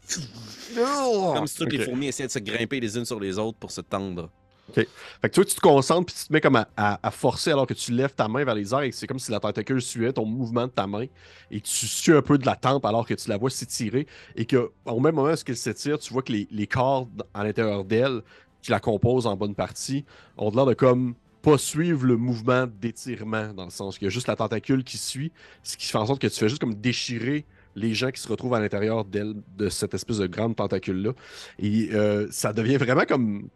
comme 1.33 1.47
si 1.47 1.57
toutes 1.57 1.71
les 1.73 1.79
Ok. 1.79 1.85
fourmis 1.85 2.07
essayaient 2.07 2.27
de 2.27 2.31
se 2.31 2.39
grimper 2.39 2.79
les 2.79 2.97
unes 2.97 3.05
sur 3.05 3.19
les 3.19 3.37
autres 3.37 3.57
pour 3.57 3.71
se 3.71 3.81
tendre. 3.81 4.29
Fait 4.73 4.85
que 5.23 5.27
tu 5.27 5.41
vois, 5.41 5.45
tu 5.45 5.55
te 5.55 5.59
concentres 5.59 6.05
puis 6.05 6.15
tu 6.17 6.27
te 6.27 6.31
mets 6.31 6.39
comme 6.39 6.55
à, 6.55 6.65
à- 6.77 6.97
à 7.05 7.11
forcer 7.11 7.51
alors 7.51 7.67
que 7.67 7.73
tu 7.73 7.91
lèves 7.91 8.13
ta 8.13 8.29
main 8.29 8.45
vers 8.45 8.55
les 8.55 8.73
airs 8.73 8.83
et 8.83 8.93
c'est 8.93 9.05
comme 9.05 9.19
si 9.19 9.29
la 9.29 9.41
tentacule 9.41 9.81
suivait 9.81 10.13
ton 10.13 10.25
mouvement 10.25 10.65
de 10.65 10.71
ta 10.71 10.87
main 10.87 11.07
et 11.49 11.59
tu 11.59 11.87
suis 11.87 12.13
un 12.13 12.21
peu 12.21 12.37
de 12.37 12.45
la 12.45 12.55
tempe 12.55 12.85
alors 12.85 13.05
que 13.05 13.13
tu 13.13 13.27
la 13.29 13.35
vois 13.35 13.49
s'étirer 13.49 14.07
et 14.37 14.45
que 14.45 14.71
au 14.85 14.99
même 15.01 15.15
moment 15.15 15.27
où 15.27 15.35
elle 15.45 15.57
s'étire, 15.57 15.99
tu 15.99 16.13
vois 16.13 16.21
que 16.21 16.31
les, 16.31 16.47
les 16.51 16.67
cordes 16.67 17.23
à 17.33 17.43
l'intérieur 17.43 17.83
d'elle 17.83 18.21
qui 18.61 18.71
la 18.71 18.79
composent 18.79 19.27
en 19.27 19.35
bonne 19.35 19.55
partie 19.55 20.05
ont 20.37 20.51
l'air 20.51 20.65
de 20.65 20.73
comme 20.73 21.15
pas 21.41 21.57
suivre 21.57 22.05
le 22.05 22.17
mouvement 22.17 22.67
d'étirement 22.67 23.53
dans 23.53 23.65
le 23.65 23.71
sens 23.71 23.97
qu'il 23.97 24.05
y 24.05 24.07
a 24.07 24.11
juste 24.11 24.27
la 24.27 24.35
tentacule 24.35 24.83
qui 24.83 24.97
suit, 24.97 25.31
ce 25.63 25.77
qui 25.77 25.87
fait 25.87 25.97
en 25.97 26.05
sorte 26.05 26.21
que 26.21 26.27
tu 26.27 26.37
fais 26.37 26.49
juste 26.49 26.61
comme 26.61 26.75
déchirer 26.75 27.45
les 27.75 27.93
gens 27.93 28.11
qui 28.11 28.21
se 28.21 28.27
retrouvent 28.27 28.53
à 28.53 28.59
l'intérieur 28.59 29.05
de 29.05 29.69
cette 29.69 29.93
espèce 29.93 30.17
de 30.17 30.27
grande 30.27 30.55
tentacule-là. 30.55 31.13
Et 31.59 31.89
euh, 31.93 32.27
ça 32.29 32.53
devient 32.53 32.77
vraiment 32.77 33.05
comme 33.07 33.47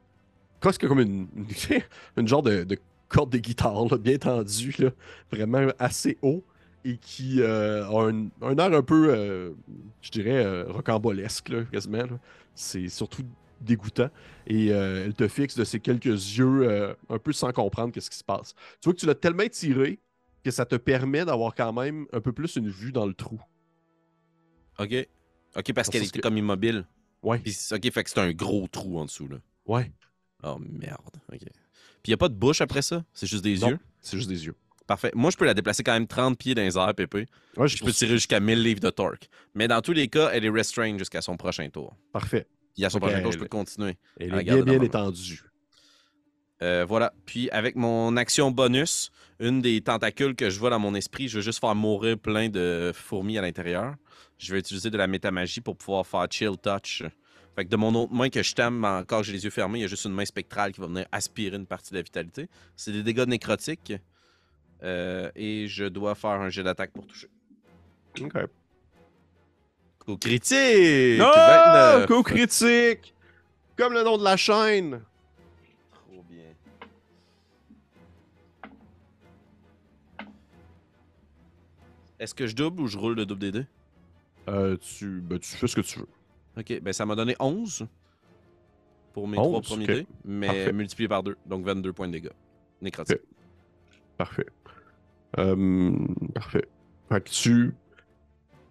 presque 0.59 0.87
comme 0.87 0.99
une, 0.99 1.27
genre 2.27 2.41
de, 2.41 2.63
de 2.63 2.77
corde 3.09 3.31
de 3.31 3.37
guitare, 3.37 3.85
bien 3.99 4.17
tendue, 4.17 4.75
vraiment 5.31 5.67
assez 5.77 6.17
haut, 6.21 6.43
et 6.85 6.97
qui 6.97 7.41
euh, 7.41 7.85
a 7.85 8.09
un, 8.09 8.57
air 8.57 8.73
un 8.73 8.81
peu, 8.81 9.09
euh, 9.09 9.51
je 10.01 10.11
dirais, 10.11 10.63
rocambolesque, 10.63 11.49
là, 11.49 11.63
quasiment. 11.71 12.03
C'est 12.53 12.87
surtout 12.87 13.23
dégoûtant. 13.61 14.09
Et 14.47 14.71
euh, 14.71 15.05
elle 15.05 15.13
te 15.13 15.27
fixe 15.27 15.55
de 15.57 15.63
ses 15.63 15.79
quelques 15.79 16.05
yeux, 16.05 16.67
euh, 16.69 16.93
un 17.09 17.17
peu 17.19 17.33
sans 17.33 17.51
comprendre 17.51 17.93
qu'est-ce 17.93 18.09
qui 18.09 18.17
se 18.17 18.23
passe. 18.23 18.53
Tu 18.81 18.85
vois 18.85 18.93
que 18.93 18.99
tu 18.99 19.05
l'as 19.05 19.15
tellement 19.15 19.47
tiré 19.49 19.99
que 20.43 20.51
ça 20.51 20.65
te 20.65 20.75
permet 20.75 21.25
d'avoir 21.25 21.55
quand 21.55 21.73
même 21.73 22.05
un 22.13 22.21
peu 22.21 22.31
plus 22.31 22.55
une 22.55 22.69
vue 22.69 22.91
dans 22.91 23.05
le 23.05 23.13
trou. 23.13 23.39
Ok. 24.79 25.07
Ok, 25.57 25.73
parce 25.73 25.89
qu'elle 25.89 26.03
était 26.03 26.19
que- 26.19 26.21
comme 26.23 26.37
immobile. 26.37 26.85
Ouais, 27.23 27.39
ok, 27.39 27.91
fait 27.91 28.03
que 28.03 28.09
c'est 28.09 28.19
un 28.19 28.31
gros 28.33 28.67
trou 28.67 28.99
en 28.99 29.05
dessous, 29.05 29.27
là. 29.27 29.37
ouais. 29.65 29.91
Oh 30.43 30.57
merde. 30.59 31.15
Ok. 31.33 31.39
Puis 32.03 32.11
y 32.11 32.13
a 32.13 32.17
pas 32.17 32.29
de 32.29 32.35
bouche 32.35 32.61
après 32.61 32.83
ça? 32.83 33.03
C'est 33.13 33.25
juste 33.25 33.43
des 33.43 33.57
Non. 33.59 33.69
yeux? 33.69 33.79
C'est 33.99 34.15
juste 34.17 34.29
des 34.29 34.45
yeux. 34.45 34.53
Parfait. 34.85 35.09
Moi, 35.15 35.31
je 35.31 35.37
peux 35.37 35.45
la 35.45 35.55
déplacer 35.55 35.81
quand 35.81 35.93
même 35.93 36.05
30 36.05 36.37
pieds 36.37 36.53
dans 36.53 36.61
les 36.61 36.77
airs, 36.77 36.93
Pépé. 36.93 37.25
Ouais, 37.57 37.67
Je 37.67 37.83
peux 37.83 37.91
tirer 37.91 38.11
jusqu'à 38.11 38.39
1000 38.39 38.61
livres 38.61 38.81
de 38.81 38.91
torque. 38.91 39.27
Mais 39.55 39.67
dans 39.67 39.81
tous 39.81 39.93
les 39.93 40.07
cas, 40.07 40.29
elle 40.31 40.45
est 40.45 40.49
restrained 40.49 40.99
jusqu'à 40.99 41.21
son 41.23 41.35
prochain 41.37 41.67
tour. 41.69 41.95
Parfait. 42.11 42.45
Puis 42.75 42.85
à 42.85 42.89
son 42.89 42.97
Ok, 42.97 43.03
prochain 43.03 43.21
tour, 43.21 43.31
je 43.31 43.39
peux 43.39 43.47
continuer. 43.47 43.97
Elle 44.19 44.35
est 44.35 44.43
bien, 44.43 44.61
bien 44.61 44.81
étendue. 44.81 45.41
Euh, 46.61 46.85
voilà. 46.87 47.13
Puis 47.25 47.49
avec 47.49 47.75
mon 47.75 48.15
action 48.17 48.51
bonus, 48.51 49.11
une 49.39 49.61
des 49.61 49.81
tentacules 49.81 50.35
que 50.35 50.49
je 50.49 50.59
vois 50.59 50.69
dans 50.69 50.79
mon 50.79 50.93
esprit, 50.93 51.27
je 51.27 51.37
veux 51.37 51.41
juste 51.41 51.59
faire 51.59 51.75
mourir 51.75 52.17
plein 52.17 52.49
de 52.49 52.91
fourmis 52.93 53.37
à 53.37 53.41
l'intérieur. 53.41 53.95
Je 54.37 54.53
vais 54.53 54.59
utiliser 54.59 54.89
de 54.89 54.97
la 54.97 55.07
métamagie 55.07 55.61
pour 55.61 55.77
pouvoir 55.77 56.05
faire 56.05 56.27
chill 56.29 56.57
touch. 56.61 57.03
Fait 57.55 57.63
que 57.63 57.69
de 57.69 57.77
mon 57.77 57.95
autre 57.95 58.13
main 58.13 58.29
que 58.29 58.43
je 58.43 58.53
t'aime, 58.53 58.83
encore 58.83 59.21
que 59.21 59.27
j'ai 59.27 59.33
les 59.33 59.45
yeux 59.45 59.49
fermés, 59.49 59.79
il 59.79 59.81
y 59.83 59.85
a 59.85 59.87
juste 59.87 60.03
une 60.03 60.13
main 60.13 60.25
spectrale 60.25 60.73
qui 60.73 60.81
va 60.81 60.87
venir 60.87 61.05
aspirer 61.13 61.55
une 61.55 61.65
partie 61.65 61.91
de 61.91 61.95
la 61.95 62.01
vitalité. 62.01 62.49
C'est 62.75 62.91
des 62.91 63.03
dégâts 63.03 63.27
nécrotiques. 63.27 63.93
Euh, 64.83 65.31
et 65.35 65.67
je 65.67 65.85
dois 65.85 66.15
faire 66.15 66.31
un 66.31 66.49
jet 66.49 66.63
d'attaque 66.63 66.91
pour 66.91 67.07
toucher. 67.07 67.29
OK. 68.19 68.33
Coup 70.05 70.17
critique! 70.17 71.19
Oh, 71.21 71.31
29. 71.35 72.05
coup 72.07 72.23
critique! 72.23 73.13
Comme 73.75 73.93
le 73.93 74.03
nom 74.03 74.17
de 74.17 74.23
la 74.23 74.37
chaîne. 74.37 75.01
Trop 75.93 76.23
bien. 76.29 76.43
Est-ce 82.19 82.33
que 82.33 82.47
je 82.47 82.55
double 82.55 82.81
ou 82.81 82.87
je 82.87 82.97
roule 82.97 83.15
le 83.15 83.25
double 83.25 83.41
des 83.41 83.51
deux? 83.51 83.65
Euh, 84.47 84.77
tu, 84.77 85.21
ben, 85.21 85.39
tu 85.39 85.55
fais 85.55 85.67
ce 85.67 85.75
que 85.75 85.81
tu 85.81 85.99
veux. 85.99 86.07
Ok, 86.57 86.79
ben 86.81 86.93
ça 86.93 87.05
m'a 87.05 87.15
donné 87.15 87.35
11 87.39 87.87
pour 89.13 89.27
mes 89.27 89.35
trois 89.35 89.59
11, 89.59 89.65
premiers 89.65 89.87
dés, 89.87 90.07
mais 90.23 90.47
Parfait. 90.47 90.71
multiplié 90.73 91.07
par 91.09 91.23
2, 91.23 91.35
donc 91.45 91.65
22 91.65 91.91
points 91.93 92.07
de 92.07 92.13
dégâts. 92.13 92.29
Nécrotique. 92.81 93.17
Parfait. 94.17 94.45
Euh, 95.37 95.91
parfait. 96.33 96.65
Fait 97.09 97.21
que 97.21 97.29
tu. 97.29 97.73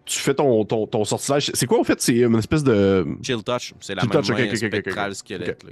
Tu 0.05 0.19
fais 0.19 0.33
ton, 0.33 0.63
ton, 0.65 0.85
ton 0.87 1.03
sortilège. 1.03 1.51
C'est 1.53 1.65
quoi 1.65 1.79
en 1.79 1.83
fait? 1.83 1.99
C'est 1.99 2.17
une 2.17 2.35
espèce 2.35 2.63
de. 2.63 3.05
Chill 3.23 3.43
touch, 3.43 3.73
c'est 3.79 3.95
la 3.95 4.01
Chill 4.01 4.09
même 4.11 4.21
touch, 4.21 4.29
main 4.29 5.13
squelette. 5.13 5.63
là, 5.63 5.69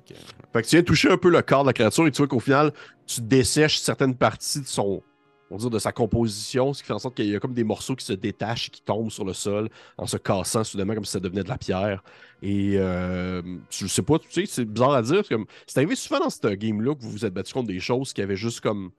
Fait 0.51 0.61
que 0.61 0.67
tu 0.67 0.75
viens 0.75 0.83
toucher 0.83 1.11
un 1.11 1.17
peu 1.17 1.29
le 1.29 1.41
corps 1.41 1.63
de 1.63 1.69
la 1.69 1.73
créature 1.73 2.07
et 2.07 2.11
tu 2.11 2.17
vois 2.17 2.27
qu'au 2.27 2.39
final, 2.39 2.73
tu 3.05 3.21
dessèches 3.21 3.77
certaines 3.77 4.15
parties 4.15 4.61
de 4.61 4.67
son. 4.67 5.03
On 5.51 5.57
va 5.57 5.59
dire 5.61 5.69
de 5.69 5.77
sa 5.77 5.91
composition, 5.91 6.73
ce 6.73 6.81
qui 6.81 6.87
fait 6.87 6.93
en 6.93 6.99
sorte 6.99 7.15
qu'il 7.15 7.27
y 7.27 7.35
a 7.35 7.39
comme 7.39 7.53
des 7.53 7.63
morceaux 7.63 7.95
qui 7.95 8.03
se 8.03 8.13
détachent, 8.13 8.71
qui 8.71 8.81
tombent 8.81 9.11
sur 9.11 9.23
le 9.23 9.33
sol 9.33 9.69
en 9.99 10.07
se 10.07 10.17
cassant 10.17 10.63
soudainement 10.63 10.95
comme 10.95 11.05
si 11.05 11.11
ça 11.11 11.19
devenait 11.19 11.43
de 11.43 11.49
la 11.49 11.59
pierre. 11.59 12.01
Et 12.41 12.73
euh, 12.77 13.41
je 13.69 13.85
sais 13.85 14.01
pas, 14.01 14.17
tu 14.17 14.31
sais, 14.31 14.45
c'est 14.47 14.65
bizarre 14.65 14.93
à 14.93 15.03
dire. 15.03 15.21
c'est 15.67 15.77
arrivé 15.77 15.95
souvent 15.95 16.21
dans 16.21 16.31
cette 16.31 16.47
game-là 16.47 16.95
que 16.95 17.01
vous 17.01 17.11
vous 17.11 17.25
êtes 17.25 17.33
battu 17.35 17.53
contre 17.53 17.67
des 17.67 17.79
choses 17.79 18.13
qui 18.13 18.23
avaient 18.23 18.35
juste 18.35 18.61
comme 18.61 18.89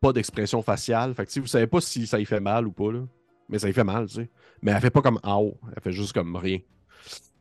pas 0.00 0.12
d'expression 0.12 0.62
faciale. 0.62 1.14
Fait 1.14 1.24
que 1.24 1.30
tu 1.30 1.34
sais, 1.34 1.40
vous 1.40 1.46
savez 1.48 1.66
pas 1.66 1.80
si 1.80 2.06
ça 2.06 2.20
y 2.20 2.24
fait 2.24 2.38
mal 2.38 2.68
ou 2.68 2.70
pas, 2.70 2.92
là. 2.92 3.00
Mais 3.48 3.58
ça 3.58 3.68
y 3.68 3.72
fait 3.72 3.82
mal, 3.82 4.06
tu 4.06 4.14
sais. 4.16 4.30
Mais 4.62 4.72
elle 4.72 4.80
fait 4.80 4.90
pas 4.90 5.02
comme 5.02 5.18
ow, 5.24 5.56
elle 5.74 5.82
fait 5.82 5.92
juste 5.92 6.12
comme 6.12 6.36
rien. 6.36 6.58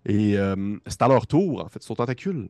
Et 0.06 0.38
euh, 0.38 0.78
c'est 0.86 1.02
à 1.02 1.08
leur 1.08 1.28
tour, 1.28 1.64
en 1.66 1.68
fait, 1.70 1.80
au 1.90 1.96
tentacule. 1.96 2.48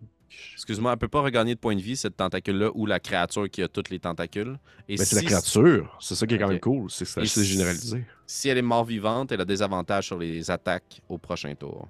Excuse-moi, 0.54 0.92
elle 0.92 0.98
peut 1.00 1.08
pas 1.08 1.22
regagner 1.22 1.56
de 1.56 1.60
points 1.60 1.76
de 1.76 1.82
vie, 1.82 1.96
cette 1.96 2.18
tentacule-là, 2.18 2.70
ou 2.76 2.86
la 2.86 3.00
créature 3.00 3.50
qui 3.50 3.64
a 3.64 3.68
toutes 3.68 3.90
les 3.90 3.98
tentacules. 4.00 4.60
Et 4.88 4.98
Mais 4.98 5.06
c'est 5.06 5.16
la 5.16 5.22
créature. 5.24 5.98
C'est 6.02 6.16
ça 6.16 6.28
qui 6.28 6.36
est 6.36 6.38
quand 6.38 6.50
même 6.50 6.58
Ok. 6.58 6.64
cool. 6.64 6.92
C'est 6.92 7.06
que 7.06 7.26
c'est 7.26 7.44
généralisé. 7.44 8.04
Si 8.28 8.50
elle 8.50 8.58
est 8.58 8.62
mort-vivante, 8.62 9.32
elle 9.32 9.42
a 9.42 9.46
des 9.46 9.62
avantages 9.62 10.08
sur 10.08 10.20
les 10.20 10.52
attaques 10.52 11.02
au 11.10 11.18
prochain 11.18 11.56
tour. 11.56 11.88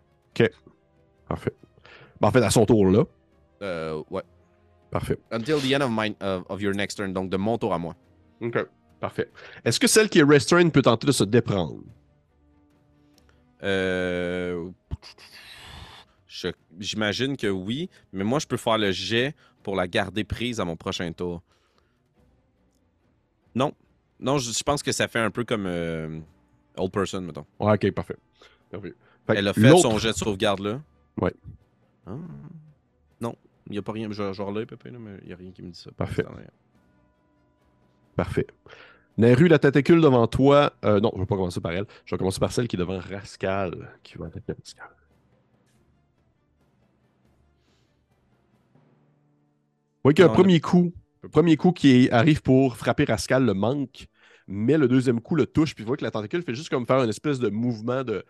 Parfait. 1.28 1.54
Ben, 2.22 2.30
en 2.30 2.32
fait, 2.32 2.44
à 2.44 2.50
son 2.52 2.66
tour 2.66 2.86
là. 2.86 3.04
Euh, 3.64 4.02
ouais. 4.12 4.24
Parfait. 4.92 5.18
Until 5.32 5.56
the 5.60 5.74
end 5.76 5.82
of, 5.82 5.90
my, 5.92 6.16
of 6.48 6.62
your 6.62 6.74
next 6.74 6.96
turn, 6.96 7.12
donc 7.12 7.30
de 7.30 7.38
mon 7.38 7.58
tour 7.58 7.74
à 7.74 7.78
moi. 7.80 7.96
OK. 8.40 8.58
Parfait. 9.00 9.30
Est-ce 9.66 9.80
que 9.80 9.88
celle 9.88 10.10
qui 10.10 10.20
est 10.20 10.24
restrained 10.24 10.72
peut 10.72 10.82
tenter 10.82 11.08
de 11.08 11.12
se 11.12 11.24
déprendre? 11.24 11.82
Euh... 13.64 14.70
J'imagine 16.80 17.36
que 17.36 17.48
oui, 17.48 17.90
mais 18.12 18.24
moi, 18.24 18.40
je 18.40 18.48
peux 18.48 18.58
faire 18.58 18.78
le 18.78 18.92
jet 18.92 19.36
pour 19.64 19.76
la 19.76 19.88
garder 19.88 20.24
prise 20.24 20.60
à 20.60 20.66
mon 20.66 20.76
prochain 20.76 21.12
tour. 21.12 21.42
Non. 23.56 23.74
Non, 24.20 24.38
je, 24.38 24.52
je 24.52 24.64
pense 24.64 24.84
que 24.84 24.92
ça 24.92 25.08
fait 25.08 25.20
un 25.20 25.32
peu 25.32 25.44
comme 25.44 25.66
euh, 25.66 26.20
Old 26.78 26.92
Person, 26.92 27.22
mettons. 27.22 27.46
Ouais, 27.60 27.74
ok, 27.74 27.92
parfait. 27.92 28.18
Elle 29.30 29.48
a 29.48 29.54
fait 29.54 29.78
son 29.78 29.98
jet 29.98 30.12
de 30.12 30.18
sauvegarde 30.18 30.60
là. 30.60 30.82
Ouais. 31.20 31.34
Ah. 32.06 32.16
Non, 33.20 33.36
il 33.68 33.74
n'y 33.74 33.78
a 33.78 33.82
pas 33.82 33.92
rien. 33.92 34.12
Genre, 34.12 34.34
genre 34.34 34.52
là, 34.52 34.66
Pépé, 34.66 34.92
là, 34.92 35.00
mais 35.00 35.18
il 35.22 35.28
n'y 35.28 35.34
a 35.34 35.38
rien 35.38 35.52
qui 35.52 35.62
me 35.62 35.72
dit 35.72 35.80
ça. 35.80 35.92
Parfait. 35.92 36.24
Parfait. 38.16 38.48
Nehru, 39.18 39.48
la 39.48 39.60
tentacule 39.60 40.02
devant 40.02 40.28
toi. 40.28 40.74
euh, 40.86 41.00
non, 41.00 41.10
je 41.14 41.18
ne 41.18 41.24
vais 41.24 41.28
pas 41.28 41.36
commencer 41.36 41.60
par 41.62 41.72
elle. 41.72 41.86
Je 42.06 42.14
vais 42.14 42.20
commencer 42.20 42.40
par 42.40 42.52
celle 42.52 42.68
qui 42.68 42.76
est 42.76 42.80
devant 42.80 43.00
Rascal. 43.00 43.92
Qui 44.04 44.18
va 44.18 44.28
attaquer 44.28 44.54
Rascal. 44.54 44.88
Vous 50.04 50.12
voyez 50.12 50.16
qu'un 50.16 50.30
premier 50.30 50.60
coup, 50.62 50.94
le 51.24 51.30
premier 51.30 51.58
coup 51.58 51.72
qui 51.72 52.10
arrive 52.12 52.42
pour 52.42 52.78
frapper 52.78 53.04
Rascal 53.06 53.46
le 53.46 53.54
manque, 53.54 54.06
mais 54.48 54.78
le 54.78 54.88
deuxième 54.88 55.20
coup 55.20 55.36
le 55.36 55.46
touche, 55.46 55.76
puis 55.76 55.84
vous 55.84 55.88
voyez 55.88 55.98
que 55.98 56.06
la 56.06 56.12
tentacule 56.12 56.44
fait 56.44 56.56
juste 56.56 56.70
comme 56.70 56.86
faire 56.86 57.04
une 57.04 57.10
espèce 57.10 57.40
de 57.40 57.50
mouvement 57.50 58.04
de. 58.04 58.24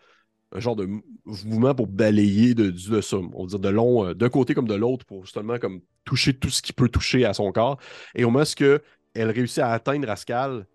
Un 0.54 0.62
genre 0.62 0.78
de 0.78 0.86
mou- 0.86 1.04
mouvement 1.26 1.76
pour 1.76 1.88
balayer 1.88 2.56
de, 2.56 2.70
de 2.72 3.02
ça. 3.02 3.18
On 3.18 3.44
va 3.44 3.48
dire 3.48 3.60
de 3.60 3.68
long, 3.68 4.06
euh, 4.06 4.14
d'un 4.14 4.30
côté 4.30 4.54
comme 4.54 4.68
de 4.68 4.76
l'autre, 4.76 5.06
pour 5.06 5.26
justement 5.26 5.60
comme 5.60 5.82
toucher 6.06 6.34
tout 6.34 6.50
ce 6.50 6.62
qui 6.62 6.72
peut 6.72 6.88
toucher 6.88 7.26
à 7.26 7.34
son 7.34 7.52
corps. 7.52 7.78
Et 8.16 8.24
au 8.24 8.30
moment 8.30 8.46
où 8.46 8.64
elle 9.14 9.32
réussit 9.32 9.60
à 9.60 9.72
atteindre 9.74 10.08
Rascal, 10.08 10.66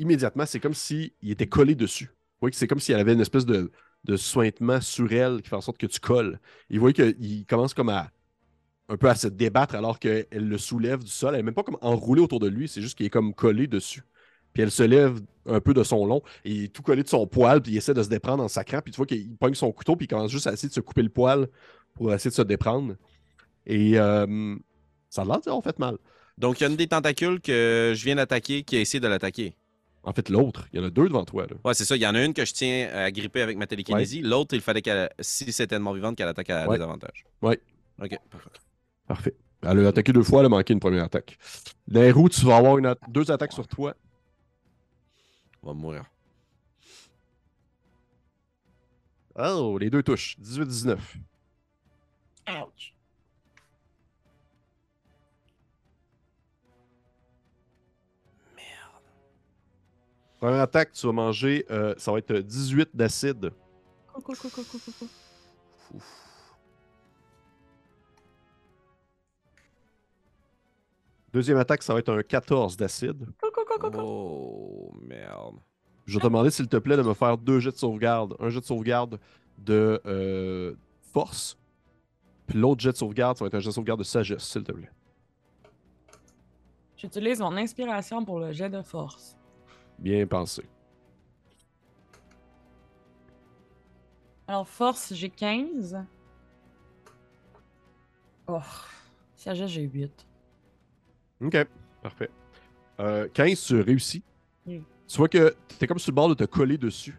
immédiatement, 0.00 0.46
c'est 0.46 0.60
comme 0.60 0.74
s'il 0.74 1.12
était 1.22 1.46
collé 1.46 1.74
dessus. 1.74 2.06
Vous 2.06 2.42
voyez 2.46 2.50
que 2.52 2.56
c'est 2.56 2.66
comme 2.66 2.80
si 2.80 2.92
elle 2.92 3.00
avait 3.00 3.12
une 3.12 3.20
espèce 3.20 3.46
de, 3.46 3.70
de 4.04 4.16
sointement 4.16 4.80
sur 4.80 5.12
elle 5.12 5.42
qui 5.42 5.48
fait 5.48 5.56
en 5.56 5.60
sorte 5.60 5.78
que 5.78 5.86
tu 5.86 6.00
colles. 6.00 6.40
Et 6.70 6.74
vous 6.74 6.80
voyez 6.80 6.94
qu'il 6.94 7.46
commence 7.46 7.74
comme 7.74 7.90
à 7.90 8.10
un 8.88 8.96
peu 8.96 9.08
à 9.08 9.14
se 9.14 9.28
débattre 9.28 9.76
alors 9.76 10.00
qu'elle 10.00 10.26
le 10.32 10.58
soulève 10.58 11.04
du 11.04 11.10
sol. 11.10 11.34
Elle 11.34 11.40
n'est 11.40 11.44
même 11.44 11.54
pas 11.54 11.62
comme 11.62 11.78
enroulée 11.80 12.20
autour 12.20 12.40
de 12.40 12.48
lui, 12.48 12.66
c'est 12.66 12.80
juste 12.82 12.96
qu'il 12.96 13.06
est 13.06 13.10
comme 13.10 13.34
collé 13.34 13.68
dessus. 13.68 14.02
Puis 14.52 14.64
elle 14.64 14.72
se 14.72 14.82
lève 14.82 15.20
un 15.46 15.60
peu 15.60 15.74
de 15.74 15.84
son 15.84 16.04
long 16.06 16.22
et 16.44 16.50
il 16.50 16.64
est 16.64 16.68
tout 16.68 16.82
collé 16.82 17.04
de 17.04 17.08
son 17.08 17.24
poil, 17.26 17.62
puis 17.62 17.72
il 17.72 17.76
essaie 17.76 17.94
de 17.94 18.02
se 18.02 18.08
déprendre 18.08 18.42
en 18.42 18.48
sacrant. 18.48 18.80
Puis 18.80 18.90
tu 18.90 18.96
vois 18.96 19.06
qu'il 19.06 19.36
pogne 19.36 19.54
son 19.54 19.70
couteau, 19.70 19.94
puis 19.94 20.06
il 20.06 20.08
commence 20.08 20.32
juste 20.32 20.48
à 20.48 20.52
essayer 20.52 20.68
de 20.68 20.74
se 20.74 20.80
couper 20.80 21.02
le 21.02 21.08
poil 21.08 21.46
pour 21.94 22.12
essayer 22.12 22.30
de 22.30 22.34
se 22.34 22.42
déprendre. 22.42 22.96
Et 23.64 23.96
euh, 23.96 24.56
ça 25.08 25.22
a 25.22 25.24
l'air 25.24 25.40
d'avoir 25.40 25.62
fait 25.62 25.78
mal. 25.78 25.98
Donc, 26.36 26.58
il 26.58 26.62
y 26.64 26.66
a 26.66 26.70
une 26.70 26.76
des 26.76 26.88
tentacules 26.88 27.40
que 27.40 27.92
je 27.94 28.04
viens 28.04 28.16
d'attaquer 28.16 28.62
qui 28.62 28.76
a 28.76 28.80
essayé 28.80 28.98
de 28.98 29.06
l'attaquer. 29.06 29.54
En 30.02 30.12
fait, 30.14 30.28
l'autre, 30.30 30.66
il 30.72 30.80
y 30.80 30.82
en 30.82 30.86
a 30.86 30.90
deux 30.90 31.08
devant 31.08 31.24
toi. 31.26 31.46
Là. 31.46 31.56
Ouais, 31.64 31.74
c'est 31.74 31.84
ça. 31.84 31.94
Il 31.94 32.00
y 32.02 32.06
en 32.06 32.14
a 32.14 32.24
une 32.24 32.32
que 32.32 32.44
je 32.44 32.52
tiens 32.54 32.88
à 32.94 33.10
gripper 33.10 33.42
avec 33.42 33.58
ma 33.58 33.66
télékinésie. 33.66 34.22
L'autre, 34.22 34.54
il 34.54 34.60
fallait 34.62 34.80
qu'elle, 34.82 35.10
si 35.20 35.52
c'était 35.52 35.76
une 35.76 35.82
mort-vivante, 35.82 36.16
qu'elle 36.16 36.28
attaque 36.28 36.48
à 36.50 36.66
Ouais. 36.66 36.76
désavantage. 36.76 37.24
Ouais. 37.42 37.60
Ok, 38.02 38.16
parfait. 38.30 38.48
Parfait. 39.06 39.34
Elle 39.62 39.84
a 39.84 39.88
attaqué 39.88 40.12
deux 40.14 40.22
fois, 40.22 40.40
elle 40.40 40.46
a 40.46 40.48
manqué 40.48 40.72
une 40.72 40.80
première 40.80 41.04
attaque. 41.04 41.36
Nehru, 41.88 42.30
tu 42.30 42.46
vas 42.46 42.56
avoir 42.56 42.78
une 42.78 42.86
a- 42.86 42.96
deux 43.08 43.30
attaques 43.30 43.52
sur 43.52 43.68
toi. 43.68 43.94
On 45.62 45.66
va 45.68 45.74
mourir. 45.74 46.04
Oh, 49.36 49.76
les 49.78 49.90
deux 49.90 50.02
touches. 50.02 50.36
18-19. 50.38 51.16
Ouch. 52.48 52.94
Première 60.40 60.62
attaque, 60.62 60.92
tu 60.92 61.06
vas 61.06 61.12
manger, 61.12 61.66
euh, 61.70 61.94
ça 61.98 62.10
va 62.10 62.18
être 62.18 62.32
18 62.32 62.96
d'acide. 62.96 63.50
Coucou, 64.10 64.32
coucou, 64.32 64.62
coucou, 64.62 64.78
coucou. 64.78 65.08
Deuxième 71.30 71.58
attaque, 71.58 71.82
ça 71.82 71.92
va 71.92 71.98
être 71.98 72.08
un 72.08 72.22
14 72.22 72.74
d'acide. 72.78 73.26
Coucou, 73.38 73.60
coucou, 73.66 73.90
coucou. 73.90 74.00
Oh, 74.02 74.92
merde. 75.02 75.56
Je 76.06 76.14
vais 76.14 76.20
te 76.20 76.26
demander, 76.26 76.50
s'il 76.50 76.68
te 76.68 76.78
plaît, 76.78 76.96
de 76.96 77.02
me 77.02 77.12
faire 77.12 77.36
deux 77.36 77.60
jets 77.60 77.72
de 77.72 77.76
sauvegarde. 77.76 78.34
Un 78.40 78.48
jet 78.48 78.60
de 78.60 78.64
sauvegarde 78.64 79.20
de 79.58 80.00
euh, 80.06 80.74
force. 81.12 81.58
Puis 82.46 82.58
l'autre 82.58 82.80
jet 82.80 82.92
de 82.92 82.96
sauvegarde, 82.96 83.36
ça 83.36 83.44
va 83.44 83.48
être 83.48 83.56
un 83.56 83.60
jet 83.60 83.68
de 83.68 83.74
sauvegarde 83.74 84.00
de 84.00 84.04
sagesse, 84.04 84.42
s'il 84.42 84.64
te 84.64 84.72
plaît. 84.72 84.90
J'utilise 86.96 87.40
mon 87.40 87.54
inspiration 87.58 88.24
pour 88.24 88.40
le 88.40 88.52
jet 88.52 88.70
de 88.70 88.80
force. 88.80 89.36
Bien 90.00 90.26
pensé. 90.26 90.62
Alors, 94.46 94.66
force, 94.68 95.12
j'ai 95.14 95.30
15. 95.30 96.04
Oh. 98.48 98.58
Sagesse, 99.36 99.70
j'ai 99.70 99.82
8. 99.82 100.26
OK, 101.42 101.56
parfait. 102.02 102.30
Euh, 102.98 103.28
15, 103.32 103.62
tu 103.64 103.80
réussis. 103.80 104.22
Oui. 104.66 104.82
Tu 105.06 105.16
vois 105.16 105.28
que 105.28 105.54
t'es 105.78 105.86
comme 105.86 105.98
sur 105.98 106.10
le 106.10 106.16
bord 106.16 106.28
de 106.28 106.34
te 106.34 106.44
coller 106.44 106.76
dessus. 106.76 107.16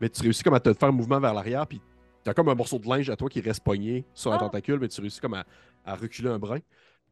Mais 0.00 0.08
tu 0.08 0.22
réussis 0.22 0.42
comme 0.42 0.54
à 0.54 0.60
te 0.60 0.72
faire 0.74 0.88
un 0.88 0.92
mouvement 0.92 1.20
vers 1.20 1.32
l'arrière, 1.34 1.66
puis 1.66 1.80
t'as 2.22 2.34
comme 2.34 2.48
un 2.48 2.54
morceau 2.54 2.78
de 2.78 2.86
linge 2.88 3.08
à 3.10 3.16
toi 3.16 3.28
qui 3.28 3.40
reste 3.40 3.62
pogné 3.64 4.04
sur 4.14 4.30
la 4.30 4.36
Ah. 4.36 4.40
tentacule, 4.40 4.78
mais 4.78 4.88
tu 4.88 5.00
réussis 5.00 5.20
comme 5.20 5.34
à, 5.34 5.44
à 5.84 5.94
reculer 5.94 6.28
un 6.28 6.38
brin. 6.38 6.58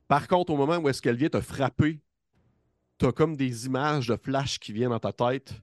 Par 0.07 0.29
contre, 0.29 0.53
au 0.53 0.57
moment 0.57 0.77
où 0.77 0.89
est-ce 0.89 1.01
qu'elle 1.01 1.17
vient 1.17 1.29
te 1.29 1.41
frapper, 1.41 1.99
t'as 3.01 3.13
comme 3.13 3.35
des 3.35 3.65
images 3.65 4.09
de 4.09 4.17
flash 4.17 4.59
qui 4.59 4.75
viennent 4.75 4.91
dans 4.91 5.01
ta 5.01 5.13
tête. 5.13 5.55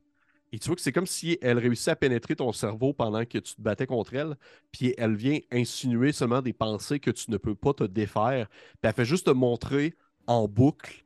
Et 0.51 0.57
tu 0.57 0.67
vois 0.67 0.75
que 0.75 0.81
c'est 0.81 0.91
comme 0.91 1.05
si 1.05 1.37
elle 1.41 1.59
réussissait 1.59 1.91
à 1.91 1.95
pénétrer 1.95 2.35
ton 2.35 2.51
cerveau 2.51 2.93
pendant 2.93 3.23
que 3.25 3.37
tu 3.37 3.53
te 3.53 3.61
battais 3.61 3.85
contre 3.85 4.15
elle, 4.15 4.35
puis 4.71 4.95
elle 4.97 5.15
vient 5.15 5.39
insinuer 5.51 6.13
seulement 6.13 6.41
des 6.41 6.53
pensées 6.53 6.99
que 6.99 7.11
tu 7.11 7.29
ne 7.29 7.37
peux 7.37 7.53
pas 7.53 7.73
te 7.73 7.83
défaire. 7.83 8.47
Puis 8.49 8.79
elle 8.83 8.93
fait 8.93 9.05
juste 9.05 9.27
te 9.27 9.31
montrer 9.31 9.93
en 10.25 10.47
boucle 10.47 11.05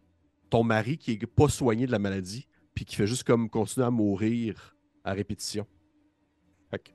ton 0.50 0.64
mari 0.64 0.98
qui 0.98 1.12
est 1.12 1.26
pas 1.26 1.50
soigné 1.50 1.86
de 1.86 1.92
la 1.92 2.00
maladie, 2.00 2.48
puis 2.74 2.86
qui 2.86 2.96
fait 2.96 3.08
juste 3.08 3.24
comme 3.26 3.50
continuer 3.50 3.88
à 3.88 3.92
mourir 3.92 4.78
à 5.04 5.12
répétition. 5.14 5.66
Fait 6.70 6.80
que, 6.80 6.92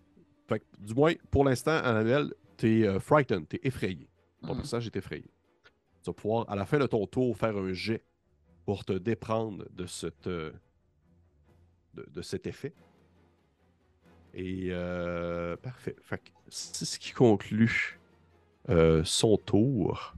fait 0.48 0.60
que, 0.60 0.64
du 0.78 0.94
moins, 0.94 1.12
pour 1.30 1.44
l'instant, 1.44 1.72
Annabelle, 1.72 2.32
t'es 2.56 2.86
euh, 2.86 3.00
frightened, 3.00 3.46
t'es 3.48 3.60
effrayé. 3.64 4.08
Ton 4.40 4.54
Mhm. 4.54 4.56
personnage 4.60 4.86
est 4.86 4.96
effrayé. 4.96 5.30
Tu 6.02 6.10
vas 6.10 6.14
pouvoir, 6.14 6.48
à 6.48 6.56
la 6.56 6.64
fin 6.64 6.78
de 6.78 6.86
ton 6.86 7.06
tour, 7.06 7.36
faire 7.36 7.56
un 7.56 7.72
jet 7.72 8.02
pour 8.66 8.84
te 8.84 8.92
déprendre 8.92 9.64
euh, 10.26 10.52
de, 11.94 12.22
cet 12.22 12.46
effet. 12.46 12.74
Et 14.34 14.68
euh, 14.70 15.56
parfait. 15.56 15.96
C'est 16.48 16.84
ce 16.84 16.98
qui 16.98 17.12
conclut 17.12 17.98
euh, 18.68 19.02
son 19.04 19.38
tour. 19.38 20.14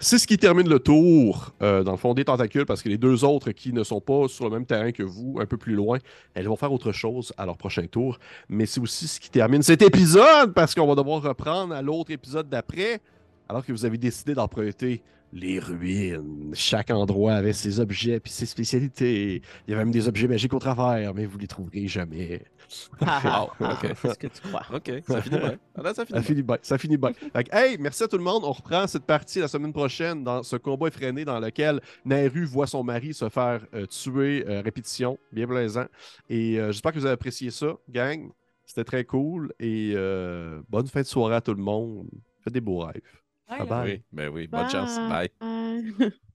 C'est 0.00 0.18
ce 0.18 0.26
qui 0.26 0.36
termine 0.36 0.68
le 0.68 0.80
tour, 0.80 1.54
euh, 1.62 1.84
dans 1.84 1.92
le 1.92 1.96
fond, 1.96 2.14
des 2.14 2.24
tentacules, 2.24 2.66
parce 2.66 2.82
que 2.82 2.88
les 2.88 2.98
deux 2.98 3.24
autres 3.24 3.52
qui 3.52 3.72
ne 3.72 3.84
sont 3.84 4.00
pas 4.00 4.26
sur 4.26 4.44
le 4.44 4.50
même 4.50 4.66
terrain 4.66 4.90
que 4.90 5.04
vous, 5.04 5.38
un 5.40 5.46
peu 5.46 5.56
plus 5.56 5.74
loin, 5.74 5.98
elles 6.34 6.48
vont 6.48 6.56
faire 6.56 6.72
autre 6.72 6.90
chose 6.90 7.32
à 7.38 7.46
leur 7.46 7.56
prochain 7.56 7.86
tour. 7.86 8.18
Mais 8.48 8.66
c'est 8.66 8.80
aussi 8.80 9.06
ce 9.06 9.20
qui 9.20 9.30
termine 9.30 9.62
cet 9.62 9.82
épisode, 9.82 10.52
parce 10.52 10.74
qu'on 10.74 10.86
va 10.86 10.96
devoir 10.96 11.22
reprendre 11.22 11.72
à 11.72 11.80
l'autre 11.80 12.10
épisode 12.10 12.48
d'après. 12.48 13.00
alors 13.48 13.64
que 13.64 13.70
vous 13.70 13.84
avez 13.84 13.98
décidé 13.98 14.34
d'emprunter 14.34 15.00
les 15.34 15.58
ruines. 15.58 16.52
Chaque 16.54 16.90
endroit 16.90 17.34
avait 17.34 17.52
ses 17.52 17.80
objets 17.80 18.20
puis 18.20 18.30
ses 18.30 18.46
spécialités. 18.46 19.42
Il 19.66 19.70
y 19.70 19.74
avait 19.74 19.84
même 19.84 19.90
des 19.92 20.06
objets 20.06 20.28
magiques 20.28 20.54
au 20.54 20.60
travers, 20.60 21.12
mais 21.12 21.26
vous 21.26 21.38
les 21.38 21.48
trouverez 21.48 21.88
jamais. 21.88 22.42
Ah, 23.00 23.20
ah, 23.24 23.40
Wow, 23.42 23.50
ah, 23.60 23.72
ok. 23.74 23.94
Qu'est-ce 24.00 24.18
que 24.18 24.26
tu 24.28 24.40
crois? 24.42 24.62
OK, 24.72 24.92
ça 25.06 25.20
finit 25.20 25.38
bien. 25.38 25.58
Ça 25.76 25.82
finit 25.82 25.94
Ça 25.94 26.04
bien. 26.14 26.22
finit 26.22 26.42
bien. 26.42 26.56
Ça 26.62 26.78
finit 26.78 26.96
bien. 26.96 27.12
Fait 27.12 27.44
que, 27.44 27.54
hey, 27.56 27.76
merci 27.78 28.04
à 28.04 28.08
tout 28.08 28.16
le 28.16 28.22
monde. 28.22 28.44
On 28.44 28.52
reprend 28.52 28.86
cette 28.86 29.04
partie 29.04 29.40
la 29.40 29.48
semaine 29.48 29.72
prochaine 29.72 30.22
dans 30.22 30.42
ce 30.44 30.56
combat 30.56 30.86
effréné 30.88 31.24
dans 31.24 31.40
lequel 31.40 31.80
Nairu 32.04 32.44
voit 32.44 32.66
son 32.68 32.84
mari 32.84 33.12
se 33.12 33.28
faire 33.28 33.66
euh, 33.74 33.86
tuer. 33.86 34.44
euh, 34.48 34.62
répétition, 34.62 35.18
bien 35.32 35.46
plaisant. 35.48 35.86
Et 36.30 36.60
euh, 36.60 36.70
j'espère 36.72 36.92
que 36.92 36.98
vous 37.00 37.06
avez 37.06 37.14
apprécié 37.14 37.50
ça, 37.50 37.74
gang. 37.90 38.30
C'était 38.64 38.84
très 38.84 39.04
cool. 39.04 39.52
Et 39.58 39.92
euh, 39.96 40.62
bonne 40.70 40.86
fin 40.86 41.00
de 41.02 41.06
soirée 41.06 41.34
à 41.34 41.40
tout 41.40 41.54
le 41.54 41.62
monde. 41.62 42.08
Faites 42.40 42.54
des 42.54 42.60
beaux 42.62 42.78
rêves. 42.78 43.02
Bye, 43.48 43.58
Bye 43.58 43.64
là. 43.64 43.82
bye. 43.84 43.84
Oui, 43.92 44.02
ben 44.12 44.28
oui. 44.28 44.46
Bonne 44.46 44.70
chance. 44.70 44.96
Bye. 45.08 45.30
Bye. 45.40 46.10